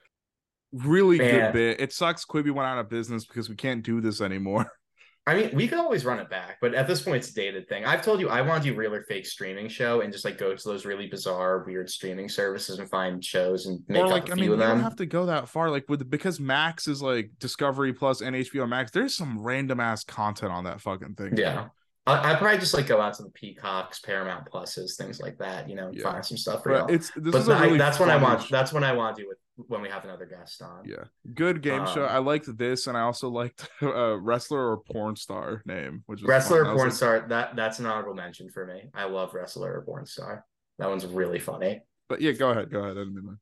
really 0.84 1.18
good 1.18 1.54
bit 1.54 1.80
it 1.80 1.94
sucks 1.94 2.26
quibi 2.26 2.52
went 2.52 2.68
out 2.68 2.78
of 2.78 2.90
business 2.90 3.26
because 3.26 3.48
we 3.48 3.56
can't 3.56 3.84
do 3.84 4.02
this 4.02 4.20
anymore 4.20 4.70
I 5.28 5.34
mean, 5.34 5.50
we 5.56 5.68
could 5.68 5.80
always 5.80 6.06
run 6.06 6.20
it 6.20 6.30
back, 6.30 6.58
but 6.62 6.76
at 6.76 6.86
this 6.88 7.02
point, 7.02 7.18
it's 7.18 7.32
a 7.32 7.34
dated 7.34 7.68
thing. 7.68 7.84
I've 7.84 8.04
told 8.04 8.20
you 8.20 8.30
I 8.30 8.42
want 8.42 8.64
to 8.64 8.70
do 8.70 8.76
real 8.76 8.94
or 8.94 9.02
fake 9.04 9.26
streaming 9.26 9.68
show 9.68 10.02
and 10.02 10.14
just 10.14 10.24
like 10.24 10.38
go 10.38 10.56
to 10.56 10.64
those 10.70 10.86
really 10.86 11.08
bizarre, 11.08 11.64
weird 11.66 11.90
streaming 11.90 12.30
services 12.30 12.78
and 12.78 12.88
find 12.90 13.26
shows 13.26 13.66
and 13.66 13.80
make 13.88 14.04
or 14.04 14.06
up 14.06 14.12
like 14.12 14.30
a 14.30 14.34
I 14.34 14.36
few 14.36 14.44
mean, 14.44 14.52
of 14.54 14.60
you 14.60 14.66
don't 14.66 14.84
have 14.84 14.96
to 14.98 15.08
go 15.08 15.26
that 15.26 15.50
far. 15.50 15.72
Like 15.72 15.86
with 15.90 16.08
because 16.12 16.40
Max 16.40 16.88
is 16.88 17.02
like 17.02 17.32
Discovery 17.40 17.92
Plus 17.92 18.22
and 18.22 18.36
HBO 18.36 18.70
Max. 18.70 18.92
There's 18.92 19.16
some 19.16 19.40
random 19.42 19.80
ass 19.80 20.04
content 20.04 20.52
on 20.52 20.66
that 20.66 20.80
fucking 20.80 21.16
thing. 21.16 21.36
Yeah. 21.38 21.70
I 22.06 22.34
I 22.34 22.36
probably 22.36 22.60
just 22.60 22.76
like 22.76 22.86
go 22.86 23.02
out 23.02 23.16
to 23.16 23.24
the 23.24 23.32
Peacocks, 23.32 24.00
Paramount 24.02 24.46
Pluses, 24.52 24.96
things 24.96 25.20
like 25.20 25.40
that. 25.40 25.68
You 25.68 25.74
know, 25.76 25.90
Yeah. 25.92 26.04
find 26.04 26.24
some 26.24 26.38
stuff 26.38 26.62
for 26.62 26.70
but 26.82 26.92
it's 26.92 27.10
this 27.16 27.32
But 27.32 27.42
is 27.42 27.50
I- 27.50 27.64
really 27.66 27.80
that's 27.80 28.00
when 28.00 28.12
I 28.12 28.18
want. 28.18 28.48
That's 28.52 28.72
when 28.72 28.84
I 28.84 28.92
want 28.94 29.16
to 29.16 29.24
do 29.24 29.28
with 29.28 29.40
when 29.56 29.82
we 29.82 29.90
have 29.90 30.04
another 30.04 30.26
guest 30.26 30.62
on. 30.62 30.84
yeah, 30.86 31.04
good 31.34 31.62
game 31.62 31.86
show. 31.88 32.04
Um, 32.06 32.10
I 32.12 32.18
liked 32.18 32.58
this, 32.58 32.88
and 32.88 32.98
I 32.98 33.02
also 33.02 33.30
liked 33.30 33.68
uh, 33.82 34.18
wrestler 34.20 34.72
or 34.72 34.78
porn 34.92 35.16
star 35.16 35.62
name, 35.66 36.04
which 36.08 36.22
was 36.22 36.28
Wrestler 36.28 36.64
fun. 36.66 36.74
or 36.74 36.76
porn 36.76 36.88
like- 36.90 36.96
star. 36.96 37.26
That 37.30 37.56
that's 37.56 37.80
an 37.80 37.86
honorable 37.86 38.14
mention 38.16 38.50
for 38.50 38.66
me. 38.66 38.84
I 38.94 39.06
love 39.06 39.34
wrestler 39.34 39.78
or 39.78 39.82
porn 39.84 40.06
star. 40.06 40.46
That 40.80 40.90
one's 40.90 41.06
really 41.06 41.40
funny. 41.40 41.82
But 42.10 42.22
yeah, 42.22 42.34
go 42.34 42.50
ahead, 42.52 42.70
go 42.72 42.80
ahead. 42.80 42.92
I 42.98 43.00
didn't 43.02 43.16
mean 43.16 43.38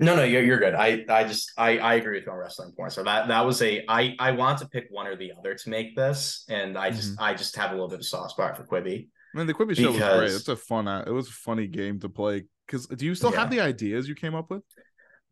No, 0.00 0.16
no, 0.16 0.24
you're, 0.24 0.42
you're 0.42 0.58
good. 0.58 0.74
I, 0.74 1.04
I 1.08 1.24
just 1.24 1.52
I, 1.56 1.78
I 1.78 1.94
agree 1.94 2.16
with 2.16 2.26
you 2.26 2.32
on 2.32 2.38
wrestling 2.38 2.72
porn. 2.76 2.90
So 2.90 3.04
that 3.04 3.28
that 3.28 3.44
was 3.44 3.60
a 3.62 3.84
I 3.88 4.16
I 4.18 4.30
want 4.32 4.58
to 4.60 4.66
pick 4.68 4.86
one 4.90 5.06
or 5.06 5.14
the 5.16 5.32
other 5.38 5.54
to 5.54 5.68
make 5.70 5.94
this, 5.94 6.44
and 6.48 6.76
I 6.78 6.90
just 6.90 7.20
I 7.20 7.34
just 7.34 7.54
have 7.56 7.70
a 7.70 7.74
little 7.74 7.88
bit 7.88 7.98
of 8.00 8.06
soft 8.06 8.30
spot 8.32 8.56
for 8.56 8.64
Quibi. 8.64 9.08
I 9.34 9.38
mean, 9.38 9.46
the 9.46 9.54
Quibi 9.54 9.76
show 9.76 9.90
was 9.90 9.98
great. 9.98 10.30
It's 10.30 10.48
a 10.48 10.56
fun. 10.56 10.88
uh, 10.88 11.04
It 11.06 11.10
was 11.10 11.28
a 11.28 11.32
funny 11.32 11.66
game 11.66 12.00
to 12.00 12.08
play. 12.08 12.44
Because 12.66 12.86
do 12.86 13.04
you 13.04 13.14
still 13.14 13.30
have 13.32 13.50
the 13.50 13.60
ideas 13.60 14.08
you 14.08 14.14
came 14.14 14.34
up 14.34 14.48
with? 14.50 14.62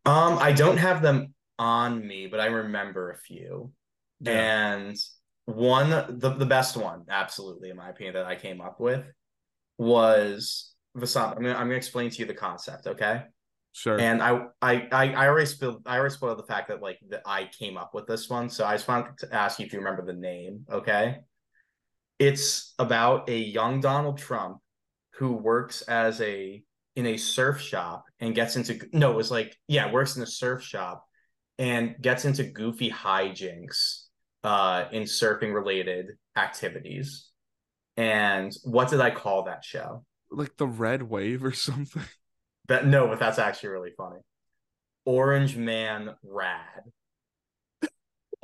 Um, 0.05 0.37
I 0.39 0.51
don't 0.51 0.77
have 0.77 1.01
them 1.01 1.33
on 1.57 2.05
me, 2.05 2.27
but 2.27 2.39
I 2.39 2.47
remember 2.47 3.11
a 3.11 3.17
few. 3.17 3.71
Yeah. 4.19 4.73
And 4.73 4.97
one, 5.45 5.89
the, 5.89 6.35
the 6.37 6.45
best 6.45 6.77
one, 6.77 7.03
absolutely, 7.09 7.69
in 7.69 7.77
my 7.77 7.89
opinion, 7.89 8.15
that 8.15 8.25
I 8.25 8.35
came 8.35 8.61
up 8.61 8.79
with 8.79 9.05
was 9.77 10.73
Vasanth. 10.97 11.37
I'm 11.37 11.43
gonna 11.43 11.55
I'm 11.55 11.67
gonna 11.67 11.75
explain 11.75 12.09
to 12.09 12.17
you 12.17 12.25
the 12.25 12.33
concept, 12.33 12.87
okay? 12.87 13.23
Sure. 13.73 13.99
And 13.99 14.21
I 14.21 14.45
I 14.61 14.87
I, 14.91 15.13
I 15.13 15.27
already 15.27 15.47
spilled 15.47 15.81
I 15.85 15.97
already 15.97 16.13
spoiled 16.13 16.37
the 16.37 16.43
fact 16.43 16.67
that 16.67 16.81
like 16.81 16.99
that 17.09 17.23
I 17.25 17.49
came 17.57 17.77
up 17.77 17.93
with 17.93 18.05
this 18.07 18.29
one. 18.29 18.49
So 18.49 18.65
I 18.65 18.75
just 18.75 18.87
wanted 18.87 19.17
to 19.19 19.33
ask 19.33 19.59
you 19.59 19.65
if 19.65 19.73
you 19.73 19.79
remember 19.79 20.05
the 20.05 20.13
name, 20.13 20.65
okay? 20.71 21.19
It's 22.19 22.73
about 22.77 23.29
a 23.29 23.37
young 23.37 23.81
Donald 23.81 24.19
Trump 24.19 24.59
who 25.15 25.33
works 25.33 25.81
as 25.83 26.21
a 26.21 26.63
in 26.95 27.05
a 27.07 27.17
surf 27.17 27.59
shop 27.59 28.05
and 28.19 28.35
gets 28.35 28.55
into 28.55 28.79
no, 28.93 29.11
it 29.11 29.17
was 29.17 29.31
like 29.31 29.55
yeah, 29.67 29.91
works 29.91 30.15
in 30.15 30.23
a 30.23 30.27
surf 30.27 30.63
shop 30.63 31.05
and 31.57 31.95
gets 32.01 32.25
into 32.25 32.43
goofy 32.43 32.89
hijinks 32.89 34.05
uh 34.43 34.85
in 34.91 35.03
surfing 35.03 35.53
related 35.53 36.11
activities. 36.35 37.29
And 37.95 38.51
what 38.63 38.89
did 38.89 39.01
I 39.01 39.11
call 39.11 39.43
that 39.43 39.63
show? 39.63 40.03
like 40.33 40.57
the 40.57 40.67
red 40.67 41.03
wave 41.03 41.43
or 41.43 41.51
something. 41.53 42.03
That 42.67 42.87
no, 42.87 43.07
but 43.07 43.19
that's 43.19 43.39
actually 43.39 43.69
really 43.69 43.91
funny. 43.97 44.19
Orange 45.05 45.55
Man 45.55 46.15
Rad. 46.23 46.83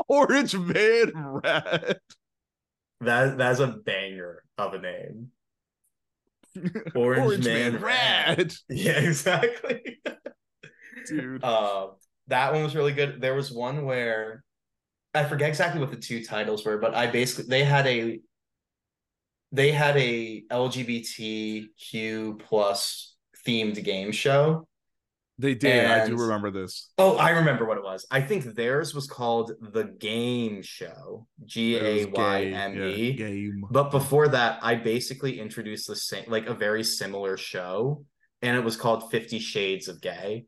Orange 0.07 0.55
Man 0.55 1.11
Rad. 1.15 1.99
That 3.01 3.37
that's 3.37 3.59
a 3.59 3.67
banger 3.67 4.43
of 4.57 4.73
a 4.73 4.79
name. 4.79 5.31
Orange, 6.95 7.45
Man, 7.45 7.77
Rad. 7.81 8.53
Yeah, 8.69 8.99
exactly. 8.99 10.01
Dude. 11.07 11.43
Uh, 11.43 11.87
that 12.27 12.53
one 12.53 12.63
was 12.63 12.75
really 12.75 12.93
good. 12.93 13.21
There 13.21 13.33
was 13.33 13.51
one 13.51 13.85
where 13.85 14.43
I 15.13 15.25
forget 15.25 15.49
exactly 15.49 15.81
what 15.81 15.91
the 15.91 15.97
two 15.97 16.23
titles 16.23 16.65
were, 16.65 16.77
but 16.77 16.93
I 16.95 17.07
basically 17.07 17.49
they 17.49 17.63
had 17.63 17.87
a 17.87 18.19
they 19.51 19.71
had 19.71 19.97
a 19.97 20.43
LGBTQ 20.51 22.39
plus 22.39 23.15
themed 23.45 23.83
game 23.83 24.11
show. 24.11 24.67
They 25.39 25.55
did. 25.55 25.85
I 25.85 26.05
do 26.05 26.17
remember 26.17 26.51
this. 26.51 26.91
Oh, 26.97 27.15
I 27.15 27.29
remember 27.29 27.65
what 27.65 27.77
it 27.77 27.83
was. 27.83 28.05
I 28.11 28.19
think 28.19 28.43
theirs 28.55 28.93
was 28.93 29.07
called 29.07 29.53
The 29.61 29.85
Game 29.85 30.61
Show, 30.61 31.27
G 31.45 31.77
A 31.77 32.05
Y 32.07 32.43
M 32.43 32.77
E. 32.77 33.13
game. 33.13 33.63
But 33.71 33.89
before 33.89 34.27
that, 34.27 34.59
I 34.61 34.75
basically 34.75 35.39
introduced 35.39 35.87
the 35.87 35.95
same, 35.95 36.25
like 36.27 36.47
a 36.47 36.53
very 36.53 36.83
similar 36.83 37.37
show, 37.37 38.03
and 38.41 38.57
it 38.57 38.65
was 38.65 38.75
called 38.75 39.11
Fifty 39.11 39.39
Shades 39.39 39.87
of 39.87 40.01
Gay. 40.01 40.45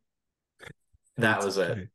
That 1.15 1.41
was 1.41 1.57
it. 1.57 1.87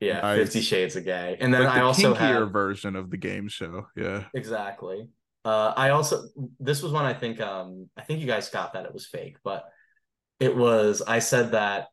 Yeah, 0.00 0.20
Nice. 0.20 0.38
Fifty 0.38 0.60
Shades 0.60 0.96
of 0.96 1.04
Gay. 1.04 1.36
And 1.38 1.54
then 1.54 1.62
like 1.62 1.74
I 1.74 1.78
the 1.78 1.84
also 1.84 2.14
kinkier 2.14 2.40
have 2.40 2.52
version 2.52 2.96
of 2.96 3.10
the 3.10 3.16
game 3.16 3.46
show. 3.46 3.86
Yeah. 3.94 4.24
exactly. 4.34 5.08
Uh, 5.44 5.72
I 5.76 5.90
also 5.90 6.24
this 6.58 6.82
was 6.82 6.90
one 6.90 7.04
I 7.04 7.14
think 7.14 7.40
um 7.40 7.88
I 7.96 8.02
think 8.02 8.20
you 8.20 8.26
guys 8.26 8.48
got 8.48 8.72
that 8.72 8.86
it 8.86 8.92
was 8.92 9.06
fake, 9.06 9.36
but 9.44 9.64
it 10.40 10.56
was 10.56 11.00
I 11.06 11.20
said 11.20 11.52
that 11.52 11.88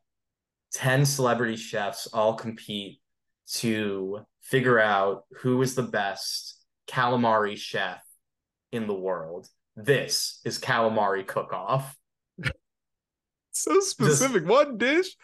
10 0.72 1.06
celebrity 1.06 1.56
chefs 1.56 2.06
all 2.08 2.34
compete 2.34 3.00
to 3.54 4.20
figure 4.42 4.78
out 4.78 5.24
who 5.40 5.60
is 5.62 5.74
the 5.74 5.82
best 5.82 6.62
calamari 6.88 7.56
chef 7.56 8.02
in 8.72 8.86
the 8.86 8.94
world. 8.94 9.48
This 9.76 10.40
is 10.44 10.58
calamari 10.58 11.26
cook 11.26 11.52
off. 11.52 11.96
So 13.50 13.80
specific. 13.80 14.46
One 14.46 14.78
dish. 14.78 15.16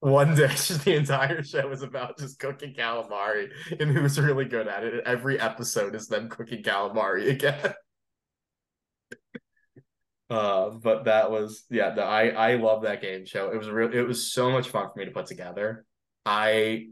One 0.00 0.34
dish, 0.34 0.68
the 0.68 0.94
entire 0.94 1.42
show 1.42 1.70
is 1.72 1.82
about 1.82 2.18
just 2.18 2.38
cooking 2.38 2.74
calamari 2.74 3.50
and 3.78 3.90
who's 3.90 4.20
really 4.20 4.44
good 4.44 4.68
at 4.68 4.84
it. 4.84 5.02
Every 5.04 5.40
episode 5.40 5.94
is 5.94 6.06
them 6.06 6.28
cooking 6.28 6.62
calamari 6.62 7.30
again. 7.30 7.74
Uh, 10.28 10.70
but 10.70 11.04
that 11.04 11.30
was 11.30 11.64
yeah. 11.70 11.90
The, 11.90 12.02
I 12.02 12.28
I 12.28 12.54
love 12.56 12.82
that 12.82 13.00
game 13.00 13.26
show. 13.26 13.50
It 13.50 13.58
was 13.58 13.68
real. 13.68 13.92
It 13.92 14.02
was 14.02 14.32
so 14.32 14.50
much 14.50 14.68
fun 14.68 14.88
for 14.92 14.98
me 14.98 15.04
to 15.04 15.12
put 15.12 15.26
together. 15.26 15.84
I 16.24 16.88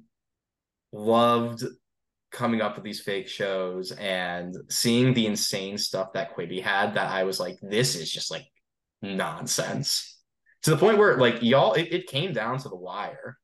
loved 0.92 1.64
coming 2.30 2.60
up 2.60 2.76
with 2.76 2.84
these 2.84 3.00
fake 3.00 3.28
shows 3.28 3.90
and 3.92 4.56
seeing 4.68 5.14
the 5.14 5.26
insane 5.26 5.78
stuff 5.78 6.12
that 6.12 6.36
Quibi 6.36 6.62
had. 6.62 6.94
That 6.94 7.10
I 7.10 7.24
was 7.24 7.40
like, 7.40 7.58
this 7.60 7.96
is 7.96 8.10
just 8.10 8.30
like 8.30 8.46
nonsense. 9.02 10.18
To 10.62 10.70
the 10.70 10.76
point 10.76 10.98
where 10.98 11.16
like 11.16 11.42
y'all, 11.42 11.72
it, 11.74 11.92
it 11.92 12.06
came 12.06 12.32
down 12.32 12.58
to 12.58 12.68
the 12.68 12.76
wire. 12.76 13.36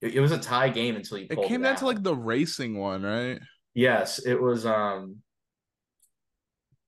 It, 0.00 0.14
it 0.14 0.20
was 0.20 0.32
a 0.32 0.38
tie 0.38 0.68
game 0.68 0.94
until 0.96 1.18
you 1.18 1.26
It 1.28 1.42
came 1.48 1.62
down 1.62 1.76
to 1.76 1.86
like 1.86 2.02
the 2.02 2.14
racing 2.14 2.78
one, 2.78 3.02
right? 3.02 3.40
Yes, 3.74 4.24
it 4.24 4.40
was 4.40 4.64
um 4.66 5.16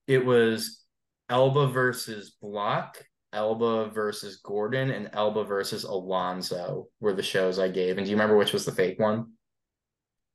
it 0.06 0.24
was 0.24 0.84
Elba 1.28 1.68
versus 1.68 2.36
Block, 2.40 3.02
Elba 3.32 3.90
versus 3.90 4.40
Gordon, 4.44 4.90
and 4.90 5.10
Elba 5.12 5.44
versus 5.44 5.84
Alonso 5.84 6.88
were 7.01 7.12
the 7.12 7.22
shows 7.22 7.59
I 7.59 7.68
gave. 7.68 7.98
And 7.98 8.05
do 8.06 8.10
you 8.10 8.16
remember 8.16 8.36
which 8.36 8.52
was 8.52 8.64
the 8.64 8.72
fake 8.72 8.98
one? 8.98 9.32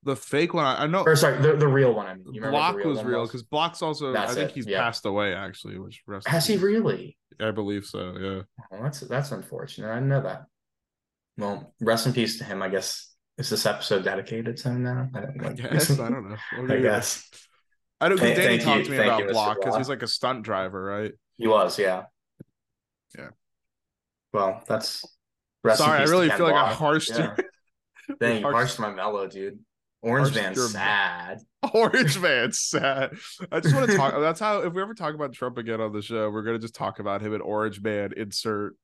The 0.04 0.16
fake 0.16 0.54
one, 0.54 0.66
I, 0.66 0.84
I 0.84 0.88
know. 0.88 1.04
Or 1.04 1.16
sorry, 1.16 1.42
the, 1.42 1.58
the 1.58 1.68
real 1.68 1.94
one. 1.94 2.08
I 2.08 2.16
mean, 2.16 2.34
you 2.34 2.42
Block 2.42 2.76
real 2.76 2.90
was 2.90 3.04
real 3.04 3.26
because 3.26 3.44
Block's 3.44 3.82
also. 3.82 4.14
That's 4.14 4.32
I 4.32 4.36
think 4.36 4.52
it, 4.52 4.56
he's 4.56 4.68
yeah. 4.68 4.80
passed 4.80 5.06
away 5.06 5.34
actually. 5.34 5.78
Which 5.78 6.02
rest 6.08 6.28
Has 6.28 6.48
he 6.48 6.58
really? 6.58 7.18
I 7.40 7.52
believe 7.52 7.86
so. 7.86 8.16
Yeah. 8.18 8.42
Well, 8.72 8.84
that's 8.84 9.02
that's 9.02 9.32
unfortunate. 9.32 9.92
I 9.92 9.96
didn't 9.96 10.10
know 10.10 10.22
that. 10.22 10.46
Well, 11.38 11.74
rest 11.82 12.08
in 12.08 12.14
peace 12.14 12.38
to 12.38 12.46
him. 12.46 12.62
I 12.62 12.70
guess 12.70 13.14
is 13.38 13.50
this 13.50 13.66
episode 13.66 14.04
dedicated 14.04 14.58
to 14.58 14.70
him 14.70 14.84
now? 14.84 15.10
I 15.14 15.20
don't, 15.22 15.46
I 15.46 15.54
guess 15.54 16.00
I 16.00 16.10
don't 16.10 16.30
know. 16.30 16.38
I 16.76 16.78
guess 16.80 17.30
I 18.02 18.10
don't. 18.10 18.18
Thank- 18.18 18.36
Danny 18.38 18.58
thank 18.58 18.62
talked 18.64 18.78
you- 18.80 18.84
to 18.86 18.92
me 18.92 18.98
about 18.98 19.20
you, 19.24 19.28
Block 19.30 19.58
because 19.60 19.76
he's 19.78 19.90
like 19.90 20.02
a 20.04 20.08
stunt 20.08 20.44
driver, 20.44 20.82
right? 20.84 21.14
he 21.38 21.48
was. 21.48 21.78
Yeah. 21.80 22.04
Yeah. 23.18 23.30
Well, 24.34 24.64
that's. 24.68 25.06
Sorry, 25.76 26.00
I 26.00 26.04
really 26.04 26.30
feel 26.30 26.46
like 26.46 26.56
I 26.56 26.72
harshed 26.74 27.12
Yeah. 27.18 27.36
you. 27.38 28.16
Dang, 28.20 28.38
you 28.42 28.44
Harshed- 28.44 28.80
my 28.80 28.92
mellow, 28.92 29.28
dude. 29.28 29.60
Orange 30.02 30.34
your- 30.36 30.56
sad. 30.70 31.40
Orange 31.74 32.18
man 32.20 32.54
sad. 32.54 33.18
I 33.52 33.60
just 33.60 33.76
want 33.76 33.90
to 33.90 33.98
talk. 33.98 34.14
That's 34.20 34.40
how. 34.40 34.62
If 34.62 34.72
we 34.74 34.82
ever 34.82 34.94
talk 34.94 35.14
about 35.14 35.34
Trump 35.34 35.58
again 35.58 35.82
on 35.82 35.92
the 35.92 36.02
show, 36.02 36.30
we're 36.30 36.44
gonna 36.44 36.58
just 36.60 36.74
talk 36.76 37.00
about 37.00 37.22
him 37.22 37.34
and 37.34 37.42
Orange 37.42 37.82
Man. 37.82 38.14
Insert 38.16 38.76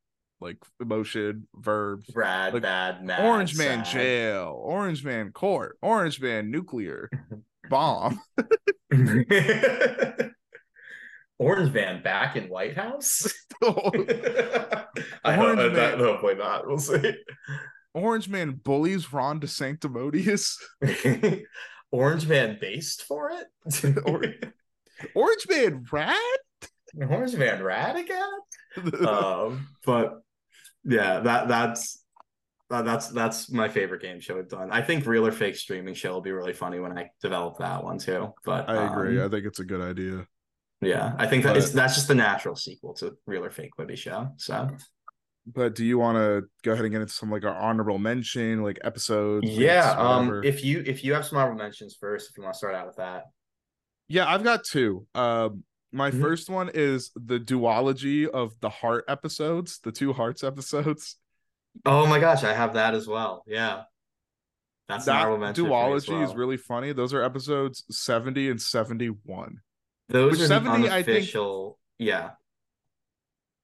like 0.41 0.57
emotion 0.81 1.47
verbs. 1.55 2.09
Rad, 2.13 2.53
Like, 2.53 2.63
bad, 2.63 3.03
mad. 3.05 3.23
Orange 3.25 3.57
Man 3.57 3.85
sad. 3.85 3.93
jail. 3.93 4.59
Orange 4.61 5.05
Man 5.05 5.31
court. 5.31 5.77
Orange 5.81 6.19
Man 6.19 6.51
nuclear 6.51 7.09
bomb. 7.69 8.19
Orange 11.37 11.73
Man 11.73 12.01
back 12.01 12.35
in 12.35 12.49
White 12.49 12.75
House. 12.77 13.31
I 13.63 13.67
hope 15.33 15.57
Orange 15.57 15.75
that, 15.75 15.97
Man- 15.97 15.99
hopefully 15.99 16.35
not. 16.35 16.67
We'll 16.67 16.79
see. 16.79 17.15
Orange 17.93 18.29
Man 18.29 18.51
bullies 18.51 19.11
Ron 19.11 19.39
DeSanctimonious. 19.39 20.55
Orange 21.91 22.27
Man 22.27 22.57
based 22.59 23.03
for 23.03 23.31
it. 23.31 23.47
Orange 25.13 25.47
Man 25.49 25.85
rat? 25.91 26.17
Orange 26.99 27.35
Man 27.35 27.61
rad 27.63 27.95
again. 27.97 29.07
um, 29.07 29.67
but 29.85 30.21
yeah, 30.83 31.19
that 31.21 31.47
that's 31.47 32.04
uh, 32.71 32.81
that's 32.81 33.09
that's 33.09 33.51
my 33.51 33.69
favorite 33.69 34.01
game 34.01 34.19
show 34.19 34.35
we've 34.35 34.47
done. 34.49 34.71
I 34.71 34.81
think 34.81 35.05
real 35.05 35.25
or 35.27 35.31
fake 35.31 35.55
streaming 35.55 35.93
show 35.93 36.13
will 36.13 36.21
be 36.21 36.31
really 36.31 36.53
funny 36.53 36.79
when 36.79 36.97
I 36.97 37.09
develop 37.21 37.57
that 37.59 37.83
one 37.83 37.97
too. 37.99 38.33
But 38.43 38.69
I 38.69 38.91
agree. 38.91 39.19
um, 39.19 39.27
I 39.27 39.29
think 39.29 39.45
it's 39.45 39.59
a 39.59 39.65
good 39.65 39.81
idea. 39.81 40.25
yeah, 40.81 41.13
I 41.17 41.27
think 41.27 41.43
that 41.43 41.55
it's, 41.57 41.67
But- 41.67 41.75
that's 41.75 41.95
just 41.95 42.07
the 42.07 42.15
natural 42.15 42.55
sequel 42.55 42.93
to 42.95 43.15
real 43.25 43.45
or 43.45 43.49
fake 43.51 43.71
Quibi 43.77 43.95
show. 43.97 44.29
So 44.37 44.67
But 45.47 45.75
do 45.75 45.85
you 45.85 45.99
want 45.99 46.17
to 46.17 46.47
go 46.63 46.71
ahead 46.73 46.85
and 46.85 46.91
get 46.91 47.01
into 47.01 47.13
some 47.13 47.29
like 47.31 47.45
our 47.45 47.55
honorable 47.55 47.99
mention, 47.99 48.63
like 48.63 48.79
episodes? 48.83 49.47
yeah, 49.47 49.91
um, 49.97 50.41
if 50.43 50.63
you 50.63 50.83
if 50.85 51.03
you 51.03 51.13
have 51.13 51.25
some 51.25 51.37
honorable 51.37 51.59
mentions 51.61 51.95
first, 51.99 52.29
if 52.31 52.37
you 52.37 52.43
want 52.43 52.55
to 52.55 52.57
start 52.57 52.73
out 52.73 52.87
with 52.87 52.95
that. 52.97 53.25
Yeah, 54.07 54.27
I've 54.27 54.43
got 54.43 54.63
two. 54.63 55.05
Um, 55.15 55.63
my 55.91 56.11
Mhm. 56.11 56.19
first 56.21 56.49
one 56.49 56.69
is 56.73 57.11
the 57.15 57.39
duology 57.39 58.27
of 58.27 58.59
the 58.59 58.69
heart 58.69 59.05
episodes, 59.07 59.79
the 59.83 59.91
two 59.91 60.13
hearts 60.13 60.43
episodes. 60.43 61.17
Oh 61.85 62.05
my 62.07 62.19
gosh, 62.19 62.43
I 62.43 62.53
have 62.53 62.73
that 62.73 62.93
as 62.93 63.07
well. 63.07 63.43
Yeah, 63.47 63.83
that's 64.87 65.05
that 65.05 65.15
honorable 65.21 65.39
mention 65.39 65.65
for 65.65 65.71
duology 65.71 66.23
is 66.23 66.35
really 66.35 66.57
funny. 66.57 66.93
Those 66.93 67.13
are 67.13 67.23
episodes 67.23 67.83
70 67.89 68.49
and 68.49 68.61
71. 68.61 69.59
Those 70.09 70.33
which 70.33 70.41
are 70.41 70.47
70, 70.47 70.83
the 70.83 70.93
I 70.93 71.03
think- 71.03 71.07
unofficial. 71.17 71.79
Yeah. 71.97 72.31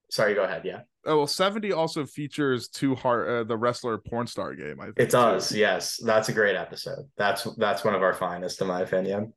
Sorry, 0.10 0.34
go 0.34 0.44
ahead. 0.44 0.64
Yeah. 0.66 0.82
Oh, 1.06 1.18
well, 1.20 1.28
70 1.28 1.72
also 1.72 2.06
features 2.06 2.68
two 2.68 2.96
heart 2.96 3.28
uh, 3.28 3.44
the 3.44 3.56
wrestler 3.58 3.98
porn 3.98 4.28
star 4.28 4.54
game, 4.56 4.80
I 4.80 4.86
think. 4.86 5.00
It 5.00 5.10
does, 5.10 5.52
yes. 5.52 5.98
That's 6.04 6.30
a 6.30 6.34
great 6.34 6.56
episode. 6.56 7.10
That's 7.18 7.44
that's 7.58 7.84
one 7.84 7.96
of 7.96 8.04
our 8.04 8.14
finest, 8.14 8.62
in 8.62 8.68
my 8.68 8.82
opinion. 8.82 9.34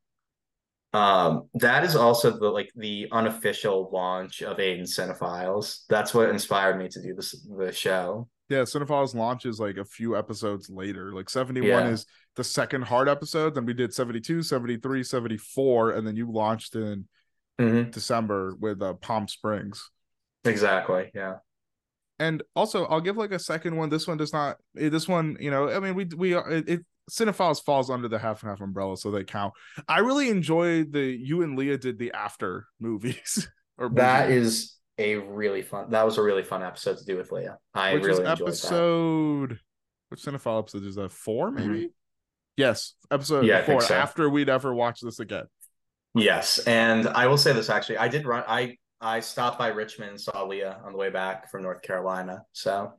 Um, 0.95 1.49
that 1.55 1.83
is 1.85 1.97
also 1.97 2.31
the 2.31 2.49
like 2.49 2.71
the 2.77 3.09
unofficial 3.11 3.91
launch 3.93 4.43
of 4.43 4.61
Aidan 4.61 4.85
Cinephiles. 4.85 5.81
That's 5.89 6.15
what 6.15 6.31
inspired 6.31 6.79
me 6.79 6.89
to 6.89 7.03
do 7.03 7.15
this 7.15 7.33
the 7.59 7.73
show. 7.73 8.29
Yeah, 8.49 8.61
Cinephiles 8.63 9.15
launches 9.15 9.59
like 9.59 9.77
a 9.77 9.85
few 9.85 10.17
episodes 10.17 10.71
later. 10.71 11.13
Like 11.13 11.29
71 11.31 11.69
Yeah. 11.69 11.89
is 11.91 12.07
the 12.37 12.45
second 12.45 12.83
hard 12.83 13.09
episode. 13.09 13.55
Then 13.55 13.67
we 13.67 13.75
did 13.75 13.93
72, 13.93 14.43
73, 14.43 15.03
74, 15.03 15.93
and 15.93 16.07
then 16.07 16.15
you 16.15 16.31
launched 16.31 16.77
in 16.77 17.09
Mhm. 17.59 17.91
December 17.91 18.55
with 18.61 18.81
uh, 18.83 18.95
Palm 18.95 19.27
Springs. 19.29 19.91
Exactly. 20.45 21.11
Yeah. 21.15 21.39
And 22.19 22.43
also, 22.55 22.85
I'll 22.87 23.01
give 23.01 23.17
like 23.17 23.33
a 23.33 23.39
second 23.39 23.77
one. 23.77 23.89
This 23.89 24.07
one 24.07 24.19
does 24.19 24.33
not. 24.33 24.59
eh, 24.79 24.89
This 24.91 25.09
one, 25.09 25.37
you 25.41 25.51
know, 25.51 25.69
I 25.71 25.81
mean, 25.81 25.95
we 25.95 26.05
we 26.17 26.35
are 26.35 26.49
it. 26.49 26.85
Cinephiles 27.11 27.63
falls 27.63 27.91
under 27.91 28.09
the 28.09 28.19
half 28.19 28.43
and 28.43 28.51
half 28.51 28.61
umbrella, 28.61 28.97
so 28.97 29.11
they 29.11 29.25
count. 29.25 29.53
I 29.89 29.99
really 30.01 30.29
enjoy 30.31 30.85
the 30.85 31.01
you 31.03 31.43
and 31.43 31.59
Leah 31.59 31.79
did 31.79 31.99
the 31.99 32.13
after 32.13 32.67
movies. 32.81 33.49
or 33.79 33.89
That 33.91 34.29
movies, 34.31 34.47
is 34.47 34.77
a 34.99 35.17
really 35.17 35.63
fun. 35.63 35.91
That 35.91 36.05
was 36.05 36.19
a 36.19 36.23
really 36.23 36.43
fun 36.45 36.63
episode 36.63 36.99
to 36.99 37.05
do 37.05 37.17
with 37.17 37.31
Leah. 37.33 37.59
I 37.75 37.95
which 37.95 38.05
really 38.05 38.21
enjoyed 38.25 38.39
that. 38.39 38.43
episode. 38.43 39.59
Which 40.09 40.23
Cinephile 40.23 40.61
episode 40.61 40.85
is 40.85 40.95
that? 40.95 41.13
Four, 41.13 41.51
maybe. 41.51 41.91
Yes, 42.57 42.95
episode 43.11 43.41
Mm-hmm. 43.41 43.49
Yeah, 43.49 43.65
four. 43.65 43.81
so. 43.81 43.95
After 43.95 44.31
we'd 44.31 44.49
ever 44.49 44.73
watch 44.75 45.01
this 45.01 45.19
again. 45.19 45.45
Yes, 46.15 46.59
and 46.61 47.09
I 47.09 47.27
will 47.27 47.37
say 47.39 47.53
this 47.53 47.69
actually. 47.69 47.99
I 47.99 48.07
did 48.09 48.25
run. 48.25 48.45
I 48.47 48.77
I 49.01 49.21
stopped 49.21 49.59
by 49.59 49.69
Richmond 49.69 50.11
and 50.13 50.21
saw 50.21 50.45
Leah 50.45 50.81
on 50.85 50.93
the 50.93 50.99
way 50.99 51.11
back 51.11 51.51
from 51.51 51.63
North 51.63 51.83
Carolina. 51.83 52.43
So 52.53 52.93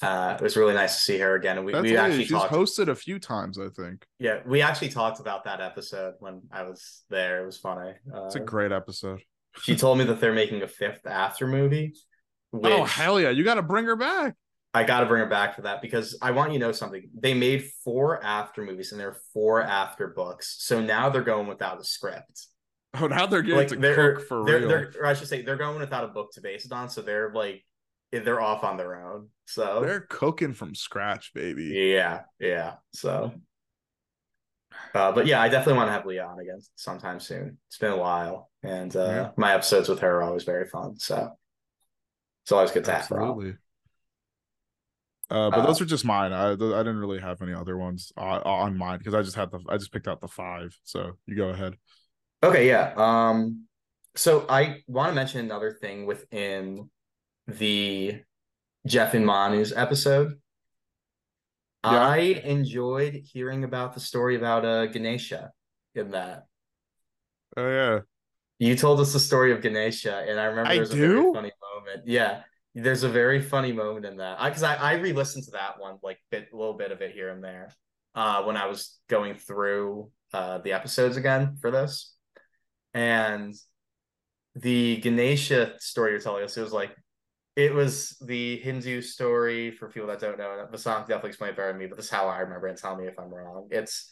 uh, 0.00 0.36
it 0.40 0.42
was 0.42 0.56
really 0.56 0.74
nice 0.74 0.94
to 0.96 1.00
see 1.02 1.18
her 1.18 1.34
again. 1.34 1.58
And 1.58 1.66
we, 1.66 1.72
we 1.80 1.96
actually 1.96 2.24
She's 2.24 2.32
talked. 2.32 2.52
hosted 2.52 2.88
a 2.88 2.94
few 2.94 3.18
times, 3.18 3.58
I 3.58 3.68
think. 3.68 4.06
yeah, 4.18 4.40
we 4.46 4.62
actually 4.62 4.88
talked 4.88 5.20
about 5.20 5.44
that 5.44 5.60
episode 5.60 6.14
when 6.18 6.42
I 6.50 6.62
was 6.64 7.02
there. 7.10 7.42
It 7.42 7.46
was 7.46 7.58
funny. 7.58 7.92
It's 8.26 8.36
a 8.36 8.40
Uh, 8.40 8.44
great 8.44 8.72
episode. 8.72 9.20
she 9.62 9.76
told 9.82 9.98
me 9.98 10.04
that 10.04 10.20
they're 10.20 10.32
making 10.32 10.62
a 10.62 10.68
fifth 10.68 11.06
after 11.06 11.46
movie. 11.46 11.94
oh 12.54 12.84
hell 12.84 13.20
yeah! 13.20 13.30
You 13.30 13.44
got 13.44 13.54
to 13.54 13.62
bring 13.62 13.84
her 13.86 13.96
back. 13.96 14.34
I 14.74 14.84
got 14.84 15.00
to 15.00 15.06
bring 15.06 15.20
her 15.22 15.28
back 15.28 15.54
for 15.54 15.62
that 15.62 15.82
because 15.82 16.16
I 16.22 16.30
want 16.30 16.52
you 16.52 16.58
to 16.58 16.64
know 16.66 16.72
something. 16.72 17.10
They 17.18 17.34
made 17.34 17.68
four 17.84 18.24
after 18.24 18.62
movies 18.62 18.90
and 18.92 18.98
there 19.00 19.08
are 19.08 19.20
four 19.34 19.62
after 19.62 20.08
books. 20.08 20.56
So 20.60 20.80
now 20.80 21.10
they're 21.10 21.20
going 21.22 21.46
without 21.46 21.78
a 21.78 21.84
script. 21.84 22.46
Oh, 22.98 23.06
now 23.06 23.26
they're 23.26 23.42
getting 23.42 23.56
like 23.58 23.68
to 23.68 23.76
they're, 23.76 24.14
cook 24.16 24.26
for 24.28 24.44
they're, 24.46 24.58
real. 24.60 24.68
they're 24.68 24.92
or 25.00 25.06
I 25.06 25.12
should 25.14 25.28
say 25.28 25.42
they're 25.42 25.56
going 25.58 25.78
without 25.78 26.04
a 26.04 26.08
book 26.08 26.32
to 26.32 26.40
base 26.40 26.64
it 26.64 26.72
on, 26.72 26.88
so 26.88 27.02
they're 27.02 27.30
like 27.34 27.62
they're 28.12 28.40
off 28.40 28.62
on 28.64 28.76
their 28.76 28.94
own. 29.08 29.28
So 29.46 29.80
They're 29.84 30.06
cooking 30.08 30.52
from 30.52 30.74
scratch, 30.74 31.32
baby. 31.34 31.64
yeah, 31.94 32.22
yeah. 32.38 32.74
So 32.94 33.32
uh, 34.94 35.12
but 35.12 35.26
yeah, 35.26 35.40
I 35.40 35.48
definitely 35.48 35.78
want 35.78 35.88
to 35.88 35.92
have 35.92 36.06
Leah 36.06 36.26
on 36.26 36.38
again 36.38 36.58
sometime 36.76 37.20
soon. 37.20 37.58
It's 37.68 37.78
been 37.78 37.92
a 37.92 37.96
while, 37.96 38.50
and 38.62 38.94
uh, 38.94 39.04
Yeah. 39.06 39.30
my 39.36 39.54
episodes 39.54 39.88
with 39.88 40.00
her 40.00 40.18
are 40.18 40.22
always 40.22 40.44
very 40.44 40.66
fun. 40.66 40.98
So 40.98 41.36
it's 42.44 42.52
always 42.52 42.70
good 42.70 42.84
to 42.84 42.92
have 42.92 43.08
her 43.08 43.20
on. 43.20 43.58
Uh, 45.30 45.50
but 45.50 45.60
Uh, 45.60 45.66
those 45.66 45.80
are 45.80 45.86
just 45.86 46.04
mine. 46.04 46.32
I 46.32 46.50
I 46.50 46.56
didn't 46.56 46.98
really 46.98 47.20
have 47.20 47.40
any 47.40 47.54
other 47.54 47.76
ones 47.78 48.12
on, 48.16 48.42
on 48.42 48.76
mine 48.76 48.98
because 48.98 49.14
I 49.14 49.22
just 49.22 49.36
had 49.36 49.50
the 49.50 49.60
I 49.68 49.78
just 49.78 49.92
picked 49.92 50.08
out 50.08 50.20
the 50.20 50.28
five. 50.28 50.76
So 50.84 51.12
you 51.26 51.36
go 51.36 51.48
ahead. 51.48 51.76
Okay, 52.42 52.68
yeah. 52.68 52.92
Um, 52.96 53.66
so 54.14 54.44
I 54.48 54.82
want 54.88 55.10
to 55.10 55.14
mention 55.14 55.40
another 55.40 55.72
thing 55.72 56.04
within 56.06 56.90
the 57.46 58.22
Jeff 58.86 59.14
and 59.14 59.26
Manu's 59.26 59.72
episode. 59.72 60.40
Yeah. 61.84 61.98
I 61.98 62.16
enjoyed 62.44 63.14
hearing 63.14 63.64
about 63.64 63.94
the 63.94 64.00
story 64.00 64.36
about 64.36 64.64
uh 64.64 64.86
Ganesha 64.86 65.50
in 65.94 66.12
that. 66.12 66.46
Oh 67.56 67.68
yeah, 67.68 68.00
You 68.58 68.76
told 68.76 69.00
us 69.00 69.12
the 69.12 69.20
story 69.20 69.52
of 69.52 69.60
Ganesha, 69.60 70.24
and 70.28 70.38
I 70.38 70.44
remember 70.44 70.70
I 70.70 70.76
there's 70.76 70.92
a 70.92 70.96
very 70.96 71.22
funny 71.32 71.50
moment. 71.74 72.06
Yeah, 72.06 72.42
there's 72.74 73.02
a 73.02 73.08
very 73.08 73.42
funny 73.42 73.72
moment 73.72 74.06
in 74.06 74.18
that. 74.18 74.40
I 74.40 74.48
because 74.50 74.62
I, 74.62 74.76
I 74.76 74.92
re-listened 74.94 75.44
to 75.44 75.50
that 75.52 75.80
one, 75.80 75.98
like 76.02 76.18
bit 76.30 76.48
a 76.52 76.56
little 76.56 76.74
bit 76.74 76.92
of 76.92 77.02
it 77.02 77.12
here 77.12 77.30
and 77.30 77.42
there, 77.42 77.70
uh, 78.14 78.44
when 78.44 78.56
I 78.56 78.66
was 78.66 79.00
going 79.08 79.34
through 79.34 80.10
uh 80.32 80.58
the 80.58 80.72
episodes 80.72 81.16
again 81.16 81.56
for 81.60 81.70
this. 81.70 82.14
And 82.94 83.54
the 84.54 84.98
Ganesha 84.98 85.74
story 85.78 86.12
you're 86.12 86.20
telling 86.20 86.44
us, 86.44 86.56
it 86.56 86.62
was 86.62 86.72
like 86.72 86.94
it 87.54 87.74
was 87.74 88.16
the 88.20 88.58
Hindu 88.58 89.02
story 89.02 89.70
for 89.70 89.88
people 89.88 90.08
that 90.08 90.20
don't 90.20 90.38
know. 90.38 90.58
And 90.58 90.68
Vasanth 90.72 91.06
definitely 91.06 91.30
explained 91.30 91.56
better 91.56 91.68
than 91.68 91.78
me, 91.78 91.86
but 91.86 91.96
this 91.96 92.06
is 92.06 92.10
how 92.10 92.28
I 92.28 92.38
remember 92.40 92.68
it. 92.68 92.78
Tell 92.78 92.96
me 92.96 93.06
if 93.06 93.18
I'm 93.18 93.32
wrong. 93.32 93.68
It's 93.70 94.08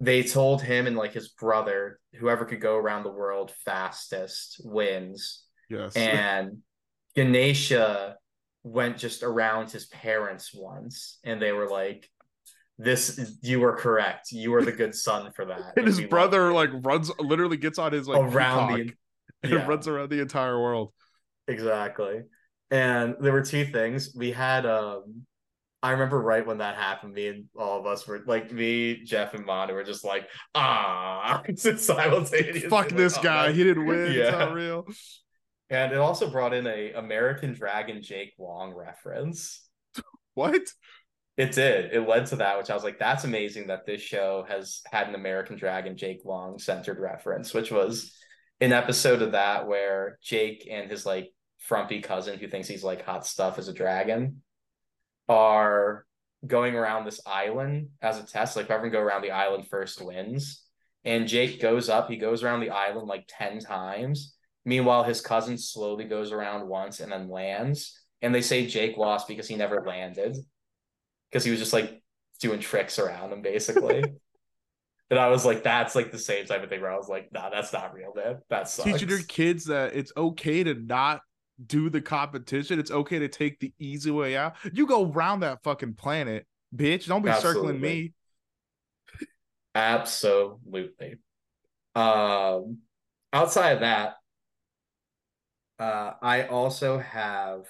they 0.00 0.22
told 0.22 0.62
him 0.62 0.86
and 0.86 0.96
like 0.96 1.12
his 1.12 1.28
brother, 1.28 2.00
whoever 2.14 2.44
could 2.44 2.60
go 2.60 2.76
around 2.76 3.04
the 3.04 3.12
world 3.12 3.52
fastest 3.64 4.60
wins. 4.64 5.44
Yes. 5.68 5.94
And 5.94 6.58
Ganesha 7.16 8.16
went 8.62 8.96
just 8.96 9.22
around 9.22 9.70
his 9.70 9.86
parents 9.86 10.50
once, 10.54 11.18
and 11.22 11.40
they 11.40 11.52
were 11.52 11.68
like, 11.68 12.10
"This, 12.78 13.36
you 13.42 13.60
were 13.60 13.76
correct. 13.76 14.32
You 14.32 14.50
were 14.50 14.64
the 14.64 14.72
good 14.72 14.94
son 14.94 15.32
for 15.36 15.44
that." 15.44 15.60
and 15.76 15.86
his 15.86 16.00
brother 16.00 16.48
you." 16.48 16.54
like 16.54 16.70
runs 16.72 17.10
literally 17.18 17.58
gets 17.58 17.78
on 17.78 17.92
his 17.92 18.08
like 18.08 18.22
around 18.22 18.74
peacock 18.74 18.96
the 19.42 19.58
and 19.60 19.68
runs 19.68 19.86
around 19.86 20.08
the 20.08 20.20
entire 20.20 20.58
world. 20.58 20.92
Exactly. 21.46 22.22
And 22.70 23.16
there 23.20 23.32
were 23.32 23.42
two 23.42 23.64
things. 23.66 24.14
We 24.14 24.32
had 24.32 24.66
um 24.66 25.26
I 25.82 25.90
remember 25.90 26.18
right 26.18 26.46
when 26.46 26.58
that 26.58 26.76
happened, 26.76 27.12
me 27.12 27.28
and 27.28 27.44
all 27.58 27.78
of 27.78 27.84
us 27.86 28.06
were 28.06 28.22
like 28.26 28.50
me, 28.50 29.04
Jeff, 29.04 29.34
and 29.34 29.44
Manu 29.44 29.74
were 29.74 29.84
just 29.84 30.04
like, 30.04 30.28
ah 30.54 31.42
simultaneously. 31.56 32.60
Fuck 32.70 32.86
like, 32.86 32.96
this 32.96 33.18
"Oh, 33.18 33.22
guy. 33.22 33.46
man." 33.46 33.54
He 33.54 33.64
didn't 33.64 33.86
win. 33.86 34.06
It's 34.06 34.16
Yeah. 34.16 34.30
not 34.30 34.54
real. 34.54 34.86
And 35.70 35.92
it 35.92 35.98
also 35.98 36.30
brought 36.30 36.54
in 36.54 36.66
a 36.66 36.92
American 36.92 37.52
Dragon 37.52 38.02
Jake 38.02 38.32
Long 38.38 38.72
reference. 38.74 39.60
What? 40.34 40.62
It 41.36 41.52
did. 41.52 41.92
It 41.92 42.08
led 42.08 42.26
to 42.26 42.36
that, 42.36 42.58
which 42.58 42.70
I 42.70 42.74
was 42.74 42.82
like, 42.84 42.98
that's 42.98 43.24
amazing 43.24 43.66
that 43.68 43.86
this 43.86 44.00
show 44.00 44.44
has 44.48 44.82
had 44.90 45.08
an 45.08 45.14
American 45.14 45.56
Dragon 45.56 45.96
Jake 45.96 46.20
Long 46.24 46.58
centered 46.58 46.98
reference, 46.98 47.52
which 47.54 47.70
was 47.72 48.12
an 48.60 48.72
episode 48.72 49.20
of 49.22 49.32
that 49.32 49.66
where 49.66 50.18
Jake 50.22 50.66
and 50.70 50.90
his 50.90 51.04
like 51.04 51.32
frumpy 51.64 52.02
cousin 52.02 52.38
who 52.38 52.46
thinks 52.46 52.68
he's 52.68 52.84
like 52.84 53.04
hot 53.04 53.26
stuff 53.26 53.58
as 53.58 53.68
a 53.68 53.72
dragon 53.72 54.42
are 55.28 56.04
going 56.46 56.74
around 56.74 57.06
this 57.06 57.20
island 57.26 57.88
as 58.02 58.18
a 58.18 58.26
test. 58.26 58.54
Like 58.54 58.66
whoever 58.66 58.84
can 58.84 58.92
go 58.92 59.00
around 59.00 59.22
the 59.22 59.30
island 59.30 59.66
first 59.68 60.04
wins. 60.04 60.62
And 61.04 61.26
Jake 61.26 61.60
goes 61.60 61.88
up, 61.88 62.08
he 62.08 62.16
goes 62.16 62.42
around 62.42 62.60
the 62.60 62.70
island 62.70 63.08
like 63.08 63.24
10 63.28 63.60
times. 63.60 64.36
Meanwhile, 64.66 65.04
his 65.04 65.20
cousin 65.20 65.58
slowly 65.58 66.04
goes 66.04 66.32
around 66.32 66.68
once 66.68 67.00
and 67.00 67.10
then 67.10 67.28
lands. 67.28 67.98
And 68.20 68.34
they 68.34 68.42
say 68.42 68.66
Jake 68.66 68.96
lost 68.96 69.26
because 69.26 69.48
he 69.48 69.56
never 69.56 69.82
landed. 69.86 70.36
Because 71.30 71.44
he 71.44 71.50
was 71.50 71.60
just 71.60 71.72
like 71.72 72.02
doing 72.40 72.60
tricks 72.60 72.98
around 72.98 73.32
him, 73.32 73.42
basically. 73.42 74.02
and 75.10 75.18
I 75.18 75.28
was 75.28 75.46
like, 75.46 75.62
that's 75.62 75.94
like 75.94 76.12
the 76.12 76.18
same 76.18 76.44
type 76.44 76.62
of 76.62 76.68
thing 76.68 76.82
where 76.82 76.92
I 76.92 76.96
was 76.96 77.08
like, 77.08 77.30
nah, 77.32 77.48
that's 77.48 77.72
not 77.72 77.94
real, 77.94 78.12
man. 78.14 78.38
That's 78.50 78.72
sucks. 78.72 78.90
Teaching 78.90 79.08
your 79.08 79.22
kids 79.22 79.64
that 79.66 79.94
it's 79.94 80.12
okay 80.16 80.64
to 80.64 80.74
not 80.74 81.20
do 81.64 81.90
the 81.90 82.00
competition. 82.00 82.78
It's 82.78 82.90
okay 82.90 83.18
to 83.20 83.28
take 83.28 83.60
the 83.60 83.72
easy 83.78 84.10
way 84.10 84.36
out. 84.36 84.54
You 84.72 84.86
go 84.86 85.06
round 85.06 85.42
that 85.42 85.62
fucking 85.62 85.94
planet, 85.94 86.46
bitch. 86.74 87.06
Don't 87.06 87.24
be 87.24 87.32
circling 87.34 87.80
me. 87.80 88.12
Absolutely. 89.74 91.16
Um, 91.94 92.78
outside 93.32 93.72
of 93.72 93.80
that, 93.80 94.14
uh, 95.78 96.12
I 96.22 96.46
also 96.46 96.98
have. 96.98 97.66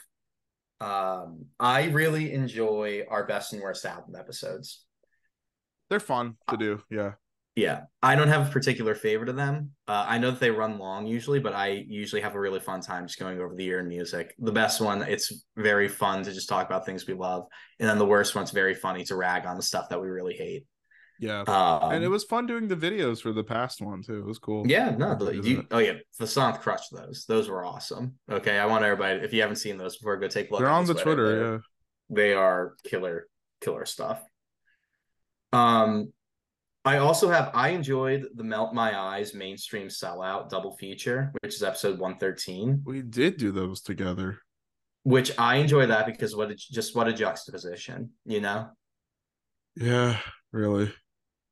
Um, 0.81 1.47
I 1.59 1.85
really 1.85 2.33
enjoy 2.33 3.05
our 3.09 3.25
best 3.25 3.53
and 3.55 3.63
worst 3.63 3.87
album 3.87 4.17
episodes. 4.17 4.85
They're 5.89 6.01
fun 6.01 6.37
to 6.51 6.57
do. 6.57 6.83
Yeah. 6.91 7.13
Yeah, 7.57 7.83
I 8.03 8.17
don't 8.17 8.29
have 8.29 8.49
a 8.49 8.51
particular 8.51 8.97
favorite 8.97 9.29
of 9.29 9.37
them. 9.37 9.71
Uh, 9.87 10.05
I 10.09 10.19
know 10.19 10.33
that 10.33 10.41
they 10.41 10.51
run 10.51 10.79
long 10.79 11.07
usually, 11.07 11.39
but 11.39 11.53
I 11.53 11.85
usually 11.87 12.21
have 12.21 12.35
a 12.35 12.41
really 12.41 12.59
fun 12.59 12.81
time 12.81 13.07
just 13.07 13.21
going 13.21 13.41
over 13.41 13.55
the 13.55 13.63
year 13.63 13.79
in 13.79 13.87
music. 13.87 14.35
The 14.41 14.51
best 14.51 14.81
one, 14.81 15.03
it's 15.03 15.45
very 15.57 15.87
fun 15.87 16.25
to 16.25 16.33
just 16.33 16.49
talk 16.49 16.67
about 16.67 16.85
things 16.85 17.07
we 17.07 17.15
love, 17.15 17.45
and 17.79 17.89
then 17.89 17.99
the 17.99 18.07
worst 18.07 18.35
one's 18.35 18.51
very 18.51 18.75
funny 18.75 19.05
to 19.05 19.15
rag 19.15 19.47
on 19.47 19.57
the 19.57 19.63
stuff 19.63 19.89
that 19.91 20.01
we 20.03 20.09
really 20.09 20.35
hate. 20.35 20.67
Yeah. 21.21 21.43
Um, 21.43 21.93
and 21.93 22.03
it 22.03 22.09
was 22.09 22.25
fun 22.25 22.47
doing 22.47 22.67
the 22.67 22.75
videos 22.75 23.23
for 23.23 23.33
the 23.33 23.45
past 23.45 23.81
one 23.81 24.03
too. 24.03 24.19
It 24.19 24.27
was 24.27 24.41
cool. 24.41 24.67
Yeah, 24.67 24.91
no, 24.99 25.15
the, 25.15 25.37
you, 25.37 25.65
oh 25.71 25.79
yeah, 25.79 25.93
Vasanth 26.21 26.61
crushed 26.61 26.91
those. 26.91 27.25
Those 27.29 27.49
were 27.49 27.65
awesome. 27.65 28.15
Okay, 28.29 28.59
I 28.59 28.67
want 28.67 28.85
everybody. 28.85 29.21
If 29.21 29.33
you 29.33 29.43
haven't 29.43 29.57
seen 29.57 29.79
those 29.79 29.97
before, 29.97 30.17
go 30.17 30.27
take 30.27 30.51
a 30.51 30.53
look. 30.53 30.61
They're 30.61 30.69
on 30.69 30.87
the 30.87 30.95
Twitter, 30.95 31.29
They're- 31.37 31.53
yeah. 31.53 31.59
they 32.11 32.35
are 32.35 32.75
killer, 32.83 33.29
killer 33.61 33.87
stuff. 33.87 34.21
Um, 35.53 36.13
I 36.85 36.99
also 36.99 37.31
have. 37.31 37.51
I 37.55 37.71
enjoyed 37.71 38.27
the 38.35 38.45
Melt 38.45 38.75
My 38.75 38.99
Eyes 38.99 39.33
mainstream 39.35 39.89
sellout 39.89 40.51
double 40.51 40.77
feature, 40.77 41.33
which 41.43 41.55
is 41.55 41.63
episode 41.63 41.99
one 41.99 42.19
thirteen. 42.19 42.83
We 42.85 43.01
did 43.03 43.39
do 43.39 43.53
those 43.53 43.81
together. 43.81 44.39
Which 45.03 45.39
I 45.39 45.57
enjoy 45.57 45.87
that 45.87 46.07
because 46.07 46.35
what 46.37 46.51
a, 46.51 46.55
just 46.55 46.95
what 46.95 47.09
a 47.09 47.13
juxtaposition, 47.13 48.11
you 48.25 48.41
know. 48.41 48.69
Yeah, 49.77 50.19
really. 50.53 50.93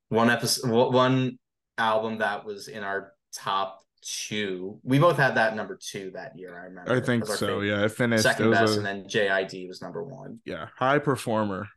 one 0.09 0.31
episode 0.31 0.71
one 0.93 1.39
album 1.79 2.19
that 2.19 2.45
was 2.45 2.69
in 2.69 2.83
our 2.85 3.13
top 3.35 3.81
two 4.03 4.79
we 4.83 4.99
both 4.99 5.17
had 5.17 5.37
that 5.37 5.55
number 5.55 5.79
two 5.81 6.11
that 6.13 6.37
year 6.37 6.59
i 6.61 6.65
remember 6.65 6.93
I 6.93 7.01
think 7.01 7.25
so. 7.25 7.35
favorite. 7.37 7.69
Yeah, 7.69 7.85
it 7.85 7.93
finished. 7.93 8.25
second 8.25 8.51
best 8.51 8.75
a- 8.75 8.77
and 8.79 8.87
then 8.87 9.05
jid 9.05 9.69
was 9.69 9.81
number 9.81 10.03
one 10.03 10.41
yeah, 10.45 10.69
high 10.77 10.99
performer. 10.99 11.69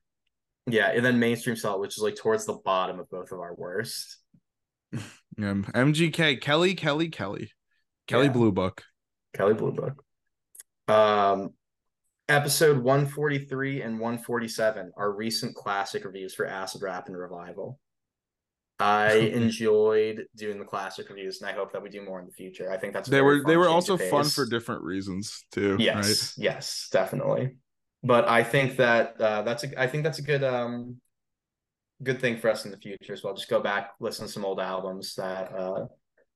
Yeah 0.67 0.91
and 0.91 1.05
then 1.05 1.19
mainstream 1.19 1.55
sellout 1.55 1.79
which 1.79 1.97
is 1.97 2.03
like 2.03 2.15
towards 2.15 2.45
the 2.45 2.53
bottom 2.65 2.99
of 2.99 3.09
both 3.09 3.31
of 3.31 3.39
our 3.39 3.53
worst 3.55 4.17
Yeah, 5.37 5.53
MGK 5.53 6.39
Kelly 6.41 6.75
Kelly 6.75 7.09
Kelly 7.09 7.51
Kelly 8.07 8.25
Yeah. 8.27 8.31
Blue 8.31 8.51
Book. 8.51 8.83
kelly 9.35 9.53
blue 9.53 9.73
book 9.73 10.01
um 10.87 11.49
episode 12.29 12.77
143 12.77 13.81
and 13.81 13.99
147 13.99 14.91
are 14.97 15.11
recent 15.11 15.53
classic 15.55 16.05
reviews 16.05 16.33
for 16.33 16.45
acid 16.45 16.81
rap 16.81 17.07
and 17.07 17.17
revival 17.17 17.77
i 18.79 19.13
enjoyed 19.41 20.25
doing 20.35 20.57
the 20.57 20.65
classic 20.65 21.09
reviews 21.09 21.41
and 21.41 21.49
i 21.49 21.53
hope 21.53 21.71
that 21.73 21.81
we 21.83 21.89
do 21.89 22.01
more 22.03 22.19
in 22.19 22.25
the 22.25 22.31
future 22.31 22.71
i 22.71 22.77
think 22.77 22.93
that's 22.93 23.09
They 23.09 23.21
were 23.21 23.43
they 23.45 23.57
were 23.57 23.67
also 23.67 23.97
fun 23.97 24.25
for 24.25 24.45
different 24.45 24.83
reasons 24.83 25.43
too. 25.51 25.75
Yes, 25.79 26.33
yes, 26.37 26.87
definitely. 26.91 27.57
But 28.05 28.29
I 28.29 28.43
think 28.43 28.77
that 28.77 29.19
uh, 29.19 29.41
that's 29.43 29.63
a 29.63 29.81
I 29.81 29.87
think 29.87 30.03
that's 30.05 30.19
a 30.19 30.23
good 30.23 30.43
um 30.43 31.01
good 32.03 32.19
thing 32.21 32.37
for 32.37 32.49
us 32.49 32.65
in 32.65 32.71
the 32.71 32.77
future 32.77 33.13
as 33.13 33.23
well. 33.23 33.33
Just 33.33 33.49
go 33.49 33.61
back, 33.61 33.91
listen 33.99 34.27
to 34.27 34.31
some 34.31 34.45
old 34.45 34.59
albums 34.59 35.15
that 35.15 35.51
uh 35.53 35.85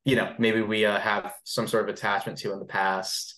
you 0.05 0.15
know 0.15 0.33
maybe 0.39 0.61
we 0.61 0.85
uh, 0.85 0.99
have 0.99 1.33
some 1.43 1.67
sort 1.67 1.83
of 1.87 1.93
attachment 1.95 2.37
to 2.39 2.53
in 2.53 2.59
the 2.59 2.65
past, 2.65 3.35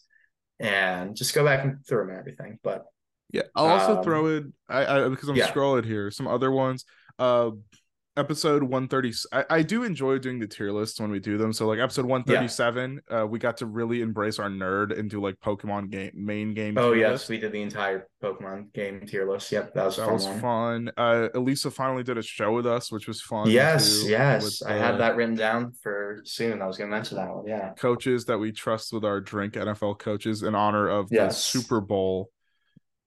and 0.60 1.16
just 1.16 1.34
go 1.36 1.44
back 1.44 1.64
and 1.66 1.86
through 1.86 2.02
them 2.02 2.10
and 2.12 2.20
everything. 2.20 2.60
But 2.64 2.86
Yeah, 3.32 3.44
I'll 3.56 3.68
also 3.68 3.98
Um, 3.98 4.03
throw 4.03 4.28
in 4.28 4.53
I, 4.70 4.86
I 4.86 5.10
because 5.10 5.30
I'm 5.30 5.36
yeah. 5.36 5.52
scrolling 5.52 5.86
here 5.86 6.12
some 6.12 6.28
other 6.28 6.52
ones. 6.52 6.86
Uh, 7.20 7.52
episode 8.22 8.61
130. 8.61 9.14
I, 9.34 9.57
I 9.57 9.61
do 9.64 9.84
enjoy 9.84 10.19
doing 10.19 10.39
the 10.39 10.48
tier 10.48 10.72
lists 10.72 10.99
when 10.99 11.10
we 11.10 11.19
do 11.19 11.38
them. 11.39 11.52
So 11.52 11.68
like 11.68 11.80
episode 11.80 12.06
137, 12.06 13.02
uh, 13.10 13.26
we 13.27 13.39
got 13.39 13.57
to 13.57 13.65
really 13.65 14.02
embrace 14.02 14.38
our 14.38 14.48
nerd 14.48 14.98
and 14.98 15.10
do 15.10 15.19
like 15.19 15.39
Pokemon 15.39 15.89
game 15.89 16.11
main 16.14 16.53
game. 16.53 16.77
oh 16.77 16.93
yes, 16.93 17.11
list. 17.11 17.30
we 17.30 17.39
did 17.39 17.52
the 17.52 17.61
entire 17.61 18.07
Pokemon 18.23 18.72
game 18.73 19.06
tier 19.07 19.30
list. 19.30 19.52
Yep, 19.52 19.73
that 19.73 19.85
was 19.85 19.98
that 19.98 20.06
fun 20.06 20.14
was 20.14 20.27
one. 20.27 20.39
fun. 20.39 20.91
Uh, 20.95 21.30
Elisa 21.34 21.72
finally 21.72 22.03
did 22.03 22.19
a 22.19 22.22
show 22.22 22.53
with 22.53 22.68
us, 22.68 22.91
which 22.91 23.07
was 23.07 23.22
fun. 23.22 23.49
Yes, 23.49 24.03
too, 24.03 24.10
yes, 24.10 24.61
with, 24.61 24.72
I 24.72 24.77
uh, 24.77 24.80
had 24.80 24.98
that 24.99 25.15
written 25.15 25.35
down 25.35 25.73
for 25.81 26.22
soon. 26.23 26.61
I 26.61 26.68
was 26.68 26.77
gonna 26.77 26.91
mention 26.91 27.18
that 27.18 27.34
one. 27.34 27.48
Yeah. 27.48 27.73
coaches 27.73 28.26
that 28.26 28.38
we 28.38 28.52
trust 28.52 28.93
with 28.93 29.03
our 29.03 29.19
drink 29.19 29.56
NFL 29.56 29.98
coaches 29.98 30.43
in 30.43 30.53
honor 30.53 30.88
of 30.88 31.10
the 31.10 31.31
Super 31.31 31.81
Bowl, 31.81 32.30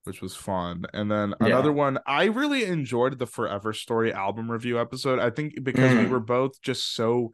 which 0.05 0.21
was 0.21 0.35
fun. 0.35 0.85
And 0.93 1.11
then 1.11 1.33
Yeah. 1.41 1.47
another 1.47 1.73
one, 1.73 1.99
I 2.07 2.25
really 2.25 2.65
enjoyed 2.65 3.19
the 3.19 3.25
Forever 3.27 3.73
Story 3.73 4.13
album 4.13 4.49
review 4.51 4.79
episode. 4.79 5.19
I 5.19 5.29
think 5.29 5.63
because 5.63 5.93
we 5.95 6.05
Mm. 6.05 6.09
were 6.09 6.19
both 6.19 6.61
just 6.61 6.93
so 6.93 7.33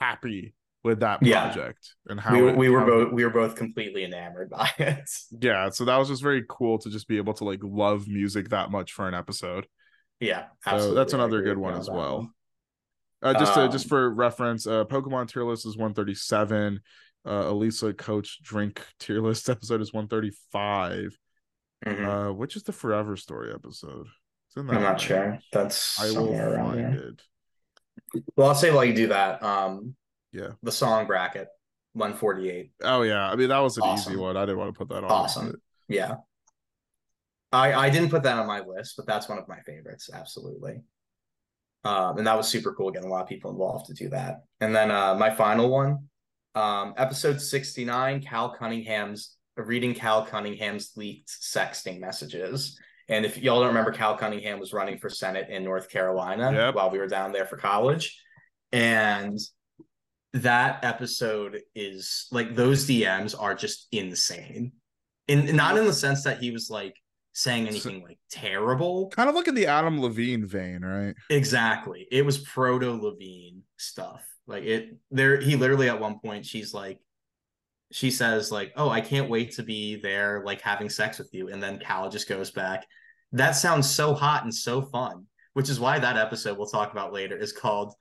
happy 0.00 0.54
with 0.82 1.00
that 1.00 1.22
Yeah. 1.22 1.46
project 1.46 1.94
and 2.06 2.20
how 2.20 2.34
we, 2.34 2.42
were- 2.42 2.48
it- 2.50 2.56
we 2.56 2.68
were 2.68 2.80
how- 2.80 2.86
both 2.86 3.12
we 3.12 3.24
were 3.24 3.30
both 3.30 3.56
completely 3.56 4.04
enamored 4.04 4.50
by 4.50 4.68
it. 4.78 5.10
yeah. 5.40 5.70
So 5.70 5.84
that 5.86 5.96
was 5.96 6.08
just 6.08 6.22
very 6.22 6.44
cool 6.48 6.78
to 6.78 6.90
just 6.90 7.08
be 7.08 7.16
able 7.16 7.34
to 7.34 7.44
like 7.44 7.60
love 7.62 8.06
music 8.06 8.50
that 8.50 8.70
much 8.70 8.92
for 8.92 9.08
an 9.08 9.14
episode. 9.14 9.66
Yeah, 10.20 10.46
So 10.64 10.94
that's 10.94 11.12
another 11.12 11.42
good 11.42 11.58
one 11.58 11.74
as 11.74 11.90
well. 11.90 12.30
Uh, 13.20 13.32
just 13.34 13.54
to, 13.54 13.68
just 13.68 13.86
Um, 13.86 13.88
for 13.88 14.10
reference, 14.14 14.66
uh, 14.66 14.84
Pokemon 14.84 15.28
tier 15.32 15.44
list 15.44 15.66
is 15.66 15.76
137. 15.76 16.80
Uh, 17.26 17.44
Elisa 17.48 17.92
Coach 17.94 18.40
Drink 18.42 18.86
tier 19.00 19.20
list 19.20 19.48
episode 19.50 19.80
is 19.80 19.92
135. 19.92 21.18
Mhm. 21.84 22.28
Uh, 22.30 22.32
which 22.32 22.56
is 22.56 22.62
the 22.62 22.72
Forever 22.72 23.16
Story 23.16 23.52
episode? 23.52 24.06
I'm 24.56 24.66
not 24.66 24.82
one. 24.82 24.98
sure. 24.98 25.38
That's 25.52 25.98
I 26.00 26.10
will 26.18 26.28
find 26.28 26.78
here. 26.78 27.14
it. 28.14 28.22
Well, 28.36 28.48
I'll 28.48 28.54
say 28.54 28.70
while 28.72 28.84
you 28.84 28.94
do 28.94 29.08
that, 29.08 29.42
um, 29.42 29.96
Yeah. 30.32 30.50
the 30.62 30.70
song 30.72 31.06
bracket, 31.06 31.48
148. 31.92 32.72
Oh 32.82 33.02
yeah. 33.02 33.28
I 33.30 33.34
mean 33.36 33.48
that 33.48 33.58
was 33.58 33.76
an 33.78 33.84
easy 33.92 34.16
one. 34.16 34.36
I 34.36 34.42
didn't 34.46 34.58
want 34.58 34.72
to 34.74 34.78
put 34.78 34.88
that 34.90 35.02
on. 35.04 35.10
Awesome. 35.10 35.60
Yeah. 35.88 36.16
I 37.52 37.72
I 37.74 37.90
didn't 37.90 38.10
put 38.10 38.22
that 38.24 38.38
on 38.38 38.46
my 38.46 38.60
list, 38.60 38.94
but 38.96 39.06
that's 39.06 39.28
one 39.28 39.38
of 39.38 39.48
my 39.48 39.60
favorites, 39.60 40.08
absolutely. 40.12 40.82
Um, 41.84 42.16
and 42.18 42.26
that 42.26 42.36
was 42.36 42.48
super 42.48 42.72
cool 42.74 42.90
getting 42.90 43.08
a 43.10 43.12
lot 43.12 43.22
of 43.22 43.28
people 43.28 43.50
involved 43.50 43.86
to 43.86 43.94
do 43.94 44.08
that. 44.10 44.44
And 44.60 44.74
then 44.74 44.90
uh 44.90 45.14
my 45.16 45.30
final 45.34 45.68
one 45.68 46.08
Um, 46.54 46.94
episode 46.96 47.40
69, 47.40 48.22
Cal 48.22 48.54
Cunningham's 48.54 49.36
reading 49.56 49.94
Cal 49.94 50.24
Cunningham's 50.26 50.92
leaked 50.96 51.28
sexting 51.28 52.00
messages. 52.00 52.78
And 53.08 53.24
if 53.26 53.38
y'all 53.38 53.60
don't 53.60 53.68
remember, 53.68 53.92
Cal 53.92 54.16
Cunningham 54.16 54.58
was 54.58 54.72
running 54.72 54.98
for 54.98 55.10
Senate 55.10 55.48
in 55.50 55.62
North 55.62 55.90
Carolina 55.90 56.50
Yep. 56.52 56.74
while 56.74 56.90
we 56.90 56.98
were 56.98 57.06
down 57.06 57.32
there 57.32 57.44
for 57.46 57.56
college. 57.56 58.18
And 58.72 59.38
that 60.32 60.84
episode 60.84 61.60
is 61.74 62.26
like 62.32 62.56
those 62.56 62.86
DMs 62.86 63.34
are 63.38 63.54
just 63.54 63.86
insane. 63.92 64.72
In 65.28 65.54
not 65.54 65.76
in 65.78 65.84
the 65.86 65.92
sense 65.92 66.24
that 66.24 66.38
he 66.38 66.50
was 66.50 66.68
like 66.70 66.96
saying 67.32 67.68
anything 67.68 68.02
like 68.02 68.18
terrible. 68.30 69.08
Kind 69.10 69.28
of 69.28 69.34
like 69.34 69.48
in 69.48 69.54
the 69.54 69.66
Adam 69.66 70.00
Levine 70.00 70.44
vein, 70.44 70.84
right? 70.84 71.14
Exactly. 71.30 72.06
It 72.10 72.24
was 72.26 72.38
proto 72.38 72.90
Levine 72.92 73.62
stuff. 73.76 74.26
Like 74.46 74.64
it 74.64 74.96
there 75.10 75.40
he 75.40 75.56
literally 75.56 75.88
at 75.88 76.00
one 76.00 76.18
point 76.18 76.44
she's 76.46 76.74
like 76.74 76.98
she 77.92 78.10
says 78.10 78.50
like, 78.50 78.72
"Oh, 78.76 78.88
I 78.88 79.00
can't 79.00 79.30
wait 79.30 79.52
to 79.52 79.62
be 79.62 79.96
there 79.96 80.42
like 80.44 80.60
having 80.60 80.88
sex 80.88 81.18
with 81.18 81.30
you." 81.32 81.48
And 81.48 81.62
then 81.62 81.78
Cal 81.78 82.08
just 82.08 82.28
goes 82.28 82.50
back, 82.50 82.86
"That 83.32 83.52
sounds 83.52 83.90
so 83.90 84.14
hot 84.14 84.44
and 84.44 84.54
so 84.54 84.82
fun." 84.82 85.26
Which 85.52 85.68
is 85.68 85.78
why 85.78 85.98
that 85.98 86.16
episode 86.16 86.58
we'll 86.58 86.66
talk 86.66 86.90
about 86.92 87.12
later 87.12 87.36
is 87.36 87.52
called 87.52 87.94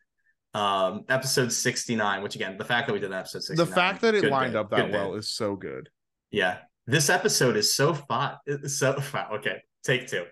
um 0.54 1.04
episode 1.10 1.52
69, 1.52 2.24
which 2.24 2.36
again, 2.36 2.58
the 2.58 2.66
fact 2.66 2.88
that 2.88 2.94
we 2.94 3.00
did 3.00 3.12
that 3.12 3.20
episode 3.20 3.44
69. 3.44 3.68
The 3.68 3.76
fact 3.76 4.02
that 4.02 4.16
it 4.16 4.30
lined 4.30 4.54
bit, 4.54 4.60
up 4.60 4.70
that 4.72 4.92
well 4.92 5.12
bit. 5.12 5.20
is 5.20 5.32
so 5.32 5.56
good. 5.56 5.90
Yeah. 6.32 6.60
This 6.86 7.10
episode 7.10 7.56
is 7.56 7.76
so 7.76 7.94
fun. 7.94 8.38
So 8.68 9.00
wow, 9.14 9.32
okay. 9.36 9.62
Take 9.84 10.08
two. 10.08 10.26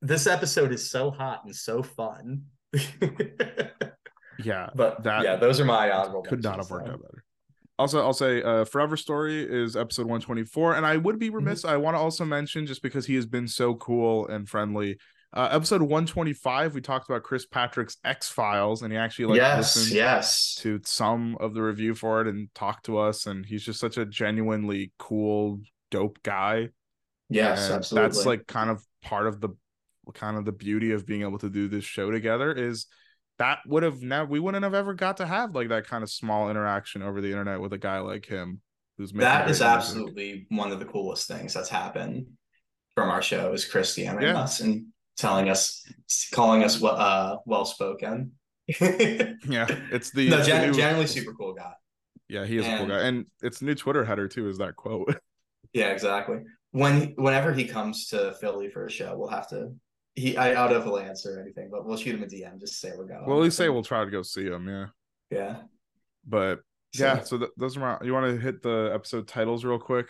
This 0.00 0.26
episode 0.26 0.72
is 0.72 0.90
so 0.90 1.10
hot 1.10 1.42
and 1.44 1.54
so 1.54 1.82
fun. 1.82 2.44
Yeah, 4.38 4.70
but 4.74 5.02
that 5.04 5.24
yeah, 5.24 5.36
those 5.36 5.60
are 5.60 5.64
my 5.64 5.90
honorable 5.90 6.22
could 6.22 6.42
not 6.42 6.58
have 6.58 6.70
worked 6.70 6.88
out 6.88 7.00
better. 7.00 7.24
Also, 7.78 8.00
I'll 8.00 8.14
say 8.14 8.42
uh, 8.42 8.64
Forever 8.64 8.96
Story 8.96 9.42
is 9.42 9.76
episode 9.76 10.06
124. 10.06 10.74
And 10.76 10.86
I 10.86 10.96
would 10.96 11.18
be 11.18 11.30
Mm-hmm. 11.38 11.46
remiss. 11.46 11.64
I 11.64 11.76
want 11.76 11.94
to 11.94 12.00
also 12.00 12.24
mention, 12.24 12.66
just 12.66 12.82
because 12.82 13.06
he 13.06 13.14
has 13.16 13.26
been 13.26 13.48
so 13.48 13.74
cool 13.74 14.26
and 14.28 14.48
friendly, 14.48 14.96
uh, 15.34 15.48
episode 15.52 15.82
125, 15.82 16.74
we 16.74 16.80
talked 16.80 17.10
about 17.10 17.22
Chris 17.22 17.44
Patrick's 17.44 17.98
X 18.04 18.30
Files, 18.30 18.80
and 18.82 18.90
he 18.92 18.98
actually 18.98 19.26
like 19.26 19.36
Yes, 19.36 19.76
listened 19.76 19.94
yes. 19.94 20.54
to 20.56 20.80
some 20.84 21.36
of 21.40 21.52
the 21.52 21.60
review 21.62 21.94
for 21.94 22.22
it 22.22 22.28
and 22.28 22.48
talked 22.54 22.86
to 22.86 22.96
us. 22.98 23.26
And 23.26 23.44
he's 23.44 23.62
just 23.64 23.80
such 23.80 23.98
a 23.98 24.06
genuinely 24.06 24.92
cool, 24.98 25.60
dope 25.90 26.22
guy. 26.22 26.70
Yes, 27.28 27.68
And 27.68 27.76
absolutely. 27.76 28.08
That's 28.08 28.24
like 28.26 28.46
kind 28.46 28.70
of 28.70 28.82
part 29.02 29.26
of 29.26 29.40
the 29.40 29.50
kind 30.14 30.36
of 30.36 30.44
the 30.44 30.52
beauty 30.52 30.92
of 30.92 31.04
being 31.04 31.22
able 31.22 31.38
to 31.38 31.50
do 31.50 31.68
this 31.68 31.84
show 31.84 32.10
together 32.10 32.52
is 32.52 32.86
that 33.38 33.58
would 33.66 33.82
have 33.82 34.02
never 34.02 34.28
we 34.30 34.40
wouldn't 34.40 34.64
have 34.64 34.74
ever 34.74 34.94
got 34.94 35.18
to 35.18 35.26
have 35.26 35.54
like 35.54 35.68
that 35.68 35.86
kind 35.86 36.02
of 36.02 36.10
small 36.10 36.50
interaction 36.50 37.02
over 37.02 37.20
the 37.20 37.30
internet 37.30 37.60
with 37.60 37.72
a 37.72 37.78
guy 37.78 37.98
like 38.00 38.26
him 38.26 38.60
who's 38.96 39.12
that 39.12 39.38
great 39.44 39.46
music. 39.46 39.66
absolutely 39.66 40.46
one 40.50 40.72
of 40.72 40.78
the 40.78 40.84
coolest 40.86 41.28
things 41.28 41.52
that's 41.52 41.68
happened 41.68 42.26
from 42.94 43.10
our 43.10 43.20
show 43.22 43.52
is 43.52 43.64
Chris 43.64 43.96
DMing 43.96 44.22
Yeah. 44.22 44.38
us 44.40 44.60
and 44.60 44.86
telling 45.18 45.48
us 45.48 45.84
calling 46.32 46.62
us 46.64 46.80
well 46.80 46.96
uh 46.96 47.36
well 47.46 47.64
spoken. 47.64 48.32
yeah 48.80 49.66
it's 49.92 50.10
the, 50.10 50.28
no, 50.30 50.42
gen- 50.42 50.70
new- 50.70 50.76
generally 50.76 51.06
super 51.06 51.32
cool 51.34 51.54
guy. 51.54 51.72
yeah 52.28 52.44
he 52.44 52.56
is 52.58 52.66
a 52.66 52.76
cool 52.78 52.86
guy 52.86 53.00
and 53.02 53.26
it's 53.42 53.62
new 53.62 53.74
twitter 53.74 54.04
header 54.04 54.26
too 54.28 54.48
is 54.48 54.58
that 54.58 54.76
quote 54.76 55.16
Yeah, 55.72 55.88
exactly. 55.90 56.38
When 56.70 57.12
whenever 57.16 57.52
he 57.52 57.66
comes 57.66 58.06
to 58.06 58.32
Philly 58.40 58.70
for 58.70 58.86
a 58.86 58.90
show, 58.90 59.14
we'll 59.18 59.28
have 59.28 59.46
to. 59.50 59.74
He 60.16 60.36
I, 60.36 60.50
I 60.50 60.54
don't 60.54 60.70
know 60.72 60.78
if 60.78 60.84
he'll 60.84 60.98
answer 60.98 61.38
or 61.38 61.42
anything, 61.42 61.68
but 61.70 61.86
we'll 61.86 61.96
shoot 61.96 62.14
him 62.16 62.22
a 62.24 62.26
DM 62.26 62.58
just 62.58 62.72
to 62.74 62.78
say 62.88 62.92
we're 62.96 63.04
going. 63.06 63.24
well 63.26 63.38
at 63.38 63.44
least 63.44 63.56
say 63.56 63.68
we'll 63.68 63.84
try 63.84 64.04
to 64.04 64.10
go 64.10 64.22
see 64.22 64.46
him 64.46 64.68
yeah 64.68 64.86
Yeah. 65.30 65.56
but 66.26 66.60
yeah 66.94 67.20
so 67.22 67.36
th- 67.38 67.50
those 67.56 67.76
are 67.76 67.80
my 67.80 68.04
you 68.04 68.12
want 68.14 68.26
to 68.34 68.40
hit 68.40 68.62
the 68.62 68.90
episode 68.94 69.28
titles 69.28 69.64
real 69.64 69.78
quick 69.78 70.08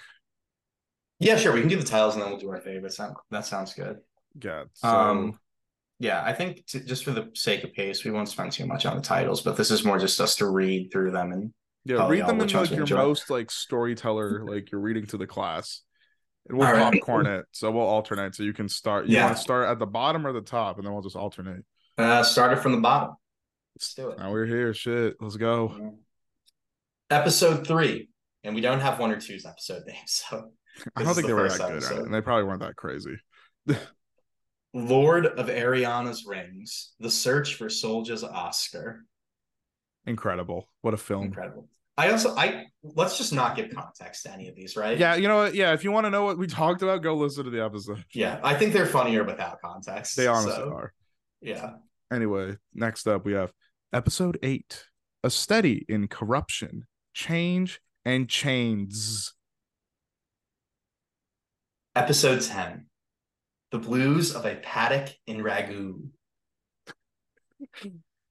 Yeah, 1.19 1.37
sure. 1.37 1.53
We 1.53 1.61
can 1.61 1.69
do 1.69 1.77
the 1.77 1.85
titles 1.85 2.15
and 2.15 2.23
then 2.23 2.31
we'll 2.31 2.39
do 2.41 2.51
our 2.51 2.61
favorites. 2.61 2.99
That, 2.99 3.11
that 3.31 3.47
sounds 3.47 3.75
good. 3.75 3.99
yeah 4.43 4.65
so 4.75 4.89
Um, 4.89 5.39
yeah, 5.99 6.23
I 6.25 6.33
think 6.35 6.67
to, 6.67 6.81
just 6.85 7.05
for 7.05 7.13
the 7.13 7.31
sake 7.35 7.65
of 7.65 7.73
pace, 7.73 8.05
we 8.05 8.11
won't 8.11 8.29
spend 8.29 8.53
too 8.53 8.67
much 8.67 8.85
on 8.85 8.97
the 8.97 9.03
titles, 9.03 9.41
but 9.41 9.57
this 9.57 9.71
is 9.71 9.83
more 9.83 9.99
just 9.99 10.21
us 10.21 10.37
to 10.37 10.47
read 10.51 10.91
through 10.93 11.11
them 11.13 11.33
and 11.33 11.55
Yeah, 11.85 12.07
read 12.07 12.27
them 12.27 12.39
in 12.43 12.49
like 12.49 12.71
we 12.71 12.77
your 12.77 12.87
most 12.99 13.31
like 13.31 13.51
storyteller, 13.51 14.45
like 14.53 14.71
you're 14.71 14.81
reading 14.83 15.07
to 15.07 15.17
the 15.17 15.27
class. 15.27 15.81
And 16.49 16.59
we'll 16.59 16.67
All 16.67 16.73
right. 16.75 16.93
popcorn 16.93 17.27
it, 17.27 17.45
so 17.51 17.71
we'll 17.73 17.87
alternate. 17.87 18.35
So 18.35 18.43
you 18.45 18.53
can 18.53 18.69
start. 18.69 19.07
You 19.07 19.17
Yeah. 19.17 19.25
want 19.25 19.37
to 19.37 19.43
start 19.43 19.69
at 19.69 19.79
the 19.79 19.87
bottom 19.87 20.27
or 20.27 20.33
the 20.33 20.41
top, 20.43 20.77
and 20.77 20.87
then 20.87 20.93
we'll 20.93 21.03
just 21.03 21.17
alternate. 21.17 21.65
Uh, 21.99 22.23
started 22.23 22.59
from 22.61 22.73
the 22.73 22.79
bottom. 22.79 23.17
Let's 23.75 23.93
do 23.95 24.11
it. 24.11 24.19
Now 24.19 24.31
we're 24.33 24.47
here. 24.47 24.73
Shit, 24.73 25.17
let's 25.21 25.37
go. 25.37 25.95
Episode 27.11 27.67
three, 27.67 28.09
and 28.45 28.55
we 28.55 28.61
don't 28.61 28.81
have 28.81 28.99
one 28.99 29.11
or 29.13 29.21
two's 29.21 29.45
episode 29.47 29.83
names, 29.87 30.23
so 30.29 30.51
I 30.97 31.03
don't 31.03 31.15
think 31.15 31.27
the 31.27 31.29
they 31.29 31.33
were 31.35 31.49
that 31.49 31.59
good, 31.59 31.71
episode. 31.77 32.05
and 32.05 32.15
they 32.15 32.21
probably 32.21 32.45
weren't 32.45 32.61
that 32.61 32.77
crazy. 32.77 33.17
Lord 34.75 35.27
of 35.27 35.47
Ariana's 35.47 36.27
Rings: 36.27 36.93
The 37.01 37.11
Search 37.11 37.55
for 37.55 37.69
Soldiers 37.69 38.23
Oscar. 38.25 39.05
Incredible! 40.07 40.69
What 40.83 40.95
a 40.95 40.99
film. 40.99 41.25
Incredible. 41.25 41.69
I 41.99 42.11
also 42.11 42.37
I 42.37 42.67
let's 42.83 43.17
just 43.17 43.33
not 43.33 43.57
give 43.57 43.71
context 43.75 44.25
to 44.25 44.33
any 44.33 44.49
of 44.49 44.55
these, 44.55 44.77
right? 44.77 44.99
Yeah, 44.99 45.15
you 45.15 45.29
know 45.29 45.37
what? 45.37 45.55
Yeah, 45.55 45.73
if 45.73 45.83
you 45.83 45.91
want 45.91 46.05
to 46.05 46.11
know 46.11 46.25
what 46.25 46.39
we 46.39 46.47
talked 46.47 46.83
about, 46.83 47.03
go 47.03 47.15
listen 47.17 47.45
to 47.45 47.51
the 47.51 47.65
episode. 47.65 48.05
Yeah, 48.13 48.39
I 48.43 48.55
think 48.55 48.73
they're 48.73 48.87
funnier 48.87 49.25
without 49.25 49.61
context. 49.63 50.17
They 50.17 50.27
honestly 50.27 50.53
so, 50.53 50.73
are. 50.75 50.93
Yeah. 51.41 51.71
Anyway, 52.13 52.57
next 52.75 53.09
up 53.09 53.25
we 53.25 53.33
have 53.33 53.53
episode 53.93 54.39
eight: 54.43 54.85
a 55.25 55.31
study 55.31 55.87
in 55.89 56.09
corruption, 56.09 56.87
change, 57.15 57.81
and 58.05 58.29
chains. 58.29 59.33
Episode 61.97 62.43
10 62.43 62.89
The 63.71 63.79
Blues 63.79 64.35
of 64.35 64.45
a 64.45 64.57
Paddock 64.57 65.15
in 65.27 65.39
Ragu. 65.39 66.11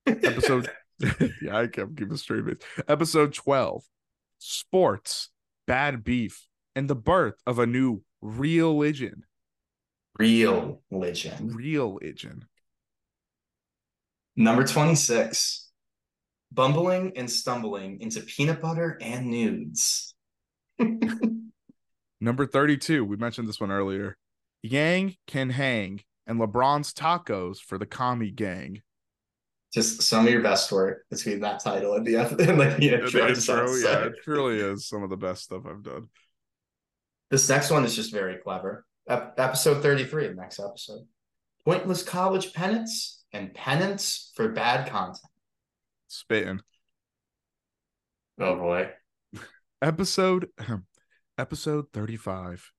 episode 0.06 0.70
yeah 1.42 1.58
i 1.58 1.68
kept 1.68 1.98
keeping 1.98 2.18
straight 2.18 2.46
face 2.46 2.84
episode 2.88 3.34
12 3.34 3.84
sports 4.40 5.30
bad 5.68 6.04
beef 6.04 6.48
and 6.76 6.90
the 6.90 6.96
birth 6.96 7.36
of 7.46 7.60
a 7.60 7.66
new 7.66 8.02
real 8.22 8.74
religion 8.74 9.24
Real 10.18 10.82
Religion. 10.92 11.50
real 11.54 11.94
religion 11.94 12.46
Number 14.38 14.66
26 14.66 15.70
Bumbling 16.52 17.14
and 17.16 17.30
Stumbling 17.30 18.02
into 18.02 18.22
Peanut 18.22 18.62
Butter 18.62 18.98
and 19.02 19.30
Nudes. 19.30 20.14
number 22.22 22.46
32 22.46 23.04
we 23.04 23.18
mentioned 23.18 23.48
this 23.48 23.60
one 23.60 23.72
earlier. 23.72 24.18
Yang 24.62 25.18
can 25.28 25.50
hang 25.52 26.02
and 26.28 26.40
lebron's 26.40 26.94
tacos 26.94 27.60
for 27.60 27.78
the 27.78 27.86
commie 27.86 28.32
gang 28.32 28.82
Just 29.76 30.02
some 30.02 30.26
of 30.26 30.32
your 30.32 30.42
best 30.42 30.72
work 30.72 31.06
between 31.12 31.42
that 31.42 31.62
title 31.62 31.94
and 31.96 32.08
the, 32.08 32.16
and 32.50 32.58
like 32.58 32.78
the 32.78 32.90
the 32.90 32.94
intro. 32.94 33.28
to 33.28 33.28
intro 33.28 33.76
yeah 33.76 34.06
it 34.06 34.14
truly 34.24 34.58
is 34.60 34.88
some 34.88 35.04
of 35.04 35.10
the 35.12 35.18
best 35.18 35.44
stuff 35.44 35.64
i've 35.70 35.84
done 35.84 36.08
This 37.30 37.48
next 37.50 37.70
one 37.72 37.86
is 37.86 37.96
just 37.96 38.12
very 38.14 38.38
clever. 38.38 38.86
Ep- 39.10 39.36
episode 39.38 39.84
33, 39.84 40.30
the 40.30 40.34
next 40.36 40.60
episode. 40.60 41.06
Pointless 41.66 42.04
college 42.04 42.54
penance 42.54 43.24
and 43.34 43.54
penance 43.54 44.32
for 44.36 44.48
bad 44.50 44.90
content. 44.90 45.20
spitting 46.08 46.62
Oh 48.40 48.56
boy. 48.56 48.92
episode 49.82 50.50
episode 51.38 51.86
35 51.94 52.72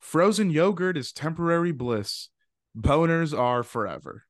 frozen 0.00 0.50
yogurt 0.50 0.96
is 0.96 1.12
temporary 1.12 1.72
bliss 1.72 2.30
boners 2.76 3.36
are 3.38 3.62
forever 3.62 4.24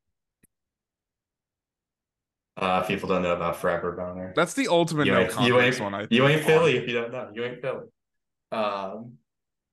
Uh, 2.57 2.83
people 2.83 3.09
don't 3.09 3.23
know 3.23 3.35
about 3.35 3.57
Forever 3.57 3.93
Boner. 3.93 4.33
That's 4.37 4.55
the 4.55 4.69
ultimate 4.69 5.07
you 5.07 5.13
no 5.13 5.21
ain't, 5.21 5.41
you 5.41 5.59
ain't, 5.59 5.81
one. 5.81 5.95
I 5.95 6.07
you 6.11 6.27
ain't 6.27 6.43
Philly 6.43 6.77
if 6.77 6.87
you 6.87 6.95
don't 6.95 7.13
know. 7.13 7.31
You 7.35 7.45
ain't 7.45 7.63
Philly. 7.63 7.87
Um, 8.51 9.15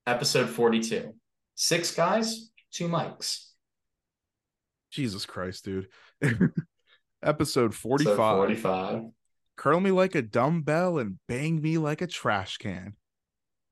episode 0.07 0.49
42. 0.49 1.13
Six 1.55 1.93
guys, 1.93 2.51
two 2.71 2.87
mics. 2.87 3.49
Jesus 4.91 5.25
Christ, 5.25 5.65
dude. 5.65 5.87
Episode 7.23 7.73
So 7.73 7.79
45. 7.81 8.15
45. 8.15 9.01
Curl 9.57 9.79
me 9.81 9.91
like 9.91 10.15
a 10.15 10.21
dumbbell 10.21 10.99
and 10.99 11.19
bang 11.27 11.61
me 11.61 11.77
like 11.77 12.01
a 12.01 12.07
trash 12.07 12.57
can. 12.57 12.93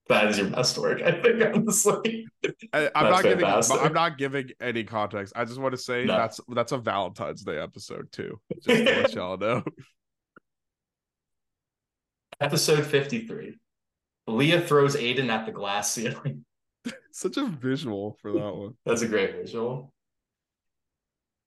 That 0.09 0.27
is 0.27 0.37
your 0.37 0.49
best 0.49 0.77
work, 0.77 1.01
I 1.01 1.11
think, 1.21 1.43
honestly. 1.43 2.25
I, 2.71 2.89
I'm 2.95 3.09
not 3.11 3.23
giving. 3.23 3.39
fantastic. 3.39 3.81
I'm 3.81 3.93
not 3.93 4.17
giving 4.17 4.49
any 4.61 4.83
context. 4.85 5.33
I 5.35 5.43
just 5.43 5.59
want 5.59 5.73
to 5.73 5.77
say 5.77 6.05
No. 6.05 6.17
that's 6.17 6.39
that's 6.47 6.71
a 6.71 6.77
Valentine's 6.77 7.43
Day 7.43 7.57
episode 7.59 8.09
too. 8.11 8.39
Just 8.53 8.67
to 8.67 8.83
let 9.01 9.13
y'all 9.13 9.37
know. 9.37 9.63
Episode 12.39 12.85
53. 12.85 13.57
Leah 14.27 14.61
throws 14.61 14.95
Aidan 14.95 15.29
at 15.29 15.45
the 15.45 15.51
glass 15.51 15.91
ceiling. 15.91 16.45
Such 17.11 17.37
a 17.37 17.45
visual 17.45 18.17
for 18.21 18.31
that 18.33 18.55
one. 18.55 18.73
That's 18.85 19.01
a 19.01 19.07
great 19.07 19.35
visual. 19.35 19.91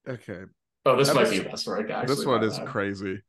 Okay, 0.08 0.42
Oh, 0.86 0.96
this 0.96 1.12
might 1.14 1.24
be 1.30 1.36
Episode- 1.36 1.50
best 1.50 1.66
work, 1.66 1.90
actually. 1.90 2.14
this 2.16 2.24
one 2.26 2.42
is 2.42 2.58
bad. 2.58 2.68
crazy. 2.68 3.20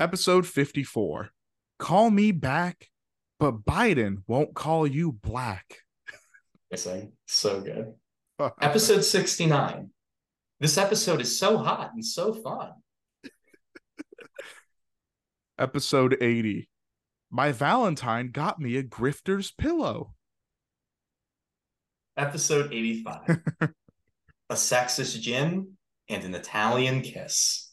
Episode 0.00 0.44
54. 0.46 1.30
Call 1.78 2.10
me 2.10 2.32
back, 2.32 2.88
but 3.38 3.64
Biden 3.64 4.22
won't 4.26 4.54
call 4.54 4.86
you 4.86 5.12
black. 5.12 5.78
Amazing. 6.70 7.12
So 7.26 7.60
good. 7.60 7.94
Episode 8.60 9.02
69. 9.02 9.90
This 10.60 10.78
episode 10.78 11.20
is 11.20 11.38
so 11.38 11.58
hot 11.58 11.90
and 11.94 12.04
so 12.04 12.32
fun. 12.32 12.70
Episode 15.58 16.16
80. 16.20 16.68
My 17.30 17.52
Valentine 17.52 18.30
got 18.30 18.58
me 18.58 18.76
a 18.76 18.82
grifter's 18.82 19.50
pillow. 19.50 20.14
Episode 22.16 22.72
85. 22.72 23.40
a 23.60 24.54
sexist 24.54 25.20
gin 25.20 25.76
and 26.08 26.24
an 26.24 26.34
Italian 26.34 27.02
kiss. 27.02 27.72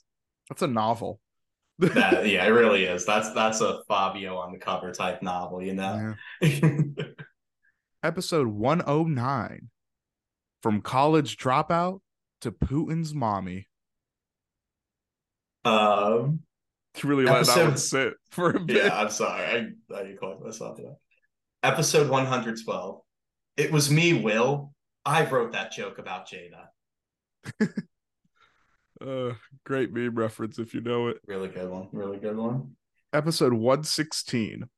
That's 0.50 0.64
a 0.64 0.68
novel. 0.68 1.21
That, 1.82 2.28
yeah, 2.28 2.46
it 2.46 2.50
really 2.50 2.84
is. 2.84 3.06
That's 3.06 3.34
that's 3.34 3.60
a 3.62 3.80
Fabio 3.88 4.38
on 4.38 4.52
the 4.52 4.60
cover 4.60 4.92
type 4.92 5.24
novel, 5.24 5.64
you 5.64 5.74
know. 5.74 6.14
Episode 8.04 8.48
109. 8.48 9.70
From 10.62 10.82
college 10.82 11.38
dropout 11.38 12.02
to 12.42 12.52
Putin's 12.52 13.16
mommy. 13.16 13.68
Um 15.66 16.42
really 17.04 17.26
let 17.26 17.46
that 17.48 17.58
one 17.58 17.78
sit 17.78 18.14
for 18.30 18.52
a 18.52 18.60
bit. 18.60 18.86
Yeah, 18.86 19.00
I'm 19.00 19.10
sorry. 19.10 19.74
I 19.90 19.96
I 19.96 20.16
called 20.20 20.44
myself 20.44 20.78
that. 20.78 20.98
Episode 21.64 22.10
112. 22.10 23.02
It 23.58 23.72
was 23.72 23.90
me, 23.90 24.14
Will. 24.14 24.74
I 25.04 25.26
wrote 25.26 25.54
that 25.54 25.72
joke 25.72 25.98
about 25.98 26.28
Jada. 26.28 26.68
uh 29.02 29.34
great 29.66 29.92
meme 29.92 30.16
reference 30.16 30.60
if 30.60 30.74
you 30.74 30.82
know 30.82 31.08
it. 31.08 31.18
Really 31.28 31.50
good 31.50 31.70
one. 31.70 31.88
Really 31.92 32.18
good 32.18 32.38
one. 32.38 32.76
Episode 33.14 33.54
116. 33.54 34.70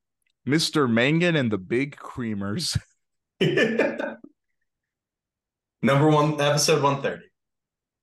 Mr. 0.48 0.90
Mangan 0.92 1.36
and 1.36 1.52
the 1.52 1.58
Big 1.58 1.96
Creamers. 1.96 2.78
Number 5.82 6.10
one, 6.10 6.40
episode 6.40 6.82
130. 6.82 7.26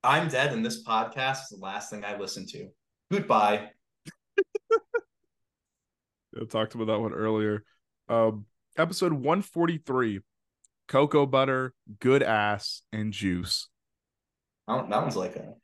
I'm 0.02 0.28
dead, 0.28 0.52
and 0.52 0.64
this 0.64 0.84
podcast 0.84 1.44
is 1.44 1.48
the 1.50 1.64
last 1.64 1.90
thing 1.90 2.04
I 2.04 2.18
listen 2.18 2.46
to. 2.48 2.68
Goodbye. 3.10 3.70
I 6.38 6.44
talked 6.48 6.74
about 6.74 6.86
that 6.86 7.00
one 7.00 7.12
earlier. 7.12 7.64
Um, 8.08 8.46
episode 8.78 9.12
143 9.12 10.20
Cocoa 10.88 11.26
Butter, 11.26 11.72
Good 12.00 12.22
Ass, 12.22 12.82
and 12.92 13.12
Juice. 13.12 13.68
Oh, 14.68 14.86
that 14.88 15.02
one's 15.02 15.16
like 15.16 15.36
a, 15.36 15.54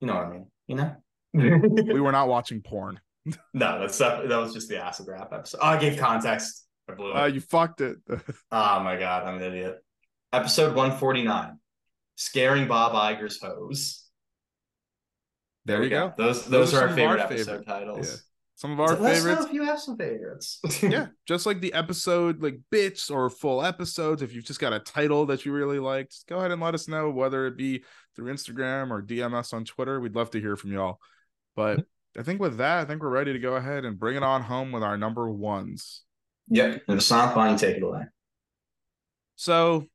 you 0.00 0.06
know 0.06 0.14
what 0.14 0.26
I 0.26 0.30
mean? 0.30 0.46
You 0.66 0.76
know? 0.76 0.96
we 1.32 2.00
were 2.00 2.12
not 2.12 2.28
watching 2.28 2.60
porn. 2.60 3.00
no, 3.54 3.80
that's 3.80 3.98
that, 3.98 4.28
that 4.28 4.36
was 4.38 4.52
just 4.52 4.68
the 4.68 4.82
acid 4.82 5.06
rap 5.08 5.32
episode. 5.32 5.58
Oh, 5.62 5.66
I 5.66 5.78
gave 5.78 5.98
context. 5.98 6.66
I 6.88 6.94
blew 6.94 7.10
it. 7.10 7.16
Uh, 7.16 7.26
you 7.26 7.40
fucked 7.40 7.80
it. 7.80 7.98
oh 8.08 8.80
my 8.80 8.96
god, 8.96 9.26
I'm 9.26 9.36
an 9.36 9.42
idiot. 9.42 9.76
Episode 10.32 10.74
149. 10.74 11.58
Scaring 12.16 12.68
Bob 12.68 12.92
Iger's 12.92 13.40
hose. 13.40 14.04
There, 15.64 15.76
there 15.76 15.82
we 15.82 15.88
go. 15.88 16.08
go. 16.08 16.14
Those 16.16 16.44
those, 16.44 16.72
those 16.72 16.74
are 16.74 16.88
our 16.88 16.94
favorite 16.94 17.20
our 17.20 17.26
episode 17.26 17.46
favorite. 17.46 17.66
titles. 17.66 18.10
Yeah. 18.10 18.16
Some 18.56 18.72
of 18.72 18.80
our 18.80 18.88
so 18.88 19.02
favorites. 19.02 19.46
if 19.46 19.54
you 19.54 19.64
have 19.64 19.80
some 19.80 19.96
favorites. 19.96 20.60
yeah, 20.82 21.06
just 21.26 21.46
like 21.46 21.62
the 21.62 21.72
episode, 21.72 22.42
like 22.42 22.58
bits 22.70 23.08
or 23.08 23.30
full 23.30 23.64
episodes. 23.64 24.20
If 24.20 24.34
you've 24.34 24.44
just 24.44 24.60
got 24.60 24.74
a 24.74 24.80
title 24.80 25.24
that 25.26 25.46
you 25.46 25.52
really 25.52 25.78
liked, 25.78 26.26
go 26.28 26.38
ahead 26.38 26.50
and 26.50 26.60
let 26.60 26.74
us 26.74 26.86
know, 26.86 27.08
whether 27.08 27.46
it 27.46 27.56
be 27.56 27.84
through 28.16 28.32
Instagram 28.32 28.90
or 28.90 29.02
DM 29.02 29.34
us 29.34 29.52
on 29.52 29.64
Twitter. 29.64 30.00
We'd 30.00 30.16
love 30.16 30.30
to 30.30 30.40
hear 30.40 30.56
from 30.56 30.72
y'all. 30.72 30.98
But 31.56 31.78
mm-hmm. 31.78 32.20
I 32.20 32.22
think 32.24 32.40
with 32.40 32.58
that, 32.58 32.78
I 32.78 32.84
think 32.84 33.02
we're 33.02 33.08
ready 33.08 33.32
to 33.32 33.38
go 33.38 33.56
ahead 33.56 33.84
and 33.84 33.98
bring 33.98 34.16
it 34.16 34.22
on 34.22 34.42
home 34.42 34.72
with 34.72 34.82
our 34.82 34.96
number 34.96 35.30
ones. 35.30 36.02
Yep. 36.48 36.82
And 36.88 36.98
Vasanth, 36.98 37.34
fine, 37.34 37.56
take 37.56 37.76
it 37.76 37.82
away. 37.82 38.02
So 39.36 39.86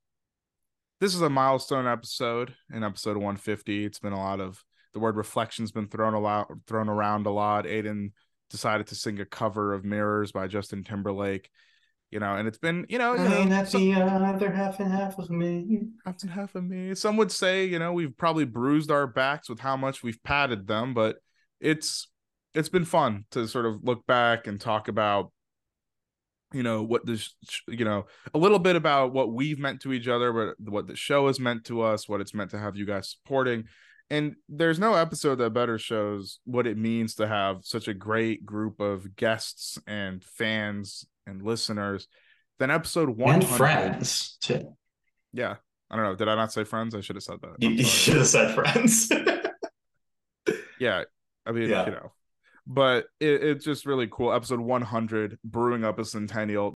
this 1.02 1.14
is 1.14 1.22
a 1.22 1.30
milestone 1.30 1.88
episode 1.88 2.56
in 2.74 2.84
episode 2.84 3.18
150. 3.18 3.86
It's 3.86 4.00
been 4.00 4.14
a 4.14 4.20
lot 4.20 4.40
of 4.40 4.64
the 4.94 5.00
word 5.00 5.18
reflection's 5.18 5.72
been 5.72 5.88
thrown 5.88 6.14
a 6.14 6.20
lot 6.20 6.50
thrown 6.68 6.88
around 6.88 7.26
a 7.26 7.32
lot. 7.32 7.68
Aidan 7.68 8.14
decided 8.50 8.88
to 8.88 8.96
sing 8.96 9.20
a 9.20 9.26
cover 9.26 9.74
of 9.74 9.84
Mirrors 9.84 10.32
by 10.32 10.48
Justin 10.48 10.84
Timberlake. 10.84 11.50
You 12.12 12.20
know, 12.20 12.36
and 12.36 12.48
it's 12.48 12.60
been, 12.60 12.86
you 12.88 12.98
know, 12.98 13.14
you 13.14 13.22
I 13.22 13.44
know, 13.44 13.66
some, 13.66 13.82
the 13.82 13.94
other 13.94 14.52
half 14.52 14.80
and 14.80 14.92
half 14.92 15.18
of 15.18 15.30
me. 15.30 15.82
Half 16.06 16.22
and 16.22 16.32
half 16.32 16.56
of 16.56 16.64
me. 16.64 16.96
Some 16.96 17.18
would 17.18 17.32
say, 17.32 17.66
you 17.66 17.80
know, 17.80 17.92
we've 17.92 18.16
probably 18.16 18.46
bruised 18.46 18.92
our 18.92 19.08
backs 19.08 19.50
with 19.50 19.60
how 19.60 19.76
much 19.76 20.04
we've 20.04 20.22
padded 20.24 20.68
them, 20.68 20.94
but 20.94 21.18
it's 21.60 22.08
it's 22.54 22.70
been 22.70 22.86
fun 22.86 23.26
to 23.32 23.48
sort 23.48 23.66
of 23.66 23.84
look 23.84 24.06
back 24.08 24.48
and 24.48 24.62
talk 24.62 24.88
about 24.88 25.32
you 26.54 26.64
know 26.64 26.84
what 26.84 27.06
this 27.06 27.36
you 27.68 27.84
know 27.84 28.06
a 28.34 28.38
little 28.38 28.60
bit 28.60 28.76
about 28.76 29.12
what 29.12 29.34
we've 29.34 29.60
meant 29.60 29.82
to 29.82 29.92
each 29.92 30.08
other 30.08 30.32
but 30.32 30.72
what 30.72 30.88
the 30.88 30.96
show 30.96 31.28
has 31.28 31.40
meant 31.40 31.66
to 31.66 31.82
us 31.82 32.08
what 32.08 32.22
it's 32.22 32.34
meant 32.34 32.52
to 32.52 32.60
have 32.60 32.78
you 32.78 32.86
guys 32.86 33.10
supporting 33.10 33.66
and 34.10 34.36
there's 34.48 34.80
no 34.80 34.94
episode 34.94 35.36
that 35.36 35.50
better 35.50 35.80
shows 35.80 36.40
what 36.46 36.68
it 36.68 36.78
means 36.78 37.16
to 37.16 37.28
have 37.28 37.58
such 37.64 37.88
a 37.88 37.94
great 37.94 38.46
group 38.46 38.80
of 38.80 39.16
guests 39.16 39.80
and 39.88 40.24
fans 40.24 41.06
and 41.26 41.42
listeners 41.42 42.08
than 42.60 42.72
episode 42.72 43.10
one 43.10 43.36
and 43.36 43.48
friends 43.48 44.38
too. 44.42 44.76
Yeah, 45.34 45.56
I 45.90 45.96
don't 45.96 46.06
know. 46.06 46.16
Did 46.16 46.30
I 46.30 46.36
not 46.36 46.54
say 46.54 46.64
friends? 46.64 46.96
I 46.96 47.02
should 47.02 47.16
have 47.16 47.24
said 47.24 47.40
that. 47.42 47.62
You 47.62 47.84
should 47.84 48.18
have 48.18 48.28
said 48.28 48.56
friends. 48.56 49.12
yeah, 50.80 51.04
I 51.46 51.52
mean, 51.52 51.70
yeah. 51.70 51.86
you 51.86 51.92
know, 51.92 52.12
but 52.66 53.06
it, 53.20 53.44
it's 53.44 53.66
just 53.66 53.86
really 53.86 54.08
cool. 54.12 54.34
Episode 54.34 54.60
100, 54.60 55.40
brewing 55.44 55.84
up 55.84 56.00
a 56.00 56.06
centennial. 56.06 56.74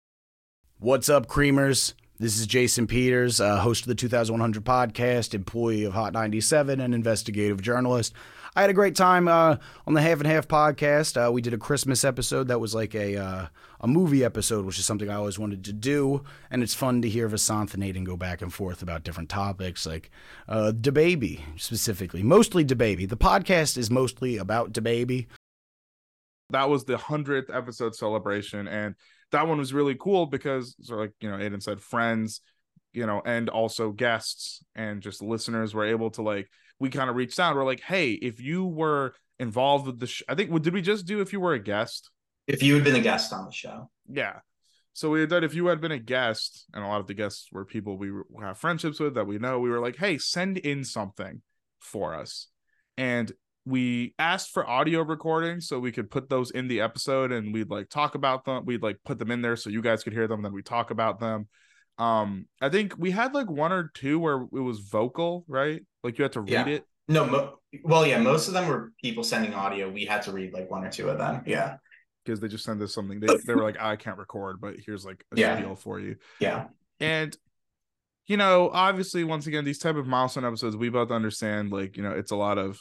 What's 0.78 1.09
up, 1.09 1.27
creamers? 1.27 1.94
This 2.18 2.38
is 2.38 2.47
Jason 2.47 2.86
Peters, 2.86 3.43
uh, 3.43 3.59
host 3.59 3.82
of 3.82 3.88
the 3.88 3.94
2100 3.94 4.64
podcast, 4.64 5.34
employee 5.34 5.84
of 5.84 5.93
Hot 5.93 6.14
97, 6.14 6.80
and 6.80 6.94
investigative 6.94 7.60
journalist. 7.60 8.14
I 8.55 8.62
had 8.62 8.70
a 8.70 8.72
great 8.72 8.97
time 8.97 9.28
uh, 9.28 9.59
on 9.86 9.93
the 9.93 10.01
Half 10.01 10.20
and 10.20 10.26
Half 10.26 10.48
podcast. 10.48 11.22
Uh, 11.22 11.30
we 11.30 11.43
did 11.43 11.52
a 11.52 11.59
Christmas 11.59 12.05
episode 12.05 12.48
that 12.48 12.59
was 12.59 12.74
like 12.74 12.94
a 12.94 13.18
uh, 13.18 13.47
a 13.82 13.86
movie 13.86 14.24
episode, 14.24 14.64
which 14.64 14.78
is 14.78 14.86
something 14.86 15.10
I 15.10 15.16
always 15.16 15.38
wanted 15.38 15.62
to 15.64 15.74
do. 15.74 16.24
And 16.51 16.62
it's 16.62 16.72
fun 16.72 17.02
to 17.02 17.09
hear 17.10 17.28
Vasanth 17.28 17.74
and 17.74 17.84
Aidan 17.84 18.05
go 18.05 18.16
back 18.16 18.40
and 18.40 18.51
forth 18.51 18.80
about 18.80 19.05
different 19.05 19.28
topics, 19.28 19.84
like 19.84 20.10
uh, 20.48 20.72
DaBaby 20.74 21.60
specifically, 21.60 22.22
mostly 22.22 22.64
DaBaby. 22.64 23.06
The 23.06 23.18
podcast 23.18 23.76
is 23.76 23.90
mostly 23.90 24.38
about 24.38 24.72
DaBaby. 24.72 25.26
That 26.48 26.70
was 26.70 26.86
the 26.86 26.97
hundredth 26.97 27.51
episode 27.51 27.94
celebration, 27.94 28.68
and 28.68 28.94
that 29.32 29.47
one 29.47 29.59
was 29.59 29.74
really 29.74 29.97
cool 29.98 30.27
because 30.27 30.77
so 30.81 30.97
like 30.97 31.12
you 31.20 31.31
know 31.31 31.39
Aidan 31.39 31.61
said 31.61 31.81
friends 31.81 32.40
you 32.93 33.07
know 33.07 33.23
and 33.24 33.48
also 33.48 33.93
guests 33.93 34.65
and 34.74 35.03
just 35.03 35.23
listeners 35.23 35.74
were 35.74 35.85
able 35.85 36.11
to 36.12 36.23
like 36.23 36.48
we 36.78 36.90
kind 36.90 37.09
of 37.09 37.16
reached 37.16 37.40
out. 37.40 37.57
We're 37.57 37.65
like 37.65 37.81
hey 37.81 38.12
if 38.12 38.40
you 38.40 38.65
were 38.65 39.15
involved 39.39 39.86
with 39.86 40.01
the 40.01 40.07
sh- 40.07 40.23
I 40.28 40.35
think 40.35 40.51
what 40.51 40.62
did 40.62 40.74
we 40.74 40.82
just 40.82 41.07
do 41.07 41.20
if 41.20 41.32
you 41.32 41.40
were 41.40 41.55
a 41.55 41.59
guest 41.59 42.11
if 42.47 42.62
you 42.62 42.74
had 42.74 42.85
been 42.85 42.97
a 42.97 43.01
guest 43.01 43.32
on 43.32 43.44
the 43.47 43.53
show. 43.53 43.90
Yeah. 44.09 44.39
So 44.93 45.11
we 45.11 45.20
had 45.20 45.28
done 45.28 45.44
if 45.44 45.55
you 45.55 45.66
had 45.66 45.81
been 45.81 45.93
a 45.93 45.98
guest 45.98 46.65
and 46.73 46.82
a 46.82 46.86
lot 46.86 47.01
of 47.01 47.07
the 47.07 47.15
guests 47.15 47.48
were 47.53 47.65
people 47.65 47.98
we 47.98 48.11
have 48.40 48.59
friendships 48.59 48.98
with 48.98 49.15
that 49.15 49.27
we 49.27 49.39
know. 49.39 49.59
We 49.59 49.70
were 49.70 49.81
like 49.81 49.97
hey 49.97 50.19
send 50.19 50.59
in 50.59 50.85
something 50.85 51.43
for 51.81 52.15
us. 52.15 52.48
And 52.97 53.31
we 53.66 54.14
asked 54.16 54.52
for 54.52 54.66
audio 54.66 55.02
recordings 55.02 55.66
so 55.66 55.80
we 55.80 55.90
could 55.90 56.09
put 56.09 56.28
those 56.30 56.52
in 56.52 56.68
the 56.68 56.80
episode 56.80 57.32
and 57.32 57.52
we'd 57.52 57.68
like 57.68 57.90
talk 57.90 58.14
about 58.14 58.44
them. 58.44 58.64
We'd 58.64 58.82
like 58.82 58.98
put 59.05 59.18
them 59.18 59.32
in 59.32 59.43
there 59.43 59.56
so 59.56 59.70
you 59.70 59.82
guys 59.82 60.05
could 60.05 60.12
hear 60.12 60.28
them 60.28 60.38
and 60.38 60.44
then 60.47 60.52
we 60.52 60.62
talk 60.62 60.90
about 60.93 61.18
them. 61.18 61.48
Um 61.98 62.47
i 62.60 62.68
think 62.68 62.94
we 62.98 63.10
had 63.10 63.32
like 63.34 63.51
one 63.51 63.72
or 63.72 63.90
two 63.94 64.18
where 64.18 64.43
it 64.43 64.60
was 64.60 64.80
vocal 64.80 65.44
right? 65.48 65.82
Like 66.05 66.16
you 66.16 66.22
had 66.22 66.32
to 66.32 66.43
read 66.43 66.51
yeah. 66.52 66.66
it? 66.66 66.84
No 67.09 67.26
mo- 67.26 67.59
well 67.82 68.06
yeah 68.06 68.18
most 68.18 68.47
of 68.47 68.55
them 68.55 68.68
were 68.68 68.93
people 69.02 69.24
sending 69.24 69.52
audio. 69.52 69.90
We 69.90 70.05
had 70.05 70.22
to 70.22 70.32
read 70.32 70.52
like 70.52 70.70
one 70.70 70.84
or 70.84 70.90
two 70.90 71.09
of 71.09 71.18
them. 71.18 71.43
Yeah. 71.44 71.76
Because 72.24 72.38
they 72.38 72.48
just 72.48 72.64
send 72.64 72.80
us 72.82 72.94
something. 72.94 73.18
They, 73.18 73.36
they 73.47 73.55
were 73.55 73.64
like 73.64 73.80
i 73.80 73.97
can't 73.97 74.18
record 74.18 74.60
but 74.60 74.76
here's 74.84 75.05
like 75.05 75.24
a 75.34 75.40
yeah. 75.40 75.56
spiel 75.56 75.74
for 75.74 75.98
you. 75.98 76.16
Yeah. 76.38 76.66
And 77.01 77.36
you 78.28 78.36
know 78.36 78.70
obviously 78.72 79.24
once 79.24 79.48
again 79.48 79.64
these 79.64 79.78
type 79.80 79.97
of 79.97 80.06
milestone 80.06 80.44
episodes 80.44 80.76
we 80.76 80.88
both 80.88 81.10
understand 81.10 81.72
like 81.72 81.97
you 81.97 82.02
know 82.05 82.12
it's 82.12 82.30
a 82.30 82.36
lot 82.36 82.59
of 82.59 82.80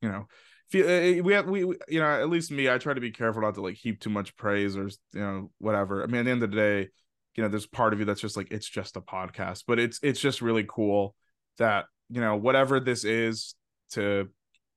you 0.00 0.08
know 0.08 0.26
eh, 0.74 1.20
we 1.20 1.32
have 1.32 1.46
we 1.46 1.60
you 1.60 2.00
know 2.00 2.06
at 2.06 2.28
least 2.28 2.50
me 2.50 2.70
i 2.70 2.78
try 2.78 2.94
to 2.94 3.00
be 3.00 3.10
careful 3.10 3.42
not 3.42 3.54
to 3.54 3.60
like 3.60 3.76
heap 3.76 4.00
too 4.00 4.10
much 4.10 4.36
praise 4.36 4.76
or 4.76 4.88
you 5.12 5.20
know 5.20 5.50
whatever. 5.58 6.02
I 6.02 6.06
mean 6.06 6.20
at 6.20 6.24
the 6.24 6.30
end 6.30 6.42
of 6.42 6.50
the 6.50 6.56
day 6.56 6.88
you 7.36 7.42
know 7.42 7.48
there's 7.48 7.66
part 7.66 7.92
of 7.92 7.98
you 7.98 8.04
that's 8.04 8.20
just 8.20 8.36
like 8.36 8.50
it's 8.50 8.68
just 8.68 8.96
a 8.96 9.00
podcast 9.00 9.64
but 9.66 9.78
it's 9.78 9.98
it's 10.02 10.20
just 10.20 10.42
really 10.42 10.64
cool 10.68 11.14
that 11.58 11.86
you 12.10 12.20
know 12.20 12.36
whatever 12.36 12.80
this 12.80 13.04
is 13.04 13.54
to 13.92 14.28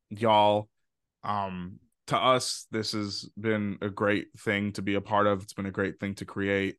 y'all 0.09 0.69
um 1.23 1.79
to 2.07 2.17
us 2.17 2.67
this 2.71 2.91
has 2.91 3.27
been 3.39 3.77
a 3.81 3.89
great 3.89 4.27
thing 4.39 4.71
to 4.73 4.81
be 4.81 4.95
a 4.95 5.01
part 5.01 5.27
of. 5.27 5.41
It's 5.41 5.53
been 5.53 5.65
a 5.65 5.71
great 5.71 5.99
thing 5.99 6.15
to 6.15 6.25
create 6.25 6.77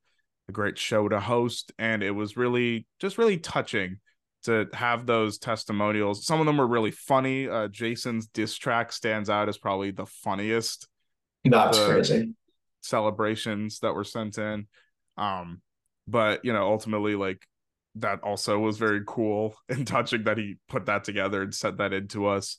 a 0.48 0.52
great 0.52 0.78
show 0.78 1.08
to 1.08 1.18
host 1.18 1.72
and 1.78 2.02
it 2.02 2.12
was 2.12 2.36
really 2.36 2.86
just 3.00 3.18
really 3.18 3.36
touching 3.36 3.98
to 4.46 4.68
have 4.72 5.06
those 5.06 5.38
testimonials. 5.38 6.24
Some 6.24 6.40
of 6.40 6.46
them 6.46 6.56
were 6.56 6.66
really 6.66 6.90
funny. 6.90 7.48
Uh, 7.48 7.68
Jason's 7.68 8.26
diss 8.26 8.56
track 8.56 8.92
stands 8.92 9.28
out 9.28 9.48
as 9.48 9.58
probably 9.58 9.90
the 9.90 10.06
funniest. 10.06 10.88
That's 11.44 11.78
the, 11.78 11.86
crazy. 11.86 12.34
celebrations 12.80 13.80
that 13.80 13.94
were 13.94 14.04
sent 14.04 14.38
in. 14.38 14.66
Um, 15.16 15.60
but 16.08 16.44
you 16.44 16.52
know, 16.52 16.66
ultimately, 16.68 17.14
like 17.14 17.46
that 17.96 18.20
also 18.22 18.58
was 18.58 18.78
very 18.78 19.02
cool 19.06 19.54
and 19.68 19.86
touching 19.86 20.24
that 20.24 20.38
he 20.38 20.56
put 20.68 20.86
that 20.86 21.04
together 21.04 21.42
and 21.42 21.54
sent 21.54 21.78
that 21.78 21.92
into 21.92 22.26
us. 22.26 22.58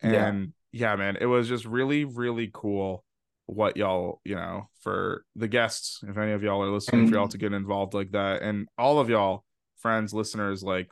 And 0.00 0.52
yeah, 0.72 0.90
yeah 0.90 0.96
man, 0.96 1.16
it 1.20 1.26
was 1.26 1.48
just 1.48 1.64
really, 1.64 2.04
really 2.04 2.50
cool 2.52 3.04
what 3.46 3.78
y'all, 3.78 4.20
you 4.24 4.34
know, 4.34 4.68
for 4.82 5.24
the 5.34 5.48
guests, 5.48 6.00
if 6.06 6.18
any 6.18 6.32
of 6.32 6.42
y'all 6.42 6.62
are 6.62 6.70
listening, 6.70 7.08
for 7.08 7.14
y'all 7.14 7.28
to 7.28 7.38
get 7.38 7.54
involved 7.54 7.94
like 7.94 8.10
that. 8.10 8.42
And 8.42 8.68
all 8.76 8.98
of 8.98 9.08
y'all, 9.08 9.42
friends, 9.78 10.12
listeners, 10.12 10.62
like, 10.62 10.90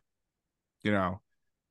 you 0.83 0.93
know, 0.93 1.21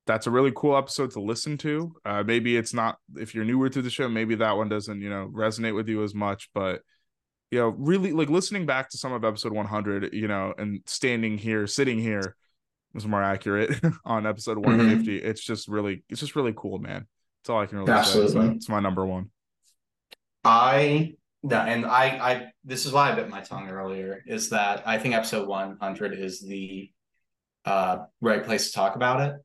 that's 0.06 0.27
a 0.27 0.32
really 0.32 0.52
cool 0.56 0.77
episode 0.77 1.11
to 1.11 1.22
listen 1.22 1.57
to. 1.60 1.95
Uh, 2.06 2.23
maybe 2.23 2.57
it's 2.57 2.73
not 2.73 2.98
if 3.15 3.34
you're 3.34 3.45
newer 3.45 3.69
to 3.69 3.82
the 3.82 3.90
show, 3.90 4.07
maybe 4.07 4.36
that 4.36 4.57
one 4.57 4.69
doesn't, 4.69 5.02
you 5.02 5.10
know, 5.10 5.30
resonate 5.34 5.76
with 5.76 5.88
you 5.88 6.03
as 6.03 6.14
much, 6.14 6.49
but 6.53 6.82
you 7.52 7.60
know, 7.60 7.69
really 7.69 8.11
like 8.11 8.30
listening 8.30 8.65
back 8.65 8.90
to 8.90 8.98
some 8.98 9.14
of 9.14 9.23
episode 9.23 9.53
100, 9.53 10.14
you 10.14 10.27
know, 10.27 10.53
and 10.57 10.82
standing 10.86 11.38
here, 11.38 11.68
sitting 11.68 11.99
here 11.99 12.36
was 12.94 13.07
more 13.07 13.23
accurate 13.23 13.80
on 14.06 14.26
episode 14.26 14.57
150. 14.57 15.18
It's 15.18 15.41
just 15.41 15.68
really, 15.68 16.03
it's 16.10 16.19
just 16.19 16.36
really 16.36 16.53
cool, 16.56 16.80
man. 16.80 17.07
That's 17.41 17.49
all 17.49 17.61
I 17.61 17.65
can 17.65 17.80
really 17.80 17.91
Absolutely. 17.91 18.48
say. 18.48 18.56
It's 18.56 18.69
my 18.69 18.80
number 18.80 19.06
one. 19.06 19.30
I 20.44 21.14
no, 21.44 21.57
and 21.57 21.86
I 21.86 22.06
I 22.18 22.45
this 22.64 22.86
is 22.86 22.91
why 22.91 23.11
I 23.11 23.15
bit 23.15 23.30
my 23.30 23.41
tongue 23.41 23.69
earlier 23.69 24.23
is 24.26 24.49
that 24.49 24.88
I 24.88 24.98
think 24.98 25.14
episode 25.14 25.48
100 25.48 26.14
is 26.14 26.41
the 26.41 26.91
uh 27.66 28.06
right 28.22 28.44
place 28.44 28.68
to 28.68 28.74
talk 28.74 28.96
about 28.96 29.22
it. 29.22 29.36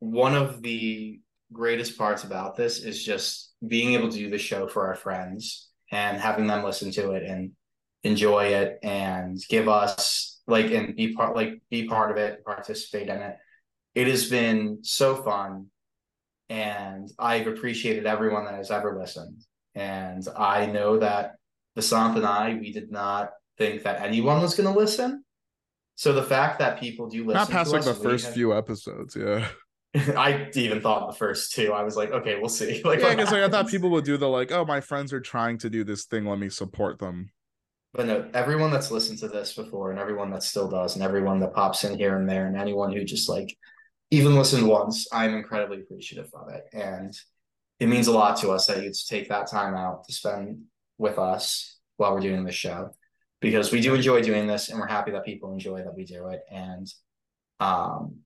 One 0.00 0.34
of 0.34 0.62
the 0.62 1.20
greatest 1.52 1.96
parts 1.96 2.24
about 2.24 2.56
this 2.56 2.80
is 2.80 3.02
just 3.02 3.52
being 3.66 3.94
able 3.94 4.10
to 4.10 4.16
do 4.16 4.30
the 4.30 4.38
show 4.38 4.68
for 4.68 4.86
our 4.86 4.94
friends 4.94 5.70
and 5.90 6.18
having 6.18 6.46
them 6.46 6.62
listen 6.62 6.90
to 6.92 7.12
it 7.12 7.22
and 7.22 7.52
enjoy 8.04 8.46
it 8.46 8.78
and 8.82 9.38
give 9.48 9.68
us 9.68 10.40
like 10.46 10.70
and 10.70 10.94
be 10.94 11.14
part 11.14 11.34
like 11.34 11.60
be 11.70 11.86
part 11.86 12.10
of 12.10 12.16
it, 12.16 12.44
participate 12.44 13.08
in 13.08 13.16
it. 13.16 13.36
It 13.94 14.06
has 14.06 14.28
been 14.28 14.78
so 14.82 15.16
fun 15.16 15.66
and 16.48 17.10
I've 17.18 17.46
appreciated 17.46 18.06
everyone 18.06 18.44
that 18.46 18.54
has 18.54 18.70
ever 18.70 18.98
listened. 18.98 19.42
And 19.74 20.26
I 20.36 20.66
know 20.66 20.98
that 20.98 21.36
Vasanth 21.76 22.16
and 22.16 22.26
I, 22.26 22.54
we 22.54 22.72
did 22.72 22.90
not 22.90 23.30
think 23.58 23.82
that 23.82 24.00
anyone 24.00 24.40
was 24.40 24.54
going 24.54 24.72
to 24.72 24.78
listen. 24.78 25.24
So 25.98 26.12
the 26.12 26.22
fact 26.22 26.60
that 26.60 26.78
people 26.78 27.08
do 27.08 27.24
listen, 27.24 27.38
Not 27.38 27.50
past 27.50 27.70
to 27.70 27.76
like 27.76 27.84
the 27.84 27.90
us, 27.90 27.98
we 27.98 28.04
first 28.04 28.26
have- 28.26 28.34
few 28.34 28.56
episodes, 28.56 29.16
yeah. 29.16 29.48
I 29.96 30.48
even 30.54 30.80
thought 30.80 31.10
the 31.10 31.16
first 31.16 31.52
two. 31.54 31.72
I 31.72 31.82
was 31.82 31.96
like, 31.96 32.12
okay, 32.12 32.38
we'll 32.38 32.48
see. 32.48 32.82
Like, 32.84 33.00
yeah, 33.00 33.16
because 33.16 33.32
like, 33.32 33.42
I 33.42 33.48
thought 33.48 33.66
people 33.66 33.90
would 33.90 34.04
do 34.04 34.16
the 34.16 34.28
like, 34.28 34.52
oh, 34.52 34.64
my 34.64 34.80
friends 34.80 35.12
are 35.12 35.20
trying 35.20 35.58
to 35.58 35.68
do 35.68 35.82
this 35.82 36.04
thing, 36.04 36.24
let 36.24 36.38
me 36.38 36.50
support 36.50 37.00
them. 37.00 37.32
But 37.94 38.06
no, 38.06 38.30
everyone 38.32 38.70
that's 38.70 38.92
listened 38.92 39.18
to 39.20 39.28
this 39.28 39.54
before, 39.54 39.90
and 39.90 39.98
everyone 39.98 40.30
that 40.30 40.44
still 40.44 40.68
does, 40.68 40.94
and 40.94 41.02
everyone 41.02 41.40
that 41.40 41.52
pops 41.52 41.82
in 41.82 41.98
here 41.98 42.16
and 42.16 42.28
there, 42.28 42.46
and 42.46 42.56
anyone 42.56 42.92
who 42.92 43.02
just 43.02 43.28
like 43.28 43.58
even 44.12 44.36
listened 44.36 44.68
once, 44.68 45.08
I'm 45.12 45.34
incredibly 45.34 45.80
appreciative 45.80 46.30
of 46.32 46.48
it, 46.54 46.62
and 46.72 47.12
it 47.80 47.88
means 47.88 48.06
a 48.06 48.12
lot 48.12 48.36
to 48.42 48.50
us 48.50 48.68
that 48.68 48.84
you 48.84 48.92
take 49.08 49.30
that 49.30 49.50
time 49.50 49.74
out 49.74 50.04
to 50.04 50.12
spend 50.12 50.62
with 50.96 51.18
us 51.18 51.76
while 51.96 52.14
we're 52.14 52.20
doing 52.20 52.44
the 52.44 52.52
show, 52.52 52.92
because 53.40 53.72
we 53.72 53.80
do 53.80 53.94
enjoy 53.94 54.22
doing 54.22 54.46
this, 54.46 54.68
and 54.68 54.78
we're 54.78 54.86
happy 54.86 55.10
that 55.12 55.24
people 55.24 55.52
enjoy 55.52 55.82
that 55.82 55.94
we 55.94 56.04
do 56.04 56.28
it, 56.28 56.40
and 56.50 56.86
um, 57.60 58.20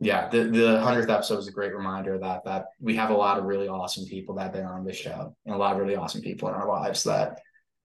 yeah, 0.00 0.28
the 0.28 0.44
the 0.44 0.80
hundredth 0.80 1.10
episode 1.10 1.38
is 1.38 1.48
a 1.48 1.52
great 1.52 1.74
reminder 1.74 2.18
that 2.18 2.44
that 2.44 2.66
we 2.80 2.96
have 2.96 3.10
a 3.10 3.16
lot 3.16 3.38
of 3.38 3.44
really 3.44 3.68
awesome 3.68 4.06
people 4.06 4.34
that 4.36 4.44
have 4.44 4.52
been 4.52 4.64
on 4.64 4.84
this 4.84 4.96
show, 4.96 5.36
and 5.44 5.54
a 5.54 5.58
lot 5.58 5.72
of 5.72 5.78
really 5.78 5.96
awesome 5.96 6.22
people 6.22 6.48
in 6.48 6.54
our 6.54 6.66
lives 6.66 7.04
that 7.04 7.38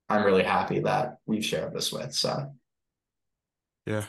I'm 0.08 0.24
really 0.24 0.44
happy 0.44 0.80
that 0.82 1.18
we've 1.26 1.46
shared 1.46 1.74
this 1.74 1.92
with. 1.92 2.14
So 2.14 2.54
Yeah. 3.86 4.06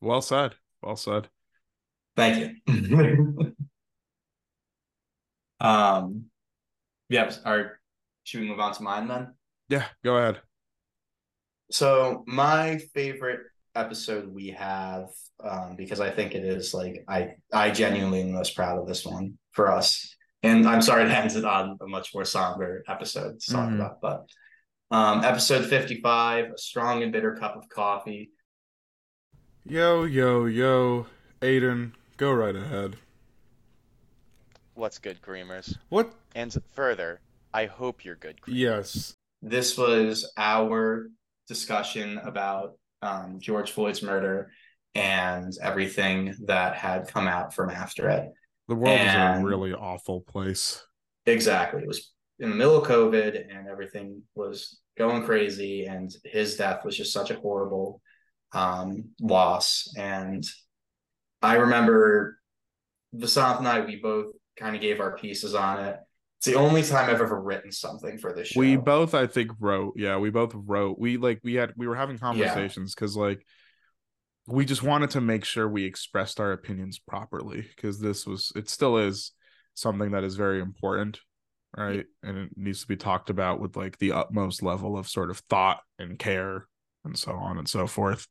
Well 0.00 0.22
said. 0.22 0.54
Well 0.82 0.96
said. 0.96 1.28
thank 2.16 2.56
you. 2.66 3.54
um, 5.60 6.26
yeah. 7.08 7.32
Are 7.44 7.80
should 8.24 8.40
we 8.40 8.48
move 8.48 8.60
on 8.60 8.72
to 8.74 8.82
mine 8.82 9.08
then? 9.08 9.34
Yeah, 9.68 9.86
go 10.04 10.16
ahead. 10.16 10.40
So 11.70 12.24
my 12.26 12.78
favorite 12.94 13.40
episode 13.74 14.32
we 14.32 14.48
have, 14.48 15.08
um, 15.42 15.76
because 15.76 16.00
I 16.00 16.10
think 16.10 16.34
it 16.34 16.44
is 16.44 16.74
like 16.74 17.04
I 17.08 17.34
I 17.52 17.70
genuinely 17.70 18.22
am 18.22 18.32
most 18.32 18.56
proud 18.56 18.78
of 18.78 18.86
this 18.86 19.04
one 19.06 19.38
for 19.52 19.70
us. 19.70 20.14
And 20.42 20.66
I'm 20.66 20.82
sorry 20.82 21.04
it 21.04 21.10
end 21.10 21.32
it 21.36 21.44
on 21.44 21.76
a 21.80 21.86
much 21.86 22.14
more 22.14 22.24
somber 22.24 22.82
episode 22.88 23.40
to 23.40 23.52
talk 23.52 23.68
Mhm. 23.68 23.74
about, 23.76 24.00
but 24.00 24.26
um, 24.90 25.22
episode 25.24 25.66
55, 25.66 26.46
a 26.52 26.58
strong 26.58 27.02
and 27.02 27.12
bitter 27.12 27.36
cup 27.36 27.56
of 27.56 27.68
coffee. 27.68 28.30
Yo, 29.64 30.04
yo, 30.04 30.46
yo, 30.46 31.06
Aidan, 31.42 31.94
go 32.16 32.32
right 32.32 32.56
ahead. 32.56 32.96
What's 34.74 34.98
good, 34.98 35.20
Creamers? 35.22 35.76
What? 35.90 36.12
And 36.34 36.56
further, 36.72 37.20
I 37.52 37.66
hope 37.66 38.04
you're 38.04 38.16
good. 38.16 38.40
Creamers. 38.40 38.54
Yes. 38.56 39.14
This 39.42 39.76
was 39.76 40.32
our 40.36 41.10
discussion 41.50 42.18
about 42.18 42.78
um, 43.02 43.40
George 43.40 43.72
Floyd's 43.72 44.02
murder 44.04 44.52
and 44.94 45.52
everything 45.60 46.32
that 46.46 46.76
had 46.76 47.08
come 47.08 47.26
out 47.26 47.52
from 47.52 47.70
after 47.70 48.08
it. 48.08 48.30
The 48.68 48.76
world 48.76 49.00
is 49.00 49.14
in 49.14 49.20
a 49.20 49.44
really 49.44 49.72
awful 49.72 50.20
place. 50.20 50.86
Exactly. 51.26 51.82
It 51.82 51.88
was 51.88 52.12
in 52.38 52.50
the 52.50 52.54
middle 52.54 52.80
of 52.80 52.86
COVID 52.88 53.48
and 53.50 53.66
everything 53.66 54.22
was 54.36 54.78
going 54.96 55.24
crazy. 55.24 55.86
And 55.86 56.08
his 56.24 56.56
death 56.56 56.84
was 56.84 56.96
just 56.96 57.12
such 57.12 57.32
a 57.32 57.40
horrible 57.40 58.00
um, 58.52 59.10
loss. 59.20 59.92
And 59.98 60.44
I 61.42 61.54
remember 61.56 62.38
Vasanth 63.12 63.58
and 63.58 63.66
I, 63.66 63.80
we 63.80 63.96
both 63.96 64.26
kind 64.56 64.76
of 64.76 64.82
gave 64.82 65.00
our 65.00 65.16
pieces 65.16 65.56
on 65.56 65.84
it. 65.84 65.96
It's 66.40 66.46
the 66.46 66.54
only 66.54 66.82
time 66.82 67.10
I've 67.10 67.20
ever 67.20 67.38
written 67.38 67.70
something 67.70 68.16
for 68.16 68.32
this 68.32 68.48
show. 68.48 68.60
We 68.60 68.76
both, 68.76 69.14
I 69.14 69.26
think, 69.26 69.50
wrote. 69.60 69.92
Yeah, 69.96 70.16
we 70.16 70.30
both 70.30 70.54
wrote. 70.54 70.98
We 70.98 71.18
like 71.18 71.40
we 71.44 71.52
had 71.54 71.74
we 71.76 71.86
were 71.86 71.94
having 71.94 72.16
conversations 72.16 72.94
because 72.94 73.14
like 73.14 73.44
we 74.46 74.64
just 74.64 74.82
wanted 74.82 75.10
to 75.10 75.20
make 75.20 75.44
sure 75.44 75.68
we 75.68 75.84
expressed 75.84 76.40
our 76.40 76.52
opinions 76.52 76.98
properly 76.98 77.60
because 77.76 78.00
this 78.00 78.26
was 78.26 78.52
it 78.56 78.70
still 78.70 78.96
is 78.96 79.32
something 79.74 80.12
that 80.12 80.24
is 80.24 80.34
very 80.34 80.62
important, 80.62 81.20
right? 81.76 82.06
And 82.22 82.38
it 82.38 82.50
needs 82.56 82.80
to 82.80 82.88
be 82.88 82.96
talked 82.96 83.28
about 83.28 83.60
with 83.60 83.76
like 83.76 83.98
the 83.98 84.12
utmost 84.12 84.62
level 84.62 84.96
of 84.96 85.10
sort 85.10 85.30
of 85.30 85.40
thought 85.50 85.80
and 85.98 86.18
care 86.18 86.66
and 87.04 87.18
so 87.18 87.32
on 87.32 87.58
and 87.58 87.68
so 87.68 87.86
forth. 87.86 88.26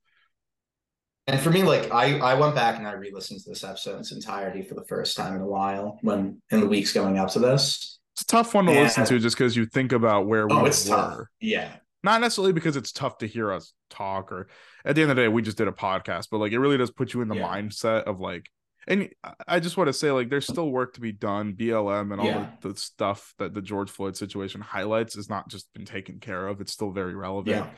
And 1.32 1.40
for 1.42 1.50
me, 1.52 1.64
like 1.64 1.92
I, 1.92 2.18
I 2.20 2.34
went 2.34 2.56
back 2.56 2.78
and 2.78 2.88
I 2.88 2.94
re-listened 2.94 3.42
to 3.44 3.50
this 3.50 3.64
episode 3.64 3.94
in 3.96 4.00
its 4.00 4.12
entirety 4.12 4.62
for 4.62 4.76
the 4.76 4.84
first 4.86 5.16
time 5.16 5.36
in 5.36 5.42
a 5.42 5.46
while 5.48 5.98
when 6.02 6.42
in 6.52 6.60
the 6.62 6.68
weeks 6.68 6.92
going 6.94 7.18
up 7.18 7.30
to 7.32 7.40
this. 7.40 8.00
It's 8.14 8.24
a 8.24 8.26
tough 8.26 8.54
one 8.54 8.66
to 8.66 8.74
Yeah. 8.74 8.82
listen 8.84 9.06
to 9.06 9.20
just 9.20 9.38
because 9.38 9.56
you 9.56 9.66
think 9.66 9.92
about 9.92 10.28
where 10.28 10.44
oh, 10.44 10.56
we 10.56 10.62
Oh, 10.62 10.66
it's 10.66 10.90
were. 10.90 10.96
tough. 10.96 11.20
Yeah. 11.40 11.72
Not 12.04 12.22
necessarily 12.22 12.54
because 12.54 12.76
it's 12.76 12.92
tough 12.92 13.18
to 13.20 13.28
hear 13.28 13.52
us 13.52 13.74
talk, 13.90 14.32
or 14.32 14.48
at 14.86 14.96
the 14.96 15.02
end 15.02 15.12
of 15.12 15.18
the 15.18 15.24
day, 15.24 15.28
we 15.28 15.42
just 15.42 15.58
did 15.58 15.68
a 15.68 15.72
podcast, 15.72 16.28
but 16.32 16.38
like 16.40 16.52
it 16.52 16.60
really 16.60 16.78
does 16.78 16.92
put 16.92 17.14
you 17.14 17.22
in 17.22 17.28
the 17.28 17.36
Yeah. 17.36 17.48
mindset 17.48 18.04
of 18.04 18.20
like, 18.20 18.46
and 18.88 19.10
I- 19.48 19.60
just 19.60 19.78
want 19.78 19.88
to 19.90 19.94
say, 19.94 20.10
like, 20.12 20.30
there's 20.30 20.48
still 20.48 20.72
work 20.72 20.94
to 20.96 21.02
be 21.02 21.12
done. 21.12 21.54
BLM 21.54 22.12
and 22.12 22.20
all 22.22 22.26
Yeah. 22.28 22.50
the, 22.62 22.70
the 22.74 22.80
stuff 22.80 23.34
that 23.38 23.54
the 23.54 23.62
George 23.62 23.90
Floyd 23.92 24.16
situation 24.18 24.62
highlights 24.62 25.16
has 25.16 25.30
not 25.30 25.48
just 25.50 25.72
been 25.74 25.86
taken 25.86 26.20
care 26.20 26.48
of. 26.48 26.60
It's 26.62 26.72
still 26.72 26.92
very 26.92 27.14
relevant. 27.14 27.56
Yeah. 27.58 27.70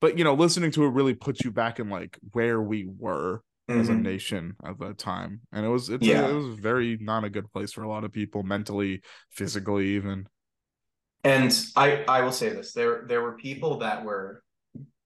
But 0.00 0.16
you 0.18 0.24
know, 0.24 0.34
listening 0.34 0.70
to 0.72 0.84
it 0.84 0.90
really 0.90 1.14
puts 1.14 1.44
you 1.44 1.50
back 1.50 1.78
in 1.78 1.90
like 1.90 2.18
where 2.32 2.60
we 2.60 2.86
were 2.98 3.42
as 3.68 3.88
a 3.88 3.92
Mhm. 3.94 4.02
nation 4.02 4.56
at 4.64 4.78
that 4.80 4.98
time, 4.98 5.42
and 5.52 5.64
it 5.64 5.68
was 5.68 5.90
it's 5.90 6.06
Yeah. 6.06 6.28
it 6.28 6.34
was 6.34 6.58
very 6.58 6.96
not 7.00 7.24
a 7.24 7.30
good 7.30 7.50
place 7.52 7.72
for 7.72 7.82
a 7.82 7.88
lot 7.88 8.04
of 8.04 8.12
people 8.12 8.42
mentally, 8.42 9.02
physically, 9.30 9.88
even. 9.96 10.26
And 11.22 11.54
I, 11.76 12.02
I 12.08 12.22
will 12.22 12.32
say 12.32 12.48
this: 12.48 12.72
there, 12.72 13.04
there 13.06 13.22
were 13.22 13.36
people 13.36 13.78
that 13.78 14.04
were 14.04 14.42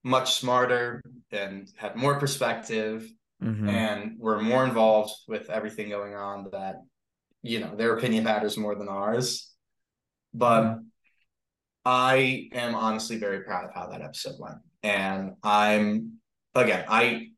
much 0.03 0.35
smarter 0.35 1.01
and 1.31 1.69
had 1.75 1.95
more 1.95 2.19
perspective 2.19 3.11
Mhm. 3.43 3.67
and 3.69 4.19
were 4.19 4.41
more 4.41 4.63
involved 4.65 5.13
with 5.27 5.49
everything 5.49 5.89
going 5.89 6.15
on. 6.15 6.49
That 6.51 6.77
you 7.43 7.59
know, 7.59 7.75
their 7.75 7.97
opinion 7.97 8.23
matters 8.23 8.57
more 8.57 8.75
than 8.75 8.87
ours. 8.87 9.51
But 10.33 10.79
I 11.85 12.49
am 12.53 12.75
honestly 12.75 13.17
very 13.17 13.41
proud 13.41 13.65
of 13.65 13.73
how 13.75 13.87
that 13.89 14.01
episode 14.01 14.39
went, 14.39 14.57
and 14.85 15.33
I'm 15.41 16.19
again, 16.53 16.85
I 16.87 17.29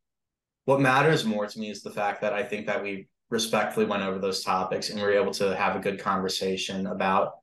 what 0.66 0.82
matters 0.82 1.24
more 1.24 1.48
to 1.48 1.60
me 1.60 1.70
is 1.70 1.82
the 1.82 1.90
fact 1.90 2.22
that 2.22 2.34
I 2.34 2.44
think 2.44 2.68
that 2.68 2.84
we 2.84 3.08
respectfully 3.30 3.86
went 3.86 4.04
over 4.04 4.20
those 4.20 4.44
topics 4.44 4.90
and 4.90 5.00
we 5.00 5.06
were 5.06 5.14
able 5.14 5.32
to 5.32 5.56
have 5.56 5.76
a 5.76 5.80
good 5.80 6.00
conversation 6.00 6.88
about 6.88 7.36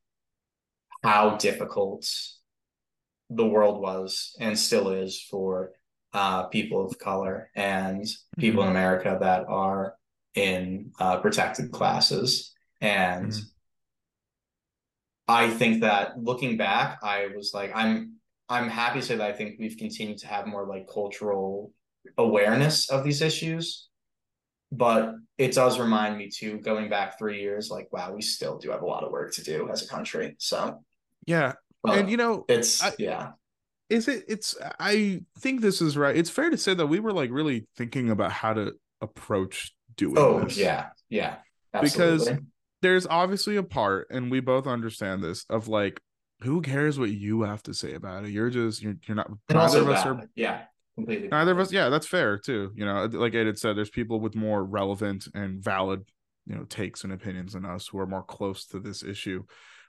how 1.02 1.36
difficult 1.36 2.06
the 3.31 3.47
world 3.47 3.81
was 3.81 4.36
and 4.40 4.59
still 4.59 4.90
is 4.90 5.22
for 5.31 5.70
uh, 6.12 6.44
people 6.44 6.86
of 6.86 6.98
color 6.98 7.51
and 7.55 8.06
people 8.39 8.62
in 8.62 8.68
America 8.68 9.16
that 9.20 9.47
are 9.48 9.94
in 10.35 10.93
uh, 11.01 11.16
protected 11.18 11.72
classes. 11.72 12.52
And 12.82 13.35
I 15.26 15.48
think 15.48 15.81
that 15.81 16.22
looking 16.22 16.59
back, 16.59 16.98
I 17.02 17.28
was 17.35 17.52
like, 17.55 17.72
I'm 17.74 18.14
I'm 18.55 18.68
happy 18.68 19.01
to 19.01 19.06
say 19.06 19.16
that 19.16 19.26
I 19.28 19.32
think 19.32 19.56
we've 19.59 19.76
continued 19.76 20.18
to 20.18 20.26
have 20.28 20.47
more 20.47 20.66
like 20.66 20.86
cultural 20.93 21.72
awareness 22.16 22.90
of 22.90 23.05
these 23.05 23.20
issues. 23.22 23.89
But 24.72 25.14
it 25.39 25.52
does 25.52 25.78
remind 25.78 26.18
me 26.18 26.28
too, 26.31 26.59
going 26.59 26.89
back 26.89 27.18
three 27.18 27.40
years, 27.40 27.70
like, 27.70 27.93
wow, 27.93 28.12
we 28.12 28.22
still 28.22 28.59
do 28.59 28.70
have 28.70 28.82
a 28.82 28.86
lot 28.86 29.05
of 29.05 29.12
work 29.12 29.32
to 29.35 29.44
do 29.44 29.68
as 29.70 29.82
a 29.85 29.89
country. 29.89 30.36
So 30.39 30.85
Yeah. 31.26 31.52
Well, 31.82 31.98
and 31.98 32.10
you 32.10 32.16
know, 32.16 32.44
it's 32.48 32.82
I- 32.82 32.94
yeah. 32.98 33.32
is 33.90 34.09
it 34.09 34.24
it's 34.26 34.56
i 34.81 35.20
think 35.40 35.60
this 35.60 35.82
is 35.82 35.94
right 35.98 36.16
it's 36.16 36.31
fair 36.31 36.48
to 36.48 36.56
say 36.56 36.72
that 36.72 36.86
we 36.86 36.98
were 36.98 37.12
like 37.12 37.31
really 37.31 37.66
thinking 37.76 38.09
about 38.09 38.32
how 38.32 38.55
to 38.55 38.72
approach 39.02 39.74
doing 39.94 40.16
Oh 40.18 40.40
this 40.44 40.56
yeah, 40.56 40.86
yeah. 41.10 41.36
because 41.82 42.31
there's 42.81 43.06
obviously 43.06 43.56
a 43.56 43.62
part 43.62 44.09
and 44.10 44.31
we 44.31 44.40
both 44.40 44.66
understand 44.66 45.22
this 45.22 45.44
of 45.51 45.68
like 45.68 46.01
who 46.45 46.61
cares 46.62 46.99
what 46.99 47.11
you 47.11 47.43
have 47.43 47.62
to 47.62 47.75
say 47.75 47.95
about 47.95 48.25
it 48.25 48.31
you're 48.31 48.51
just 48.51 48.83
you're, 48.83 48.95
you're 49.07 49.16
not 49.16 49.29
and 49.29 49.39
neither 49.59 49.81
of 49.81 49.89
us 49.89 50.05
valid. 50.05 50.21
are 50.21 50.29
yeah, 50.37 50.62
completely. 50.95 51.29
neither 51.29 51.53
of 51.53 51.59
us 51.59 51.73
yeah 51.73 51.89
that's 51.89 52.07
fair 52.07 52.39
too 52.39 52.71
you 52.75 52.85
know 52.85 53.05
like 53.12 53.35
ed 53.35 53.47
had 53.47 53.59
said 53.59 53.77
there's 53.77 53.91
people 53.91 54.21
with 54.21 54.35
more 54.35 54.65
relevant 54.65 55.27
and 55.35 55.62
valid 55.62 56.01
you 56.47 56.55
know 56.55 56.65
takes 56.65 57.05
and 57.05 57.12
opinions 57.12 57.55
than 57.55 57.65
us 57.65 57.89
who 57.89 57.99
are 57.99 58.07
more 58.07 58.23
close 58.23 58.66
to 58.66 58.79
this 58.79 59.03
issue 59.03 59.43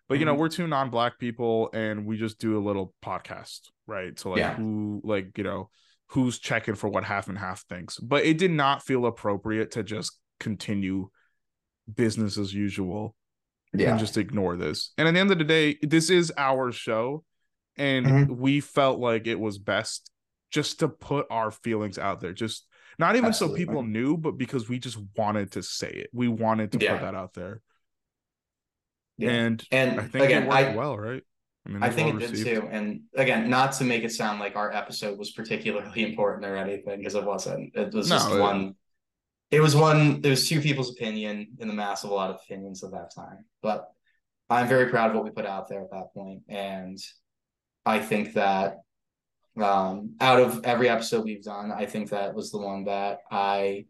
but 0.07 0.19
you 0.19 0.25
know 0.25 0.35
Mhm. 0.35 0.39
we're 0.39 0.49
two 0.49 0.67
non-black 0.67 1.19
people 1.19 1.69
and 1.73 2.05
we 2.05 2.17
just 2.17 2.39
do 2.39 2.57
a 2.57 2.65
little 2.65 2.93
podcast 3.03 3.59
right 3.87 4.17
so 4.19 4.29
like 4.31 4.39
Yeah. 4.39 4.55
who 4.55 5.01
like 5.03 5.37
you 5.37 5.43
know 5.43 5.69
who's 6.09 6.37
checking 6.39 6.75
for 6.75 6.87
what 6.87 7.03
half 7.03 7.27
and 7.29 7.37
half 7.37 7.65
thinks 7.67 7.97
but 7.99 8.23
it 8.23 8.37
did 8.37 8.51
not 8.51 8.83
feel 8.83 9.05
appropriate 9.05 9.71
to 9.71 9.83
just 9.83 10.11
continue 10.39 11.09
business 11.93 12.37
as 12.37 12.53
usual 12.53 13.15
Yeah. 13.79 13.91
and 13.91 13.99
just 13.99 14.17
ignore 14.17 14.55
this 14.57 14.91
and 14.97 15.07
at 15.07 15.13
the 15.13 15.19
end 15.19 15.31
of 15.31 15.37
the 15.37 15.43
day 15.43 15.77
this 15.81 16.09
is 16.09 16.31
our 16.37 16.71
show 16.71 17.23
and 17.77 18.05
Mhm. 18.05 18.37
we 18.37 18.59
felt 18.61 18.99
like 18.99 19.27
it 19.27 19.39
was 19.39 19.57
best 19.57 20.09
just 20.51 20.79
to 20.79 20.87
put 20.87 21.25
our 21.29 21.51
feelings 21.51 21.97
out 21.97 22.21
there 22.21 22.33
just 22.33 22.65
not 22.97 23.15
even 23.15 23.33
so 23.33 23.53
people 23.53 23.83
knew 23.83 24.15
but 24.17 24.37
because 24.37 24.69
we 24.69 24.79
just 24.79 24.97
wanted 25.17 25.51
to 25.53 25.61
say 25.63 25.89
it 25.89 26.09
we 26.13 26.27
wanted 26.27 26.71
to 26.73 26.79
Yeah. 26.79 26.93
put 26.93 27.01
that 27.01 27.15
out 27.15 27.33
there 27.33 27.61
Yeah. 29.17 29.29
and 29.31 29.63
And 29.71 29.99
i 29.99 30.03
think 30.03 30.25
again, 30.25 30.43
it 30.43 30.49
worked 30.49 30.57
I- 30.61 30.75
well 30.75 30.97
right 30.97 31.23
i 31.65 31.69
mean 31.69 31.83
I 31.83 31.89
think 31.89 32.21
it 32.21 32.31
did 32.31 32.43
too. 32.45 32.67
And 32.69 33.01
again, 33.15 33.49
not 33.49 33.71
to 33.79 33.83
make 33.85 34.03
it 34.03 34.11
sound 34.11 34.39
like 34.39 34.55
our 34.55 34.71
episode 34.71 35.17
was 35.17 35.31
particularly 35.31 36.03
important 36.09 36.45
or 36.45 36.55
anything, 36.57 36.99
because 36.99 37.15
it 37.15 37.23
wasn't. 37.25 37.75
It 37.75 37.91
was 37.91 38.07
No, 38.07 38.17
just 38.17 38.31
it- 38.31 38.39
one. 38.39 38.75
It 39.51 39.61
was 39.61 39.75
one. 39.75 40.21
It 40.23 40.29
was 40.29 40.49
two 40.49 40.61
people's 40.61 40.91
opinion 40.91 41.47
in 41.59 41.67
the 41.67 41.73
mass 41.73 42.03
of 42.03 42.09
a 42.09 42.13
lot 42.13 42.29
of 42.29 42.37
opinions 42.43 42.83
at 42.83 42.91
that 42.91 43.13
time. 43.15 43.45
But 43.61 43.87
I'm 44.49 44.67
very 44.67 44.89
proud 44.89 45.09
of 45.09 45.15
what 45.15 45.23
we 45.23 45.31
put 45.31 45.45
out 45.45 45.67
there 45.67 45.81
at 45.81 45.91
that 45.91 46.13
point, 46.13 46.43
and 46.49 46.97
I 47.85 47.99
think 47.99 48.33
that 48.33 48.77
um, 49.61 50.15
out 50.19 50.39
of 50.39 50.65
every 50.65 50.89
episode 50.89 51.23
we've 51.23 51.43
done, 51.43 51.71
I 51.71 51.85
think 51.85 52.09
that 52.09 52.33
was 52.33 52.51
the 52.51 52.57
one 52.57 52.85
that 52.85 53.19
I 53.31 53.85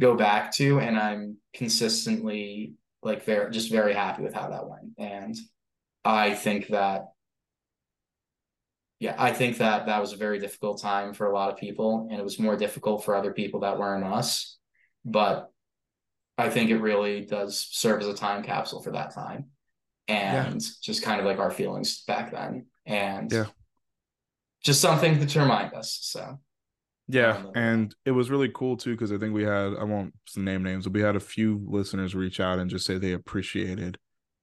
go 0.00 0.16
back 0.16 0.52
to, 0.56 0.80
and 0.80 0.98
I'm 0.98 1.36
consistently 1.54 2.74
like 3.02 3.24
very 3.24 3.50
just 3.50 3.70
very 3.70 3.94
happy 3.94 4.22
with 4.22 4.34
how 4.34 4.48
that 4.50 4.68
went, 4.68 4.92
and 4.98 5.36
I 6.04 6.34
think 6.34 6.68
that 6.68 7.06
yeah, 9.00 9.14
I 9.18 9.32
think 9.32 9.56
that 9.58 9.86
that 9.86 10.00
was 10.00 10.12
a 10.12 10.18
very 10.18 10.38
difficult 10.38 10.80
time 10.80 11.14
for 11.14 11.26
a 11.26 11.32
lot 11.32 11.50
of 11.50 11.58
people, 11.58 12.06
and 12.10 12.20
it 12.20 12.24
was 12.24 12.38
more 12.38 12.56
difficult 12.56 13.02
for 13.02 13.16
other 13.16 13.32
people 13.32 13.60
that 13.60 13.78
weren't 13.78 14.04
us. 14.04 14.58
But 15.04 15.50
I 16.38 16.50
think 16.50 16.70
it 16.70 16.78
really 16.78 17.24
does 17.24 17.68
serve 17.70 18.00
as 18.00 18.08
a 18.08 18.14
time 18.14 18.42
capsule 18.42 18.82
for 18.82 18.92
that 18.92 19.14
time, 19.14 19.46
and 20.08 20.62
just 20.82 21.02
kind 21.02 21.20
of 21.20 21.26
like 21.26 21.38
our 21.38 21.50
feelings 21.50 22.02
back 22.04 22.32
then, 22.32 22.66
and 22.86 23.30
Yeah. 23.30 23.46
just 24.62 24.80
something 24.80 25.26
to 25.26 25.40
remind 25.40 25.74
us. 25.74 25.98
So 26.02 26.38
Yeah, 27.08 27.38
Um, 27.38 27.50
and 27.56 27.96
it 28.04 28.12
was 28.12 28.30
really 28.30 28.50
cool 28.54 28.76
too 28.76 28.92
because 28.92 29.10
I 29.10 29.18
think 29.18 29.34
we 29.34 29.42
had 29.42 29.74
I 29.76 29.82
won't 29.82 30.14
name 30.36 30.62
names, 30.62 30.84
but 30.84 30.92
we 30.92 31.00
had 31.00 31.16
a 31.16 31.20
few 31.20 31.60
listeners 31.66 32.14
reach 32.14 32.38
out 32.38 32.60
and 32.60 32.70
just 32.70 32.86
say 32.86 32.98
they 32.98 33.12
appreciated 33.12 33.98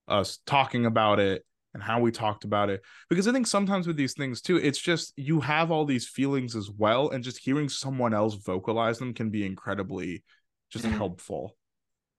us 0.07 0.39
talking 0.45 0.85
about 0.85 1.19
it 1.19 1.45
and 1.73 1.81
how 1.81 1.99
we 2.01 2.11
talked 2.11 2.43
about 2.43 2.69
it 2.69 2.81
because 3.09 3.27
I 3.27 3.31
think 3.31 3.47
sometimes 3.47 3.87
with 3.87 3.95
these 3.95 4.13
things 4.13 4.41
too, 4.41 4.57
it's 4.57 4.79
just 4.79 5.13
you 5.15 5.39
have 5.41 5.71
all 5.71 5.85
these 5.85 6.07
feelings 6.07 6.55
as 6.57 6.69
well, 6.69 7.09
and 7.09 7.23
just 7.23 7.39
hearing 7.39 7.69
someone 7.69 8.13
else 8.13 8.35
vocalize 8.35 8.99
them 8.99 9.13
can 9.13 9.29
be 9.29 9.45
incredibly 9.45 10.23
just 10.69 10.85
Mhm. 10.85 10.91
helpful. 10.91 11.55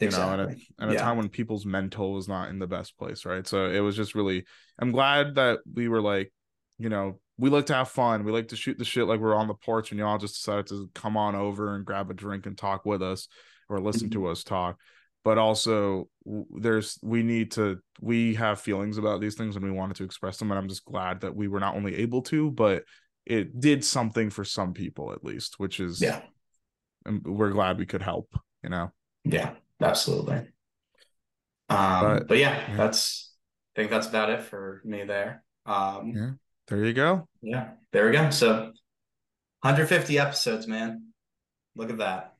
You 0.00 0.10
know, 0.10 0.30
at 0.32 0.38
a, 0.38 0.42
Exactly. 0.44 0.66
at 0.78 0.88
a 0.90 0.92
Yeah. 0.92 1.00
time 1.00 1.16
when 1.16 1.28
people's 1.28 1.66
mental 1.66 2.12
was 2.12 2.28
not 2.28 2.50
in 2.50 2.60
the 2.60 2.68
best 2.68 2.96
place, 2.96 3.24
right? 3.24 3.44
So 3.46 3.68
it 3.68 3.80
was 3.80 3.96
just 3.96 4.14
really 4.14 4.44
I'm 4.78 4.92
glad 4.92 5.34
that 5.34 5.58
we 5.74 5.88
were 5.88 6.00
like, 6.00 6.32
you 6.78 6.88
know, 6.88 7.20
we 7.36 7.50
like 7.50 7.66
to 7.66 7.74
have 7.74 7.88
fun. 7.88 8.22
We 8.24 8.30
like 8.30 8.48
to 8.48 8.56
shoot 8.56 8.78
the 8.78 8.84
shit 8.84 9.06
like 9.08 9.18
we're 9.20 9.34
on 9.34 9.48
the 9.48 9.54
porch 9.54 9.90
and 9.90 9.98
y'all 9.98 10.18
just 10.18 10.36
decided 10.36 10.68
to 10.68 10.88
come 10.94 11.16
on 11.16 11.34
over 11.34 11.74
and 11.74 11.84
grab 11.84 12.10
a 12.10 12.14
drink 12.14 12.46
and 12.46 12.56
talk 12.56 12.84
with 12.84 13.02
us 13.02 13.26
or 13.68 13.80
listen 13.80 14.08
to 14.10 14.26
us 14.28 14.44
talk. 14.44 14.78
But 15.24 15.36
also 15.36 16.08
there's 16.24 16.98
we 17.02 17.24
need 17.24 17.50
to 17.52 17.80
we 18.00 18.34
have 18.36 18.60
feelings 18.60 18.98
about 18.98 19.20
these 19.20 19.34
things 19.34 19.56
and 19.56 19.64
we 19.64 19.72
wanted 19.72 19.96
to 19.96 20.04
express 20.04 20.36
them 20.38 20.52
and 20.52 20.58
I'm 20.58 20.68
just 20.68 20.84
glad 20.84 21.22
that 21.22 21.34
we 21.34 21.48
were 21.48 21.60
not 21.60 21.74
only 21.74 21.96
able 21.96 22.22
to, 22.22 22.52
but 22.52 22.84
it 23.26 23.58
did 23.58 23.84
something 23.84 24.30
for 24.30 24.44
some 24.44 24.72
people 24.74 25.12
at 25.12 25.24
least, 25.24 25.58
which 25.58 25.80
is 25.80 26.00
Yeah. 26.00 26.22
And 27.04 27.22
we're 27.24 27.50
glad 27.50 27.78
we 27.78 27.86
could 27.86 28.02
help, 28.02 28.28
you 28.62 28.70
know. 28.70 28.92
Yeah, 29.24 29.54
absolutely. 29.80 30.36
Um, 31.68 32.00
But- 32.18 32.28
but, 32.28 32.38
yeah, 32.38 32.68
yeah. 32.70 32.76
that's 32.76 33.34
I 33.76 33.80
think 33.80 33.90
that's 33.90 34.08
about 34.08 34.30
it 34.30 34.42
for 34.42 34.80
me 34.84 35.04
there. 35.04 35.44
Um, 35.66 36.12
Yeah. 36.14 36.30
There 36.66 36.84
you 36.84 36.92
go. 36.92 37.28
yeah, 37.40 37.70
there 37.92 38.06
we 38.06 38.12
go. 38.12 38.28
So 38.30 38.72
150 39.62 40.18
episodes, 40.18 40.66
man. 40.66 41.12
Look 41.76 41.90
at 41.90 41.98
that. 41.98 42.34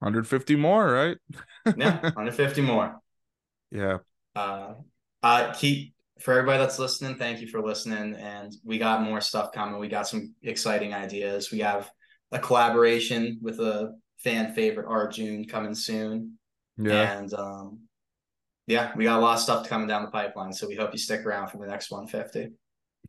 150 0.00 0.56
more, 0.56 0.90
right? 0.90 1.18
Yeah, 1.76 2.00
150 2.00 2.62
more. 2.62 2.98
Yeah. 3.70 3.98
Uh, 4.34 4.74
uh, 5.22 5.52
keep 5.54 5.94
for 6.20 6.32
everybody 6.32 6.58
that's 6.58 6.78
listening. 6.78 7.16
Thank 7.18 7.40
you 7.40 7.46
for 7.48 7.60
listening, 7.60 8.14
and 8.14 8.52
we 8.64 8.78
got 8.78 9.02
more 9.02 9.20
stuff 9.20 9.52
coming. 9.52 9.78
We 9.78 9.88
got 9.88 10.08
some 10.08 10.34
exciting 10.42 10.94
ideas. 10.94 11.50
We 11.52 11.58
have 11.60 11.90
a 12.32 12.38
collaboration 12.38 13.38
with 13.42 13.58
a 13.60 13.94
fan 14.18 14.52
favorite, 14.54 14.86
Arjun, 14.88 15.46
coming 15.46 15.74
soon. 15.74 16.38
Yeah. 16.76 17.18
And 17.18 17.32
um, 17.34 17.80
yeah, 18.66 18.92
we 18.96 19.04
got 19.04 19.18
a 19.18 19.22
lot 19.22 19.34
of 19.34 19.40
stuff 19.40 19.68
coming 19.68 19.88
down 19.88 20.02
the 20.04 20.10
pipeline. 20.10 20.52
So 20.52 20.68
we 20.68 20.76
hope 20.76 20.92
you 20.92 20.98
stick 20.98 21.26
around 21.26 21.48
for 21.48 21.58
the 21.58 21.66
next 21.66 21.90
150. 21.90 22.54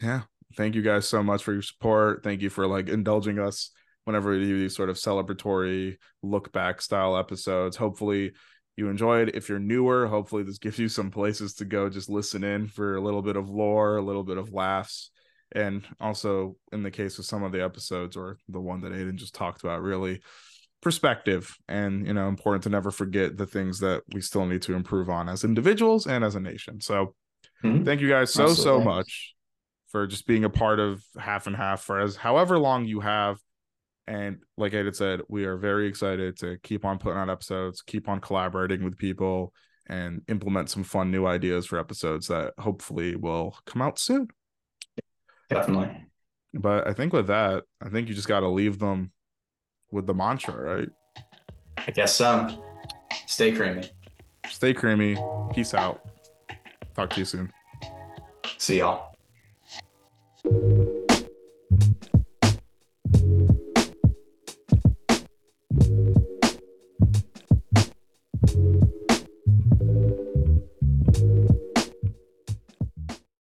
yeah 0.02 0.22
thank 0.57 0.76
you 0.76 0.81
guys 0.81 1.07
so 1.07 1.23
much 1.23 1.43
for 1.43 1.53
your 1.53 1.61
support 1.61 2.23
thank 2.23 2.41
you 2.41 2.49
for 2.49 2.68
like 2.68 2.89
indulging 2.89 3.39
us 3.39 3.72
whenever 4.06 4.31
we 4.31 4.43
do 4.43 4.60
these 4.60 4.76
sort 4.76 4.89
of 4.89 4.98
celebratory 4.98 5.98
look 6.23 6.52
back 6.52 6.81
style 6.81 7.18
episodes 7.18 7.77
hopefully 7.77 8.31
you 8.76 8.89
enjoyed 8.89 9.31
if 9.34 9.48
you're 9.48 9.60
newer 9.60 10.07
hopefully 10.07 10.43
this 10.43 10.57
gives 10.57 10.80
you 10.80 10.89
some 10.89 11.11
places 11.11 11.53
to 11.53 11.65
go 11.65 11.89
just 11.89 12.10
listen 12.10 12.43
in 12.43 12.68
for 12.68 12.95
a 12.95 13.02
little 13.02 13.22
bit 13.22 13.35
of 13.35 13.49
lore 13.49 13.98
a 13.98 14.02
little 14.02 14.23
bit 14.23 14.38
of 14.38 14.52
laughs 14.53 15.11
and 15.53 15.86
also 15.99 16.56
in 16.72 16.84
the 16.84 16.91
case 16.91 17.19
of 17.19 17.26
some 17.26 17.44
of 17.44 17.52
the 17.52 17.64
episodes 17.64 18.15
or 18.15 18.38
the 18.49 18.60
one 18.60 18.82
that 18.82 18.94
aidan 18.94 19.18
just 19.18 19.36
talked 19.36 19.64
about 19.64 19.82
really 19.82 20.22
perspective 20.82 21.56
and 21.68 22.07
you 22.07 22.14
know 22.14 22.28
important 22.28 22.64
to 22.64 22.69
never 22.69 22.91
forget 22.91 23.38
the 23.38 23.45
things 23.45 23.80
that 23.80 24.02
we 24.14 24.22
still 24.22 24.45
need 24.45 24.61
to 24.64 24.73
improve 24.73 25.10
on 25.10 25.30
as 25.30 25.44
individuals 25.44 26.07
and 26.07 26.23
as 26.23 26.36
a 26.36 26.40
nation. 26.40 26.82
So 26.82 27.15
Mhm. 27.64 27.86
thank 27.86 28.02
you 28.02 28.10
guys 28.10 28.34
so 28.34 28.53
so 28.53 28.82
much 28.82 29.36
for 29.91 30.07
just 30.07 30.26
being 30.26 30.44
a 30.44 30.49
part 30.49 30.80
of 30.80 31.03
half 31.19 31.48
and 31.48 31.56
half 31.56 31.82
for 31.84 31.99
as 31.99 32.15
however 32.15 32.57
long 32.57 32.86
you 32.86 33.02
have. 33.02 33.38
And 34.07 34.44
like 34.57 34.73
Aidan 34.73 34.94
said 34.94 35.22
we 35.30 35.45
are 35.45 35.57
very 35.57 35.88
excited 35.88 36.38
to 36.40 36.57
keep 36.64 36.84
on 36.84 36.98
putting 36.98 37.19
out 37.19 37.30
episodes 37.30 37.84
keep 37.84 38.10
on 38.10 38.19
collaborating 38.19 38.84
with 38.84 38.98
people 38.98 39.53
and 39.88 40.22
implement 40.28 40.69
some 40.69 40.84
fun 40.84 41.11
new 41.11 41.28
ideas 41.28 41.68
for 41.68 41.78
episodes 41.78 42.28
that 42.28 42.53
hopefully 42.57 43.15
will 43.15 43.56
come 43.68 43.82
out 43.84 43.99
soon 43.99 44.28
Definitely. 45.52 45.90
But 46.53 46.88
I 46.88 46.94
think 46.94 47.14
with 47.14 47.28
that, 47.28 47.64
I 47.82 47.90
think 47.90 48.07
you 48.10 48.15
just 48.15 48.28
got 48.28 48.41
to 48.41 48.48
leave 48.48 48.80
them 48.80 49.11
with 49.91 50.07
the 50.07 50.14
mantra, 50.14 50.56
right? 50.56 50.90
I 51.78 51.91
guess 51.91 52.15
so. 52.15 52.64
Stay 53.26 53.52
creamy. 53.52 53.90
Stay 54.48 54.73
creamy. 54.73 55.18
Peace 55.53 55.73
out. 55.73 56.02
Talk 56.95 57.10
to 57.11 57.19
you 57.19 57.26
soon. 57.26 57.52
See 58.57 58.80
y'all. 58.80 59.15